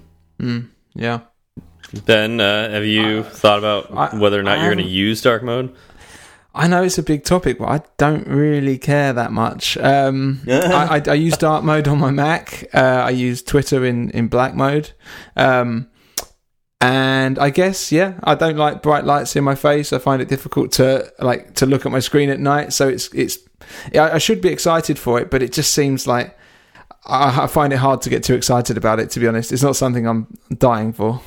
Yeah. 0.95 1.21
Then 1.93 2.41
uh, 2.41 2.71
have 2.71 2.85
you 2.87 3.25
thought 3.25 3.59
about 3.59 3.91
I- 3.93 4.17
whether 4.17 4.39
or 4.41 4.43
not 4.43 4.59
I 4.59 4.63
you're 4.65 4.75
going 4.75 4.87
to 4.87 4.91
use 4.91 5.21
dark 5.21 5.43
mode? 5.43 5.75
I 6.55 6.67
know 6.67 6.83
it's 6.83 6.99
a 6.99 7.03
big 7.03 7.25
topic, 7.25 7.59
but 7.59 7.69
I 7.69 7.83
don't 7.97 8.27
really 8.27 8.77
care 8.77 9.13
that 9.13 9.33
much. 9.33 9.77
Um, 9.77 10.41
I, 10.49 10.99
I, 10.99 11.11
I 11.13 11.15
use 11.15 11.37
dark 11.37 11.63
mode 11.63 11.87
on 11.87 11.99
my 11.99 12.11
Mac. 12.11 12.65
Uh, 12.75 12.79
I 13.07 13.11
use 13.11 13.43
Twitter 13.43 13.85
in, 13.85 14.11
in 14.11 14.27
black 14.27 14.55
mode. 14.55 14.93
Um, 15.37 15.89
and 16.81 17.39
I 17.39 17.51
guess, 17.51 17.93
yeah, 17.93 18.19
I 18.25 18.35
don't 18.35 18.57
like 18.57 18.83
bright 18.83 19.05
lights 19.05 19.37
in 19.37 19.45
my 19.45 19.55
face. 19.55 19.93
I 19.93 19.99
find 19.99 20.23
it 20.23 20.29
difficult 20.29 20.73
to 20.73 21.13
like 21.19 21.55
to 21.57 21.67
look 21.67 21.85
at 21.85 21.93
my 21.93 22.01
screen 22.01 22.31
at 22.31 22.41
night. 22.41 22.73
So 22.73 22.89
it's 22.89 23.13
it's. 23.15 23.39
I, 23.95 24.13
I 24.13 24.19
should 24.19 24.41
be 24.41 24.49
excited 24.49 24.99
for 24.99 25.21
it, 25.21 25.31
but 25.31 25.43
it 25.43 25.53
just 25.53 25.73
seems 25.73 26.07
like 26.07 26.39
I, 27.05 27.45
I 27.45 27.47
find 27.49 27.75
it 27.75 27.77
hard 27.77 28.01
to 28.03 28.11
get 28.11 28.25
too 28.25 28.35
excited 28.35 28.79
about 28.79 28.99
it. 28.99 29.11
To 29.11 29.21
be 29.21 29.29
honest, 29.29 29.53
it's 29.53 29.63
not 29.63 29.77
something 29.77 30.07
I'm 30.07 30.27
dying 30.57 30.95
for. 30.95 31.21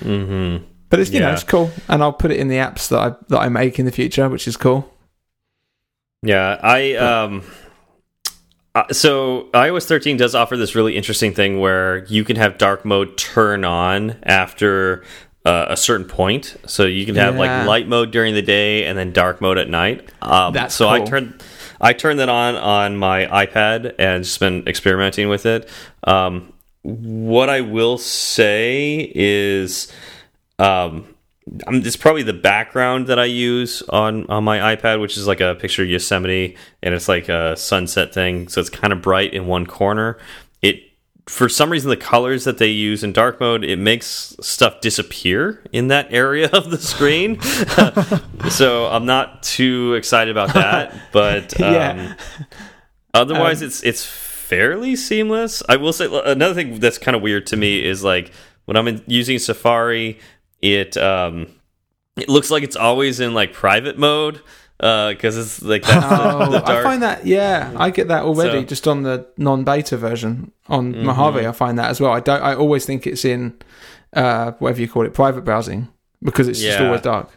Mm-hmm. 0.00 0.64
But 0.90 1.00
it's 1.00 1.10
you 1.10 1.20
know 1.20 1.32
it's 1.32 1.44
cool, 1.44 1.70
and 1.88 2.02
I'll 2.02 2.12
put 2.12 2.30
it 2.30 2.38
in 2.40 2.48
the 2.48 2.56
apps 2.56 2.88
that 2.88 2.98
I 2.98 3.14
that 3.28 3.38
I 3.38 3.48
make 3.48 3.78
in 3.78 3.84
the 3.84 3.92
future, 3.92 4.28
which 4.28 4.48
is 4.48 4.56
cool. 4.56 4.92
Yeah, 6.22 6.58
I 6.62 6.94
um 6.94 7.42
uh, 8.74 8.84
so 8.92 9.48
iOS 9.54 9.86
13 9.86 10.16
does 10.16 10.34
offer 10.34 10.56
this 10.56 10.74
really 10.74 10.96
interesting 10.96 11.34
thing 11.34 11.58
where 11.60 12.04
you 12.06 12.24
can 12.24 12.36
have 12.36 12.58
dark 12.58 12.84
mode 12.84 13.16
turn 13.18 13.64
on 13.64 14.16
after 14.22 15.02
uh, 15.44 15.66
a 15.70 15.76
certain 15.76 16.06
point. 16.06 16.56
So 16.66 16.84
you 16.84 17.04
can 17.06 17.14
have 17.16 17.34
Yeah. 17.34 17.40
like 17.40 17.66
light 17.66 17.88
mode 17.88 18.10
during 18.10 18.34
the 18.34 18.42
day 18.42 18.84
and 18.84 18.96
then 18.98 19.12
dark 19.12 19.40
mode 19.40 19.58
at 19.58 19.68
night. 19.68 20.08
Um, 20.22 20.52
That's 20.52 20.74
so 20.74 20.88
I 20.88 21.00
turned 21.00 21.42
I 21.80 21.92
turned 21.92 22.18
that 22.20 22.28
on 22.28 22.56
on 22.56 22.96
my 22.96 23.26
iPad 23.26 23.94
and 23.98 24.24
just 24.24 24.38
been 24.40 24.66
experimenting 24.66 25.28
with 25.28 25.46
it. 25.46 25.68
Um, 26.04 26.52
what 26.82 27.48
I 27.48 27.60
will 27.62 27.98
say 27.98 29.10
is 29.14 29.90
um 30.58 31.14
it's 31.56 31.96
probably 31.96 32.22
the 32.22 32.34
background 32.34 33.06
that 33.06 33.18
I 33.18 33.24
use 33.24 33.82
on 33.88 34.26
on 34.28 34.44
my 34.44 34.76
iPad, 34.76 35.00
which 35.00 35.16
is 35.16 35.26
like 35.26 35.40
a 35.40 35.54
picture 35.54 35.82
of 35.82 35.88
Yosemite, 35.88 36.56
and 36.82 36.94
it's 36.94 37.08
like 37.08 37.28
a 37.30 37.56
sunset 37.56 38.12
thing, 38.12 38.48
so 38.48 38.60
it's 38.60 38.68
kind 38.70 38.92
of 38.92 39.00
bright 39.00 39.32
in 39.32 39.46
one 39.46 39.64
corner. 39.64 40.18
It 40.60 40.82
for 41.26 41.48
some 41.48 41.70
reason 41.70 41.88
the 41.88 41.96
colors 41.96 42.44
that 42.44 42.58
they 42.58 42.68
use 42.68 43.02
in 43.02 43.12
dark 43.14 43.40
mode 43.40 43.64
it 43.64 43.78
makes 43.78 44.36
stuff 44.42 44.80
disappear 44.82 45.62
in 45.72 45.88
that 45.88 46.12
area 46.12 46.48
of 46.52 46.70
the 46.70 46.76
screen. 46.78 47.40
so 48.50 48.86
I'm 48.86 49.06
not 49.06 49.42
too 49.42 49.94
excited 49.94 50.30
about 50.30 50.52
that, 50.54 50.94
but 51.12 51.58
um, 51.62 51.72
Yeah. 51.72 52.14
otherwise 53.14 53.62
Um, 53.62 53.68
it's 53.68 53.82
it's 53.82 54.04
fairly 54.04 54.96
seamless. 54.96 55.62
I 55.68 55.76
will 55.76 55.92
say 55.92 56.06
another 56.26 56.54
thing 56.54 56.78
that's 56.78 56.98
kind 56.98 57.14
of 57.16 57.22
weird 57.22 57.46
to 57.48 57.56
me 57.56 57.84
is 57.84 58.04
like 58.04 58.32
when 58.66 58.76
I'm 58.76 58.88
in, 58.88 59.02
using 59.06 59.38
Safari, 59.38 60.18
it 60.62 60.96
um 60.96 61.46
it 62.16 62.28
looks 62.28 62.50
like 62.50 62.62
it's 62.62 62.76
always 62.76 63.20
in 63.20 63.32
like 63.34 63.52
private 63.52 63.98
mode 63.98 64.40
because 64.78 65.36
it's 65.36 65.60
like 65.62 65.82
that's 65.82 66.06
the, 66.08 66.32
Oh, 66.38 66.50
the 66.50 66.64
I 66.64 66.82
find 66.82 67.02
that 67.02 67.26
yeah, 67.26 67.72
I 67.76 67.90
get 67.90 68.08
that 68.08 68.22
already 68.24 68.60
So- 68.60 68.66
just 68.66 68.86
on 68.88 69.02
the 69.02 69.26
non-beta 69.36 69.96
version 69.96 70.52
on 70.68 70.94
Mm-hmm. 70.94 71.06
Mojave. 71.06 71.46
I 71.46 71.52
find 71.52 71.78
that 71.78 71.90
as 71.90 72.00
well. 72.00 72.12
I 72.12 72.20
don't. 72.20 72.40
I 72.42 72.54
always 72.54 72.84
think 72.86 73.06
it's 73.06 73.24
in 73.24 73.54
uh, 74.14 74.52
whatever 74.58 74.80
you 74.80 74.88
call 74.88 75.04
it, 75.04 75.14
private 75.14 75.44
browsing, 75.44 75.88
because 76.22 76.46
it's 76.48 76.60
just 76.60 76.78
Yeah. 76.78 76.86
always 76.86 77.00
dark. 77.02 77.30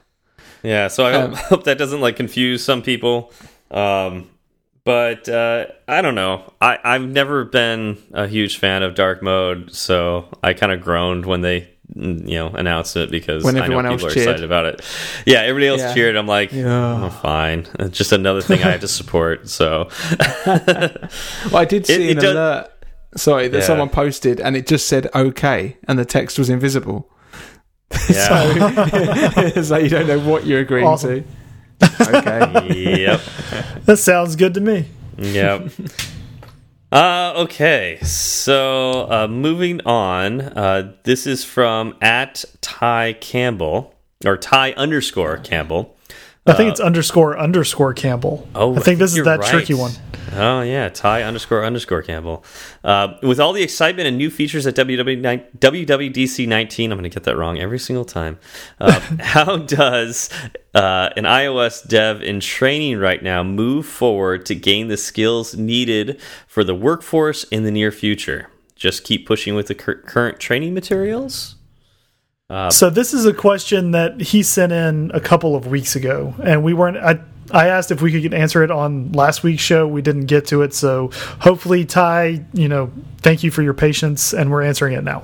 Yeah, 0.63 0.87
so 0.89 1.05
I 1.05 1.13
Um, 1.13 1.33
hope, 1.33 1.63
that 1.63 1.77
doesn't 1.79 2.01
like 2.01 2.15
confuse 2.15 2.63
some 2.63 2.81
people. 2.83 3.33
Um, 3.71 4.29
but 4.83 5.27
uh, 5.27 5.65
I 5.87 6.01
don't 6.03 6.15
know. 6.15 6.53
I 6.61 6.77
I've 6.83 7.07
never 7.07 7.43
been 7.45 7.97
a 8.13 8.27
huge 8.27 8.57
fan 8.59 8.83
of 8.83 8.93
dark 8.95 9.23
mode, 9.23 9.73
so 9.73 10.27
I 10.43 10.53
kind 10.53 10.71
of 10.71 10.81
groaned 10.81 11.25
when 11.25 11.41
they 11.41 11.61
mm, 11.61 11.67
you 11.95 12.35
know 12.35 12.47
announced 12.49 12.95
it 12.97 13.11
because 13.11 13.43
When 13.43 13.55
I 13.55 13.59
know 13.59 13.63
everyone 13.65 13.85
people 13.85 14.05
else 14.07 14.11
are 14.11 14.15
cheered. 14.15 14.27
excited 14.27 14.43
about 14.45 14.65
it. 14.65 14.81
Yeah, 15.25 15.39
everybody 15.41 15.67
else 15.67 15.81
Yeah. 15.81 15.93
cheered. 15.93 16.15
I'm 16.15 16.27
like, 16.27 16.51
Yeah. 16.53 17.03
oh, 17.05 17.09
fine. 17.21 17.67
It's 17.79 17.97
just 17.97 18.11
another 18.11 18.41
thing 18.41 18.63
I 18.63 18.71
have 18.71 18.81
to 18.81 18.87
support. 18.87 19.49
So 19.49 19.89
Well, 20.45 21.57
I 21.57 21.65
did 21.65 21.85
see 21.85 22.09
it 22.09 22.17
an 22.17 22.23
does- 22.23 22.31
alert. 22.35 22.67
Sorry, 23.17 23.49
that 23.49 23.57
Yeah. 23.59 23.63
someone 23.65 23.89
posted, 23.89 24.39
and 24.39 24.55
it 24.55 24.65
just 24.67 24.87
said 24.87 25.09
"okay," 25.13 25.75
and 25.85 25.99
the 25.99 26.05
text 26.05 26.39
was 26.39 26.49
invisible. 26.49 27.11
yeah, 28.09 29.51
so, 29.51 29.61
so 29.63 29.77
you 29.77 29.89
don't 29.89 30.07
know 30.07 30.19
what 30.19 30.45
you're 30.45 30.61
agreeing 30.61 30.87
Awesome. 30.87 31.25
to. 31.81 32.17
Okay. 32.17 33.01
yep. 33.01 33.19
that 33.85 33.97
sounds 33.97 34.35
good 34.37 34.53
to 34.53 34.61
me 34.61 34.85
Yep. 35.17 35.71
Uh, 36.91 37.31
okay, 37.37 37.97
so 38.01 39.09
uh, 39.09 39.25
moving 39.25 39.79
on. 39.85 40.41
Uh, 40.41 40.93
this 41.03 41.25
is 41.25 41.45
from 41.45 41.95
at 42.01 42.43
Ty 42.59 43.13
Campbell 43.13 43.95
or 44.25 44.35
Ty 44.35 44.73
underscore 44.73 45.37
Campbell. 45.37 45.95
I 46.45 46.53
think 46.53 46.71
it's 46.71 46.79
underscore 46.79 47.37
underscore 47.37 47.93
campbell 47.93 48.47
Uh, 48.55 48.59
Oh, 48.59 48.75
i 48.75 48.79
think 48.79 48.99
this 48.99 49.15
is 49.15 49.23
that 49.25 49.39
right. 49.39 49.49
tricky 49.49 49.73
one 49.73 49.91
Oh 50.33 50.61
yeah, 50.61 50.87
Ty 50.87 51.23
underscore 51.23 51.65
underscore 51.65 52.01
Campbell. 52.03 52.45
Uh, 52.85 53.15
with 53.21 53.39
all 53.39 53.51
the 53.51 53.63
excitement 53.63 54.07
and 54.07 54.17
new 54.17 54.29
features 54.29 54.65
at 54.65 54.75
WW 54.75 55.21
WWDC 55.59 56.47
19, 56.47 56.91
I'm 56.91 56.97
going 56.97 57.09
to 57.09 57.13
get 57.13 57.23
that 57.23 57.35
wrong 57.35 57.59
every 57.59 57.79
single 57.79 58.05
time. 58.05 58.39
Uh, 58.79 58.97
how 59.19 59.57
does 59.57 60.29
uh, 60.73 61.09
an 61.17 61.25
iOS 61.25 61.85
dev 61.85 62.21
in 62.21 62.39
training 62.39 62.97
right 62.97 63.21
now 63.21 63.43
move 63.43 63.85
forward 63.85 64.45
to 64.45 64.55
gain 64.55 64.87
the 64.87 64.95
skills 64.97 65.55
needed 65.57 66.21
for 66.47 66.63
the 66.63 66.75
workforce 66.75 67.43
in 67.45 67.63
the 67.63 67.71
near 67.71 67.91
future? 67.91 68.49
Just 68.75 69.03
keep 69.03 69.27
pushing 69.27 69.53
with 69.55 69.67
the 69.67 69.75
cur 69.75 69.95
current 69.95 70.39
training 70.39 70.73
materials. 70.73 71.55
So 72.69 72.89
this 72.89 73.13
is 73.13 73.25
a 73.25 73.33
question 73.33 73.91
that 73.91 74.19
he 74.19 74.43
sent 74.43 74.71
in 74.71 75.11
a 75.13 75.19
couple 75.19 75.55
of 75.55 75.67
weeks 75.67 75.95
ago, 75.95 76.35
and 76.43 76.63
we 76.63 76.73
weren't. 76.73 76.97
I 76.97 77.19
I 77.51 77.67
asked 77.67 77.91
if 77.91 78.01
we 78.01 78.21
could 78.21 78.33
answer 78.33 78.63
it 78.63 78.71
on 78.71 79.11
last 79.13 79.43
week's 79.43 79.61
show. 79.61 79.87
We 79.87 80.01
didn't 80.01 80.25
get 80.25 80.47
to 80.47 80.61
it, 80.61 80.73
so 80.73 81.11
hopefully, 81.39 81.85
Ty, 81.85 82.45
you 82.53 82.67
know, 82.67 82.91
thank 83.17 83.43
you 83.43 83.51
for 83.51 83.61
your 83.61 83.73
patience, 83.73 84.33
and 84.33 84.51
we're 84.51 84.63
answering 84.63 84.93
it 84.93 85.03
now. 85.03 85.23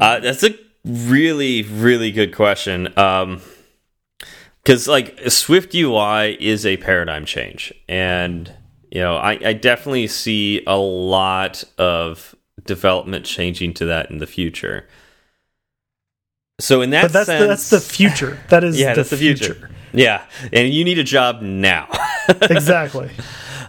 Uh, 0.00 0.20
that's 0.20 0.44
a 0.44 0.54
really, 0.84 1.62
really 1.62 2.12
good 2.12 2.34
question. 2.34 2.98
Um, 2.98 3.40
because 4.62 4.86
like 4.86 5.18
Swift 5.30 5.74
UI 5.74 6.36
is 6.40 6.66
a 6.66 6.76
paradigm 6.76 7.24
change, 7.24 7.72
and 7.88 8.52
you 8.90 9.00
know, 9.00 9.16
I, 9.16 9.38
I 9.42 9.52
definitely 9.54 10.08
see 10.08 10.62
a 10.66 10.76
lot 10.76 11.64
of 11.78 12.34
development 12.64 13.24
changing 13.24 13.72
to 13.74 13.86
that 13.86 14.10
in 14.10 14.18
the 14.18 14.26
future. 14.26 14.86
So 16.60 16.82
in 16.82 16.90
that 16.90 17.02
But 17.02 17.12
that's 17.12 17.26
sense, 17.26 17.40
the, 17.42 17.46
that's 17.46 17.70
the 17.70 17.80
future. 17.80 18.38
That 18.48 18.64
is 18.64 18.78
yeah, 18.78 18.90
the 18.90 18.96
that's 18.96 19.10
the 19.10 19.16
future. 19.16 19.70
Yeah, 19.92 20.24
and 20.52 20.72
you 20.72 20.84
need 20.84 20.98
a 20.98 21.04
job 21.04 21.40
now. 21.40 21.88
exactly. 22.42 23.10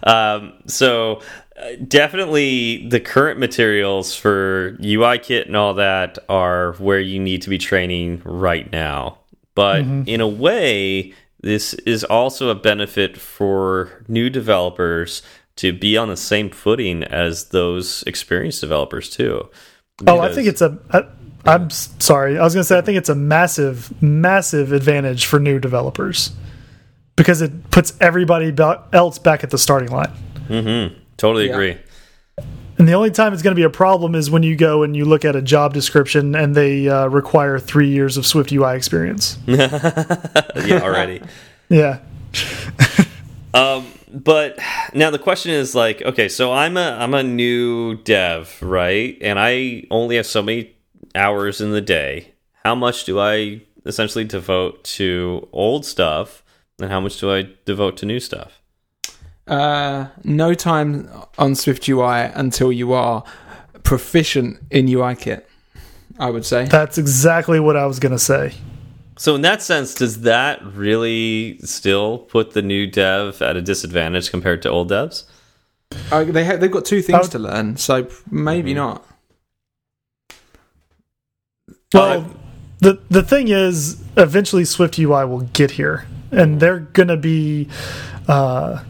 Um, 0.03 0.53
so 0.65 1.21
uh, 1.57 1.71
definitely 1.87 2.87
the 2.89 2.99
current 2.99 3.39
materials 3.39 4.15
for 4.15 4.77
UI 4.83 5.19
kit 5.19 5.47
and 5.47 5.55
all 5.55 5.75
that 5.75 6.19
are 6.27 6.73
where 6.73 6.99
you 6.99 7.19
need 7.19 7.41
to 7.43 7.49
be 7.49 7.57
training 7.57 8.21
right 8.25 8.69
now 8.71 9.19
but 9.59 9.83
mm 9.83 9.89
-hmm. 9.89 10.07
in 10.07 10.21
a 10.21 10.27
way, 10.27 11.13
this 11.41 11.73
is 11.85 12.05
also 12.05 12.49
a 12.49 12.55
benefit 12.55 13.17
for 13.17 13.89
new 14.07 14.29
developers 14.29 15.21
to 15.55 15.73
be 15.73 15.99
on 15.99 16.07
the 16.07 16.15
same 16.15 16.49
footing 16.49 17.03
as 17.03 17.49
those 17.49 18.03
experienced 18.07 18.61
developers 18.61 19.09
too. 19.09 19.49
Because, 19.97 20.19
oh, 20.19 20.31
I 20.31 20.33
think 20.33 20.47
it's 20.47 20.61
a. 20.61 20.77
I, 20.97 20.99
I'm 21.45 21.69
sorry. 21.69 22.37
I 22.37 22.43
was 22.43 22.53
going 22.53 22.63
to 22.63 22.67
say 22.67 22.77
I 22.77 22.81
think 22.81 22.97
it's 22.97 23.09
a 23.09 23.15
massive, 23.15 24.01
massive 24.01 24.71
advantage 24.73 25.25
for 25.25 25.39
new 25.39 25.59
developers 25.59 26.31
because 27.15 27.41
it 27.41 27.71
puts 27.71 27.93
everybody 27.99 28.53
else 28.93 29.19
back 29.19 29.43
at 29.43 29.49
the 29.49 29.57
starting 29.57 29.89
line. 29.89 30.11
Mm 30.49 30.65
-hmm. 30.65 30.91
Totally 31.17 31.45
yeah. 31.45 31.55
agree. 31.55 31.77
And 32.79 32.87
the 32.87 32.93
only 32.93 33.11
time 33.11 33.33
it's 33.33 33.41
going 33.41 33.55
to 33.55 33.59
be 33.59 33.65
a 33.65 33.69
problem 33.69 34.15
is 34.15 34.29
when 34.29 34.41
you 34.41 34.55
go 34.55 34.83
and 34.83 34.95
you 34.95 35.03
look 35.03 35.25
at 35.25 35.35
a 35.35 35.41
job 35.41 35.73
description 35.73 36.33
and 36.33 36.55
they 36.55 36.87
uh, 36.87 37.07
require 37.07 37.59
three 37.59 37.89
years 37.89 38.15
of 38.15 38.25
Swift 38.25 38.53
UI 38.53 38.77
experience. 38.77 39.37
yeah, 39.45 40.79
already. 40.81 41.21
yeah. 41.69 41.99
um, 43.53 43.85
but 44.13 44.57
now 44.93 45.11
the 45.11 45.19
question 45.19 45.51
is 45.51 45.75
like, 45.75 46.01
okay, 46.01 46.29
so 46.29 46.53
I'm 46.53 46.77
a 46.77 46.97
I'm 47.01 47.13
a 47.13 47.21
new 47.21 47.95
dev, 48.03 48.57
right? 48.61 49.17
And 49.21 49.37
I 49.37 49.83
only 49.91 50.15
have 50.15 50.25
so 50.25 50.41
many 50.41 50.73
hours 51.15 51.61
in 51.61 51.71
the 51.71 51.81
day. 51.81 52.33
How 52.63 52.75
much 52.75 53.05
do 53.05 53.19
I 53.19 53.61
essentially 53.85 54.25
devote 54.25 54.83
to 54.83 55.47
old 55.51 55.85
stuff, 55.85 56.43
and 56.79 56.91
how 56.91 56.99
much 56.99 57.19
do 57.19 57.31
I 57.31 57.49
devote 57.65 57.97
to 57.97 58.05
new 58.05 58.19
stuff? 58.19 58.61
Uh, 59.47 60.07
no 60.23 60.53
time 60.53 61.09
on 61.37 61.55
Swift 61.55 61.87
UI 61.89 62.29
until 62.35 62.71
you 62.71 62.93
are 62.93 63.23
proficient 63.83 64.59
in 64.69 64.85
UIKit. 64.85 65.43
I 66.19 66.29
would 66.29 66.45
say 66.45 66.65
that's 66.65 66.97
exactly 66.97 67.59
what 67.59 67.77
I 67.77 67.85
was 67.85 67.99
going 67.99 68.11
to 68.11 68.19
say. 68.19 68.53
So 69.17 69.35
in 69.35 69.41
that 69.41 69.61
sense, 69.61 69.95
does 69.95 70.21
that 70.21 70.63
really 70.63 71.59
still 71.59 72.19
put 72.19 72.51
the 72.51 72.61
new 72.61 72.87
dev 72.87 73.41
at 73.41 73.57
a 73.57 73.61
disadvantage 73.61 74.29
compared 74.29 74.61
to 74.61 74.69
old 74.69 74.91
devs? 74.91 75.23
Uh, 76.11 76.23
they 76.23 76.43
have, 76.43 76.61
they've 76.61 76.71
got 76.71 76.85
two 76.85 77.01
things 77.01 77.29
to 77.29 77.39
learn, 77.39 77.75
so 77.77 78.07
maybe 78.29 78.71
mm 78.71 78.77
-hmm. 78.77 78.93
not. 78.93 79.08
Well, 81.93 82.25
the 82.79 82.99
the 83.09 83.23
thing 83.23 83.47
is, 83.47 84.01
eventually 84.15 84.65
Swift 84.65 84.99
UI 84.99 85.25
will 85.25 85.41
get 85.41 85.71
here, 85.71 86.05
and 86.31 86.59
they're 86.59 86.79
going 86.79 87.07
to 87.07 87.17
be. 87.17 87.67
Uh, 88.27 88.83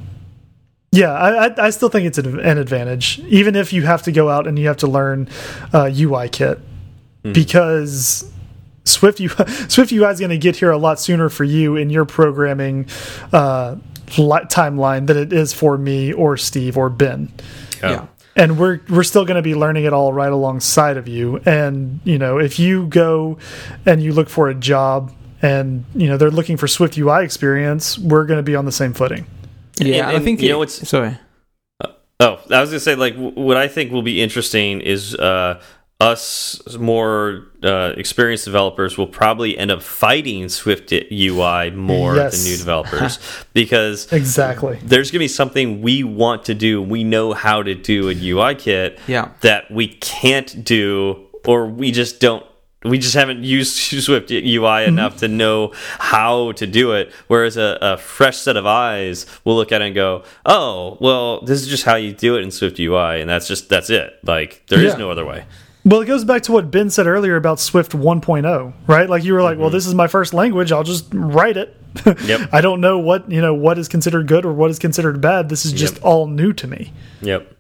yeah, 0.91 1.13
I, 1.13 1.67
I 1.67 1.69
still 1.69 1.89
think 1.89 2.07
it's 2.07 2.17
an 2.17 2.57
advantage, 2.57 3.19
even 3.27 3.55
if 3.55 3.71
you 3.71 3.83
have 3.83 4.01
to 4.03 4.11
go 4.11 4.27
out 4.27 4.47
and 4.47 4.57
you 4.57 4.67
have 4.67 4.77
to 4.77 4.87
learn 4.87 5.29
uh, 5.71 5.89
UI 5.93 6.29
kit, 6.29 6.59
mm 7.23 7.33
because 7.33 8.31
Swift 8.85 9.19
UI, 9.19 9.45
Swift 9.69 9.91
UI 9.91 10.09
is 10.09 10.19
going 10.19 10.31
to 10.31 10.37
get 10.37 10.55
here 10.55 10.71
a 10.71 10.77
lot 10.77 10.99
sooner 10.99 11.29
for 11.29 11.43
you 11.43 11.75
in 11.75 11.89
your 11.89 12.05
programming 12.05 12.87
uh, 13.31 13.75
timeline 14.07 15.05
than 15.05 15.17
it 15.17 15.31
is 15.31 15.53
for 15.53 15.77
me 15.77 16.11
or 16.11 16.37
Steve 16.37 16.77
or 16.77 16.89
Ben. 16.89 17.31
Yeah. 17.81 17.91
yeah. 17.91 18.07
And 18.35 18.57
we're 18.57 18.79
we're 18.89 19.03
still 19.03 19.25
going 19.25 19.35
to 19.35 19.41
be 19.41 19.55
learning 19.55 19.85
it 19.85 19.93
all 19.93 20.13
right 20.13 20.31
alongside 20.31 20.97
of 20.97 21.07
you. 21.07 21.37
And 21.45 21.99
you 22.03 22.17
know, 22.17 22.37
if 22.37 22.59
you 22.59 22.87
go 22.87 23.37
and 23.85 24.01
you 24.01 24.13
look 24.13 24.29
for 24.29 24.49
a 24.49 24.55
job, 24.55 25.13
and 25.41 25.85
you 25.95 26.07
know 26.07 26.17
they're 26.17 26.31
looking 26.31 26.57
for 26.57 26.67
Swift 26.67 26.97
UI 26.97 27.23
experience, 27.23 27.97
we're 27.97 28.25
going 28.25 28.37
to 28.37 28.43
be 28.43 28.55
on 28.55 28.65
the 28.65 28.71
same 28.71 28.93
footing. 28.93 29.25
Yeah, 29.77 30.07
and, 30.07 30.07
and 30.09 30.17
I 30.17 30.19
think 30.19 30.41
you 30.41 30.49
it, 30.49 30.51
know 30.51 30.59
what's 30.59 30.87
sorry. 30.87 31.17
Uh, 31.81 31.87
oh, 32.19 32.39
I 32.51 32.61
was 32.61 32.69
gonna 32.69 32.79
say 32.79 32.95
like 32.95 33.15
what 33.15 33.57
I 33.57 33.67
think 33.67 33.91
will 33.91 34.01
be 34.01 34.21
interesting 34.21 34.81
is 34.81 35.15
uh, 35.15 35.61
us 35.99 36.61
more 36.77 37.47
uh, 37.61 37.93
experienced 37.97 38.45
developers 38.45 38.97
will 38.97 39.07
probably 39.07 39.57
end 39.57 39.69
up 39.69 39.81
fighting 39.81 40.47
Swift 40.47 40.93
UI 40.93 41.71
more 41.71 42.15
yes. 42.15 42.37
than 42.37 42.51
new 42.51 42.57
developers 42.65 43.19
because 43.53 44.11
exactly 44.13 44.79
there's 44.81 45.11
going 45.11 45.19
to 45.19 45.23
be 45.25 45.27
something 45.27 45.81
we 45.81 46.03
want 46.03 46.45
to 46.45 46.53
do, 46.53 46.81
we 46.81 47.03
know 47.03 47.33
how 47.33 47.61
to 47.61 47.75
do 47.75 48.09
a 48.09 48.13
UI 48.13 48.55
kit 48.55 48.97
yeah. 49.07 49.31
that 49.41 49.69
we 49.69 49.89
can't 49.89 50.63
do 50.63 51.27
or 51.45 51.67
we 51.67 51.91
just 51.91 52.21
don't 52.21 52.45
we 52.85 52.97
just 52.97 53.15
haven't 53.15 53.43
used 53.43 53.75
Swift 54.03 54.31
UI 54.31 54.39
mm-hmm. 54.41 54.87
enough 54.87 55.15
mm 55.15 55.17
-hmm. 55.17 55.19
to 55.19 55.27
know 55.27 55.73
how 55.99 56.53
to 56.53 56.65
do 56.65 56.93
it. 56.93 57.11
Whereas 57.27 57.57
a, 57.57 57.77
a, 57.81 57.97
fresh 57.97 58.37
set 58.37 58.55
of 58.55 58.65
eyes 58.65 59.25
will 59.43 59.55
look 59.55 59.71
at 59.71 59.81
it 59.81 59.87
and 59.87 59.95
go, 59.95 60.23
"Oh, 60.45 60.97
well, 61.01 61.45
this 61.45 61.61
is 61.61 61.67
just 61.67 61.83
how 61.83 61.97
you 61.97 62.13
do 62.13 62.37
it 62.37 62.43
in 62.43 62.51
Swift 62.51 62.79
UI, 62.79 63.21
and 63.21 63.29
that's 63.29 63.49
just 63.49 63.69
that's 63.69 63.89
it. 63.89 64.09
Like 64.23 64.61
there 64.67 64.81
yeah. 64.81 64.91
is 64.91 64.97
no 64.97 65.11
other 65.11 65.25
way." 65.25 65.43
Well, 65.89 66.01
it 66.01 66.05
goes 66.05 66.23
back 66.23 66.43
to 66.43 66.51
what 66.51 66.69
Ben 66.69 66.91
said 66.91 67.07
earlier 67.07 67.35
about 67.35 67.59
Swift 67.59 67.93
1.0, 67.93 68.73
right? 68.85 69.09
Like 69.09 69.23
you 69.23 69.33
were 69.33 69.41
like, 69.41 69.53
mm 69.53 69.55
-hmm. 69.55 69.59
"Well, 69.59 69.69
mm-hmm. 69.69 69.77
this 69.77 69.87
is 69.87 69.95
my 69.95 70.07
first 70.07 70.33
language. 70.33 70.71
I'll 70.71 70.83
just 70.83 71.07
write 71.11 71.57
it." 71.57 71.75
Yep. 72.05 72.49
I 72.53 72.61
don't 72.61 72.79
know 72.79 72.99
what 72.99 73.23
you 73.27 73.41
know 73.41 73.55
what 73.55 73.79
is 73.79 73.87
considered 73.87 74.27
good 74.27 74.45
or 74.45 74.53
what 74.53 74.69
is 74.69 74.77
considered 74.77 75.19
bad. 75.19 75.49
This 75.49 75.65
is 75.65 75.71
just 75.71 75.95
yep. 75.95 76.05
all 76.05 76.27
new 76.27 76.53
to 76.53 76.67
me. 76.67 76.93
Yep. 77.21 77.55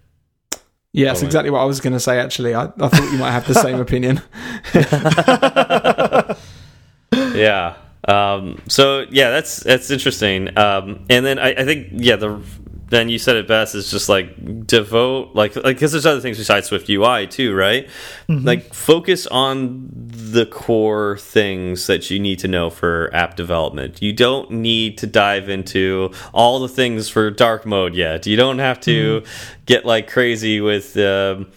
Yeah, 0.91 1.07
that's 1.07 1.23
exactly 1.23 1.51
what 1.51 1.61
I 1.61 1.65
was 1.65 1.79
going 1.79 1.93
to 1.93 1.99
say. 1.99 2.19
Actually, 2.19 2.53
I, 2.53 2.65
I 2.65 2.89
thought 2.89 3.11
you 3.11 3.17
might 3.17 3.31
have 3.31 3.53
the 3.53 3.53
same 3.53 3.79
opinion. 3.85 4.21
yeah. 7.35 7.75
Um, 8.07 8.61
so 8.67 9.05
yeah, 9.11 9.29
that's 9.29 9.63
that's 9.63 9.91
interesting. 9.91 10.57
Um, 10.57 11.05
and 11.09 11.25
then 11.25 11.39
I, 11.39 11.49
I 11.61 11.65
think 11.65 11.87
yeah, 11.91 12.15
the 12.15 12.39
then 12.89 13.09
you 13.09 13.19
said 13.19 13.35
it 13.35 13.47
best 13.47 13.75
is 13.75 13.91
just 13.91 14.09
like 14.09 14.65
devote 14.65 15.35
like 15.35 15.55
like 15.55 15.75
because 15.75 15.91
there's 15.91 16.05
other 16.05 16.21
things 16.21 16.37
besides 16.37 16.67
Swift 16.67 16.89
UI 16.89 17.27
too, 17.27 17.53
right? 17.53 17.87
Mm 18.27 18.37
-hmm. 18.37 18.45
Like 18.45 18.73
focus 18.73 19.27
on 19.27 19.89
the 20.33 20.45
core 20.45 21.17
things 21.17 21.85
that 21.87 22.09
you 22.11 22.19
need 22.19 22.39
to 22.39 22.47
know 22.47 22.69
for 22.69 23.09
app 23.13 23.35
development. 23.35 24.01
You 24.01 24.13
don't 24.13 24.49
need 24.51 24.97
to 24.97 25.07
dive 25.07 25.53
into 25.53 26.11
all 26.33 26.67
the 26.67 26.73
things 26.73 27.09
for 27.09 27.31
dark 27.31 27.65
mode 27.65 27.95
yet. 27.95 28.25
You 28.25 28.37
don't 28.37 28.59
have 28.59 28.79
to 28.79 28.91
mm 28.91 29.23
-hmm. 29.23 29.65
get 29.65 29.85
like 29.85 30.11
crazy 30.11 30.61
with. 30.61 30.97
Um, 30.97 31.47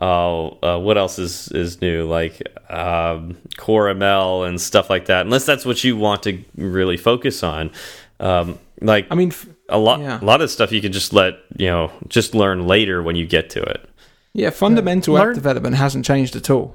uh, 0.00 0.46
uh, 0.62 0.78
what 0.78 0.96
else 0.96 1.18
is 1.18 1.48
is 1.48 1.80
new 1.80 2.06
like 2.06 2.40
um, 2.70 3.36
core 3.56 3.94
ml 3.94 4.46
and 4.46 4.60
stuff 4.60 4.88
like 4.90 5.06
that 5.06 5.26
unless 5.26 5.44
that's 5.44 5.64
what 5.66 5.82
you 5.84 5.96
want 5.96 6.22
to 6.22 6.32
really 6.56 6.96
focus 6.96 7.42
on 7.42 7.70
um, 8.20 8.58
like 8.80 9.06
i 9.10 9.14
mean 9.14 9.32
a 9.68 9.78
lot 9.78 10.00
yeah. 10.00 10.20
a 10.20 10.24
lot 10.24 10.40
of 10.40 10.50
stuff 10.50 10.72
you 10.72 10.80
can 10.80 10.92
just 10.92 11.12
let 11.12 11.34
you 11.56 11.66
know 11.66 11.90
just 12.08 12.34
learn 12.34 12.66
later 12.66 13.02
when 13.02 13.16
you 13.16 13.26
get 13.26 13.50
to 13.50 13.62
it 13.62 13.88
yeah 14.34 14.50
fundamental 14.50 15.14
yeah. 15.14 15.24
app 15.24 15.34
development 15.34 15.76
hasn't 15.76 16.04
changed 16.04 16.34
at 16.36 16.50
all 16.50 16.74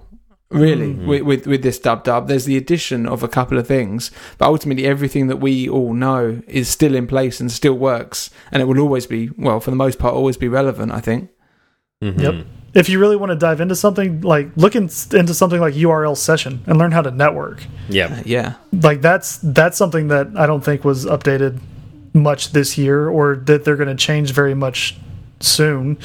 really 0.50 0.94
mm 0.94 1.00
-hmm. 1.00 1.08
with, 1.08 1.22
with, 1.22 1.48
with 1.48 1.62
this 1.62 1.80
dub 1.80 2.04
dub 2.04 2.28
there's 2.28 2.46
the 2.46 2.58
addition 2.58 3.08
of 3.08 3.24
a 3.24 3.28
couple 3.28 3.58
of 3.58 3.68
things 3.68 4.12
but 4.38 4.48
ultimately 4.48 4.86
everything 4.86 5.28
that 5.28 5.40
we 5.40 5.70
all 5.70 5.94
know 5.94 6.42
is 6.48 6.70
still 6.70 6.96
in 6.96 7.08
place 7.08 7.40
and 7.42 7.52
still 7.52 7.78
works 7.78 8.30
and 8.52 8.62
it 8.62 8.68
will 8.68 8.80
always 8.80 9.08
be 9.08 9.30
well 9.38 9.60
for 9.60 9.72
the 9.72 9.78
most 9.86 9.98
part 9.98 10.14
always 10.14 10.38
be 10.38 10.48
relevant 10.48 10.92
i 10.92 11.02
think 11.02 11.30
mm 12.00 12.14
-hmm. 12.14 12.22
yep 12.22 12.36
if 12.74 12.90
you 12.90 13.00
really 13.00 13.16
want 13.16 13.32
to 13.40 13.48
dive 13.48 13.62
into 13.62 13.76
something 13.76 14.22
like 14.22 14.50
look 14.56 14.76
in, 14.76 14.90
into 15.14 15.34
something 15.34 15.62
like 15.62 15.76
url 15.76 16.16
session 16.16 16.60
and 16.68 16.78
learn 16.80 16.92
how 16.92 17.02
to 17.02 17.12
network 17.12 17.64
yeah 17.90 18.12
uh, 18.12 18.22
yeah 18.26 18.54
like 18.72 19.02
that's 19.02 19.40
that's 19.44 19.78
something 19.78 20.10
that 20.10 20.28
i 20.36 20.46
don't 20.46 20.64
think 20.64 20.84
was 20.84 21.06
updated 21.06 21.60
much 22.14 22.52
this 22.52 22.78
year 22.78 23.10
or 23.10 23.36
that 23.36 23.66
they're 23.66 23.76
going 23.76 23.90
to 23.90 23.96
change 23.96 24.32
very 24.32 24.54
much 24.54 24.96
soon. 25.40 25.98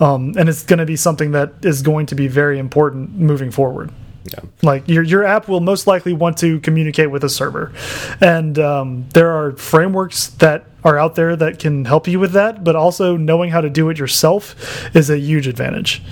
Um, 0.00 0.34
and 0.38 0.48
it's 0.48 0.62
going 0.62 0.78
to 0.78 0.86
be 0.86 0.96
something 0.96 1.32
that 1.32 1.52
is 1.62 1.82
going 1.82 2.06
to 2.06 2.14
be 2.14 2.28
very 2.28 2.58
important 2.58 3.14
moving 3.14 3.50
forward. 3.50 3.90
Yeah. 4.24 4.40
Like 4.62 4.88
your 4.88 5.02
your 5.02 5.22
app 5.22 5.48
will 5.48 5.60
most 5.60 5.86
likely 5.86 6.14
want 6.14 6.38
to 6.38 6.58
communicate 6.60 7.10
with 7.10 7.24
a 7.24 7.28
server, 7.28 7.74
and 8.22 8.58
um, 8.58 9.06
there 9.12 9.30
are 9.30 9.52
frameworks 9.52 10.28
that 10.28 10.64
are 10.82 10.98
out 10.98 11.14
there 11.14 11.36
that 11.36 11.58
can 11.58 11.84
help 11.84 12.08
you 12.08 12.18
with 12.18 12.32
that. 12.32 12.64
But 12.64 12.74
also 12.74 13.18
knowing 13.18 13.50
how 13.50 13.60
to 13.60 13.68
do 13.68 13.90
it 13.90 13.98
yourself 13.98 14.96
is 14.96 15.10
a 15.10 15.18
huge 15.18 15.46
advantage. 15.46 16.02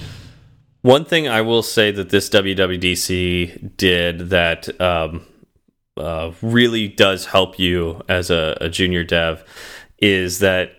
One 0.83 1.07
thing 1.07 1.27
I 1.27 1.41
will 1.41 1.63
say 1.63 1.91
that 1.91 2.11
this 2.11 2.29
WWDC 2.29 3.77
did 3.79 4.31
that 4.31 4.79
um, 4.79 5.25
uh, 5.97 6.33
really 6.41 6.89
does 6.89 7.27
help 7.27 7.59
you 7.59 8.01
as 8.09 8.31
a, 8.31 8.57
a 8.61 8.69
junior 8.69 9.05
dev 9.05 9.45
is 9.99 10.41
that 10.41 10.73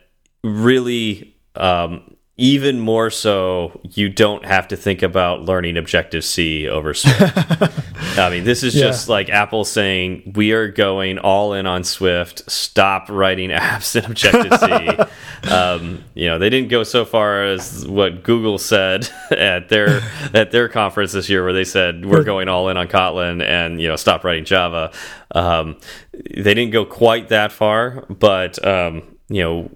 really 0.43 1.35
um, 1.55 2.12
even 2.43 2.77
more 2.77 3.09
so 3.09 3.79
you 3.91 4.09
don't 4.09 4.43
have 4.43 4.67
to 4.67 4.75
think 4.75 5.01
about 5.01 5.43
learning 5.43 5.77
objective 5.77 6.25
c 6.25 6.67
over 6.67 6.93
swift. 6.93 7.21
I 8.19 8.29
mean 8.29 8.43
this 8.43 8.63
is 8.63 8.75
yeah. 8.75 8.87
just 8.87 9.07
like 9.07 9.29
apple 9.29 9.63
saying 9.63 10.33
we 10.35 10.51
are 10.51 10.67
going 10.67 11.19
all 11.19 11.53
in 11.53 11.65
on 11.65 11.85
swift. 11.85 12.51
Stop 12.51 13.07
writing 13.07 13.49
apps 13.51 13.95
in 13.95 14.03
objective 14.11 14.59
c. 14.59 15.13
Um, 15.43 16.05
you 16.15 16.27
know 16.27 16.39
they 16.39 16.49
didn't 16.49 16.69
go 16.69 16.83
so 16.83 17.03
far 17.03 17.43
as 17.43 17.85
what 17.85 18.23
google 18.23 18.57
said 18.57 19.09
at 19.29 19.67
their 19.67 20.01
at 20.33 20.51
their 20.51 20.69
conference 20.69 21.11
this 21.11 21.27
year 21.29 21.43
where 21.43 21.51
they 21.51 21.65
said 21.65 22.05
we're 22.05 22.23
going 22.23 22.47
all 22.47 22.69
in 22.69 22.77
on 22.77 22.87
kotlin 22.87 23.43
and 23.43 23.81
you 23.81 23.89
know 23.89 23.97
stop 23.97 24.23
writing 24.23 24.45
java. 24.45 24.91
Um, 25.35 25.77
they 26.13 26.53
didn't 26.53 26.71
go 26.71 26.85
quite 26.85 27.29
that 27.29 27.51
far 27.51 28.05
but 28.09 28.65
um, 28.65 29.17
you 29.27 29.41
know 29.41 29.71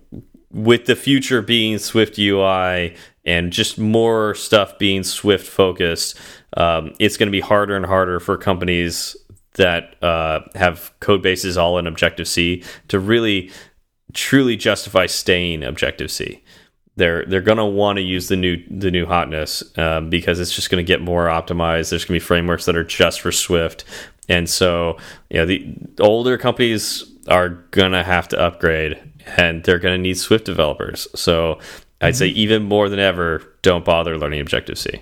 with 0.57 0.85
the 0.85 0.95
future 0.95 1.41
being 1.41 1.77
Swift 1.77 2.17
UI 2.17 2.95
and 3.23 3.53
just 3.53 3.77
more 3.77 4.33
stuff 4.33 4.77
being 4.79 5.03
Swift 5.03 5.47
focused, 5.47 6.19
um, 6.57 6.93
it's 6.99 7.15
going 7.15 7.27
to 7.27 7.31
be 7.31 7.41
harder 7.41 7.75
and 7.75 7.85
harder 7.85 8.19
for 8.19 8.37
companies 8.37 9.15
that 9.53 10.01
uh, 10.03 10.39
have 10.55 10.91
code 10.99 11.21
bases 11.21 11.57
all 11.57 11.77
in 11.77 11.85
Objective 11.85 12.27
C 12.27 12.63
to 12.87 12.99
really 12.99 13.51
truly 14.13 14.57
justify 14.57 15.05
staying 15.05 15.63
Objective 15.63 16.09
C. 16.09 16.43
They're 16.95 17.25
they're 17.25 17.41
gonna 17.41 17.67
want 17.67 17.97
to 17.97 18.01
use 18.01 18.27
the 18.27 18.35
new 18.35 18.57
the 18.71 18.89
new 18.89 19.05
hotness 19.05 19.63
um, 19.77 20.09
because 20.09 20.39
it's 20.39 20.55
just 20.55 20.71
going 20.71 20.83
to 20.83 20.87
get 20.87 20.99
more 20.99 21.27
optimized. 21.27 21.91
There's 21.91 22.05
going 22.05 22.19
to 22.19 22.23
be 22.23 22.25
frameworks 22.25 22.65
that 22.65 22.75
are 22.75 22.83
just 22.83 23.21
for 23.21 23.31
Swift, 23.31 23.83
and 24.27 24.49
so 24.49 24.97
you 25.29 25.37
know 25.37 25.45
the 25.45 25.75
older 25.99 26.39
companies 26.39 27.03
are 27.27 27.49
gonna 27.49 28.03
have 28.03 28.27
to 28.29 28.39
upgrade, 28.39 28.99
and 29.37 29.63
they're 29.63 29.79
gonna 29.79 29.97
need 29.97 30.17
Swift 30.17 30.45
developers. 30.45 31.07
So 31.15 31.59
I'd 32.01 32.15
say 32.15 32.29
Mm-hmm. 32.29 32.37
even 32.39 32.63
more 32.63 32.89
than 32.89 32.99
ever, 32.99 33.41
don't 33.61 33.83
bother 33.83 34.17
learning 34.17 34.39
Objective 34.39 34.77
C. 34.77 35.01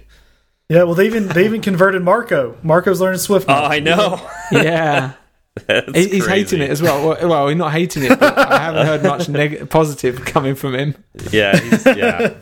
Yeah, 0.69 0.83
well, 0.83 0.95
they 0.95 1.05
even 1.05 1.27
they 1.27 1.45
even 1.45 1.61
converted 1.61 2.01
Marco. 2.01 2.57
Marco's 2.63 2.99
learning 2.99 3.19
Swift. 3.19 3.45
Oh, 3.49 3.53
now. 3.53 3.63
I 3.65 3.79
know. 3.79 4.29
Yeah. 4.51 5.11
That's 5.67 5.95
He- 5.97 6.09
He's 6.09 6.23
crazy. 6.25 6.57
hating 6.57 6.61
it 6.61 6.69
as 6.71 6.81
well. 6.81 7.07
Well, 7.07 7.29
well, 7.29 7.47
he's 7.47 7.57
not 7.57 7.71
hating 7.71 8.03
it, 8.03 8.19
but 8.19 8.37
I 8.37 8.59
haven't 8.59 8.87
heard 8.87 9.03
much 9.03 9.69
positive 9.69 10.25
coming 10.25 10.55
from 10.55 10.73
him. 10.75 10.95
Yeah, 11.31 11.57
he's, 11.57 11.85
yeah. 11.85 12.33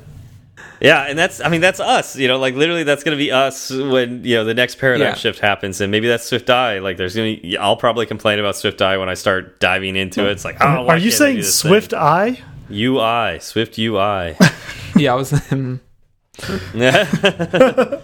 Yeah, 0.84 1.04
and 1.08 1.18
that's 1.18 1.40
I 1.40 1.48
mean 1.48 1.62
that's 1.62 1.80
us, 1.80 2.16
you 2.18 2.28
know, 2.28 2.38
like 2.38 2.56
literally 2.56 2.84
that's 2.84 3.04
going 3.04 3.18
to 3.18 3.24
be 3.24 3.32
us 3.32 3.72
when, 3.72 4.24
you 4.26 4.36
know, 4.36 4.44
the 4.44 4.54
next 4.54 4.76
paradigm 4.80 5.08
Yeah. 5.08 5.14
shift 5.16 5.40
happens 5.40 5.80
and 5.80 5.90
maybe 5.92 6.08
that's 6.10 6.26
Swift 6.26 6.50
I. 6.50 6.80
Like 6.80 6.98
there's 6.98 7.16
going 7.16 7.40
to 7.40 7.56
I'll 7.56 7.78
probably 7.78 8.06
complain 8.06 8.38
about 8.38 8.58
Swift 8.58 8.82
I 8.82 8.98
when 8.98 9.08
I 9.08 9.14
start 9.14 9.62
diving 9.62 9.96
into 9.96 10.28
it. 10.28 10.32
It's 10.34 10.44
like, 10.44 10.58
"Oh, 10.60 10.84
why 10.84 10.96
Are 10.96 10.98
you 10.98 11.10
can't 11.10 11.22
I 11.22 11.26
saying 11.26 11.44
Swift 11.44 11.92
thing?" 11.92 12.00
I? 12.00 12.42
UI, 12.70 13.40
Swift 13.40 13.80
UI. 13.80 14.36
Yeah, 14.96 15.14
I 15.14 15.16
was. 15.16 15.34
Um, 15.52 15.82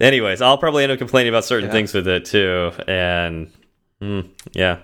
Anyways, 0.00 0.42
I'll 0.42 0.58
probably 0.58 0.82
end 0.82 0.92
up 0.92 0.98
complaining 0.98 1.28
about 1.32 1.44
certain 1.44 1.68
Yeah. 1.68 1.72
things 1.72 1.94
with 1.94 2.08
it 2.08 2.24
too 2.24 2.72
and 2.88 3.50
mm, 4.02 4.28
yeah. 4.52 4.78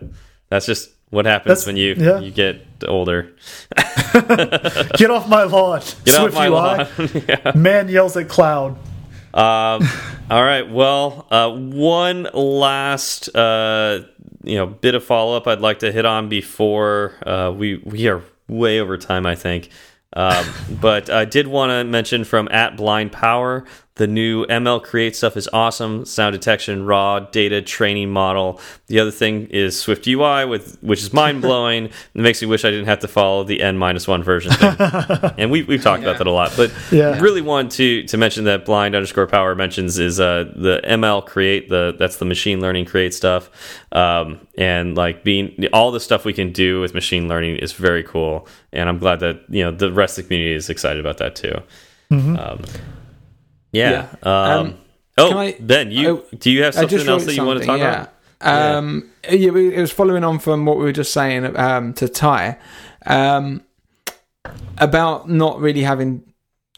That's 0.48 0.66
just 0.66 0.90
what 1.10 1.26
happens 1.26 1.64
That's- 1.64 1.66
when 1.66 1.76
you 1.76 1.94
yeah. 1.98 2.20
you 2.20 2.30
get 2.30 2.66
older. 2.86 3.32
Get 4.96 5.10
off 5.10 5.28
my 5.28 5.44
lawn. 5.44 5.80
Get 6.04 6.14
Swift 6.14 6.34
off 6.34 6.34
my 6.34 6.46
UI. 6.46 6.50
lawn. 6.50 6.88
yeah. 7.28 7.52
Man 7.54 7.88
yells 7.88 8.16
at 8.16 8.28
cloud. 8.28 8.72
Um, 9.32 9.86
all 10.30 10.42
right. 10.42 10.68
Well, 10.68 11.26
uh, 11.30 11.50
one 11.50 12.28
last 12.34 13.34
uh, 13.34 14.00
you 14.42 14.56
know 14.56 14.66
bit 14.66 14.94
of 14.94 15.04
follow 15.04 15.36
up 15.36 15.46
I'd 15.46 15.60
like 15.60 15.80
to 15.80 15.92
hit 15.92 16.04
on 16.04 16.28
before 16.28 17.14
uh, 17.26 17.52
we 17.52 17.76
we 17.84 18.08
are 18.08 18.22
way 18.48 18.80
over 18.80 18.96
time, 18.96 19.26
I 19.26 19.34
think. 19.34 19.68
Um, 20.12 20.44
but 20.80 21.08
I 21.08 21.24
did 21.24 21.46
want 21.46 21.70
to 21.70 21.84
mention 21.84 22.24
from 22.24 22.48
at 22.50 22.76
Blind 22.76 23.12
Power 23.12 23.64
the 24.00 24.06
new 24.06 24.46
ML 24.46 24.82
Create 24.82 25.14
stuff 25.14 25.36
is 25.36 25.46
awesome. 25.52 26.06
Sound 26.06 26.32
detection, 26.32 26.86
raw 26.86 27.20
data 27.20 27.60
training 27.60 28.08
model. 28.08 28.58
The 28.86 28.98
other 28.98 29.10
thing 29.10 29.46
is 29.48 29.78
Swift 29.78 30.06
UI, 30.08 30.46
with 30.46 30.78
which 30.80 31.02
is 31.02 31.12
mind 31.12 31.42
blowing. 31.42 31.84
it 31.90 31.92
makes 32.14 32.40
me 32.40 32.48
wish 32.48 32.64
I 32.64 32.70
didn't 32.70 32.86
have 32.86 33.00
to 33.00 33.08
follow 33.08 33.44
the 33.44 33.60
N 33.60 33.76
minus 33.76 34.08
one 34.08 34.22
version 34.22 34.52
thing. 34.52 34.74
and 35.36 35.50
we 35.50 35.64
we've 35.64 35.82
talked 35.82 36.02
about 36.02 36.16
that 36.16 36.26
a 36.26 36.30
lot. 36.30 36.50
But 36.56 36.72
Yeah. 36.90 37.20
really 37.20 37.42
want 37.42 37.72
to 37.72 38.02
to 38.04 38.16
mention 38.16 38.44
that 38.44 38.64
blind 38.64 38.94
underscore 38.94 39.26
power 39.26 39.54
mentions 39.54 39.98
is 39.98 40.18
uh 40.18 40.50
the 40.56 40.80
ML 40.82 41.26
create 41.26 41.68
the 41.68 41.94
that's 41.98 42.16
the 42.16 42.24
machine 42.24 42.62
learning 42.62 42.86
create 42.86 43.12
stuff 43.12 43.50
um 43.92 44.40
and 44.56 44.96
like 44.96 45.24
being 45.24 45.66
all 45.74 45.90
the 45.90 46.00
stuff 46.00 46.24
we 46.24 46.32
can 46.32 46.52
do 46.52 46.80
with 46.80 46.94
machine 46.94 47.28
learning 47.28 47.56
is 47.56 47.74
very 47.74 48.02
cool 48.02 48.48
and 48.72 48.88
I'm 48.88 48.96
glad 48.98 49.20
that 49.20 49.42
you 49.50 49.62
know 49.62 49.70
the 49.70 49.92
rest 49.92 50.16
of 50.16 50.24
the 50.24 50.28
community 50.28 50.54
is 50.54 50.70
excited 50.70 51.00
about 51.00 51.18
that 51.18 51.36
too. 51.36 51.60
Um, 52.12 52.62
yeah. 53.72 53.90
Yeah. 54.24 54.30
Um, 54.30 54.60
Um, 54.66 54.74
oh 55.18 55.28
can 55.28 55.36
I- 55.38 55.56
Ben, 55.60 55.90
you 55.90 56.24
I- 56.32 56.36
do 56.36 56.50
you 56.50 56.62
have 56.64 56.74
something 56.74 57.06
else 57.08 57.24
that 57.26 57.34
you 57.34 57.44
want 57.44 57.60
to 57.60 57.66
talk 57.66 57.78
something, 57.80 57.88
about? 57.88 58.12
yeah. 58.42 58.76
Um, 58.78 59.10
yeah, 59.30 59.50
we- 59.50 59.74
it 59.74 59.80
was 59.80 59.92
following 59.92 60.24
on 60.24 60.38
from 60.38 60.64
what 60.64 60.78
we 60.78 60.84
were 60.84 60.92
just 60.92 61.12
saying 61.12 61.56
um, 61.56 61.92
to 61.94 62.08
Ty 62.08 62.56
um, 63.06 63.62
about 64.78 65.28
not 65.28 65.60
really 65.60 65.82
having 65.82 66.22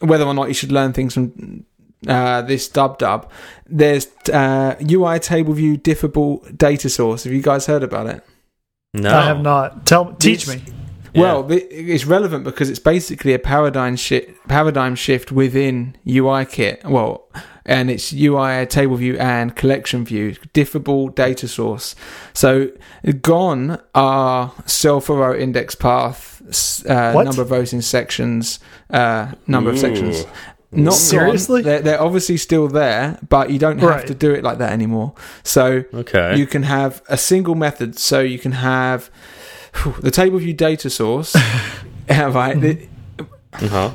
whether 0.01 0.25
or 0.25 0.33
not 0.33 0.47
you 0.49 0.53
should 0.53 0.71
learn 0.71 0.91
things 0.93 1.13
from 1.13 1.65
uh, 2.07 2.41
this 2.41 2.67
dub 2.67 2.97
dub. 2.97 3.29
There's 3.69 4.07
uh, 4.33 4.75
UI 4.91 5.19
table 5.19 5.53
view 5.53 5.77
diffable 5.77 6.41
data 6.57 6.89
source. 6.89 7.23
Have 7.23 7.31
you 7.33 7.41
guys 7.41 7.65
heard 7.65 7.83
about 7.83 8.07
it? 8.07 8.23
No, 8.93 9.09
I 9.09 9.23
have 9.25 9.41
not. 9.41 9.85
Tell 9.85 10.13
teach 10.15 10.45
This- 10.45 10.57
me. 10.57 10.73
Yeah. 11.13 11.21
Well, 11.21 11.47
it's 11.51 12.05
relevant 12.05 12.43
because 12.43 12.69
it's 12.69 12.79
basically 12.79 13.33
a 13.33 13.39
paradigm 13.39 13.95
shift, 13.95 14.31
paradigm 14.47 14.95
shift 14.95 15.31
within 15.31 15.95
UI 16.07 16.45
kit. 16.45 16.81
Well, 16.83 17.27
and 17.65 17.89
it's 17.89 18.11
UI 18.11 18.65
table 18.65 18.95
view 18.97 19.17
and 19.19 19.55
collection 19.55 20.03
view, 20.05 20.35
diffable 20.53 21.13
data 21.13 21.47
source. 21.47 21.95
So 22.33 22.69
gone 23.21 23.79
are 23.95 24.51
self 24.65 25.07
row 25.09 25.35
index 25.35 25.75
path, 25.75 26.41
uh, 26.89 27.13
number 27.23 27.41
of 27.43 27.51
rows 27.51 27.73
in 27.73 27.81
sections, 27.81 28.59
uh, 28.89 29.33
number 29.47 29.69
of 29.69 29.79
sections. 29.79 30.25
Not 30.75 30.95
Seriously? 30.95 31.61
They're, 31.61 31.81
they're 31.81 32.01
obviously 32.01 32.37
still 32.37 32.67
there, 32.67 33.19
but 33.29 33.51
you 33.51 33.59
don't 33.59 33.77
have 33.77 33.89
Right. 33.89 34.07
to 34.07 34.15
do 34.15 34.33
it 34.33 34.43
like 34.43 34.57
that 34.57 34.71
anymore. 34.71 35.13
So 35.43 35.83
Okay. 35.93 36.35
you 36.35 36.47
can 36.47 36.63
have 36.63 37.03
a 37.07 37.15
single 37.17 37.53
method. 37.53 37.99
So 37.99 38.21
you 38.21 38.39
can 38.39 38.53
have 38.53 39.11
whew, 39.11 39.11
the 40.01 40.11
table 40.11 40.39
view 40.39 40.53
data 40.53 40.89
source. 40.89 41.35
right. 42.09 42.59
the- 42.59 42.87
uh-huh. 43.53 43.91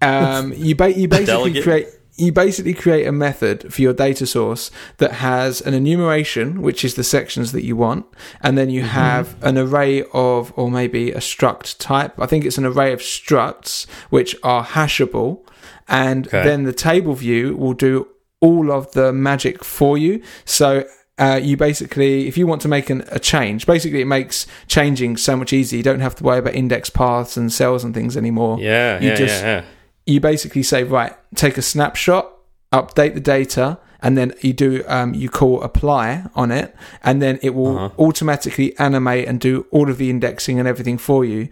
um, 0.00 0.52
you, 0.54 0.74
ba- 0.74 0.92
you 0.98 1.08
basically 1.18 1.62
create 1.62 1.86
you 2.18 2.30
basically 2.30 2.74
create 2.74 3.06
a 3.06 3.12
method 3.12 3.72
for 3.72 3.80
your 3.80 3.94
data 3.94 4.26
source 4.26 4.70
that 4.98 5.12
has 5.12 5.62
an 5.62 5.72
enumeration, 5.72 6.60
which 6.60 6.84
is 6.84 6.94
the 6.94 7.02
sections 7.02 7.52
that 7.52 7.64
you 7.64 7.74
want, 7.74 8.04
and 8.42 8.58
then 8.58 8.66
Mm-hmm. 8.68 8.74
you 8.76 8.82
have 8.82 9.34
an 9.42 9.56
array 9.56 10.04
of, 10.12 10.52
or 10.54 10.70
maybe 10.70 11.10
a 11.10 11.18
struct 11.20 11.78
type. 11.78 12.12
I 12.20 12.26
think 12.26 12.44
it's 12.44 12.58
an 12.58 12.66
array 12.66 12.92
of 12.92 13.00
structs 13.00 13.86
which 14.10 14.36
are 14.42 14.62
hashable, 14.64 15.40
and 15.88 16.26
Okay. 16.28 16.44
then 16.44 16.64
the 16.64 16.74
table 16.74 17.14
view 17.14 17.56
will 17.56 17.72
do 17.72 18.06
all 18.40 18.70
of 18.70 18.92
the 18.92 19.12
magic 19.12 19.64
for 19.64 19.96
you. 19.96 20.22
So. 20.44 20.84
Uh, 21.18 21.38
you 21.42 21.56
basically, 21.56 22.26
if 22.26 22.38
you 22.38 22.46
want 22.46 22.62
to 22.62 22.68
make 22.68 22.88
an, 22.90 23.04
a 23.10 23.18
change, 23.18 23.66
basically 23.66 24.00
it 24.00 24.06
makes 24.06 24.46
changing 24.66 25.16
so 25.18 25.36
much 25.36 25.52
easier. 25.52 25.76
You 25.76 25.82
don't 25.82 26.00
have 26.00 26.14
to 26.16 26.24
worry 26.24 26.38
about 26.38 26.54
index 26.54 26.88
paths 26.90 27.36
and 27.36 27.52
cells 27.52 27.84
and 27.84 27.92
things 27.94 28.16
anymore 28.16 28.58
Yeah, 28.58 28.98
You 29.00 29.08
yeah, 29.10 29.14
just- 29.16 29.42
yeah, 29.42 29.60
yeah. 29.60 29.64
you 30.06 30.20
basically 30.20 30.62
say 30.62 30.84
right 30.84 31.12
take 31.34 31.58
a 31.58 31.62
snapshot 31.62 32.32
update 32.72 33.12
the 33.14 33.20
data 33.20 33.78
and 34.00 34.16
then 34.16 34.32
you 34.40 34.52
do 34.54 34.82
um, 34.88 35.12
you 35.14 35.28
call 35.28 35.62
apply 35.62 36.24
on 36.34 36.50
it 36.50 36.74
and 37.04 37.20
then 37.20 37.38
it 37.42 37.54
will 37.54 37.76
Uh-huh. 37.78 37.90
automatically 38.06 38.76
animate 38.78 39.28
and 39.28 39.38
do 39.38 39.66
all 39.70 39.90
of 39.90 39.98
the 39.98 40.08
indexing 40.08 40.58
and 40.58 40.66
everything 40.66 40.96
for 40.98 41.24
you 41.26 41.48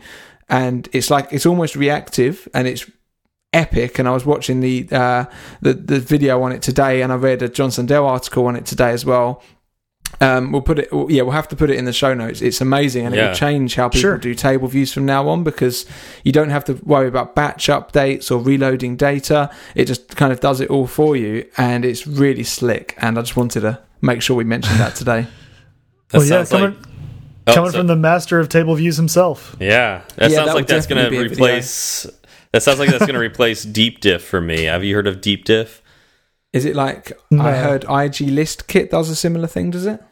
and 0.49 0.89
it's 0.93 1.11
like 1.11 1.29
it's 1.33 1.45
almost 1.47 1.77
reactive 1.77 2.49
and 2.55 2.67
it's 2.67 2.91
epic 3.53 3.99
and 3.99 4.07
i 4.07 4.13
was 4.13 4.25
watching 4.25 4.61
the 4.61 4.87
uh 4.93 5.25
the, 5.61 5.75
the 5.75 5.99
video 5.99 6.41
on 6.43 6.53
it 6.53 6.63
today 6.63 7.03
and 7.03 7.13
i 7.13 7.17
read 7.17 7.43
a 7.43 7.49
john 7.49 7.71
sundell 7.71 8.07
article 8.07 8.47
on 8.47 8.55
it 8.57 8.65
today 8.65 8.91
as 8.91 9.05
well 9.05 9.43
um, 10.21 10.51
we'll 10.51 10.61
put 10.61 10.81
it. 10.81 10.89
Yeah, 10.93 11.23
we'll 11.23 11.31
have 11.31 11.47
to 11.49 11.57
put 11.57 11.71
it 11.71 11.77
in 11.77 11.85
the 11.85 11.93
show 11.93 12.13
notes. 12.15 12.43
It's 12.43 12.61
amazing, 12.61 13.07
and 13.07 13.15
it 13.15 13.23
will 13.29 13.33
change 13.35 13.77
how 13.77 13.89
people 13.89 14.01
Sure. 14.01 14.19
do 14.19 14.35
table 14.35 14.67
views 14.67 14.93
from 14.93 15.07
now 15.07 15.29
on 15.29 15.45
because 15.45 15.87
you 16.25 16.33
don't 16.33 16.51
have 16.51 16.65
to 16.65 16.75
worry 16.85 17.07
about 17.07 17.37
batch 17.37 17.69
updates 17.69 18.29
or 18.29 18.39
reloading 18.43 18.97
data. 18.97 19.51
It 19.77 19.85
just 19.85 20.17
kind 20.17 20.33
of 20.33 20.41
does 20.41 20.61
it 20.61 20.69
all 20.69 20.89
for 20.89 21.17
you, 21.17 21.49
and 21.57 21.85
it's 21.85 22.09
really 22.09 22.43
slick. 22.43 22.97
And 22.99 23.19
I 23.19 23.23
just 23.23 23.37
wanted 23.37 23.61
to 23.61 23.79
make 24.03 24.21
sure 24.21 24.37
we 24.37 24.43
mentioned 24.45 24.81
that 24.81 24.97
today. 24.97 25.29
That 26.09 26.19
well, 26.19 26.27
yeah, 26.27 26.45
coming, 26.45 26.71
like 26.75 26.87
Oh, 27.47 27.55
coming 27.55 27.71
so- 27.71 27.79
from 27.79 27.87
the 27.87 27.97
master 27.97 28.41
of 28.41 28.49
table 28.49 28.75
views 28.75 28.97
himself. 28.97 29.55
Yeah, 29.61 30.03
that 30.17 30.31
Yeah, 30.33 30.37
sounds 30.39 30.49
that 30.49 30.55
like 30.57 30.67
that's 30.67 30.87
going 30.89 30.97
to 30.99 31.05
definitely 31.05 31.29
be 31.29 31.35
a 31.35 31.37
video. 31.37 31.45
replace. 31.47 32.07
That 32.53 32.63
sounds 32.63 32.79
like 32.79 32.91
that's 32.91 33.07
going 33.07 33.15
to 33.15 33.21
replace 33.21 33.63
Deep 33.81 34.01
Diff 34.01 34.23
for 34.25 34.41
me. 34.41 34.65
Have 34.65 34.83
you 34.85 34.95
heard 34.95 35.07
of 35.07 35.21
Deep 35.21 35.45
Diff? 35.45 35.83
Is 36.53 36.65
it 36.65 36.75
like 36.75 37.13
No. 37.31 37.43
I 37.45 37.53
heard 37.53 37.85
IG 37.85 38.29
List 38.29 38.67
Kit 38.67 38.91
does 38.91 39.09
a 39.09 39.15
similar 39.17 39.47
thing? 39.47 39.71
Does 39.71 39.87
it? 39.87 40.03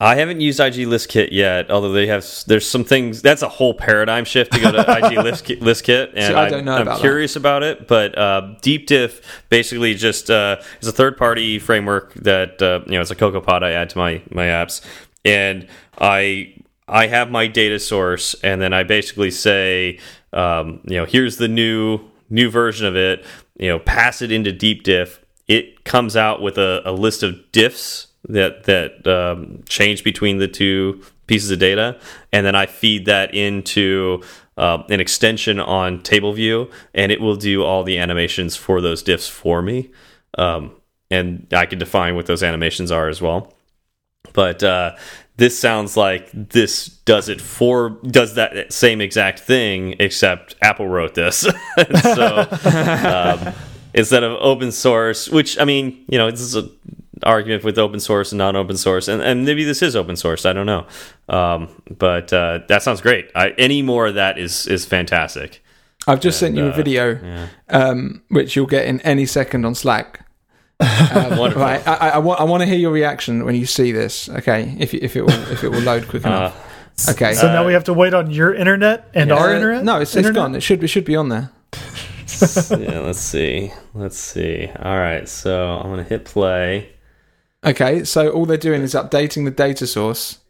I 0.00 0.16
haven't 0.16 0.40
used 0.40 0.60
IG 0.60 0.86
List 0.88 1.08
Kit 1.08 1.32
yet, 1.32 1.70
although 1.70 1.92
they 1.92 2.06
have. 2.08 2.26
There's 2.46 2.68
some 2.68 2.84
things. 2.84 3.22
That's 3.22 3.42
a 3.42 3.48
whole 3.48 3.74
paradigm 3.74 4.24
shift 4.24 4.52
to 4.52 4.60
go 4.60 4.70
to 4.70 4.80
IG 4.98 5.18
List 5.24 5.44
Kit, 5.44 5.62
List 5.62 5.84
Kit, 5.84 6.10
and 6.14 6.26
See, 6.26 6.34
I 6.34 6.48
don't 6.48 6.64
know 6.64 6.76
am 6.76 6.82
about 6.82 6.96
that. 6.96 7.00
curious 7.00 7.36
about 7.36 7.62
it. 7.62 7.88
But 7.88 8.16
uh, 8.18 8.54
Deep 8.60 8.86
Diff 8.86 9.42
basically 9.48 9.94
just 9.94 10.30
uh, 10.30 10.60
is 10.80 10.88
a 10.88 10.92
third 10.92 11.16
party 11.16 11.58
framework 11.58 12.12
that 12.14 12.60
uh, 12.60 12.80
you 12.86 12.92
know 12.92 13.00
it's 13.00 13.12
a 13.12 13.16
CocoaPod 13.16 13.62
I 13.62 13.70
add 13.72 13.90
to 13.90 13.98
my 13.98 14.20
my 14.30 14.46
apps, 14.46 14.84
and 15.24 15.66
I 15.98 16.54
I 16.86 17.06
have 17.06 17.30
my 17.30 17.46
data 17.46 17.78
source, 17.78 18.34
and 18.42 18.60
then 18.60 18.72
I 18.72 18.82
basically 18.82 19.30
say, 19.30 20.00
um, 20.34 20.80
you 20.84 20.96
know, 20.96 21.04
here's 21.04 21.36
the 21.36 21.48
new 21.48 22.00
new 22.30 22.50
version 22.50 22.86
of 22.86 22.96
it. 22.96 23.24
You 23.58 23.68
know, 23.68 23.78
pass 23.78 24.20
it 24.22 24.32
into 24.32 24.52
Deep 24.52 24.82
Diff. 24.82 25.20
It 25.46 25.84
comes 25.84 26.16
out 26.16 26.42
with 26.42 26.58
a, 26.58 26.82
a 26.84 26.92
list 26.92 27.22
of 27.22 27.36
diffs 27.52 28.08
that 28.28 28.64
that 28.64 29.06
um, 29.06 29.62
change 29.68 30.04
between 30.04 30.38
the 30.38 30.48
two 30.48 31.02
pieces 31.26 31.50
of 31.50 31.58
data, 31.58 31.98
and 32.32 32.44
then 32.44 32.54
I 32.54 32.66
feed 32.66 33.06
that 33.06 33.34
into 33.34 34.22
uh, 34.56 34.82
an 34.88 35.00
extension 35.00 35.58
on 35.60 36.00
TableView, 36.00 36.70
and 36.94 37.12
it 37.12 37.20
will 37.20 37.36
do 37.36 37.64
all 37.64 37.82
the 37.84 37.98
animations 37.98 38.56
for 38.56 38.80
those 38.80 39.02
diffs 39.02 39.28
for 39.30 39.62
me. 39.62 39.90
Um, 40.36 40.72
and 41.10 41.46
I 41.52 41.66
can 41.66 41.78
define 41.78 42.16
what 42.16 42.26
those 42.26 42.42
animations 42.42 42.90
are 42.90 43.08
as 43.08 43.20
well. 43.22 43.54
but 44.32 44.62
uh, 44.62 44.96
this 45.36 45.58
sounds 45.58 45.96
like 45.96 46.30
this 46.32 46.86
does 46.86 47.28
it 47.28 47.40
for 47.40 47.90
does 48.06 48.34
that 48.34 48.72
same 48.72 49.00
exact 49.00 49.40
thing, 49.40 49.96
except 49.98 50.54
Apple 50.62 50.88
wrote 50.88 51.14
this. 51.14 51.38
so 52.02 52.48
um, 53.04 53.54
instead 53.94 54.22
of 54.22 54.32
open 54.40 54.70
source, 54.70 55.28
which 55.28 55.58
I 55.58 55.64
mean, 55.64 56.04
you 56.08 56.18
know, 56.18 56.30
this 56.30 56.40
is 56.40 56.54
an 56.54 56.70
argument 57.24 57.64
with 57.64 57.78
open 57.78 57.98
source 57.98 58.30
and 58.30 58.38
non-open 58.38 58.76
source, 58.76 59.08
and, 59.08 59.20
and 59.22 59.44
maybe 59.44 59.64
this 59.64 59.82
is 59.82 59.96
open 59.96 60.14
source. 60.14 60.46
I 60.46 60.52
don't 60.52 60.66
know, 60.66 60.86
um, 61.28 61.68
but 61.98 62.32
uh, 62.32 62.60
that 62.68 62.82
sounds 62.82 63.00
great. 63.00 63.30
I, 63.34 63.50
any 63.58 63.82
more 63.82 64.06
of 64.06 64.14
that 64.14 64.38
is 64.38 64.68
is 64.68 64.84
fantastic. 64.84 65.64
I've 66.06 66.20
just 66.20 66.40
and, 66.42 66.54
sent 66.54 66.56
you 66.56 66.66
a 66.66 66.72
uh, 66.72 66.76
video, 66.76 67.18
yeah. 67.20 67.48
um, 67.70 68.22
which 68.28 68.54
you'll 68.54 68.66
get 68.66 68.86
in 68.86 69.00
any 69.00 69.26
second 69.26 69.64
on 69.64 69.74
Slack. 69.74 70.23
Um, 71.14 71.38
right, 71.54 71.86
I, 71.86 72.10
I, 72.10 72.18
want 72.18 72.40
I 72.40 72.44
want 72.44 72.62
to 72.62 72.66
hear 72.66 72.76
your 72.76 72.90
reaction 72.90 73.44
when 73.44 73.54
you 73.54 73.66
see 73.66 73.92
this. 73.92 74.28
Okay, 74.28 74.76
if 74.80 74.92
if 74.92 75.14
it 75.14 75.22
will 75.22 75.50
if 75.52 75.62
it 75.62 75.68
will 75.68 75.80
load 75.80 76.08
quick 76.08 76.24
enough. 76.24 76.54
Uh, 77.06 77.12
okay, 77.12 77.34
so 77.34 77.48
uh, 77.48 77.52
now 77.52 77.66
we 77.66 77.72
have 77.72 77.84
to 77.84 77.92
wait 77.92 78.14
on 78.14 78.30
your 78.30 78.52
internet 78.52 79.08
and 79.14 79.30
yeah. 79.30 79.36
our 79.36 79.54
internet. 79.54 79.84
No, 79.84 80.00
it's, 80.00 80.16
it's 80.16 80.30
gone. 80.30 80.54
It 80.54 80.62
should 80.62 80.82
it 80.82 80.88
should 80.88 81.04
be 81.04 81.14
on 81.14 81.28
there. 81.28 81.50
yeah, 81.72 82.98
let's 82.98 83.20
see. 83.20 83.72
Let's 83.94 84.18
see. 84.18 84.68
All 84.80 84.96
right, 84.96 85.28
so 85.28 85.68
I'm 85.76 85.90
gonna 85.90 86.02
hit 86.02 86.24
play. 86.24 86.92
Okay, 87.64 88.04
so 88.04 88.30
all 88.30 88.44
they're 88.44 88.56
doing 88.56 88.82
is 88.82 88.94
updating 88.94 89.44
the 89.44 89.52
data 89.52 89.86
source. 89.86 90.40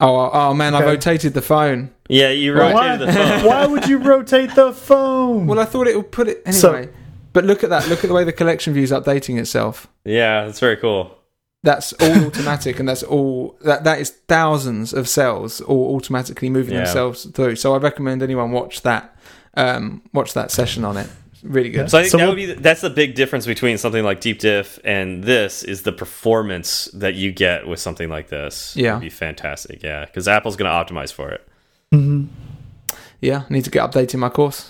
Oh, 0.00 0.16
oh, 0.16 0.30
oh 0.32 0.54
man, 0.54 0.74
okay. 0.74 0.84
I 0.84 0.86
rotated 0.86 1.34
the 1.34 1.42
phone. 1.42 1.90
Yeah, 2.08 2.30
you 2.30 2.54
rotated 2.54 2.74
why, 2.74 2.96
the 2.96 3.12
phone. 3.12 3.44
why 3.44 3.66
would 3.66 3.86
you 3.86 3.98
rotate 3.98 4.54
the 4.54 4.72
phone? 4.72 5.46
Well, 5.46 5.60
I 5.60 5.66
thought 5.66 5.86
it 5.86 5.96
would 5.96 6.10
put 6.10 6.26
it 6.28 6.42
anyway. 6.46 6.60
So, 6.60 6.88
but 7.32 7.44
look 7.44 7.62
at 7.64 7.70
that. 7.70 7.88
Look 7.88 8.04
at 8.04 8.08
the 8.08 8.14
way 8.14 8.24
the 8.24 8.32
collection 8.32 8.74
view 8.74 8.82
is 8.82 8.92
updating 8.92 9.38
itself. 9.38 9.88
Yeah, 10.04 10.44
that's 10.44 10.60
very 10.60 10.76
cool. 10.76 11.16
That's 11.62 11.92
all 11.94 12.26
automatic, 12.26 12.78
and 12.80 12.88
that's 12.88 13.02
all 13.02 13.58
that 13.62 13.84
that 13.84 14.00
is 14.00 14.10
thousands 14.28 14.92
of 14.92 15.08
cells 15.08 15.60
all 15.60 15.94
automatically 15.96 16.50
moving 16.50 16.74
yeah. 16.74 16.84
themselves 16.84 17.24
through. 17.24 17.56
So 17.56 17.74
I 17.74 17.78
recommend 17.78 18.22
anyone 18.22 18.50
watch 18.50 18.82
that 18.82 19.16
um, 19.54 20.02
watch 20.12 20.34
that 20.34 20.50
session 20.50 20.84
on 20.84 20.96
it. 20.96 21.08
Really 21.42 21.70
good. 21.70 21.90
So 21.90 21.98
I 21.98 22.02
think 22.02 22.12
so 22.12 22.18
that 22.18 22.28
would 22.28 22.36
be 22.36 22.52
that's 22.52 22.82
the 22.82 22.90
big 22.90 23.14
difference 23.14 23.46
between 23.46 23.78
something 23.78 24.04
like 24.04 24.20
Deep 24.20 24.40
Diff 24.40 24.78
and 24.84 25.24
this 25.24 25.62
is 25.62 25.82
the 25.82 25.92
performance 25.92 26.86
that 26.92 27.14
you 27.14 27.32
get 27.32 27.66
with 27.66 27.80
something 27.80 28.10
like 28.10 28.28
this. 28.28 28.76
Yeah, 28.76 28.92
It'd 28.92 29.02
be 29.02 29.10
fantastic. 29.10 29.82
Yeah, 29.82 30.04
because 30.04 30.28
Apple's 30.28 30.56
going 30.56 30.70
to 30.70 30.94
optimize 30.94 31.12
for 31.12 31.30
it. 31.30 31.46
Mm 31.92 32.00
-hmm. 32.06 32.96
Yeah, 33.20 33.42
I 33.48 33.52
need 33.52 33.64
to 33.64 33.70
get 33.70 33.82
updating 33.82 34.18
my 34.18 34.28
course. 34.28 34.66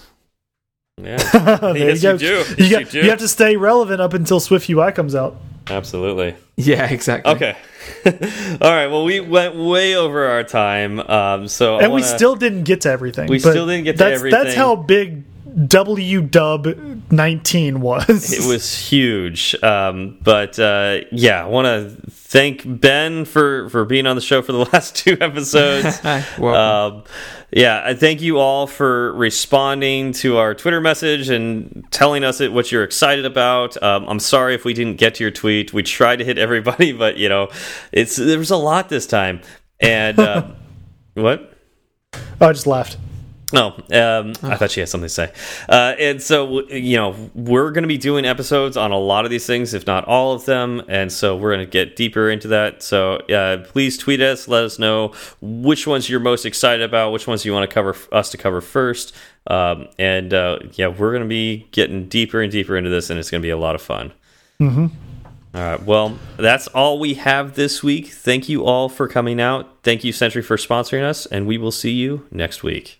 Yeah, 1.05 1.17
there 1.73 1.77
yes, 1.77 2.03
you, 2.03 2.09
go. 2.09 2.13
you 2.13 2.19
do. 2.19 2.65
You, 2.65 2.71
got, 2.71 2.95
you, 2.95 3.03
you 3.03 3.11
have 3.11 3.19
to 3.21 3.29
stay 3.29 3.57
relevant 3.57 4.01
up 4.01 4.15
until 4.15 4.41
Swift 4.41 4.69
UI 4.69 4.93
comes 4.93 5.15
out. 5.15 5.37
Absolutely. 5.69 6.37
Yeah, 6.57 6.91
exactly. 6.91 7.33
Okay. 7.33 7.57
All 8.61 8.71
right. 8.71 8.87
Well, 8.89 9.05
we 9.05 9.21
went 9.21 9.57
way 9.57 9.95
over 9.97 10.27
our 10.27 10.45
time, 10.45 11.01
um, 11.01 11.49
so 11.49 11.79
and 11.79 11.91
wanna, 11.91 11.95
we 11.95 12.03
still 12.03 12.37
didn't 12.37 12.65
get 12.65 12.83
to 12.83 12.91
everything. 12.91 13.29
We 13.29 13.39
still 13.39 13.67
didn't 13.67 13.85
get 13.85 13.93
to 13.93 13.99
that's, 13.99 14.15
everything. 14.17 14.43
That's 14.43 14.57
how 14.57 14.77
big 14.77 15.25
W 15.67 16.23
Dub 16.23 16.67
19 17.11 17.81
was. 17.81 18.33
It 18.33 18.47
was 18.47 18.77
huge. 18.77 19.55
Um, 19.63 20.19
but 20.23 20.59
uh, 20.59 21.01
yeah, 21.11 21.45
I 21.45 21.49
want 21.49 21.67
to 21.67 22.11
thank 22.11 22.63
Ben 22.67 23.25
for 23.25 23.69
for 23.71 23.85
being 23.85 24.07
on 24.07 24.17
the 24.17 24.23
show 24.23 24.43
for 24.43 24.53
the 24.53 24.59
last 24.73 24.97
two 24.97 25.17
episodes. 25.21 26.05
um, 26.39 27.05
yeah, 27.53 27.83
I 27.85 27.95
thank 27.95 28.21
you 28.21 28.39
all 28.39 28.67
for 28.67 29.13
responding 29.15 30.13
to 30.15 30.37
our 30.37 30.55
Twitter 30.55 30.81
message 30.81 31.29
and 31.29 31.85
telling 31.91 32.23
us 32.23 32.41
what 32.41 32.71
you're 32.71 32.85
excited 32.85 33.25
about. 33.25 33.83
Um, 33.83 34.09
I'm 34.09 34.21
sorry 34.21 34.55
if 34.55 34.65
we 34.65 34.73
didn't 34.73 34.99
get 34.99 35.17
to 35.17 35.25
your 35.25 35.33
tweet. 35.33 35.73
We 35.73 35.83
tried 35.83 36.17
to 36.17 36.25
hit 36.25 36.39
everybody, 36.39 36.93
but 36.97 37.17
you 37.17 37.29
know, 37.29 37.49
it's 37.93 38.17
there 38.17 38.39
was 38.39 38.51
a 38.51 38.57
lot 38.57 38.89
this 38.89 39.07
time. 39.07 39.41
And 39.81 40.19
uh, 40.19 40.53
what? 41.15 41.55
Oh, 42.41 42.49
I 42.49 42.53
just 42.53 42.67
laughed. 42.67 42.99
Oh, 43.53 43.75
um, 43.93 44.33
I 44.43 44.57
thought 44.57 44.71
she 44.71 44.81
had 44.81 44.89
something 44.89 45.07
to 45.07 45.15
say. 45.15 45.33
Uh, 45.69 45.95
and 45.99 46.23
so, 46.23 46.69
you 46.69 46.97
know, 46.97 47.31
we're 47.35 47.73
going 47.73 47.83
to 47.83 47.89
be 47.89 47.99
doing 47.99 48.25
episodes 48.25 48.77
on 48.77 48.93
a 48.93 48.99
lot 48.99 49.25
of 49.25 49.31
these 49.31 49.47
things, 49.47 49.75
if 49.75 49.87
not 49.87 50.05
all 50.05 50.33
of 50.33 50.45
them. 50.45 50.83
And 50.89 51.13
so 51.13 51.37
we're 51.37 51.53
going 51.55 51.67
to 51.67 51.71
get 51.71 51.97
deeper 51.97 52.31
into 52.31 52.49
that. 52.49 52.83
So 52.83 53.17
uh, 53.17 53.65
please 53.65 53.99
tweet 53.99 54.21
us, 54.21 54.47
let 54.47 54.65
us 54.65 54.79
know 54.79 55.15
which 55.41 55.87
ones 55.87 56.09
you're 56.09 56.21
most 56.21 56.47
excited 56.47 56.83
about, 56.83 57.13
which 57.13 57.27
ones 57.27 57.45
you 57.45 57.53
want 57.53 57.69
to 57.69 57.75
cover 57.75 57.97
us 58.13 58.31
to 58.31 58.37
cover 58.37 58.61
first. 58.61 59.15
Um, 59.47 59.89
and 59.99 60.33
uh, 60.33 60.61
yeah, 60.73 60.89
we're 60.89 61.11
going 61.11 61.23
to 61.23 61.29
be 61.29 61.69
getting 61.73 62.09
deeper 62.09 62.41
and 62.41 62.53
deeper 62.53 62.77
into 62.77 62.91
this, 62.91 63.11
and 63.11 63.19
it's 63.19 63.31
going 63.31 63.43
to 63.43 63.47
be 63.47 63.51
a 63.51 63.59
lot 63.59 63.75
of 63.75 63.83
fun. 63.83 64.13
Mm 64.61 64.75
-hmm. 64.75 64.91
All 65.53 65.63
right. 65.63 65.85
Well, 65.85 66.19
that's 66.37 66.69
all 66.69 67.01
we 67.01 67.15
have 67.15 67.55
this 67.55 67.83
week. 67.83 68.07
Thank 68.07 68.49
you 68.49 68.65
all 68.65 68.89
for 68.89 69.09
coming 69.09 69.41
out. 69.41 69.67
Thank 69.83 70.05
you, 70.05 70.13
Sentry, 70.13 70.43
for 70.43 70.57
sponsoring 70.57 71.03
us, 71.03 71.27
and 71.27 71.47
we 71.47 71.59
will 71.59 71.73
see 71.73 71.91
you 71.93 72.27
next 72.31 72.63
week. 72.63 73.00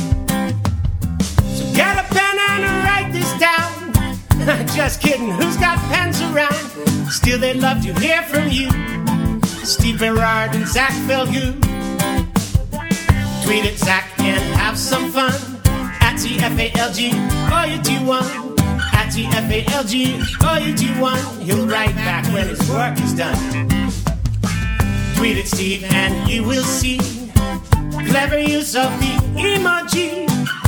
So 1.55 1.63
get 1.75 1.97
a 1.97 2.07
pen 2.13 2.37
and 2.49 2.63
write 2.85 3.11
this 3.11 3.31
down. 3.39 3.71
Just 4.75 5.01
kidding, 5.01 5.31
who's 5.31 5.57
got 5.57 5.77
pens 5.91 6.21
around? 6.21 6.55
Still, 7.11 7.39
they'd 7.39 7.57
love 7.57 7.83
to 7.83 7.93
hear 7.99 8.23
from 8.23 8.47
you. 8.49 8.69
Steve 9.65 9.99
Berard 9.99 10.55
and 10.55 10.67
Zach 10.67 10.91
Falgout. 11.07 11.55
Tweet 13.43 13.65
at 13.65 13.77
Zach 13.77 14.07
and 14.19 14.41
have 14.55 14.77
some 14.77 15.11
fun. 15.11 15.33
At 16.01 16.15
TFALG, 16.15 16.99
or 17.51 17.67
you 17.67 17.81
do 17.83 18.05
one. 18.05 18.25
At 18.93 19.13
TFALG, 19.13 19.93
or 20.47 20.65
you 20.65 20.75
do 20.75 21.01
one. 21.01 21.23
He'll 21.41 21.67
write 21.67 21.95
back 21.95 22.25
when 22.33 22.47
his 22.47 22.67
work 22.69 22.99
is 22.99 23.13
done. 23.13 23.37
Tweet 25.15 25.37
at 25.37 25.47
Steve 25.47 25.83
and 25.83 26.29
you 26.29 26.43
will 26.43 26.63
see 26.63 26.97
clever 28.07 28.39
use 28.39 28.75
of 28.75 28.89
the 28.99 29.13
emoji 29.37 30.27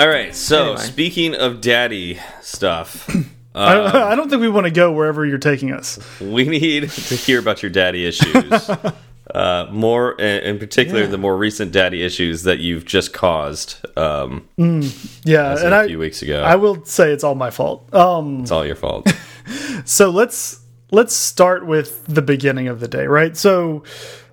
All 0.00 0.08
right. 0.08 0.34
So 0.34 0.62
anyway. 0.62 0.76
speaking 0.78 1.34
of 1.34 1.60
daddy 1.60 2.18
stuff. 2.40 3.06
I, 3.54 4.12
I, 4.12 4.14
don't 4.14 4.30
think 4.30 4.40
we 4.40 4.48
want 4.48 4.64
to 4.64 4.70
go 4.70 4.92
wherever 4.92 5.26
you're 5.26 5.36
taking 5.36 5.72
us. 5.72 5.98
We 6.20 6.44
need 6.44 6.88
to 6.90 7.16
hear 7.16 7.38
about 7.38 7.62
your 7.62 7.70
daddy 7.70 8.06
issues. 8.06 8.70
uh, 9.34 9.68
more, 9.70 10.12
in 10.12 10.58
particular, 10.58 11.02
yeah. 11.02 11.08
the 11.08 11.18
more 11.18 11.36
recent 11.36 11.72
daddy 11.72 12.02
issues 12.02 12.44
that 12.44 12.60
you've 12.60 12.86
just 12.86 13.12
caused. 13.12 13.84
Um, 13.98 14.48
mm, 14.56 15.20
yeah, 15.24 15.58
and 15.58 15.74
a 15.74 15.86
few 15.86 15.98
weeks 15.98 16.22
ago. 16.22 16.42
I 16.42 16.54
will 16.54 16.82
say 16.86 17.12
it's 17.12 17.24
all 17.24 17.34
my 17.34 17.50
fault. 17.50 17.92
Um, 17.92 18.40
it's 18.40 18.52
all 18.52 18.64
your 18.64 18.76
fault. 18.76 19.12
so 19.84 20.08
let's 20.10 20.60
let's 20.92 21.14
start 21.14 21.66
with 21.66 22.06
the 22.06 22.22
beginning 22.22 22.68
of 22.68 22.80
the 22.80 22.88
day, 22.88 23.06
right? 23.06 23.36
So, 23.36 23.82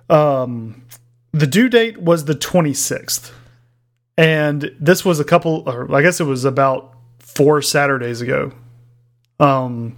um, 0.08 0.80
the 1.32 1.46
due 1.46 1.68
date 1.68 1.98
was 1.98 2.24
the 2.24 2.34
26th. 2.34 3.32
And 4.18 4.74
this 4.80 5.04
was 5.04 5.20
a 5.20 5.24
couple, 5.24 5.62
or 5.64 5.94
I 5.94 6.02
guess 6.02 6.18
it 6.20 6.24
was 6.24 6.44
about 6.44 6.92
four 7.20 7.62
Saturdays 7.62 8.20
ago. 8.20 8.52
Um, 9.38 9.96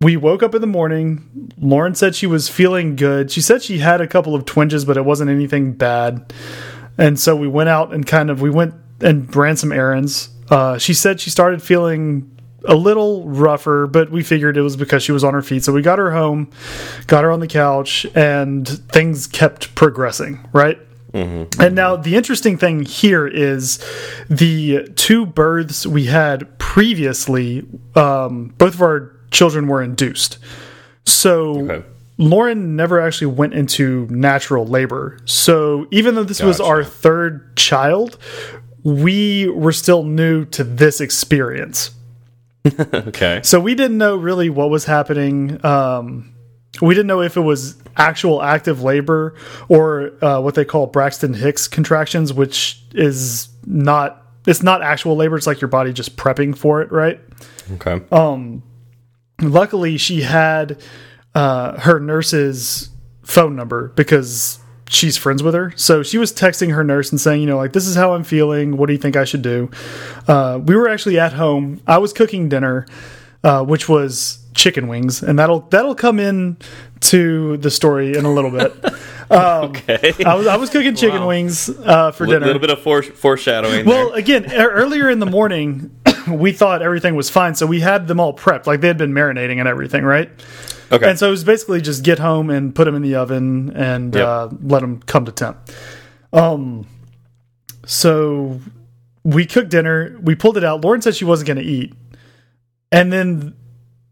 we 0.00 0.16
woke 0.16 0.42
up 0.42 0.54
in 0.54 0.62
the 0.62 0.66
morning. 0.66 1.52
Lauren 1.58 1.94
said 1.94 2.14
she 2.14 2.26
was 2.26 2.48
feeling 2.48 2.96
good. 2.96 3.30
She 3.30 3.42
said 3.42 3.62
she 3.62 3.78
had 3.78 4.00
a 4.00 4.06
couple 4.06 4.34
of 4.34 4.46
twinges, 4.46 4.86
but 4.86 4.96
it 4.96 5.04
wasn't 5.04 5.30
anything 5.30 5.74
bad. 5.74 6.32
And 6.96 7.20
so 7.20 7.36
we 7.36 7.46
went 7.46 7.68
out 7.68 7.92
and 7.92 8.06
kind 8.06 8.30
of 8.30 8.40
we 8.40 8.48
went 8.48 8.72
and 9.02 9.34
ran 9.36 9.56
some 9.56 9.70
errands. 9.70 10.30
Uh, 10.50 10.78
she 10.78 10.94
said 10.94 11.20
she 11.20 11.28
started 11.28 11.62
feeling 11.62 12.30
a 12.64 12.74
little 12.74 13.28
rougher, 13.28 13.86
but 13.86 14.10
we 14.10 14.22
figured 14.22 14.56
it 14.56 14.62
was 14.62 14.76
because 14.76 15.02
she 15.02 15.12
was 15.12 15.22
on 15.22 15.34
her 15.34 15.42
feet. 15.42 15.62
So 15.62 15.74
we 15.74 15.82
got 15.82 15.98
her 15.98 16.10
home, 16.12 16.50
got 17.06 17.22
her 17.22 17.30
on 17.30 17.40
the 17.40 17.46
couch, 17.46 18.06
and 18.14 18.66
things 18.66 19.26
kept 19.26 19.74
progressing, 19.74 20.48
right? 20.54 20.78
And 21.58 21.74
now 21.74 21.96
the 21.96 22.14
interesting 22.16 22.58
thing 22.58 22.84
here 22.84 23.26
is 23.26 23.78
the 24.28 24.88
two 24.96 25.26
births 25.26 25.86
we 25.86 26.06
had 26.06 26.58
previously, 26.58 27.66
um, 27.94 28.54
both 28.58 28.74
of 28.74 28.82
our 28.82 29.12
children 29.30 29.66
were 29.66 29.82
induced. 29.82 30.38
So 31.04 31.70
Okay. 31.70 31.86
Lauren 32.18 32.76
never 32.76 33.00
actually 33.00 33.28
went 33.28 33.52
into 33.54 34.06
natural 34.10 34.66
labor. 34.66 35.18
So 35.26 35.86
even 35.90 36.14
though 36.14 36.24
this 36.24 36.42
was 36.42 36.60
our 36.60 36.82
third 36.82 37.56
child, 37.56 38.16
we 38.82 39.48
were 39.48 39.72
still 39.72 40.02
new 40.02 40.44
to 40.46 40.64
this 40.64 41.00
experience. 41.00 41.90
Okay. 42.92 43.40
So 43.44 43.60
we 43.60 43.76
didn't 43.76 43.96
know 43.98 44.16
really 44.16 44.50
what 44.50 44.70
was 44.70 44.84
happening. 44.86 45.64
Um, 45.64 46.34
we 46.82 46.94
didn't 46.94 47.06
know 47.06 47.20
if 47.22 47.36
it 47.36 47.42
was 47.42 47.76
actual 47.96 48.42
active 48.42 48.82
labor 48.82 49.34
or 49.68 50.12
uh, 50.24 50.40
what 50.40 50.54
they 50.54 50.64
call 50.64 50.86
Braxton 50.86 51.34
Hicks 51.34 51.68
contractions, 51.68 52.32
which 52.32 52.82
is 52.94 53.48
not 53.64 54.22
it's 54.46 54.62
not 54.62 54.82
actual 54.82 55.16
labor. 55.16 55.36
It's 55.36 55.46
like 55.46 55.60
your 55.60 55.68
body 55.68 55.92
just 55.92 56.16
prepping 56.16 56.56
for 56.56 56.80
it, 56.80 56.92
right? 56.92 57.20
Okay. 57.74 58.00
Um, 58.12 58.62
luckily, 59.40 59.96
she 59.96 60.22
had 60.22 60.80
uh, 61.34 61.80
her 61.80 61.98
nurse's 61.98 62.90
phone 63.22 63.56
number 63.56 63.88
because 63.88 64.60
she's 64.88 65.16
friends 65.16 65.42
with 65.42 65.54
her. 65.54 65.72
So 65.76 66.02
she 66.02 66.16
was 66.16 66.32
texting 66.32 66.74
her 66.74 66.84
nurse 66.84 67.10
and 67.10 67.20
saying, 67.20 67.40
you 67.40 67.46
know, 67.46 67.56
like, 67.56 67.72
this 67.72 67.86
is 67.86 67.96
how 67.96 68.14
I'm 68.14 68.22
feeling. 68.22 68.76
What 68.76 68.86
do 68.86 68.92
you 68.92 68.98
think 68.98 69.16
I 69.16 69.24
should 69.24 69.42
do? 69.42 69.70
Uh, 70.28 70.60
we 70.62 70.76
were 70.76 70.88
actually 70.88 71.18
at 71.18 71.32
home. 71.32 71.80
I 71.86 71.98
was 71.98 72.12
cooking 72.12 72.48
dinner, 72.48 72.86
uh, 73.42 73.64
which 73.64 73.88
was 73.88 74.45
chicken 74.56 74.88
wings, 74.88 75.22
and 75.22 75.38
that'll 75.38 75.60
that'll 75.60 75.94
come 75.94 76.18
in 76.18 76.56
to 77.00 77.56
the 77.58 77.70
story 77.70 78.16
in 78.16 78.24
a 78.24 78.32
little 78.32 78.50
bit. 78.50 78.72
okay. 79.30 80.12
I 80.24 80.34
was 80.34 80.46
I 80.46 80.56
was 80.56 80.70
cooking 80.70 80.94
chicken 80.96 81.26
wings 81.26 81.68
uh, 81.68 82.10
for 82.10 82.24
A 82.24 82.26
dinner. 82.28 82.44
A 82.44 82.46
little 82.46 82.60
bit 82.60 82.70
of 82.70 82.80
fore 82.80 83.02
foreshadowing. 83.02 83.86
Well, 83.86 84.10
there. 84.10 84.18
again, 84.18 84.50
e- 84.50 84.54
earlier 84.54 85.08
in 85.10 85.18
the 85.20 85.26
morning, 85.26 85.94
we 86.28 86.52
thought 86.52 86.82
everything 86.82 87.14
was 87.14 87.30
fine, 87.30 87.54
so 87.54 87.66
we 87.66 87.80
had 87.80 88.08
them 88.08 88.18
all 88.18 88.34
prepped, 88.34 88.66
like 88.66 88.80
they 88.80 88.88
had 88.88 88.98
been 88.98 89.12
marinating 89.12 89.58
and 89.58 89.68
everything, 89.68 90.04
right? 90.04 90.30
okay. 90.90 91.10
And 91.10 91.18
so 91.18 91.28
it 91.28 91.30
was 91.32 91.44
basically 91.44 91.80
just 91.80 92.02
get 92.04 92.18
home 92.18 92.48
and 92.50 92.74
put 92.74 92.84
them 92.84 92.94
in 92.94 93.02
the 93.02 93.16
oven 93.16 93.72
and 93.76 94.14
Yep. 94.14 94.26
uh, 94.26 94.48
let 94.62 94.80
them 94.80 95.00
come 95.02 95.24
to 95.26 95.32
temp. 95.32 95.58
Um, 96.32 96.86
so 97.84 98.60
we 99.24 99.44
cooked 99.46 99.70
dinner. 99.70 100.16
We 100.22 100.34
pulled 100.34 100.56
it 100.56 100.64
out. 100.64 100.82
Lauren 100.84 101.02
said 101.02 101.14
she 101.14 101.24
wasn't 101.24 101.48
going 101.48 101.58
to 101.58 101.64
eat, 101.64 101.92
and 102.92 103.12
then 103.12 103.54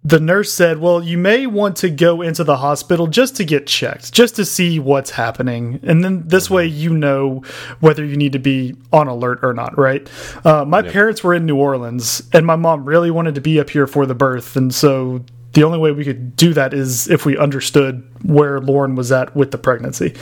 the 0.04 0.20
nurse 0.20 0.52
said, 0.52 0.78
"Well, 0.78 1.02
you 1.02 1.16
may 1.16 1.46
want 1.46 1.76
to 1.76 1.90
go 1.90 2.20
into 2.20 2.44
the 2.44 2.58
hospital 2.58 3.06
just 3.06 3.36
to 3.36 3.44
get 3.44 3.66
checked, 3.66 4.12
just 4.12 4.36
to 4.36 4.44
see 4.44 4.78
what's 4.78 5.10
happening, 5.10 5.80
and 5.82 6.04
then 6.04 6.24
this 6.26 6.50
way 6.50 6.66
you 6.66 6.92
know 6.94 7.42
whether 7.80 8.04
you 8.04 8.16
need 8.16 8.32
to 8.32 8.38
be 8.38 8.74
on 8.92 9.08
alert 9.08 9.40
or 9.42 9.54
not." 9.54 9.78
Right? 9.78 10.08
Uh, 10.44 10.64
my 10.64 10.82
parents 10.82 11.24
were 11.24 11.34
in 11.34 11.46
New 11.46 11.56
Orleans, 11.56 12.22
and 12.32 12.44
my 12.44 12.56
mom 12.56 12.84
really 12.84 13.10
wanted 13.10 13.34
to 13.36 13.40
be 13.40 13.58
up 13.58 13.70
here 13.70 13.86
for 13.86 14.04
the 14.04 14.14
birth, 14.14 14.56
and 14.56 14.74
so 14.74 15.24
the 15.54 15.64
only 15.64 15.78
way 15.78 15.92
we 15.92 16.04
could 16.04 16.36
do 16.36 16.52
that 16.52 16.74
is 16.74 17.08
if 17.08 17.24
we 17.24 17.38
understood 17.38 18.06
where 18.22 18.60
Lauren 18.60 18.96
was 18.96 19.10
at 19.10 19.34
with 19.34 19.52
the 19.52 19.58
pregnancy. 19.58 20.14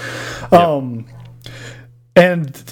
Um, 0.53 1.07
and 2.15 2.63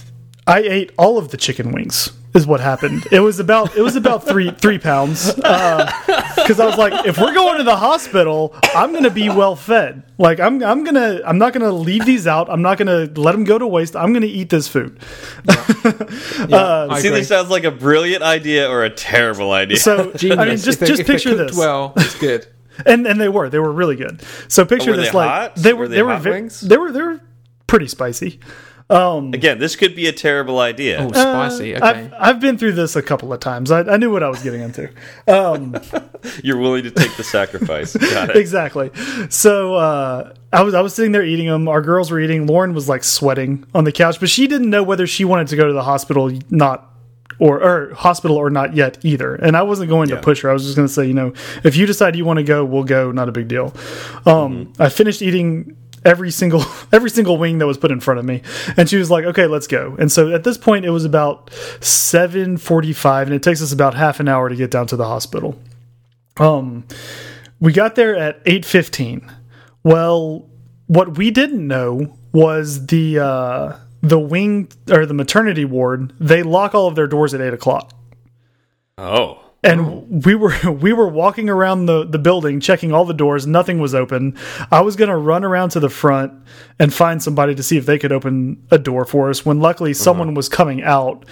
I 0.47 0.61
ate 0.61 0.93
all 0.99 1.19
of 1.19 1.31
the 1.31 1.37
chicken 1.37 1.73
wings. 1.73 2.13
Is 2.33 2.47
what 2.47 2.61
happened. 2.61 3.09
It 3.11 3.19
was 3.19 3.41
about 3.41 3.77
it 3.77 3.83
was 3.83 3.97
about 3.97 4.25
three 4.25 4.53
three 4.53 4.79
pounds 4.79 5.31
uh, 5.41 5.91
because 6.37 6.61
I 6.61 6.67
was 6.67 6.79
like, 6.79 7.05
if 7.05 7.19
we're 7.19 7.35
going 7.35 7.59
to 7.59 7.65
the 7.65 7.75
hospital, 7.75 8.55
I'm 8.73 8.93
gonna 8.93 9.11
be 9.11 9.29
well 9.29 9.57
fed. 9.57 10.05
Like 10.17 10.39
I'm 10.39 10.63
I'm 10.63 10.85
gonna 10.85 11.21
I'm 11.27 11.39
not 11.39 11.53
gonna 11.53 11.73
leave 11.73 12.07
these 12.07 12.29
out. 12.29 12.49
I'm 12.49 12.63
not 12.63 12.79
gonna 12.79 13.07
let 13.17 13.33
them 13.33 13.43
go 13.43 13.59
to 13.59 13.67
waste. 13.67 13.97
I'm 13.97 14.13
gonna 14.13 14.27
eat 14.27 14.49
this 14.49 14.69
food. 14.69 15.01
Uh, 15.85 16.89
I 16.91 17.01
See, 17.01 17.09
this 17.09 17.29
sounds 17.29 17.51
like 17.51 17.65
a 17.65 17.71
brilliant 17.71 18.23
idea 18.23 18.69
or 18.69 18.85
a 18.85 18.91
terrible 18.91 19.53
idea. 19.53 19.79
So 19.79 20.13
Genius. 20.13 20.39
I 20.39 20.45
mean, 20.47 20.57
just 20.57 20.81
they- 20.81 20.87
just 20.87 21.05
picture 21.07 21.35
this. 21.35 21.57
Well, 21.57 21.93
it's 21.97 22.19
good. 22.19 22.47
and 22.87 23.07
and 23.07 23.21
they 23.21 23.29
were 23.29 23.49
they 23.51 23.59
were 23.59 23.73
really 23.73 23.97
good. 23.97 24.23
So 24.49 24.63
oh, 24.63 24.67
picture 24.67 24.91
were 24.93 24.97
this 24.97 25.11
they 25.11 25.19
like 25.19 25.29
hot? 25.29 25.57
they 25.57 25.73
were 25.73 25.81
Were 25.81 25.89
they 25.89 25.97
they 25.97 26.03
were 26.03 26.13
hot 26.13 26.23
ve- 26.23 26.31
wings? 26.31 26.61
they 26.61 26.77
were 26.77 26.93
they 26.93 27.03
were 27.03 27.21
pretty 27.67 27.89
spicy. 27.89 28.41
Again, 28.91 29.59
this 29.59 29.77
could 29.77 29.95
be 29.95 30.07
a 30.09 30.13
terrible 30.13 30.59
idea. 30.59 30.99
Oh, 31.01 31.13
spicy. 31.13 31.77
Okay. 31.77 31.85
I've 31.87 32.13
I've 32.19 32.41
been 32.41 32.59
through 32.59 32.73
this 32.73 32.97
a 32.97 33.03
couple 33.03 33.33
of 33.33 33.39
times. 33.41 33.71
I, 33.71 33.81
I 33.83 33.97
knew 33.97 34.11
what 34.11 34.23
I 34.23 34.29
was 34.29 34.43
getting 34.43 34.61
into. 34.63 34.91
Um, 35.29 35.77
You're 36.45 36.59
willing 36.59 36.83
to 36.85 36.91
take 36.91 37.17
the 37.17 37.23
sacrifice. 37.25 37.95
Got 38.15 38.31
it. 38.31 38.37
exactly. 38.37 38.91
So 39.31 39.75
uh, 39.75 40.35
I 40.53 40.63
was 40.63 40.75
I 40.75 40.81
was 40.81 40.95
sitting 40.95 41.13
there 41.13 41.25
eating 41.25 41.47
them. 41.47 41.69
Our 41.69 41.81
girls 41.83 42.11
were 42.11 42.21
eating. 42.21 42.47
Lauren 42.47 42.75
was 42.75 42.89
like 42.89 43.05
sweating 43.05 43.65
on 43.75 43.85
the 43.85 43.93
couch, 43.93 44.19
but 44.21 44.29
she 44.29 44.47
didn't 44.47 44.71
know 44.71 44.83
whether 44.83 45.07
she 45.07 45.25
wanted 45.25 45.49
to 45.49 45.57
go 45.57 45.67
to 45.67 45.73
the 45.73 45.85
hospital 45.85 46.31
not 46.51 46.87
or 47.39 47.63
or 47.63 47.95
hospital 47.95 48.37
or 48.37 48.51
not 48.51 48.75
yet 48.75 48.99
either. 49.05 49.35
And 49.37 49.57
I 49.57 49.63
wasn't 49.63 49.89
going 49.89 50.09
Yeah. 50.11 50.17
to 50.17 50.23
push 50.23 50.43
her. 50.43 50.51
I 50.51 50.53
was 50.53 50.65
just 50.65 50.77
going 50.77 50.89
to 50.89 50.93
say, 50.93 51.07
you 51.07 51.15
know, 51.15 51.33
if 51.65 51.77
you 51.77 51.87
decide 51.87 52.17
you 52.17 52.25
want 52.25 52.39
to 52.39 52.43
go, 52.45 52.65
we'll 52.65 52.85
go. 52.85 53.13
Not 53.13 53.29
a 53.29 53.33
big 53.33 53.49
deal. 53.49 53.73
Um, 54.27 54.67
Mm-hmm. 54.67 54.83
I 54.83 54.89
finished 54.91 55.23
eating 55.23 55.77
every 56.05 56.31
single 56.31 56.65
every 56.93 57.11
single 57.11 57.37
wing 57.39 57.59
that 57.59 57.67
was 57.67 57.79
put 57.79 57.91
in 57.91 58.01
front 58.01 58.21
of 58.21 58.27
me. 58.27 58.43
And 58.77 58.89
she 58.89 58.97
was 58.97 59.11
like 59.11 59.25
okay 59.25 59.47
let's 59.47 59.67
go. 59.67 59.97
And 59.99 60.11
so 60.11 60.33
at 60.33 60.45
this 60.45 60.59
point 60.59 60.85
it 60.85 60.91
was 60.91 61.05
about 61.05 61.51
7:45 61.81 63.23
and 63.23 63.33
it 63.33 63.43
takes 63.43 63.63
us 63.63 63.73
about 63.73 63.95
half 63.95 64.21
an 64.21 64.29
hour 64.29 64.49
to 64.49 64.57
get 64.57 64.71
down 64.71 64.87
to 64.89 64.97
the 64.97 65.07
hospital. 65.07 65.59
Um 66.39 66.85
we 67.59 67.73
got 67.73 67.95
there 67.95 68.17
at 68.17 68.45
8:15 68.45 69.31
well 69.83 70.49
what 70.87 71.17
we 71.17 71.31
didn't 71.31 71.67
know 71.67 72.17
was 72.33 72.87
the 72.87 73.19
uh 73.19 73.77
the 74.03 74.19
wing 74.19 74.69
or 74.91 75.05
the 75.05 75.15
maternity 75.15 75.65
ward 75.65 76.15
they 76.19 76.43
lock 76.43 76.75
all 76.75 76.89
of 76.89 76.95
their 76.95 77.07
doors 77.07 77.35
at 77.35 77.41
8 77.41 77.53
o'clock. 77.55 77.93
Oh. 78.97 79.50
And 79.63 80.25
we 80.25 80.35
were 80.35 80.55
we 80.71 80.93
were 80.93 81.09
walking 81.09 81.49
around 81.49 81.87
the 81.87 82.05
the 82.05 82.19
building 82.19 82.61
checking 82.61 82.93
all 82.93 83.05
the 83.05 83.15
doors. 83.15 83.47
Nothing 83.47 83.79
was 83.79 83.95
open. 83.95 84.37
I 84.71 84.81
was 84.81 84.97
going 84.97 85.11
to 85.11 85.17
run 85.17 85.45
around 85.45 85.71
to 85.71 85.81
the 85.81 85.91
front 85.91 86.33
and 86.79 86.93
find 86.93 87.23
somebody 87.23 87.55
to 87.55 87.63
see 87.63 87.77
if 87.77 87.87
they 87.87 87.99
could 87.99 88.13
open 88.13 88.67
a 88.71 88.79
door 88.79 89.05
for 89.05 89.31
us 89.31 89.45
when 89.45 89.61
luckily 89.61 89.95
someone 89.95 90.35
was 90.35 90.49
coming 90.49 90.83
out. 90.83 91.25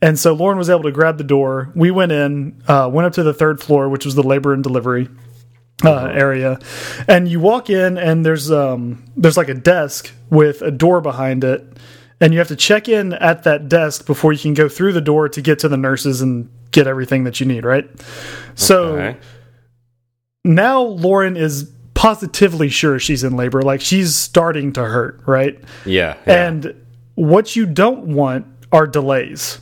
And 0.00 0.18
so 0.18 0.32
lauren 0.32 0.58
was 0.58 0.68
able 0.68 0.82
to 0.82 0.92
grab 0.92 1.18
the 1.18 1.24
door. 1.24 1.72
We 1.74 1.90
went 1.90 2.12
in 2.12 2.62
uh, 2.68 2.90
went 2.92 3.06
up 3.06 3.12
to 3.14 3.22
the 3.22 3.34
third 3.34 3.60
floor 3.62 3.88
which 3.88 4.04
was 4.04 4.14
the 4.14 4.22
labor 4.22 4.52
and 4.52 4.62
delivery 4.62 5.08
uh, 5.84 6.06
area. 6.06 6.58
And 7.08 7.28
you 7.28 7.40
walk 7.40 7.70
in 7.70 7.98
and 7.98 8.24
there's 8.24 8.50
um 8.50 9.04
there's 9.16 9.36
like 9.36 9.48
a 9.48 9.54
desk 9.54 10.12
with 10.30 10.62
a 10.62 10.70
door 10.70 11.00
behind 11.00 11.44
it. 11.44 11.64
And 12.20 12.32
you 12.32 12.38
have 12.38 12.48
to 12.48 12.56
check 12.56 12.88
in 12.88 13.14
at 13.14 13.42
that 13.42 13.68
desk 13.68 14.06
before 14.06 14.32
you 14.32 14.38
can 14.38 14.54
go 14.54 14.68
through 14.68 14.92
the 14.92 15.00
door 15.00 15.28
to 15.28 15.42
get 15.42 15.58
to 15.60 15.68
the 15.68 15.76
nurses 15.76 16.22
and 16.22 16.48
get 16.72 16.86
everything 16.86 17.24
that 17.24 17.38
you 17.40 17.46
need 17.46 17.64
right 17.64 17.88
so 18.54 18.96
now 20.44 20.82
lauren 20.82 21.36
is 21.36 21.70
positively 21.94 22.68
sure 22.68 22.98
she's 22.98 23.22
in 23.22 23.36
labor 23.36 23.62
like 23.62 23.80
she's 23.80 24.14
starting 24.14 24.72
to 24.72 24.82
hurt 24.82 25.20
right 25.26 25.60
Yeah. 25.84 26.16
yeah. 26.26 26.46
and 26.48 26.74
what 27.14 27.54
you 27.54 27.66
don't 27.66 28.06
want 28.06 28.46
are 28.72 28.86
delays 28.86 29.60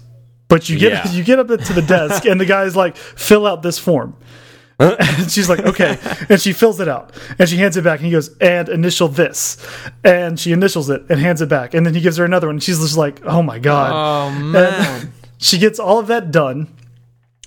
but 0.49 0.69
you 0.69 0.79
get 0.79 0.93
Yeah. 0.93 1.11
you 1.13 1.25
get 1.25 1.39
up 1.39 1.49
to 1.49 1.73
the 1.73 1.83
desk 1.83 2.25
and 2.25 2.41
the 2.41 2.47
guy's 2.47 2.75
like 2.77 2.97
fill 2.97 3.47
out 3.47 3.63
this 3.63 3.79
form 3.79 4.17
and 4.81 5.31
she's 5.31 5.49
like 5.51 5.61
okay 5.61 5.99
and 6.31 6.41
she 6.41 6.55
fills 6.55 6.81
it 6.81 6.89
out 6.89 7.13
and 7.39 7.47
she 7.49 7.59
hands 7.59 7.77
it 7.77 7.85
back 7.85 7.99
and 7.99 8.07
he 8.07 8.13
goes 8.13 8.35
and 8.39 8.69
initial 8.71 9.09
this 9.09 9.59
and 10.05 10.41
she 10.41 10.53
initials 10.53 10.89
it 10.89 11.03
and 11.11 11.21
hands 11.21 11.43
it 11.43 11.51
back 11.51 11.75
and 11.75 11.85
then 11.85 11.93
he 11.95 12.01
gives 12.01 12.17
her 12.17 12.25
another 12.25 12.47
one 12.47 12.55
and 12.57 12.63
she's 12.63 12.79
just 12.79 12.97
like 12.97 13.21
oh 13.25 13.43
my 13.43 13.59
god 13.59 13.91
oh 13.93 14.31
man. 14.43 15.13
she 15.39 15.59
gets 15.59 15.79
all 15.79 15.99
of 15.99 16.07
that 16.07 16.31
done 16.31 16.67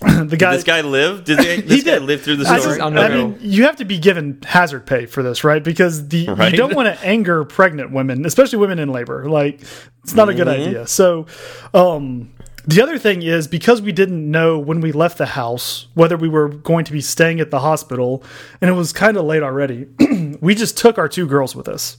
the 0.00 0.36
guy 0.36 0.54
this 0.54 0.64
guy 0.64 0.80
live? 0.80 1.24
Did 1.24 1.38
they, 1.38 1.60
this 1.60 1.78
he 1.80 1.82
guy 1.84 1.92
did. 1.98 2.02
live 2.02 2.22
through 2.22 2.36
the 2.36 2.46
I, 2.48 2.58
story? 2.58 2.78
just- 2.78 2.80
I 2.96 3.08
mean, 3.08 3.36
you 3.40 3.64
have 3.64 3.76
to 3.76 3.84
be 3.84 3.98
given 3.98 4.38
hazard 4.44 4.86
pay 4.86 5.06
for 5.06 5.22
this, 5.22 5.44
right? 5.44 5.62
Because 5.62 6.08
the 6.08 6.28
Right. 6.28 6.50
you 6.52 6.58
don't 6.58 6.74
want 6.74 6.86
to 6.94 7.04
anger 7.06 7.44
pregnant 7.44 7.92
women, 7.92 8.26
especially 8.26 8.58
women 8.58 8.78
in 8.78 8.88
labor. 8.90 9.28
Like, 9.28 9.60
it's 10.02 10.14
not 10.14 10.28
a 10.28 10.34
good 10.34 10.46
Mm-hmm. 10.48 10.68
idea. 10.68 10.86
So, 10.86 11.26
um, 11.72 12.30
the 12.66 12.82
other 12.82 12.98
thing 12.98 13.22
is 13.22 13.46
because 13.46 13.82
we 13.82 13.92
didn't 13.92 14.28
know 14.30 14.58
when 14.58 14.80
we 14.80 14.90
left 14.90 15.18
the 15.18 15.26
house 15.26 15.86
whether 15.94 16.16
we 16.16 16.28
were 16.28 16.48
going 16.48 16.84
to 16.86 16.92
be 16.92 17.00
staying 17.00 17.38
at 17.40 17.50
the 17.50 17.60
hospital, 17.60 18.24
and 18.60 18.68
it 18.70 18.74
was 18.74 18.92
kind 18.92 19.16
of 19.16 19.24
late 19.26 19.42
already. 19.42 19.86
we 20.40 20.54
just 20.54 20.76
took 20.78 20.98
our 20.98 21.08
two 21.08 21.26
girls 21.26 21.54
with 21.54 21.68
us. 21.68 21.98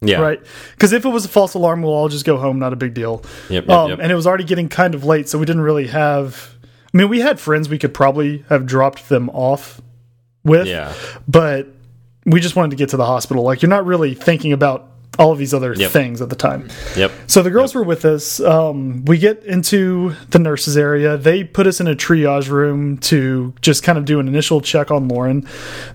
yeah. 0.00 0.20
Right. 0.20 0.40
Because 0.72 0.92
if 0.92 1.04
it 1.04 1.08
was 1.08 1.24
a 1.24 1.28
false 1.28 1.54
alarm, 1.54 1.82
we'll 1.82 1.92
all 1.92 2.08
just 2.08 2.24
go 2.24 2.36
home. 2.36 2.58
Not 2.58 2.72
a 2.72 2.76
big 2.76 2.94
deal. 2.94 3.22
Yep, 3.48 3.66
yep, 3.66 3.70
um, 3.70 3.90
yep. 3.90 3.98
And 4.02 4.10
it 4.10 4.16
was 4.16 4.26
already 4.26 4.44
getting 4.44 4.68
kind 4.68 4.94
of 4.96 5.04
late, 5.04 5.28
so 5.28 5.38
we 5.38 5.46
didn't 5.46 5.62
really 5.62 5.86
have. 5.86 6.48
I 6.94 6.96
mean, 6.98 7.08
we 7.08 7.20
had 7.20 7.40
friends 7.40 7.68
we 7.68 7.78
could 7.78 7.94
probably 7.94 8.44
have 8.48 8.66
dropped 8.66 9.08
them 9.08 9.30
off 9.30 9.80
with. 10.44 10.66
Yeah. 10.66 10.92
But 11.26 11.68
we 12.26 12.40
just 12.40 12.54
wanted 12.56 12.70
to 12.70 12.76
get 12.76 12.90
to 12.90 12.96
the 12.96 13.06
hospital. 13.06 13.42
Like, 13.42 13.62
you're 13.62 13.68
not 13.70 13.86
really 13.86 14.14
thinking 14.14 14.52
about 14.52 14.88
all 15.18 15.30
of 15.32 15.38
these 15.38 15.52
other 15.52 15.74
Yep. 15.74 15.90
things 15.90 16.22
at 16.22 16.30
the 16.30 16.36
time. 16.36 16.68
Yep. 16.96 17.12
So 17.26 17.42
the 17.42 17.50
girls 17.50 17.74
were 17.74 17.82
with 17.82 18.04
us. 18.06 18.40
Um, 18.40 19.04
we 19.04 19.18
get 19.18 19.44
into 19.44 20.14
the 20.30 20.38
nurses 20.38 20.76
area. 20.76 21.16
They 21.18 21.44
put 21.44 21.66
us 21.66 21.80
in 21.80 21.86
a 21.86 21.94
triage 21.94 22.48
room 22.48 22.96
to 22.98 23.52
just 23.60 23.82
kind 23.82 23.98
of 23.98 24.04
do 24.06 24.20
an 24.20 24.28
initial 24.28 24.60
check 24.62 24.90
on 24.90 25.08
Lauren. 25.08 25.46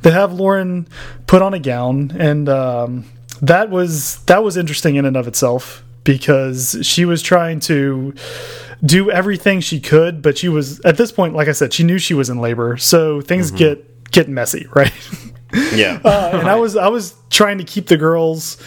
They 0.04 0.12
have 0.12 0.34
Lauren 0.34 0.88
put 1.26 1.42
on 1.42 1.54
a 1.56 1.60
gown, 1.60 2.16
and 2.18 2.48
um, 2.48 3.06
that 3.42 3.72
was 3.72 4.18
that 4.26 4.44
was 4.44 4.56
interesting 4.56 4.98
in 4.98 5.06
and 5.06 5.18
of 5.18 5.28
itself 5.28 5.84
because 6.04 6.78
she 6.84 7.04
was 7.04 7.22
trying 7.24 7.60
to 7.62 8.14
do 8.86 9.10
everything 9.12 9.60
she 9.62 9.80
could, 9.80 10.22
but 10.22 10.38
she 10.38 10.50
was 10.50 10.80
at 10.82 10.98
this 10.98 11.12
point, 11.12 11.34
like 11.36 11.48
I 11.48 11.52
said, 11.54 11.74
she 11.74 11.84
knew 11.84 11.98
she 11.98 12.14
was 12.14 12.30
in 12.30 12.40
labor, 12.40 12.78
so 12.78 13.22
things 13.22 13.52
get 13.52 14.12
get 14.12 14.30
messy, 14.30 14.68
right? 14.76 14.94
Yeah. 15.74 16.00
uh, 16.04 16.32
and 16.34 16.48
I 16.50 16.56
was 16.56 16.76
I 16.76 16.88
was 16.88 17.16
trying 17.30 17.58
to 17.58 17.64
keep 17.64 17.88
the 17.88 17.98
girls, 17.98 18.58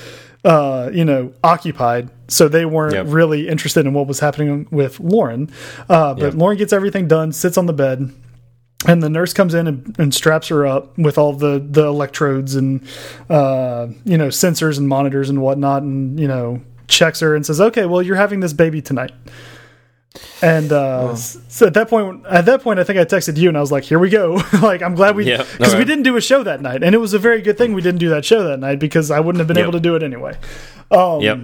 uh, 0.45 0.91
you 0.93 1.05
know, 1.05 1.32
occupied, 1.45 2.11
so 2.28 2.49
they 2.49 2.65
weren't 2.65 2.95
Yep. 2.95 3.07
really 3.09 3.49
interested 3.49 3.87
in 3.87 3.93
what 3.95 4.07
was 4.07 4.20
happening 4.20 4.66
with 4.70 4.99
Lauren. 5.01 5.51
Uh, 5.89 6.15
but 6.15 6.23
Yep. 6.23 6.35
Lauren 6.35 6.57
gets 6.59 6.73
everything 6.73 7.07
done, 7.07 7.32
sits 7.32 7.57
on 7.59 7.66
the 7.66 7.73
bed, 7.73 8.11
and 8.87 9.03
the 9.03 9.11
nurse 9.11 9.32
comes 9.35 9.53
in 9.55 9.66
and, 9.66 9.95
and 9.99 10.15
straps 10.15 10.49
her 10.49 10.66
up 10.66 10.97
with 10.99 11.19
all 11.19 11.32
the 11.35 11.65
the 11.70 11.85
electrodes 11.87 12.57
and 12.57 12.82
uh, 13.28 13.87
you 14.05 14.16
know 14.19 14.28
sensors 14.28 14.78
and 14.78 14.89
monitors 14.89 15.28
and 15.31 15.41
whatnot, 15.43 15.82
and 15.82 16.19
you 16.19 16.27
know 16.27 16.61
checks 16.89 17.20
her 17.20 17.37
and 17.37 17.45
says, 17.47 17.61
"Okay, 17.61 17.87
well, 17.87 18.03
you're 18.03 18.16
having 18.16 18.41
this 18.41 18.53
baby 18.55 18.81
tonight." 18.82 19.12
And 20.43 20.73
uh, 20.73 21.15
so 21.15 21.66
at 21.69 21.74
that 21.74 21.89
point, 21.89 22.27
at 22.27 22.45
that 22.47 22.62
point, 22.62 22.81
I 22.81 22.85
think 22.85 22.99
I 22.99 23.05
texted 23.05 23.37
you 23.37 23.49
and 23.49 23.57
I 23.57 23.61
was 23.61 23.70
like, 23.70 23.85
"Here 23.85 23.99
we 23.99 24.11
go!" 24.11 24.35
like 24.62 24.82
I'm 24.82 24.95
glad 24.97 25.15
we 25.15 25.24
because 25.24 25.74
we 25.77 25.85
didn't 25.85 26.03
do 26.03 26.16
a 26.16 26.20
show 26.20 26.43
that 26.43 26.61
night, 26.61 26.82
and 26.82 26.95
it 26.95 26.99
was 26.99 27.15
a 27.15 27.19
very 27.19 27.41
good 27.43 27.57
thing 27.57 27.74
we 27.74 27.81
didn't 27.82 28.01
do 28.01 28.09
that 28.11 28.24
show 28.24 28.43
that 28.43 28.59
night 28.59 28.81
because 28.81 29.11
I 29.12 29.20
wouldn't 29.20 29.39
have 29.39 29.47
been 29.47 29.57
Yep. 29.57 29.62
able 29.65 29.73
to 29.74 29.81
do 29.81 29.95
it 29.95 30.03
anyway. 30.03 30.37
Um, 30.91 31.20
yep. 31.20 31.39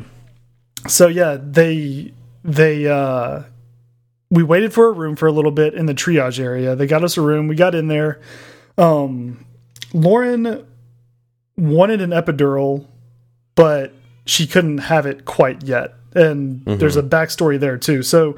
So 0.88 1.06
yeah, 1.06 1.38
they 1.40 2.12
they 2.44 2.88
uh, 2.88 3.42
we 4.30 4.42
waited 4.42 4.72
for 4.72 4.88
a 4.88 4.92
room 4.92 5.14
for 5.14 5.26
a 5.28 5.32
little 5.32 5.52
bit 5.52 5.74
in 5.74 5.86
the 5.86 5.94
triage 5.94 6.40
area. 6.40 6.74
They 6.74 6.88
got 6.88 7.04
us 7.04 7.16
a 7.16 7.20
room. 7.22 7.46
We 7.46 7.54
got 7.54 7.74
in 7.74 7.86
there. 7.86 8.20
Um, 8.76 9.44
Lauren 9.94 10.66
wanted 11.56 12.00
an 12.00 12.10
epidural, 12.10 12.86
but 13.54 13.92
she 14.24 14.46
couldn't 14.46 14.78
have 14.78 15.06
it 15.06 15.24
quite 15.24 15.62
yet. 15.62 15.94
And 16.16 16.64
there's 16.64 16.96
a 16.96 17.02
backstory 17.02 17.60
there 17.60 17.76
too. 17.78 18.02
So 18.02 18.36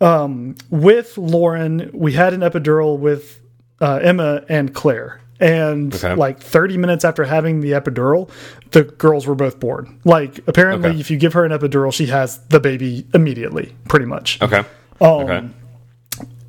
um, 0.00 0.54
with 0.70 1.18
Lauren, 1.18 1.90
we 1.92 2.12
had 2.12 2.32
an 2.32 2.40
epidural 2.40 2.98
with 2.98 3.40
uh, 3.80 3.96
Emma 4.02 4.44
and 4.48 4.74
Claire. 4.74 5.20
And 5.38 5.94
Okay. 5.94 6.14
like 6.14 6.40
30 6.40 6.78
minutes 6.78 7.04
after 7.04 7.24
having 7.24 7.60
the 7.60 7.72
epidural, 7.72 8.30
the 8.70 8.84
girls 8.84 9.26
were 9.26 9.34
both 9.34 9.60
born. 9.60 10.00
Like, 10.04 10.38
apparently, 10.46 10.88
Okay. 10.90 11.00
if 11.00 11.10
you 11.10 11.18
give 11.18 11.34
her 11.34 11.44
an 11.44 11.52
epidural, 11.52 11.92
she 11.92 12.06
has 12.06 12.38
the 12.48 12.58
baby 12.58 13.06
immediately, 13.12 13.74
pretty 13.86 14.06
much. 14.06 14.40
Okay. 14.40 14.60
Um, 14.60 14.66
Okay. 15.02 15.48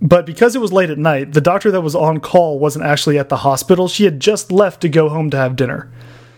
But 0.01 0.25
because 0.25 0.55
it 0.55 0.59
was 0.59 0.71
late 0.71 0.89
at 0.91 0.97
night, 0.99 1.33
the 1.33 1.41
doctor 1.41 1.71
that 1.71 1.81
was 1.81 1.95
on 1.95 2.19
call 2.19 2.59
wasn't 2.59 2.85
actually 2.85 3.17
at 3.17 3.29
the 3.29 3.37
hospital. 3.37 3.87
She 3.87 4.03
had 4.05 4.19
just 4.19 4.51
left 4.51 4.79
to 4.81 4.89
go 4.89 5.09
home 5.09 5.31
to 5.31 5.37
have 5.37 5.55
dinner. 5.55 5.89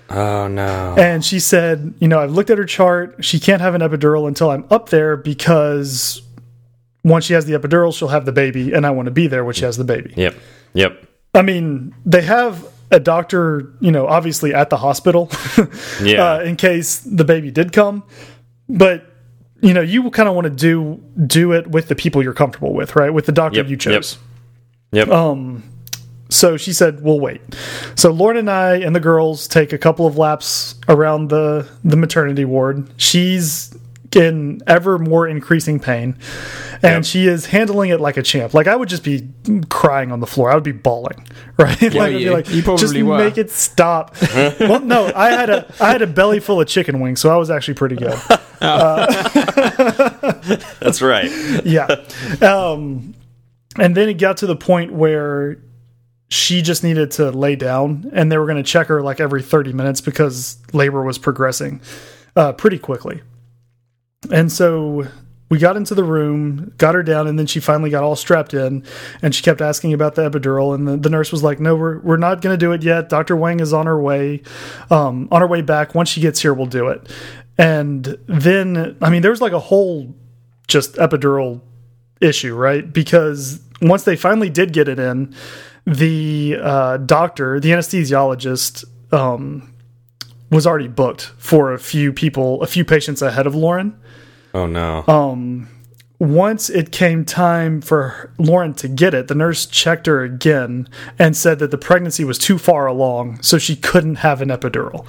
Oh 0.10 0.48
no. 0.48 0.96
And 0.98 1.24
she 1.24 1.40
said, 1.40 1.94
You 2.00 2.08
know, 2.08 2.20
I've 2.20 2.32
looked 2.32 2.50
at 2.50 2.58
her 2.58 2.66
chart. 2.66 3.24
She 3.24 3.40
can't 3.40 3.62
have 3.62 3.76
an 3.76 3.82
epidural 3.82 4.28
until 4.28 4.50
I'm 4.50 4.66
up 4.70 4.90
there 4.90 5.16
because 5.18 6.22
once 7.04 7.26
she 7.26 7.34
has 7.34 7.46
the 7.46 7.54
epidural, 7.54 7.94
she'll 7.96 8.08
have 8.10 8.26
the 8.26 8.32
baby, 8.32 8.74
and 8.74 8.86
I 8.86 8.92
want 8.92 9.06
to 9.06 9.12
be 9.12 9.28
there 9.28 9.44
when 9.46 9.54
she 9.54 9.66
has 9.66 9.78
the 9.78 9.84
baby. 9.84 10.14
Yep. 10.18 10.36
Yep. 10.74 11.06
I 11.34 11.42
mean, 11.44 11.94
they 12.06 12.22
have 12.24 12.68
a 12.92 13.00
doctor, 13.00 13.72
you 13.80 13.92
know, 13.92 14.08
obviously 14.08 14.54
at 14.54 14.70
the 14.72 14.78
hospital 14.78 15.30
Yeah. 16.04 16.34
uh, 16.34 16.40
in 16.42 16.56
case 16.56 17.00
the 17.00 17.24
baby 17.24 17.52
did 17.52 17.72
come. 17.72 18.04
But 18.68 19.06
you 19.62 19.74
know, 19.74 19.82
you 19.82 20.10
kind 20.12 20.28
of 20.30 20.36
want 20.36 20.46
to 20.46 20.50
do 20.50 21.04
do 21.28 21.52
it 21.54 21.68
with 21.68 21.88
the 21.88 21.96
people 21.96 22.24
you're 22.24 22.34
comfortable 22.34 22.74
with, 22.74 22.96
right? 22.96 23.10
With 23.12 23.26
the 23.26 23.32
doctor 23.32 23.58
Yep, 23.58 23.66
you 23.68 23.72
yep. 23.72 23.80
chose. 23.80 24.18
Yep. 24.92 25.10
So 26.40 26.56
she 26.58 26.72
said, 26.74 27.02
"We'll 27.02 27.20
wait." 27.20 27.42
So 27.96 28.12
Lauren 28.12 28.38
and 28.38 28.50
I 28.50 28.76
and 28.78 28.96
the 28.96 29.00
girls 29.02 29.48
take 29.48 29.74
a 29.74 29.78
couple 29.78 30.08
of 30.08 30.18
laps 30.18 30.76
around 30.88 31.30
the 31.30 31.68
the 31.84 31.98
maternity 31.98 32.46
ward. 32.46 32.90
She's 32.98 33.76
in 34.16 34.60
ever 34.66 34.98
more 34.98 35.28
increasing 35.28 35.80
pain, 35.80 36.18
and 36.82 37.04
Yep. 37.04 37.06
she 37.06 37.28
is 37.28 37.46
handling 37.46 37.92
it 37.92 38.00
like 38.02 38.18
a 38.18 38.24
champ. 38.24 38.54
Like 38.56 38.66
I 38.68 38.76
would 38.76 38.90
just 38.90 39.04
be 39.04 39.28
crying 39.70 40.12
on 40.12 40.20
the 40.20 40.26
floor. 40.26 40.50
I 40.50 40.56
would 40.56 40.64
be 40.64 40.72
bawling, 40.72 41.28
right? 41.58 41.80
like, 41.82 41.96
I'd 41.96 42.14
be 42.14 42.20
you- 42.24 42.32
like, 42.34 42.50
you 42.50 42.62
just 42.78 42.96
were. 42.96 43.18
make 43.18 43.38
it 43.38 43.52
stop. 43.52 44.16
well, 44.60 44.80
no, 44.80 45.12
I 45.16 45.30
had 45.32 45.50
a 45.52 45.72
I 45.80 45.92
had 45.92 46.02
a 46.02 46.08
belly 46.08 46.40
full 46.40 46.60
of 46.62 46.68
chicken 46.68 47.00
wings, 47.02 47.20
so 47.22 47.30
I 47.30 47.36
was 47.38 47.52
actually 47.52 47.76
pretty 47.76 47.98
good. 47.98 48.18
That's 50.80 51.02
right. 51.02 51.30
yeah. 51.66 51.88
Um, 52.42 53.14
and 53.78 53.96
then 53.96 54.10
it 54.10 54.16
got 54.16 54.38
to 54.38 54.48
the 54.48 54.56
point 54.56 54.92
where 54.92 55.60
she 56.30 56.62
just 56.62 56.84
needed 56.84 57.12
to 57.12 57.32
lay 57.32 57.56
down, 57.56 58.10
and 58.14 58.32
they 58.32 58.38
were 58.38 58.46
going 58.46 58.64
to 58.64 58.70
check 58.70 58.88
her 58.88 59.02
like 59.02 59.20
every 59.20 59.42
30 59.42 59.74
minutes 59.74 60.00
because 60.00 60.58
labor 60.74 61.04
was 61.04 61.18
progressing 61.18 61.82
uh, 62.36 62.54
pretty 62.54 62.78
quickly. 62.78 63.22
And 64.32 64.52
so 64.52 65.08
we 65.50 65.58
got 65.58 65.76
into 65.76 65.96
the 65.96 66.04
room, 66.04 66.72
got 66.78 66.94
her 66.94 67.02
down, 67.02 67.26
and 67.28 67.40
then 67.40 67.48
she 67.48 67.60
finally 67.60 67.90
got 67.90 68.04
all 68.04 68.16
strapped 68.16 68.54
in, 68.54 68.86
and 69.24 69.34
she 69.34 69.42
kept 69.42 69.62
asking 69.62 69.94
about 69.94 70.14
the 70.14 70.30
epidural. 70.30 70.76
And 70.76 70.88
the, 70.88 70.98
the 70.98 71.10
nurse 71.10 71.32
was 71.32 71.42
like, 71.42 71.60
"No, 71.60 71.76
we're 71.76 72.00
we're 72.00 72.18
not 72.18 72.42
going 72.42 72.54
to 72.54 72.58
do 72.58 72.72
it 72.74 72.84
yet. 72.84 73.10
Doctor 73.10 73.36
Wang 73.36 73.60
is 73.60 73.74
on 73.74 73.88
her 73.88 74.00
way, 74.00 74.44
um, 74.92 75.28
on 75.32 75.42
her 75.42 75.48
way 75.48 75.62
back. 75.62 75.96
Once 75.96 76.10
she 76.10 76.22
gets 76.22 76.42
here, 76.42 76.54
we'll 76.54 76.68
do 76.68 76.90
it." 76.90 77.10
And 77.58 78.18
then, 78.28 78.96
I 79.02 79.10
mean, 79.10 79.22
there 79.22 79.32
was 79.32 79.42
like 79.42 79.52
a 79.52 79.60
whole 79.60 80.16
just 80.68 80.94
epidural 80.96 81.62
issue, 82.22 82.56
right? 82.56 82.92
Because 82.92 83.60
once 83.82 84.04
they 84.04 84.16
finally 84.16 84.50
did 84.50 84.72
get 84.72 84.88
it 84.88 85.00
in, 85.00 85.36
the 85.86 86.58
uh, 86.62 86.98
doctor, 86.98 87.60
the 87.60 87.70
anesthesiologist, 87.70 88.86
um, 89.12 89.74
was 90.52 90.66
already 90.66 90.88
booked 90.88 91.32
for 91.38 91.74
a 91.74 91.80
few 91.80 92.12
people, 92.12 92.62
a 92.62 92.68
few 92.68 92.84
patients 92.84 93.22
ahead 93.22 93.48
of 93.48 93.56
Lauren. 93.56 94.00
Oh 94.54 94.66
no. 94.66 95.04
Once 96.20 96.70
it 96.70 96.92
came 96.92 97.24
time 97.24 97.80
for 97.80 98.34
Lauren 98.38 98.74
to 98.74 98.90
get 98.90 99.14
it, 99.14 99.30
the 99.30 99.36
nurse 99.36 99.66
checked 99.66 100.06
her 100.06 100.22
again 100.22 100.86
and 101.18 101.36
said 101.38 101.60
that 101.60 101.72
the 101.72 101.78
pregnancy 101.78 102.26
was 102.26 102.38
too 102.38 102.58
far 102.58 102.88
along, 102.88 103.42
so 103.42 103.58
she 103.58 103.74
couldn't 103.74 104.16
have 104.16 104.42
an 104.42 104.50
epidural. 104.50 105.06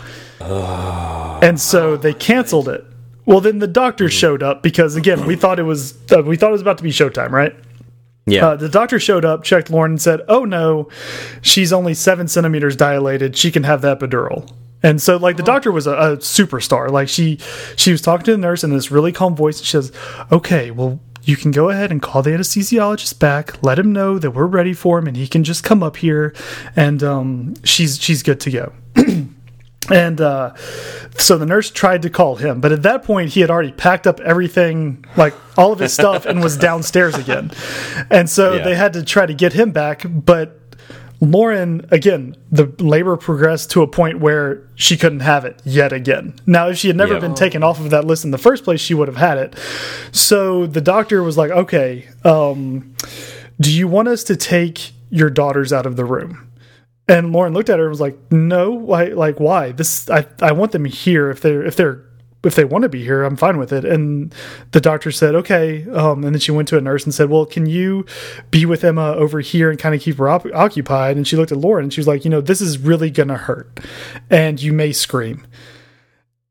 and 1.42 1.60
so 1.60 1.96
they 1.96 2.14
canceled 2.14 2.68
it. 2.68 2.84
Well, 3.26 3.40
then 3.40 3.58
the 3.58 3.66
doctor 3.66 4.08
showed 4.08 4.42
up 4.42 4.62
because 4.62 4.94
again, 4.94 5.26
we 5.26 5.34
thought 5.34 5.58
it 5.58 5.64
was 5.64 5.98
uh, 6.12 6.22
we 6.22 6.36
thought 6.36 6.50
it 6.50 6.52
was 6.52 6.62
about 6.62 6.78
to 6.78 6.84
be 6.84 6.90
showtime, 6.90 7.30
right? 7.30 7.56
Yeah. 8.30 8.48
Uh, 8.48 8.56
the 8.56 8.68
doctor 8.68 8.98
showed 8.98 9.24
up, 9.24 9.42
checked 9.42 9.70
Lauren, 9.70 9.92
and 9.92 10.02
said, 10.02 10.20
"Oh 10.28 10.44
no, 10.44 10.88
she's 11.42 11.72
only 11.72 11.94
seven 11.94 12.28
centimeters 12.28 12.76
dilated. 12.76 13.36
She 13.36 13.50
can 13.50 13.64
have 13.64 13.82
the 13.82 13.94
epidural." 13.94 14.50
And 14.82 15.00
so, 15.02 15.18
like, 15.18 15.36
the 15.36 15.42
doctor 15.42 15.70
was 15.70 15.86
a, 15.86 15.92
a 15.92 16.16
superstar. 16.16 16.90
Like, 16.90 17.08
she 17.08 17.38
she 17.76 17.92
was 17.92 18.00
talking 18.00 18.24
to 18.24 18.32
the 18.32 18.38
nurse 18.38 18.64
in 18.64 18.70
this 18.70 18.90
really 18.90 19.12
calm 19.12 19.36
voice, 19.36 19.58
and 19.58 19.66
she 19.66 19.72
says, 19.72 19.92
"Okay, 20.32 20.70
well, 20.70 21.00
you 21.22 21.36
can 21.36 21.50
go 21.50 21.68
ahead 21.68 21.90
and 21.90 22.00
call 22.00 22.22
the 22.22 22.30
anesthesiologist 22.30 23.18
back. 23.18 23.62
Let 23.62 23.78
him 23.78 23.92
know 23.92 24.18
that 24.18 24.30
we're 24.30 24.46
ready 24.46 24.72
for 24.72 24.98
him, 24.98 25.06
and 25.06 25.16
he 25.16 25.28
can 25.28 25.44
just 25.44 25.64
come 25.64 25.82
up 25.82 25.98
here, 25.98 26.34
and 26.76 27.02
um, 27.02 27.54
she's 27.64 28.00
she's 28.00 28.22
good 28.22 28.40
to 28.40 28.50
go." 28.50 28.72
And 29.90 30.20
uh, 30.20 30.54
so 31.16 31.38
the 31.38 31.46
nurse 31.46 31.70
tried 31.70 32.02
to 32.02 32.10
call 32.10 32.36
him, 32.36 32.60
but 32.60 32.70
at 32.70 32.82
that 32.82 33.02
point 33.02 33.30
he 33.30 33.40
had 33.40 33.50
already 33.50 33.72
packed 33.72 34.06
up 34.06 34.20
everything, 34.20 35.04
like 35.16 35.34
all 35.56 35.72
of 35.72 35.78
his 35.78 35.92
stuff, 35.92 36.26
and 36.26 36.42
was 36.42 36.56
downstairs 36.68 37.16
again. 37.16 37.50
And 38.10 38.28
so 38.28 38.54
Yeah. 38.56 38.62
they 38.64 38.74
had 38.76 38.92
to 38.92 39.02
try 39.02 39.26
to 39.26 39.34
get 39.34 39.54
him 39.54 39.70
back. 39.72 40.04
But 40.06 40.58
Lauren, 41.22 41.86
again, 41.90 42.36
the 42.52 42.66
labor 42.78 43.16
progressed 43.16 43.70
to 43.72 43.82
a 43.82 43.86
point 43.86 44.20
where 44.20 44.62
she 44.74 44.96
couldn't 44.96 45.20
have 45.20 45.44
it 45.44 45.60
yet 45.64 45.92
again. 45.92 46.34
Now, 46.46 46.68
if 46.68 46.78
she 46.78 46.86
had 46.88 46.96
never 46.96 47.14
Yeah. 47.14 47.20
been 47.20 47.34
taken 47.34 47.62
off 47.62 47.80
of 47.80 47.90
that 47.90 48.04
list 48.04 48.24
in 48.24 48.30
the 48.30 48.38
first 48.38 48.64
place, 48.64 48.80
she 48.80 48.94
would 48.94 49.08
have 49.08 49.16
had 49.18 49.38
it. 49.38 49.54
So 50.12 50.66
the 50.66 50.80
doctor 50.80 51.22
was 51.22 51.36
like, 51.36 51.50
okay, 51.50 52.06
um, 52.24 52.94
do 53.60 53.72
you 53.72 53.88
want 53.88 54.08
us 54.08 54.24
to 54.24 54.36
take 54.36 54.92
your 55.10 55.30
daughters 55.30 55.72
out 55.72 55.84
of 55.84 55.96
the 55.96 56.04
room? 56.04 56.46
And 57.10 57.32
Lauren 57.32 57.52
looked 57.52 57.68
at 57.68 57.78
her 57.78 57.86
and 57.86 57.90
was 57.90 58.00
like, 58.00 58.16
"No, 58.30 58.70
why? 58.70 59.06
Like, 59.06 59.40
why? 59.40 59.72
This, 59.72 60.08
I, 60.08 60.26
I 60.40 60.52
want 60.52 60.72
them 60.72 60.84
here. 60.84 61.28
If 61.30 61.40
they're, 61.40 61.64
if 61.64 61.74
they're, 61.74 62.04
if 62.44 62.54
they 62.54 62.64
want 62.64 62.82
to 62.82 62.88
be 62.88 63.02
here, 63.02 63.24
I'm 63.24 63.36
fine 63.36 63.58
with 63.58 63.72
it." 63.72 63.84
And 63.84 64.32
the 64.70 64.80
doctor 64.80 65.10
said, 65.10 65.34
"Okay." 65.34 65.88
Um, 65.90 66.24
and 66.24 66.34
then 66.34 66.40
she 66.40 66.52
went 66.52 66.68
to 66.68 66.78
a 66.78 66.80
nurse 66.80 67.04
and 67.04 67.12
said, 67.12 67.28
"Well, 67.28 67.46
can 67.46 67.66
you 67.66 68.06
be 68.52 68.64
with 68.64 68.84
Emma 68.84 69.12
over 69.14 69.40
here 69.40 69.70
and 69.70 69.78
kind 69.78 69.94
of 69.94 70.00
keep 70.00 70.18
her 70.18 70.28
op 70.28 70.46
occupied?" 70.54 71.16
And 71.16 71.26
she 71.26 71.36
looked 71.36 71.50
at 71.52 71.58
Lauren 71.58 71.84
and 71.84 71.92
she 71.92 72.00
was 72.00 72.06
like, 72.06 72.24
"You 72.24 72.30
know, 72.30 72.40
this 72.40 72.60
is 72.60 72.78
really 72.78 73.10
gonna 73.10 73.36
hurt, 73.36 73.80
and 74.30 74.62
you 74.62 74.72
may 74.72 74.92
scream." 74.92 75.44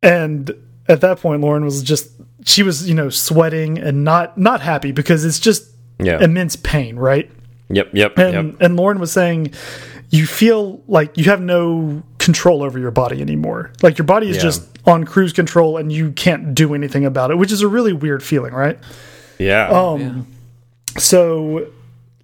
And 0.03 0.51
at 0.87 1.01
that 1.01 1.19
point, 1.19 1.41
Lauren 1.41 1.63
was 1.63 1.83
just, 1.83 2.09
she 2.45 2.63
was, 2.63 2.87
you 2.87 2.95
know, 2.95 3.09
sweating 3.09 3.77
and 3.77 4.03
not, 4.03 4.37
not 4.37 4.61
happy 4.61 4.91
because 4.91 5.25
it's 5.25 5.39
just 5.39 5.69
Yeah. 5.99 6.19
immense 6.23 6.55
pain, 6.55 6.95
right? 6.95 7.29
Yep. 7.69 7.89
Yep. 7.93 8.17
and 8.17 8.33
yep. 8.33 8.61
and 8.61 8.75
Lauren 8.77 8.99
was 8.99 9.11
saying 9.11 9.51
you 10.09 10.25
feel 10.25 10.81
like 10.87 11.17
you 11.17 11.25
have 11.25 11.41
no 11.41 12.01
control 12.17 12.63
over 12.63 12.79
your 12.79 12.91
body 12.91 13.21
anymore. 13.21 13.71
Like 13.81 13.97
your 13.97 14.05
body 14.05 14.29
is 14.29 14.37
Yeah. 14.37 14.41
just 14.43 14.63
on 14.87 15.03
cruise 15.03 15.33
control 15.33 15.77
and 15.77 15.91
you 15.91 16.11
can't 16.11 16.55
do 16.55 16.73
anything 16.73 17.05
about 17.05 17.31
it, 17.31 17.37
which 17.37 17.51
is 17.51 17.61
a 17.61 17.67
really 17.67 17.93
weird 17.93 18.23
feeling, 18.23 18.53
right? 18.53 18.79
Yeah. 19.37 19.67
Um, 19.69 20.25
so 20.97 21.67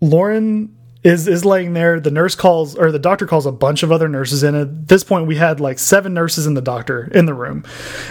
Lauren 0.01 0.74
is 1.05 1.27
is 1.27 1.45
laying 1.45 1.73
there. 1.73 1.99
The 1.99 2.09
nurse 2.09 2.33
calls, 2.33 2.75
or 2.75 2.91
the 2.91 2.97
doctor 2.97 3.27
calls 3.27 3.45
a 3.45 3.51
bunch 3.51 3.83
of 3.83 3.91
other 3.91 4.09
nurses 4.09 4.41
in. 4.41 4.55
At 4.55 4.87
this 4.87 5.03
point, 5.03 5.27
we 5.27 5.35
had 5.35 5.59
like 5.59 5.77
seven 5.77 6.15
nurses 6.15 6.47
and 6.47 6.57
the 6.57 6.61
doctor 6.61 7.07
in 7.13 7.27
the 7.27 7.33
room, 7.35 7.63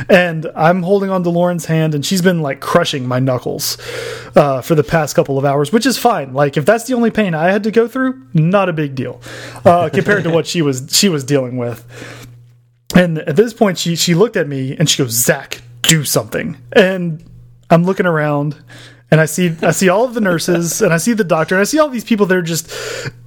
and 0.09 0.47
I'm 0.55 0.85
holding 0.85 1.11
on 1.11 1.25
to 1.25 1.31
Lauren's 1.31 1.65
hand, 1.65 1.97
and 1.97 2.07
she's 2.07 2.23
been 2.23 2.41
like 2.41 2.61
crushing 2.61 3.07
my 3.07 3.19
knuckles 3.19 3.77
uh, 4.37 4.63
for 4.63 4.77
the 4.77 4.85
past 4.85 5.17
couple 5.17 5.37
of 5.37 5.45
hours, 5.45 5.73
which 5.73 5.87
is 5.87 5.99
fine. 5.99 6.33
Like 6.33 6.57
if 6.57 6.65
that's 6.65 6.85
the 6.85 6.95
only 6.95 7.11
pain 7.11 7.35
I 7.35 7.51
had 7.51 7.65
to 7.65 7.73
go 7.73 7.89
through, 7.89 8.29
not 8.33 8.69
a 8.69 8.73
big 8.73 8.95
deal 8.95 9.21
uh, 9.65 9.91
compared 9.93 10.23
to 10.25 10.31
what 10.31 10.47
she 10.47 10.63
was 10.63 10.87
she 10.93 11.09
was 11.09 11.25
dealing 11.25 11.57
with. 11.57 11.85
And 12.95 13.19
at 13.19 13.35
this 13.35 13.53
point, 13.53 13.77
she 13.77 13.97
she 13.97 14.15
looked 14.15 14.37
at 14.37 14.47
me 14.47 14.77
and 14.77 14.89
she 14.89 15.03
goes, 15.03 15.11
"Zach, 15.11 15.61
do 15.83 16.05
something." 16.05 16.57
And 16.73 17.29
I'm 17.71 17.83
looking 17.83 18.07
around, 18.07 18.57
and 19.15 19.21
I 19.21 19.27
see 19.27 19.55
I 19.63 19.71
see 19.71 19.89
all 19.89 20.03
of 20.03 20.15
the 20.15 20.21
nurses, 20.21 20.83
and 20.83 20.93
I 20.93 20.97
see 20.97 21.13
the 21.13 21.23
doctor, 21.23 21.55
and 21.55 21.61
I 21.61 21.65
see 21.65 21.79
all 21.79 21.89
these 21.89 22.03
people 22.03 22.27
that 22.27 22.37
are 22.37 22.43
just 22.43 22.69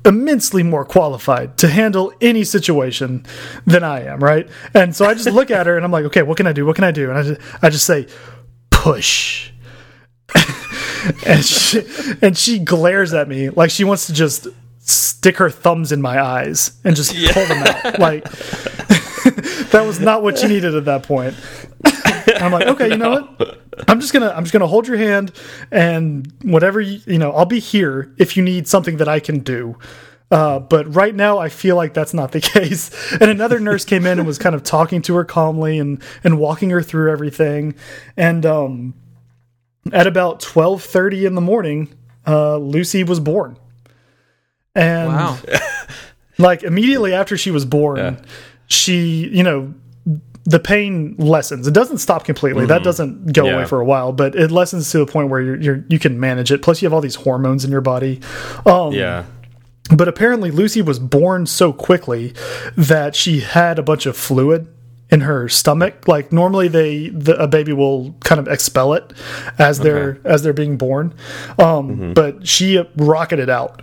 immensely 0.04 0.62
more 0.62 0.84
qualified 0.84 1.58
to 1.60 1.70
handle 1.70 2.12
any 2.20 2.44
situation 2.44 3.26
than 3.66 3.86
I 3.86 4.02
am, 4.02 4.20
right? 4.20 4.50
And 4.74 4.94
so 4.94 5.06
I 5.06 5.14
just 5.14 5.32
look 5.32 5.50
at 5.50 5.66
her, 5.66 5.78
and 5.78 5.86
I'm 5.86 5.92
like, 5.92 6.04
"Okay, 6.04 6.24
what 6.24 6.36
can 6.36 6.46
I 6.46 6.52
do? 6.52 6.66
What 6.66 6.76
can 6.76 6.84
I 6.84 6.92
do?" 6.92 7.10
And 7.10 7.18
I 7.18 7.24
just, 7.24 7.42
I 7.62 7.70
just 7.70 7.86
say, 7.86 8.06
"Push." 8.70 9.54
and 11.26 11.46
she 11.46 11.84
and 12.22 12.38
she 12.38 12.60
glares 12.60 13.14
at 13.14 13.30
me 13.30 13.48
like 13.48 13.72
she 13.72 13.86
wants 13.86 14.08
to 14.08 14.14
just 14.14 14.46
stick 14.80 15.38
her 15.38 15.50
thumbs 15.50 15.94
in 15.94 16.02
my 16.02 16.22
eyes 16.22 16.78
and 16.84 16.98
just 16.98 17.16
pull 17.32 17.46
them 17.46 17.64
out 17.64 17.98
like 17.98 18.26
that 19.72 19.84
was 19.88 20.02
not 20.02 20.22
what 20.22 20.44
you 20.44 20.50
needed 20.50 20.76
at 20.76 20.84
that 20.84 21.04
point. 21.04 21.34
I'm 22.48 22.52
like, 22.60 22.68
okay, 22.68 22.90
you 22.90 22.98
know 22.98 23.10
what? 23.38 23.60
I'm 23.88 24.00
just 24.00 24.12
gonna 24.14 24.30
I'm 24.36 24.44
just 24.44 24.54
gonna 24.54 24.68
hold 24.68 24.88
your 24.88 24.98
hand 24.98 25.32
and 25.72 26.32
whatever 26.44 26.82
you, 26.82 27.00
you 27.06 27.18
know, 27.20 27.32
I'll 27.32 27.46
be 27.46 27.60
here 27.60 28.12
if 28.18 28.36
you 28.36 28.44
need 28.44 28.68
something 28.68 28.98
that 28.98 29.08
I 29.08 29.20
can 29.20 29.40
do. 29.40 29.78
Uh, 30.30 30.60
but 30.60 30.94
right 30.94 31.16
now, 31.16 31.38
I 31.38 31.48
feel 31.48 31.76
like 31.78 31.94
that's 31.94 32.14
not 32.14 32.32
the 32.34 32.42
case. 32.56 32.92
And 33.14 33.30
another 33.32 33.60
nurse 33.60 33.86
came 33.86 34.06
in 34.06 34.18
and 34.20 34.28
was 34.28 34.38
kind 34.38 34.56
of 34.56 34.64
talking 34.64 35.02
to 35.04 35.16
her 35.16 35.24
calmly 35.26 35.80
and 35.80 36.02
and 36.24 36.38
walking 36.40 36.70
her 36.72 36.82
through 36.82 37.12
everything. 37.12 37.76
And 38.18 38.46
um, 38.46 38.94
at 39.94 40.06
about 40.08 40.40
twelve 40.42 40.84
thirty 40.84 41.26
in 41.26 41.36
the 41.36 41.42
morning, 41.42 41.96
uh, 42.26 42.58
Lucy 42.58 43.04
was 43.04 43.20
born. 43.22 43.58
And 44.76 45.10
Wow. 45.14 45.38
like 46.38 46.62
immediately 46.64 47.14
after 47.14 47.36
she 47.38 47.50
was 47.52 47.66
born 47.66 47.98
Yeah. 47.98 48.16
she 48.68 49.28
you 49.28 49.42
know 49.44 49.74
the 50.50 50.60
pain 50.60 51.16
lessens. 51.20 51.68
It 51.68 51.74
doesn't 51.74 51.98
stop 51.98 52.24
completely. 52.24 52.66
That 52.66 52.82
doesn't 52.82 53.34
go 53.34 53.46
Yeah. 53.46 53.54
away 53.56 53.66
for 53.66 53.82
a 53.82 53.86
while 53.86 54.14
but 54.14 54.34
it 54.34 54.50
lessens 54.50 54.90
to 54.92 54.98
the 55.00 55.06
point 55.06 55.30
where 55.30 55.42
you're, 55.42 55.60
you're 55.62 55.84
you 55.90 56.00
can 56.00 56.20
manage 56.20 56.52
it. 56.52 56.62
Plus 56.62 56.82
you 56.82 56.86
have 56.86 56.94
all 56.94 57.02
these 57.02 57.16
hormones 57.16 57.66
in 57.66 57.70
your 57.72 57.82
body. 57.82 58.22
Um 58.66 58.94
yeah. 58.94 59.26
but 59.96 60.08
apparently 60.08 60.50
lucy 60.50 60.82
was 60.82 61.00
born 61.00 61.46
so 61.46 61.74
quickly 61.74 62.34
that 62.78 63.16
she 63.16 63.42
had 63.42 63.78
a 63.78 63.84
bunch 63.84 64.06
of 64.06 64.16
fluid 64.16 64.68
in 65.10 65.22
her 65.22 65.48
stomach. 65.48 66.08
Like 66.08 66.32
normally 66.34 66.68
they 66.68 67.08
the, 67.10 67.42
a 67.42 67.48
baby 67.48 67.72
will 67.74 68.14
kind 68.24 68.40
of 68.40 68.48
expel 68.48 68.94
it 68.94 69.14
as 69.58 69.80
they're 69.80 70.20
as 70.26 70.44
they're 70.44 70.52
being 70.54 70.76
born. 70.78 71.14
Um 71.58 72.14
but 72.14 72.46
she 72.48 72.84
rocketed 72.98 73.50
out. 73.50 73.82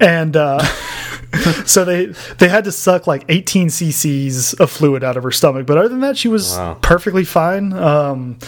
And 0.00 0.36
uh 0.36 0.64
so 1.64 1.84
they 1.84 2.06
they 2.38 2.48
had 2.48 2.64
to 2.64 2.72
suck 2.72 3.06
like 3.06 3.24
18 3.28 3.68
cc's 3.68 4.54
of 4.54 4.70
fluid 4.70 5.04
out 5.04 5.16
of 5.16 5.22
her 5.22 5.30
stomach. 5.30 5.64
But 5.66 5.78
other 5.78 5.88
than 5.88 6.00
that 6.00 6.16
she 6.16 6.28
was 6.28 6.52
Wow. 6.56 6.74
perfectly 6.82 7.24
fine. 7.24 7.72
Um 7.72 8.38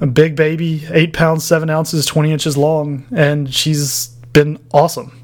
a 0.00 0.06
big 0.06 0.36
baby 0.36 0.86
eight 0.92 1.12
pounds 1.12 1.44
seven 1.44 1.70
ounces 1.70 2.06
20 2.06 2.30
inches 2.32 2.56
long. 2.56 3.04
And 3.12 3.52
she's 3.52 4.08
been 4.32 4.58
awesome. 4.72 5.20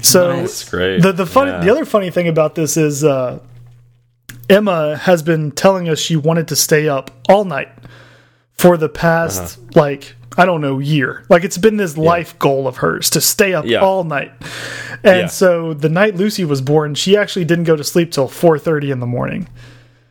So 0.00 0.36
That's 0.36 0.68
great. 0.68 1.00
the 1.02 1.12
the 1.12 1.26
funny 1.26 1.52
Yeah. 1.52 1.60
the 1.60 1.70
other 1.70 1.84
funny 1.84 2.10
thing 2.10 2.28
about 2.28 2.54
this 2.56 2.76
is 2.76 3.04
uh 3.04 3.38
Emma 4.48 4.96
has 4.96 5.22
been 5.22 5.50
telling 5.52 5.88
us 5.88 5.98
she 5.98 6.16
wanted 6.16 6.48
to 6.48 6.56
stay 6.56 6.88
up 6.88 7.10
all 7.28 7.44
night 7.44 7.68
for 8.52 8.76
the 8.76 8.88
past 8.88 9.58
Uh-huh. 9.58 9.80
like 9.80 10.14
I 10.36 10.44
don't 10.46 10.60
know 10.60 10.80
year. 10.80 11.24
Like 11.28 11.44
it's 11.44 11.58
been 11.58 11.76
this 11.76 11.96
life 11.96 12.36
goal 12.40 12.66
of 12.66 12.78
hers 12.78 13.08
to 13.10 13.20
stay 13.20 13.54
up 13.54 13.66
Yeah. 13.66 13.78
all 13.80 14.02
night. 14.02 14.32
And 15.04 15.20
Yeah. 15.22 15.26
so 15.28 15.74
the 15.74 15.88
night 15.88 16.16
Lucy 16.16 16.44
was 16.44 16.60
born, 16.60 16.94
she 16.96 17.16
actually 17.16 17.44
didn't 17.44 17.64
go 17.64 17.76
to 17.76 17.84
sleep 17.84 18.10
till 18.10 18.26
4:30 18.28 18.90
in 18.90 18.98
the 18.98 19.06
morning. 19.06 19.48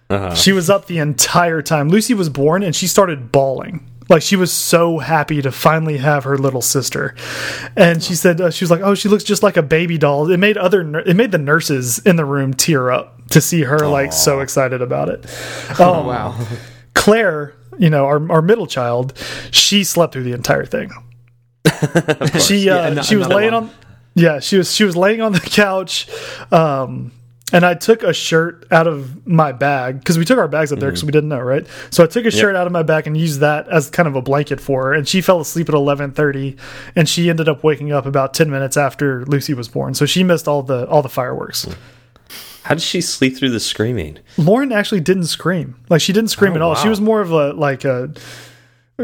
Uh-huh. 0.10 0.34
She 0.36 0.52
was 0.54 0.70
up 0.70 0.86
the 0.88 1.00
entire 1.00 1.62
time. 1.62 1.90
Lucy 1.90 2.14
was 2.14 2.30
born 2.30 2.64
and 2.64 2.74
she 2.76 2.88
started 2.88 3.32
bawling. 3.34 3.82
Like 4.10 4.22
she 4.22 4.36
was 4.36 4.52
so 4.52 5.00
happy 5.00 5.42
to 5.42 5.52
finally 5.52 5.98
have 5.98 6.26
her 6.26 6.38
little 6.38 6.62
sister, 6.62 7.16
and 7.76 8.04
she 8.04 8.16
said 8.16 8.42
uh, 8.42 8.52
she 8.52 8.64
was 8.66 8.72
like, 8.72 8.82
"Oh, 8.82 8.96
she 8.96 9.08
looks 9.10 9.24
just 9.24 9.44
like 9.44 9.56
a 9.58 9.62
baby 9.64 9.98
doll." 9.98 10.30
It 10.30 10.38
made 10.38 10.58
other 10.58 10.82
it 11.00 11.16
made 11.16 11.32
the 11.32 11.38
nurses 11.38 12.00
in 12.00 12.16
the 12.18 12.26
room 12.26 12.54
tear 12.54 12.92
up 12.92 13.28
to 13.30 13.40
see 13.42 13.62
her 13.64 13.88
like 13.88 14.12
so 14.14 14.42
excited 14.42 14.82
about 14.82 15.10
it. 15.10 15.26
Um, 15.80 16.06
Wow. 16.06 16.38
Claire, 16.94 17.54
you 17.80 17.90
know, 17.90 18.06
our 18.06 18.32
our 18.32 18.42
middle 18.42 18.68
child, 18.68 19.14
she 19.52 19.84
slept 19.84 20.14
through 20.14 20.24
the 20.24 20.34
entire 20.34 20.66
thing. 20.66 20.92
she 22.40 22.70
uh, 22.70 22.92
Yeah, 22.94 23.02
she 23.02 23.16
was 23.16 23.28
laying 23.28 23.54
one. 23.54 23.64
on 23.66 23.72
yeah 24.16 24.40
she 24.40 24.58
was 24.58 24.72
she 24.74 24.84
was 24.84 24.96
laying 24.96 25.22
on 25.22 25.32
the 25.32 25.40
couch 25.40 26.08
um 26.52 27.12
and 27.52 27.66
I 27.66 27.74
took 27.76 28.04
a 28.04 28.14
shirt 28.14 28.66
out 28.72 28.88
of 28.88 29.28
my 29.28 29.52
bag 29.52 30.00
because 30.00 30.18
we 30.18 30.26
took 30.26 30.38
our 30.40 30.48
bags 30.48 30.72
up 30.72 30.80
there 30.80 30.90
because 30.90 31.02
mm-hmm. 31.02 31.08
we 31.08 31.12
didn't 31.12 31.30
know, 31.30 31.40
right? 31.40 31.68
So 31.92 32.04
I 32.04 32.08
took 32.08 32.26
a 32.26 32.32
shirt 32.32 32.56
out 32.56 32.66
of 32.66 32.74
my 32.74 32.84
bag 32.84 33.06
and 33.06 33.18
used 33.18 33.42
that 33.42 33.68
as 33.68 33.90
kind 33.90 34.08
of 34.08 34.16
a 34.16 34.22
blanket 34.22 34.60
for 34.62 34.86
her. 34.86 34.94
And 34.94 35.08
she 35.08 35.22
fell 35.22 35.40
asleep 35.40 35.70
at 35.70 35.76
eleven 35.76 36.12
thirty, 36.12 36.58
and 36.96 37.08
she 37.08 37.30
ended 37.30 37.50
up 37.50 37.64
waking 37.64 37.92
up 37.92 38.06
about 38.06 38.34
ten 38.34 38.50
minutes 38.50 38.78
after 38.78 39.26
Lucy 39.26 39.54
was 39.54 39.68
born. 39.68 39.94
So 39.94 40.06
she 40.06 40.24
missed 40.24 40.48
all 40.48 40.64
the 40.64 40.88
all 40.88 41.02
the 41.02 41.10
fireworks. 41.10 41.66
Mm. 41.66 41.76
How 42.64 42.76
did 42.76 42.82
she 42.82 43.02
sleep 43.02 43.36
through 43.38 43.50
the 43.50 43.60
screaming? 43.60 44.20
Lauren 44.38 44.72
actually 44.72 45.02
didn't 45.02 45.26
scream. 45.26 45.76
Like 45.90 46.00
she 46.00 46.14
didn't 46.14 46.30
scream 46.30 46.54
Oh, 46.54 46.56
at 46.56 46.62
all. 46.62 46.76
She 46.76 46.88
was 46.88 47.02
more 47.02 47.20
of 47.20 47.32
a 47.32 47.52
like 47.52 47.84
a 47.84 48.14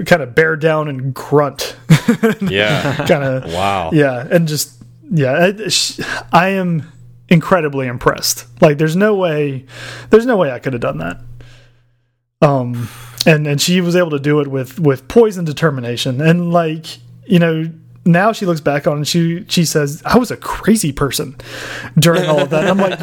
kind 0.06 0.22
of 0.22 0.34
bear 0.34 0.56
down 0.56 0.88
and 0.88 1.14
grunt 1.14 1.76
Yeah. 2.41 2.95
kind 3.06 3.24
of. 3.24 3.53
wow. 3.53 3.91
Yeah, 3.91 4.26
and 4.32 4.48
just 4.48 4.82
yeah, 5.11 5.52
I, 5.57 5.68
sh- 5.68 5.99
I 6.32 6.49
am 6.49 6.90
incredibly 7.30 7.88
impressed. 7.88 8.45
Like, 8.61 8.77
there's 8.77 8.95
no 8.95 9.15
way, 9.15 9.65
there's 10.10 10.26
no 10.26 10.38
way 10.38 10.51
I 10.51 10.60
could 10.60 10.73
have 10.73 10.81
done 10.81 10.97
that. 10.99 11.22
Um, 12.41 12.88
and 13.26 13.45
and 13.47 13.61
she 13.61 13.81
was 13.81 13.95
able 13.95 14.11
to 14.11 14.19
do 14.19 14.39
it 14.39 14.47
with 14.47 14.80
with 14.80 15.07
poise 15.07 15.38
and 15.38 15.45
determination, 15.45 16.22
and 16.22 16.51
like 16.53 16.99
you 17.26 17.39
know. 17.39 17.72
Now 18.10 18.31
she 18.31 18.45
looks 18.45 18.60
back 18.60 18.88
on 18.88 18.98
and 18.98 19.07
she 19.07 19.45
she 19.48 19.65
says, 19.65 20.02
"I 20.03 20.18
was 20.18 20.31
a 20.31 20.38
crazy 20.38 20.91
person 20.91 21.36
during 21.98 22.26
all 22.26 22.40
of 22.40 22.49
that." 22.49 22.65
And 22.65 22.81
I'm 22.81 22.90
like, 22.90 22.99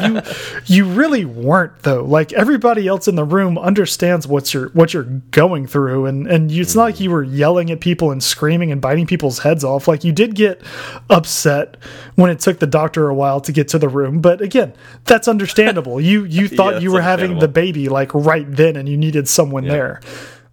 "You 0.67 0.83
you 0.85 0.85
really 0.85 1.23
weren't 1.23 1.83
though. 1.83 2.03
Like 2.03 2.33
everybody 2.33 2.87
else 2.87 3.07
in 3.07 3.15
the 3.15 3.23
room 3.23 3.57
understands 3.57 4.27
what 4.27 4.53
you're 4.53 4.69
what 4.69 4.93
you're 4.93 5.03
going 5.31 5.65
through, 5.65 6.07
and 6.07 6.27
and 6.27 6.51
you, 6.51 6.61
it's 6.61 6.75
not 6.75 6.83
like 6.83 6.99
you 6.99 7.09
were 7.09 7.23
yelling 7.23 7.71
at 7.71 7.79
people 7.79 8.11
and 8.11 8.21
screaming 8.21 8.71
and 8.71 8.81
biting 8.81 9.07
people's 9.07 9.39
heads 9.39 9.63
off. 9.63 9.87
Like 9.87 10.03
you 10.03 10.11
did 10.11 10.35
get 10.35 10.61
upset 11.09 11.77
when 12.15 12.29
it 12.29 12.39
took 12.39 12.59
the 12.59 12.67
doctor 12.67 13.07
a 13.07 13.15
while 13.15 13.39
to 13.41 13.51
get 13.53 13.69
to 13.69 13.79
the 13.79 13.89
room, 13.89 14.19
but 14.19 14.41
again, 14.41 14.73
that's 15.05 15.29
understandable. 15.29 16.01
You 16.01 16.25
you 16.25 16.47
thought 16.49 16.73
that's 16.73 16.83
you 16.83 16.91
were 16.91 17.01
having 17.01 17.39
the 17.39 17.47
baby 17.47 17.87
like 17.87 18.13
right 18.13 18.45
then, 18.49 18.75
and 18.75 18.89
you 18.89 18.97
needed 18.97 19.29
someone 19.29 19.65
there. 19.65 20.01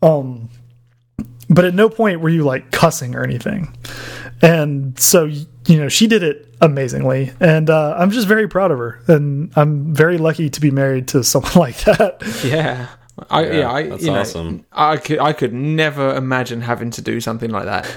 Um, 0.00 0.48
but 1.48 1.64
at 1.64 1.74
no 1.74 1.88
point 1.88 2.20
were 2.20 2.28
you 2.28 2.44
like 2.44 2.70
cussing 2.70 3.14
or 3.14 3.22
anything. 3.22 3.76
And 4.42 4.98
so, 4.98 5.24
you 5.24 5.78
know, 5.78 5.88
she 5.88 6.06
did 6.06 6.22
it 6.22 6.54
amazingly. 6.60 7.32
And 7.40 7.70
uh, 7.70 7.94
I'm 7.96 8.10
just 8.10 8.26
very 8.28 8.48
proud 8.48 8.70
of 8.70 8.78
her. 8.78 9.00
And 9.06 9.52
I'm 9.56 9.94
very 9.94 10.18
lucky 10.18 10.50
to 10.50 10.60
be 10.60 10.70
married 10.70 11.08
to 11.08 11.22
someone 11.24 11.52
like 11.56 11.78
that. 11.84 12.22
Yeah. 12.44 12.88
I, 13.30 13.46
yeah, 13.50 13.70
I, 13.70 13.88
that's 13.88 14.02
you 14.02 14.10
know, 14.10 14.20
awesome. 14.20 14.66
I 14.72 14.96
could, 14.96 15.20
I 15.20 15.32
could 15.32 15.54
never 15.54 16.14
imagine 16.16 16.60
having 16.60 16.90
to 16.92 17.02
do 17.02 17.20
something 17.20 17.50
like 17.50 17.64
that. 17.66 17.96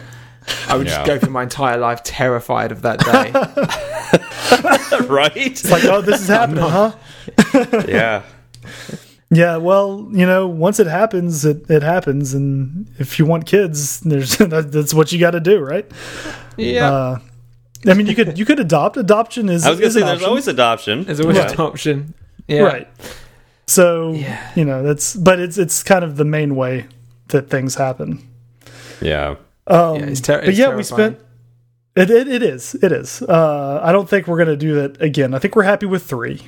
I 0.69 0.77
would 0.77 0.87
Yeah. 0.87 0.93
just 0.95 1.05
go 1.07 1.17
through 1.19 1.31
my 1.31 1.43
entire 1.43 1.77
life 1.77 2.03
terrified 2.03 2.71
of 2.71 2.83
that 2.83 2.99
day. 2.99 3.31
right? 5.07 5.35
It's 5.35 5.69
like, 5.69 5.83
oh, 5.85 6.01
this 6.01 6.21
is 6.21 6.27
happening, 6.37 6.63
huh? 6.63 6.93
yeah. 7.87 8.21
Yeah, 9.29 9.57
well, 9.57 10.07
you 10.11 10.25
know, 10.25 10.47
once 10.47 10.79
it 10.79 10.87
happens, 10.87 11.43
it, 11.43 11.69
it 11.69 11.83
happens. 11.83 12.33
And 12.33 12.89
if 12.97 13.19
you 13.19 13.25
want 13.25 13.45
kids, 13.45 13.99
there's 13.99 14.37
that, 14.37 14.71
that's 14.71 14.93
what 14.93 15.11
you 15.11 15.19
got 15.19 15.31
to 15.31 15.39
do, 15.41 15.59
right? 15.59 15.85
yeah. 16.55 16.89
Uh, 16.91 17.19
I 17.85 17.93
mean, 17.93 18.07
you 18.07 18.15
could 18.15 18.39
you 18.39 18.45
could 18.45 18.59
adopt. 18.59 18.97
Adoption 18.97 19.49
is 19.49 19.65
I 19.67 19.69
was 19.71 19.79
gonna 19.79 19.91
say 19.91 19.99
there's 19.99 20.13
option. 20.13 20.29
always 20.29 20.47
adoption. 20.47 21.03
There's 21.03 21.19
always 21.19 21.37
Right. 21.37 21.51
an 21.53 21.59
option. 21.59 22.13
Yeah. 22.47 22.61
right. 22.61 22.87
So 23.67 24.13
Yeah. 24.13 24.51
you 24.55 24.63
know 24.65 24.81
that's 24.81 25.15
but 25.15 25.39
it's 25.39 25.57
it's 25.57 25.83
kind 25.83 26.03
of 26.03 26.15
the 26.15 26.25
main 26.25 26.55
way 26.55 26.87
that 27.27 27.49
things 27.49 27.75
happen. 27.75 28.27
Yeah. 29.01 29.35
Um, 29.67 29.95
Yeah, 29.97 30.05
it's 30.05 30.21
ter- 30.21 30.39
but 30.39 30.49
it's 30.49 30.57
yeah, 30.57 30.73
we 30.75 30.83
spent. 30.83 31.19
It, 31.95 32.09
it, 32.09 32.27
it 32.27 32.43
is. 32.43 32.75
It 32.75 32.91
is. 32.91 33.21
Uh, 33.21 33.79
I 33.83 33.91
don't 33.91 34.07
think 34.09 34.27
we're 34.27 34.37
gonna 34.37 34.55
do 34.57 34.73
that 34.75 35.01
again. 35.01 35.33
I 35.33 35.39
think 35.39 35.55
we're 35.55 35.63
happy 35.63 35.85
with 35.85 36.03
three. 36.03 36.41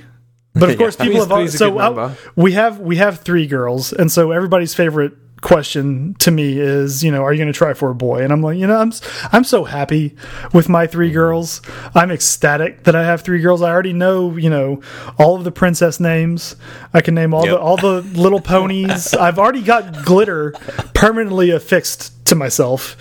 But 0.53 0.69
of 0.71 0.77
course, 0.79 0.97
Yeah. 0.99 1.05
people 1.05 1.25
have 1.25 1.51
so 1.51 1.77
uh, 1.79 2.13
we 2.35 2.53
have 2.53 2.79
we 2.79 2.95
have 2.97 3.19
three 3.19 3.47
girls, 3.47 3.93
and 3.93 4.11
so 4.11 4.31
everybody's 4.31 4.73
favorite 4.73 5.13
question 5.41 6.15
to 6.19 6.31
me 6.31 6.59
is, 6.59 7.03
you 7.03 7.11
know, 7.11 7.23
are 7.23 7.31
you 7.33 7.37
going 7.39 7.51
to 7.51 7.57
try 7.57 7.73
for 7.73 7.89
a 7.89 7.95
boy? 7.95 8.23
And 8.23 8.31
I'm 8.33 8.41
like, 8.41 8.57
you 8.57 8.67
know, 8.67 8.77
I'm 8.77 8.91
I'm 9.31 9.43
so 9.43 9.63
happy 9.63 10.15
with 10.53 10.69
my 10.69 10.87
three 10.87 11.11
girls. 11.11 11.61
I'm 11.95 12.11
ecstatic 12.11 12.83
that 12.83 12.95
I 12.95 13.03
have 13.05 13.21
three 13.21 13.41
girls. 13.41 13.61
I 13.61 13.69
already 13.71 13.93
know, 13.93 14.35
you 14.37 14.49
know, 14.49 14.81
all 15.17 15.35
of 15.35 15.43
the 15.43 15.51
princess 15.51 15.99
names. 15.99 16.55
I 16.93 17.01
can 17.01 17.15
name 17.15 17.33
all 17.33 17.45
Yep. 17.45 17.53
the 17.55 17.59
all 17.59 17.77
the 17.77 18.01
little 18.19 18.41
ponies. 18.41 19.13
I've 19.13 19.39
already 19.39 19.61
got 19.61 20.03
glitter 20.05 20.51
permanently 20.93 21.49
affixed 21.51 22.13
to 22.27 22.35
myself. 22.35 22.95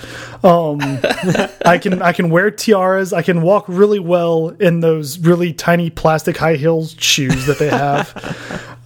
Um, 0.44 0.78
I 1.66 1.78
can 1.82 2.01
I 2.01 2.12
can 2.12 2.31
wear 2.31 2.51
tiaras. 2.51 3.12
I 3.12 3.23
can 3.23 3.43
walk 3.43 3.65
really 3.69 3.98
well 3.98 4.48
in 4.60 4.81
those 4.81 5.19
really 5.19 5.52
tiny 5.52 5.90
plastic 5.90 6.36
high 6.36 6.55
heels 6.56 6.94
shoes 6.98 7.47
that 7.47 7.59
they 7.59 7.69
have. 7.69 8.15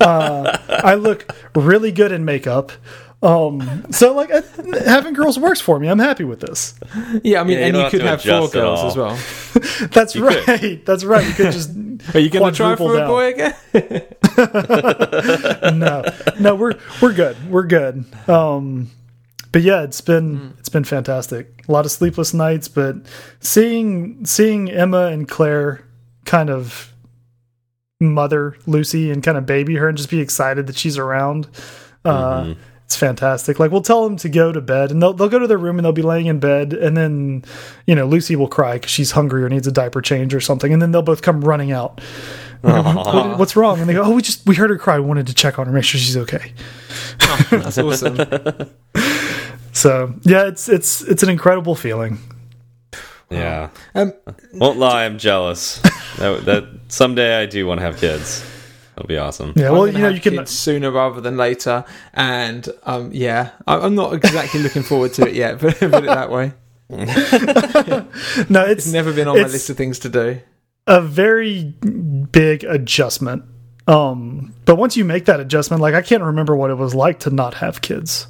uh, 0.00 0.56
I 0.68 0.94
look 0.94 1.32
really 1.54 1.92
good 1.92 2.10
in 2.12 2.24
makeup. 2.24 2.72
Um, 3.22 3.86
so 3.92 4.14
like 4.14 4.30
having 4.84 5.14
girls 5.14 5.38
works 5.38 5.60
for 5.60 5.78
me. 5.78 5.86
I'm 5.88 6.00
happy 6.00 6.24
with 6.24 6.40
this. 6.40 6.74
Yeah, 7.22 7.40
I 7.40 7.44
mean, 7.44 7.58
Yeah, 7.58 7.66
you 7.66 7.66
and 7.66 7.76
you 7.76 7.90
could 7.90 8.00
to 8.00 8.06
have 8.08 8.20
four 8.22 8.48
girls 8.48 8.80
all. 8.80 8.88
as 8.88 8.96
well. 8.96 9.16
That's 9.92 10.14
You 10.16 10.26
could. 10.26 10.48
right. 10.48 10.84
That's 10.84 11.04
right. 11.04 11.24
We 11.26 11.32
could 11.32 11.52
just. 11.52 11.70
Are 12.14 12.18
you 12.18 12.30
going 12.30 12.52
to 12.52 12.56
try 12.56 12.74
Quadruple 12.74 12.88
for 12.88 12.98
a 12.98 13.06
boy 13.06 13.32
again? 13.32 13.54
no, 15.78 16.02
no, 16.40 16.54
we're 16.56 16.74
we're 17.00 17.12
good. 17.12 17.36
We're 17.50 17.66
good. 17.66 18.04
Um, 18.28 18.90
but 19.52 19.62
yeah, 19.62 19.82
it's 19.82 20.00
been 20.00 20.54
it's 20.58 20.68
been 20.68 20.84
fantastic. 20.84 21.64
A 21.68 21.72
lot 21.72 21.84
of 21.84 21.92
sleepless 21.92 22.34
nights, 22.34 22.66
but 22.68 22.96
seeing 23.40 24.24
seeing 24.24 24.68
Emma 24.70 25.06
and 25.06 25.28
Claire 25.28 25.84
kind 26.24 26.50
of 26.50 26.92
mother 28.00 28.56
Lucy 28.66 29.10
and 29.12 29.22
kind 29.22 29.38
of 29.38 29.46
baby 29.46 29.76
her 29.76 29.88
and 29.88 29.96
just 29.96 30.10
be 30.10 30.20
excited 30.20 30.66
that 30.66 30.76
she's 30.76 30.98
around. 30.98 31.48
Uh, 32.04 32.54
It's 32.92 32.98
fantastic. 32.98 33.58
Like 33.58 33.70
we'll 33.70 33.80
tell 33.80 34.04
them 34.04 34.18
to 34.18 34.28
go 34.28 34.52
to 34.52 34.60
bed, 34.60 34.90
and 34.90 35.00
they'll 35.02 35.14
they'll 35.14 35.30
go 35.30 35.38
to 35.38 35.46
their 35.46 35.56
room 35.56 35.78
and 35.78 35.84
they'll 35.84 35.92
be 35.92 36.02
laying 36.02 36.26
in 36.26 36.40
bed, 36.40 36.74
and 36.74 36.94
then 36.94 37.42
you 37.86 37.94
know 37.94 38.06
Lucy 38.06 38.36
will 38.36 38.48
cry 38.48 38.74
because 38.74 38.90
she's 38.90 39.12
hungry 39.12 39.42
or 39.42 39.48
needs 39.48 39.66
a 39.66 39.72
diaper 39.72 40.02
change 40.02 40.34
or 40.34 40.40
something, 40.40 40.74
and 40.74 40.82
then 40.82 40.92
they'll 40.92 41.00
both 41.00 41.22
come 41.22 41.40
running 41.40 41.72
out. 41.72 42.02
We 42.62 42.70
go, 42.70 42.82
"What- 42.82 43.38
what's 43.38 43.56
wrong? 43.56 43.80
And 43.80 43.88
they 43.88 43.94
go, 43.94 44.02
"Oh, 44.02 44.10
we 44.14 44.20
just 44.20 44.46
we 44.46 44.54
heard 44.56 44.68
her 44.68 44.76
cry. 44.76 45.00
We 45.00 45.06
wanted 45.06 45.26
to 45.28 45.34
check 45.34 45.58
on 45.58 45.64
her, 45.66 45.72
make 45.72 45.84
sure 45.84 45.98
she's 45.98 46.18
okay." 46.18 46.52
That's 47.50 47.78
awesome. 47.78 48.18
So 49.74 50.12
yeah, 50.24 50.48
it's 50.48 50.68
it's 50.68 51.00
it's 51.00 51.22
an 51.22 51.30
incredible 51.30 51.74
feeling. 51.74 52.18
Yeah. 53.30 53.70
Um, 53.94 54.12
Won't 54.52 54.78
lie, 54.78 55.06
I'm 55.06 55.16
jealous. 55.16 55.78
that, 56.18 56.44
that 56.44 56.64
someday 56.88 57.40
I 57.40 57.46
do 57.46 57.66
want 57.66 57.80
to 57.80 57.86
have 57.86 57.96
kids. 57.96 58.44
That'll 58.94 59.08
be 59.08 59.16
awesome. 59.18 59.52
Yeah, 59.56 59.70
well, 59.70 59.86
you 59.86 59.98
know, 59.98 60.08
you 60.10 60.20
can. 60.20 60.44
sooner 60.46 60.90
rather 60.90 61.20
than 61.20 61.36
later, 61.36 61.84
and 62.12 62.68
um, 62.84 63.10
yeah, 63.12 63.50
I- 63.66 63.78
I'm 63.78 63.94
not 63.94 64.12
exactly 64.12 64.60
looking 64.60 64.82
forward 64.82 65.14
to 65.14 65.26
it 65.28 65.34
yet. 65.34 65.60
But 65.60 65.76
put 65.78 65.94
it 65.94 66.02
that 66.04 66.30
way, 66.30 66.52
No, 66.90 68.64
it's 68.64 68.84
it's 68.86 68.92
never 68.92 69.12
been 69.12 69.28
on 69.28 69.36
my 69.36 69.42
list 69.48 69.70
of 69.70 69.76
things 69.76 69.98
to 70.00 70.08
do. 70.08 70.40
a 70.86 71.00
very 71.00 71.64
big 72.32 72.64
adjustment. 72.64 73.44
Um, 73.88 74.54
but 74.64 74.76
once 74.76 74.96
you 74.96 75.04
make 75.04 75.24
that 75.24 75.40
adjustment, 75.40 75.80
like 75.82 75.94
I 75.94 76.02
can't 76.02 76.22
remember 76.22 76.54
what 76.54 76.70
it 76.70 76.74
was 76.76 76.94
like 76.94 77.20
to 77.20 77.30
not 77.30 77.54
have 77.54 77.80
kids. 77.80 78.26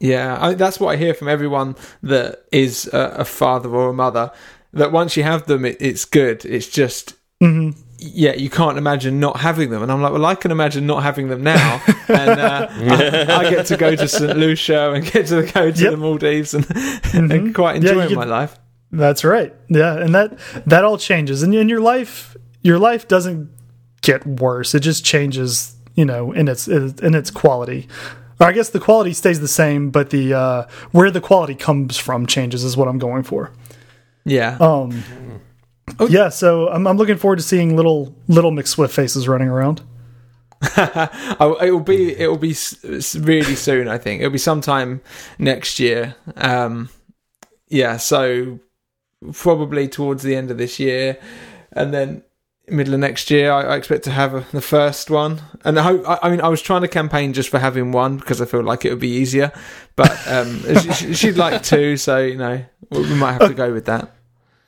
Yeah, 0.00 0.38
I, 0.40 0.54
that's 0.54 0.80
what 0.80 0.92
I 0.92 0.96
hear 0.96 1.14
from 1.14 1.28
everyone 1.28 1.76
that 2.02 2.44
is 2.50 2.88
a, 2.92 3.16
a 3.18 3.24
father 3.24 3.68
or 3.68 3.90
a 3.90 3.92
mother. 3.92 4.32
That 4.72 4.90
once 4.90 5.16
you 5.16 5.22
have 5.22 5.46
them, 5.46 5.64
it, 5.64 5.76
it's 5.80 6.04
good. 6.04 6.44
It's 6.44 6.66
just, 6.68 7.14
yeah, 7.98 8.34
you 8.34 8.50
can't 8.50 8.76
imagine 8.78 9.18
not 9.20 9.38
having 9.40 9.70
them. 9.70 9.82
And 9.82 9.90
I'm 9.90 10.02
like, 10.02 10.12
well, 10.12 10.26
I 10.26 10.34
can 10.34 10.50
imagine 10.50 10.86
not 10.86 11.02
having 11.02 11.28
them 11.28 11.42
now. 11.42 11.82
and 12.08 12.40
uh, 12.40 12.68
I, 12.70 13.26
I 13.46 13.50
get 13.50 13.66
to 13.66 13.76
go 13.76 13.96
to 13.96 14.06
St. 14.08 14.36
Lucia 14.36 14.92
and 14.92 15.04
get 15.04 15.26
to 15.28 15.42
go 15.42 15.70
to 15.70 15.82
Yep. 15.82 15.90
the 15.92 15.96
Maldives 15.96 16.54
and, 16.54 16.66
and 17.32 17.54
quite 17.54 17.82
Yeah, 17.82 17.90
enjoy 17.92 18.06
you 18.08 18.16
my 18.16 18.24
life. 18.24 18.58
That's 18.92 19.24
right. 19.24 19.54
Yeah, 19.68 19.96
and 19.98 20.14
that 20.14 20.38
that 20.66 20.84
all 20.84 20.96
changes, 20.96 21.42
and 21.42 21.52
in 21.54 21.68
your 21.68 21.80
life, 21.80 22.36
your 22.62 22.78
life 22.78 23.08
doesn't 23.08 23.50
get 24.00 24.24
worse. 24.24 24.74
It 24.76 24.80
just 24.80 25.04
changes, 25.04 25.74
you 25.94 26.04
know, 26.04 26.30
in 26.32 26.46
its 26.48 26.68
in 26.68 27.14
its 27.14 27.30
quality. 27.30 27.88
Or 28.38 28.46
I 28.46 28.52
guess 28.52 28.68
the 28.68 28.78
quality 28.78 29.12
stays 29.12 29.40
the 29.40 29.48
same, 29.48 29.90
but 29.90 30.10
the 30.10 30.34
uh, 30.34 30.66
where 30.92 31.10
the 31.10 31.20
quality 31.20 31.54
comes 31.56 31.96
from 31.96 32.26
changes 32.26 32.62
is 32.62 32.76
what 32.76 32.86
I'm 32.86 32.98
going 32.98 33.24
for. 33.24 33.50
Yeah. 34.24 34.56
Um, 34.60 35.02
yeah, 36.00 36.28
so 36.28 36.68
I'm, 36.68 36.86
I'm 36.86 36.96
looking 36.96 37.16
forward 37.16 37.36
to 37.36 37.42
seeing 37.42 37.76
little 37.76 38.14
little 38.28 38.52
McSwift 38.52 38.90
faces 38.90 39.28
running 39.28 39.48
around. 39.48 39.82
Oh, 41.38 41.58
it 41.60 41.70
will 41.70 41.80
be 41.80 42.18
it 42.18 42.28
will 42.28 42.38
be 42.38 42.56
really 43.18 43.54
soon. 43.54 43.88
I 43.88 43.98
think 43.98 44.20
it'll 44.20 44.32
be 44.32 44.38
sometime 44.38 45.02
next 45.38 45.78
year. 45.78 46.16
Um, 46.36 46.88
yeah, 47.68 47.98
so 47.98 48.60
probably 49.32 49.88
towards 49.88 50.22
the 50.22 50.34
end 50.34 50.50
of 50.50 50.58
this 50.58 50.78
year, 50.78 51.18
and 51.72 51.92
then 51.92 52.22
middle 52.68 52.94
of 52.94 53.00
next 53.00 53.30
year, 53.30 53.52
I, 53.52 53.62
I 53.62 53.76
expect 53.76 54.04
to 54.04 54.10
have 54.10 54.34
a, 54.34 54.46
the 54.52 54.60
first 54.60 55.10
one. 55.10 55.40
And 55.64 55.78
I 55.78 55.82
hope. 55.82 56.08
I, 56.08 56.18
I 56.22 56.30
mean, 56.30 56.40
I 56.40 56.48
was 56.48 56.62
trying 56.62 56.82
to 56.82 56.88
campaign 56.88 57.32
just 57.32 57.48
for 57.48 57.58
having 57.58 57.92
one 57.92 58.16
because 58.16 58.40
I 58.40 58.46
feel 58.46 58.62
like 58.62 58.84
it 58.84 58.90
would 58.90 59.00
be 59.00 59.10
easier. 59.10 59.52
But 59.94 60.16
um, 60.26 60.62
she, 60.94 61.14
she'd 61.14 61.36
like 61.36 61.62
two, 61.62 61.96
so 61.96 62.18
you 62.18 62.36
know 62.36 62.64
we 62.90 63.14
might 63.14 63.32
have 63.32 63.48
to 63.48 63.54
go 63.54 63.72
with 63.72 63.86
that. 63.86 64.15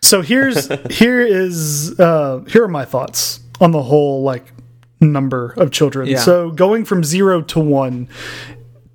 So 0.08 0.22
here's 0.22 0.68
here 0.90 1.20
is 1.20 1.98
uh, 2.00 2.40
here 2.48 2.64
are 2.64 2.68
my 2.68 2.84
thoughts 2.84 3.40
on 3.60 3.72
the 3.72 3.82
whole 3.82 4.22
like 4.22 4.52
number 5.00 5.52
of 5.56 5.70
children. 5.70 6.08
Yeah. 6.08 6.18
So 6.18 6.50
going 6.50 6.84
from 6.84 7.04
zero 7.04 7.42
to 7.42 7.60
one 7.60 8.08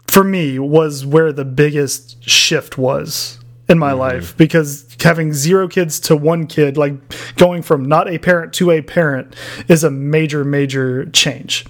for 0.07 0.23
me 0.23 0.59
was 0.59 1.05
where 1.05 1.31
the 1.31 1.45
biggest 1.45 2.27
shift 2.27 2.77
was 2.77 3.39
in 3.69 3.79
my 3.79 3.93
life 3.93 4.35
because 4.37 4.95
having 5.01 5.33
zero 5.33 5.67
kids 5.67 5.99
to 6.01 6.15
one 6.15 6.47
kid, 6.47 6.77
like 6.77 6.93
going 7.35 7.61
from 7.61 7.85
not 7.85 8.09
a 8.09 8.17
parent 8.17 8.53
to 8.53 8.71
a 8.71 8.81
parent, 8.81 9.35
is 9.67 9.83
a 9.83 9.91
major 9.91 10.43
major 10.43 11.05
change. 11.07 11.65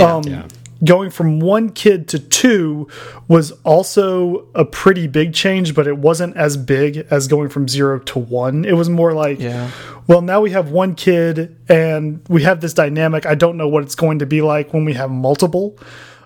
um, 0.00 0.22
Yeah. 0.24 0.46
Going 0.84 1.10
from 1.10 1.40
one 1.40 1.70
kid 1.70 2.08
to 2.08 2.18
two 2.18 2.88
was 3.28 3.52
also 3.64 4.48
a 4.54 4.64
pretty 4.64 5.06
big 5.06 5.34
change, 5.34 5.74
but 5.74 5.86
it 5.86 5.98
wasn't 5.98 6.36
as 6.36 6.56
big 6.56 7.06
as 7.10 7.28
going 7.28 7.50
from 7.50 7.68
zero 7.68 7.98
to 7.98 8.18
one. 8.18 8.64
It 8.64 8.72
was 8.72 8.88
more 8.88 9.12
like, 9.12 9.38
Yeah. 9.40 9.70
well, 10.06 10.22
now 10.22 10.40
we 10.40 10.50
have 10.52 10.70
one 10.70 10.94
kid 10.94 11.54
and 11.68 12.22
we 12.28 12.44
have 12.44 12.60
this 12.62 12.72
dynamic. 12.72 13.26
I 13.26 13.34
don't 13.34 13.58
know 13.58 13.68
what 13.68 13.82
it's 13.82 13.94
going 13.94 14.20
to 14.20 14.26
be 14.26 14.40
like 14.40 14.72
when 14.72 14.86
we 14.86 14.94
have 14.94 15.10
multiple. 15.10 15.78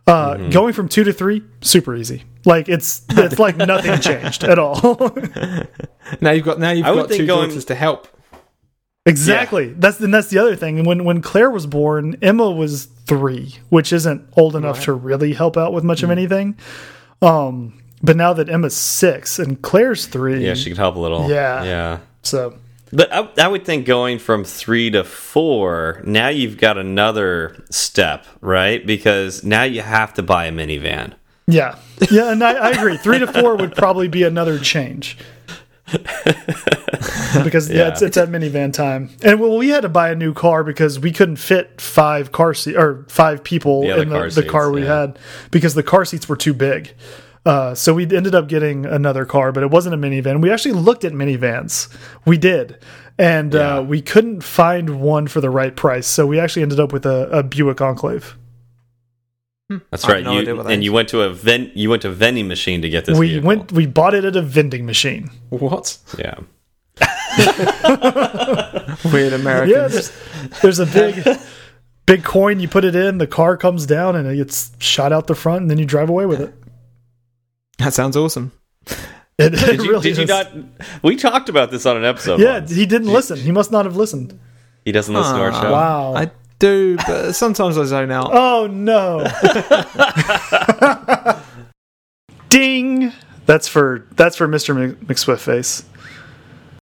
Uh, 0.06 0.36
Going 0.50 0.72
from 0.74 0.88
two 0.88 1.02
to 1.04 1.12
three, 1.12 1.42
super 1.62 1.96
easy. 1.96 2.22
Like 2.44 2.68
it's 2.68 3.02
it's 3.10 3.38
like 3.38 3.56
nothing 3.56 4.00
changed 4.00 4.44
at 4.44 4.58
all. 4.58 4.78
Now 6.20 6.32
you've 6.32 6.44
got 6.44 6.58
now 6.60 6.70
you've 6.70 6.84
I 6.86 6.94
got 6.94 7.08
think 7.08 7.20
two 7.22 7.26
going- 7.26 7.48
daughters 7.48 7.64
to 7.66 7.74
help. 7.74 8.06
Exactly. 9.06 9.68
That's 9.68 10.00
and 10.00 10.12
that's 10.12 10.28
the 10.28 10.38
other 10.38 10.56
thing. 10.56 10.78
And 10.78 10.86
when 10.86 11.04
when 11.04 11.22
Claire 11.22 11.50
was 11.50 11.66
born, 11.66 12.16
Emma 12.22 12.50
was 12.50 12.86
three, 13.06 13.56
which 13.68 13.92
isn't 13.92 14.26
old 14.36 14.56
enough 14.56 14.84
to 14.84 14.92
really 14.92 15.32
help 15.32 15.56
out 15.56 15.72
with 15.72 15.84
much 15.84 16.02
of 16.02 16.10
anything. 16.10 16.56
Um, 17.22 17.80
but 18.02 18.16
now 18.16 18.32
that 18.34 18.48
Emma's 18.48 18.76
six 18.76 19.38
and 19.38 19.60
Claire's 19.62 20.06
three, 20.06 20.44
Yeah, 20.44 20.54
she 20.54 20.70
could 20.70 20.78
help 20.78 20.96
a 20.96 21.00
little. 21.00 21.28
Yeah. 21.28 21.64
Yeah. 21.64 21.98
so 22.22 22.58
But 22.92 23.12
I, 23.12 23.28
I 23.38 23.48
would 23.48 23.64
think 23.64 23.86
going 23.86 24.18
from 24.18 24.44
three 24.44 24.90
to 24.90 25.04
four, 25.04 26.02
now 26.04 26.28
you've 26.28 26.58
got 26.58 26.76
another 26.76 27.64
step, 27.70 28.26
right? 28.40 28.84
Because 28.86 29.42
now 29.42 29.62
you 29.62 29.80
have 29.80 30.12
to 30.14 30.22
buy 30.22 30.46
a 30.46 30.52
minivan. 30.52 31.14
Yeah, 31.46 31.76
yeah, 32.10 32.32
and 32.32 32.42
I, 32.42 32.54
I 32.54 32.70
agree. 32.70 32.96
Three 32.96 33.18
to 33.18 33.26
four 33.26 33.56
would 33.56 33.74
probably 33.74 34.08
be 34.08 34.22
another 34.22 34.58
change 34.58 35.18
because 37.44 37.68
yeah, 37.70 37.76
Yeah. 37.76 37.88
it's, 37.88 38.02
it's 38.02 38.16
at 38.16 38.28
minivan 38.28 38.72
time. 38.72 39.10
And 39.22 39.40
well, 39.40 39.56
we 39.56 39.68
had 39.68 39.82
to 39.82 39.88
buy 39.88 40.10
a 40.10 40.14
new 40.14 40.32
car 40.32 40.64
because 40.64 40.98
we 40.98 41.12
couldn't 41.12 41.36
fit 41.36 41.80
five 41.80 42.32
car 42.32 42.54
seat 42.54 42.76
or 42.76 43.04
five 43.08 43.44
people 43.44 43.84
Yeah, 43.84 44.00
in 44.00 44.08
the, 44.08 44.14
car 44.16 44.30
the 44.30 44.42
car 44.44 44.64
seats, 44.66 44.74
we 44.74 44.82
yeah. 44.84 45.00
had 45.00 45.18
because 45.50 45.74
the 45.74 45.82
car 45.82 46.04
seats 46.04 46.28
were 46.28 46.36
too 46.36 46.54
big. 46.54 46.94
Uh, 47.46 47.74
so 47.74 47.92
we 47.92 48.04
ended 48.04 48.34
up 48.34 48.48
getting 48.48 48.86
another 48.86 49.26
car, 49.26 49.52
but 49.52 49.62
it 49.62 49.70
wasn't 49.70 49.94
a 49.94 49.98
minivan. 49.98 50.40
We 50.40 50.50
actually 50.50 50.72
looked 50.72 51.04
at 51.04 51.12
minivans. 51.12 51.94
We 52.24 52.38
did. 52.38 52.78
And 53.18 53.54
uh, 53.54 53.84
we 53.86 54.00
couldn't 54.00 54.40
find 54.42 55.00
one 55.00 55.26
for 55.28 55.40
the 55.40 55.50
right 55.50 55.76
price. 55.76 56.06
So 56.06 56.26
we 56.26 56.40
actually 56.40 56.62
ended 56.62 56.80
up 56.80 56.90
with 56.92 57.04
a, 57.06 57.28
a 57.30 57.42
Buick 57.42 57.80
Enclave. 57.82 58.36
That's 59.90 60.04
I 60.04 60.12
right. 60.12 60.24
no 60.24 60.38
you, 60.40 60.44
that 60.44 60.66
and 60.66 60.82
is. 60.82 60.84
you 60.84 60.92
went 60.92 61.08
to 61.10 61.22
a 61.22 61.30
ven 61.30 61.70
you 61.74 61.88
went 61.90 62.02
to 62.02 62.08
a 62.08 62.12
vending 62.12 62.48
machine 62.48 62.82
to 62.82 62.88
get 62.88 63.04
this. 63.06 63.18
we 63.18 63.28
vehicle. 63.28 63.46
went, 63.48 63.72
we 63.72 63.86
bought 63.86 64.14
it 64.14 64.24
at 64.24 64.36
a 64.36 64.42
vending 64.42 64.84
machine. 64.86 65.30
What 65.48 65.98
Yeah. 66.18 66.34
weird 69.12 69.32
Americans? 69.32 69.72
Yeah, 69.72 69.88
there's, 69.88 70.12
there's 70.62 70.78
a 70.78 70.86
big, 70.86 71.38
big 72.06 72.24
coin. 72.24 72.60
You 72.60 72.68
put 72.68 72.84
it 72.84 72.94
in, 72.94 73.18
the 73.18 73.26
car 73.26 73.56
comes 73.56 73.86
down, 73.86 74.16
and 74.16 74.28
it 74.28 74.36
gets 74.36 74.72
shot 74.78 75.12
out 75.12 75.26
the 75.26 75.34
front, 75.34 75.62
and 75.62 75.70
then 75.70 75.78
you 75.78 75.86
drive 75.86 76.08
away 76.08 76.26
with 76.26 76.40
it. 76.40 76.54
That 77.78 77.94
sounds 77.94 78.16
awesome. 78.16 78.52
It, 79.38 79.50
Did 79.50 79.54
it 79.68 79.82
you, 79.82 79.90
really 79.90 80.02
did 80.02 80.18
you 80.18 80.26
not? 80.26 80.52
We 81.02 81.16
talked 81.16 81.48
about 81.48 81.70
this 81.70 81.86
on 81.86 81.96
an 81.96 82.04
episode. 82.04 82.40
Yeah, 82.40 82.58
once. 82.58 82.70
he 82.70 82.86
didn't 82.86 83.08
listen. 83.12 83.38
He 83.38 83.50
must 83.50 83.72
not 83.72 83.84
have 83.84 83.96
listened. 83.96 84.38
he 84.84 84.92
doesn't 84.92 85.14
listen 85.14 85.34
to 85.34 85.40
our 85.40 85.50
Ah. 85.50 85.60
show. 85.62 85.72
Wow. 85.72 86.14
I 86.14 86.30
do, 86.64 86.96
but 87.06 87.32
sometimes 87.32 87.76
I 87.76 87.84
zone 87.84 88.10
out. 88.10 88.30
Oh 88.32 88.66
no! 88.66 89.24
Ding! 92.48 93.12
That's 93.46 93.68
for 93.68 94.06
that's 94.12 94.36
for 94.36 94.48
Mr. 94.48 94.94
McSwift 95.04 95.40
face. 95.40 95.84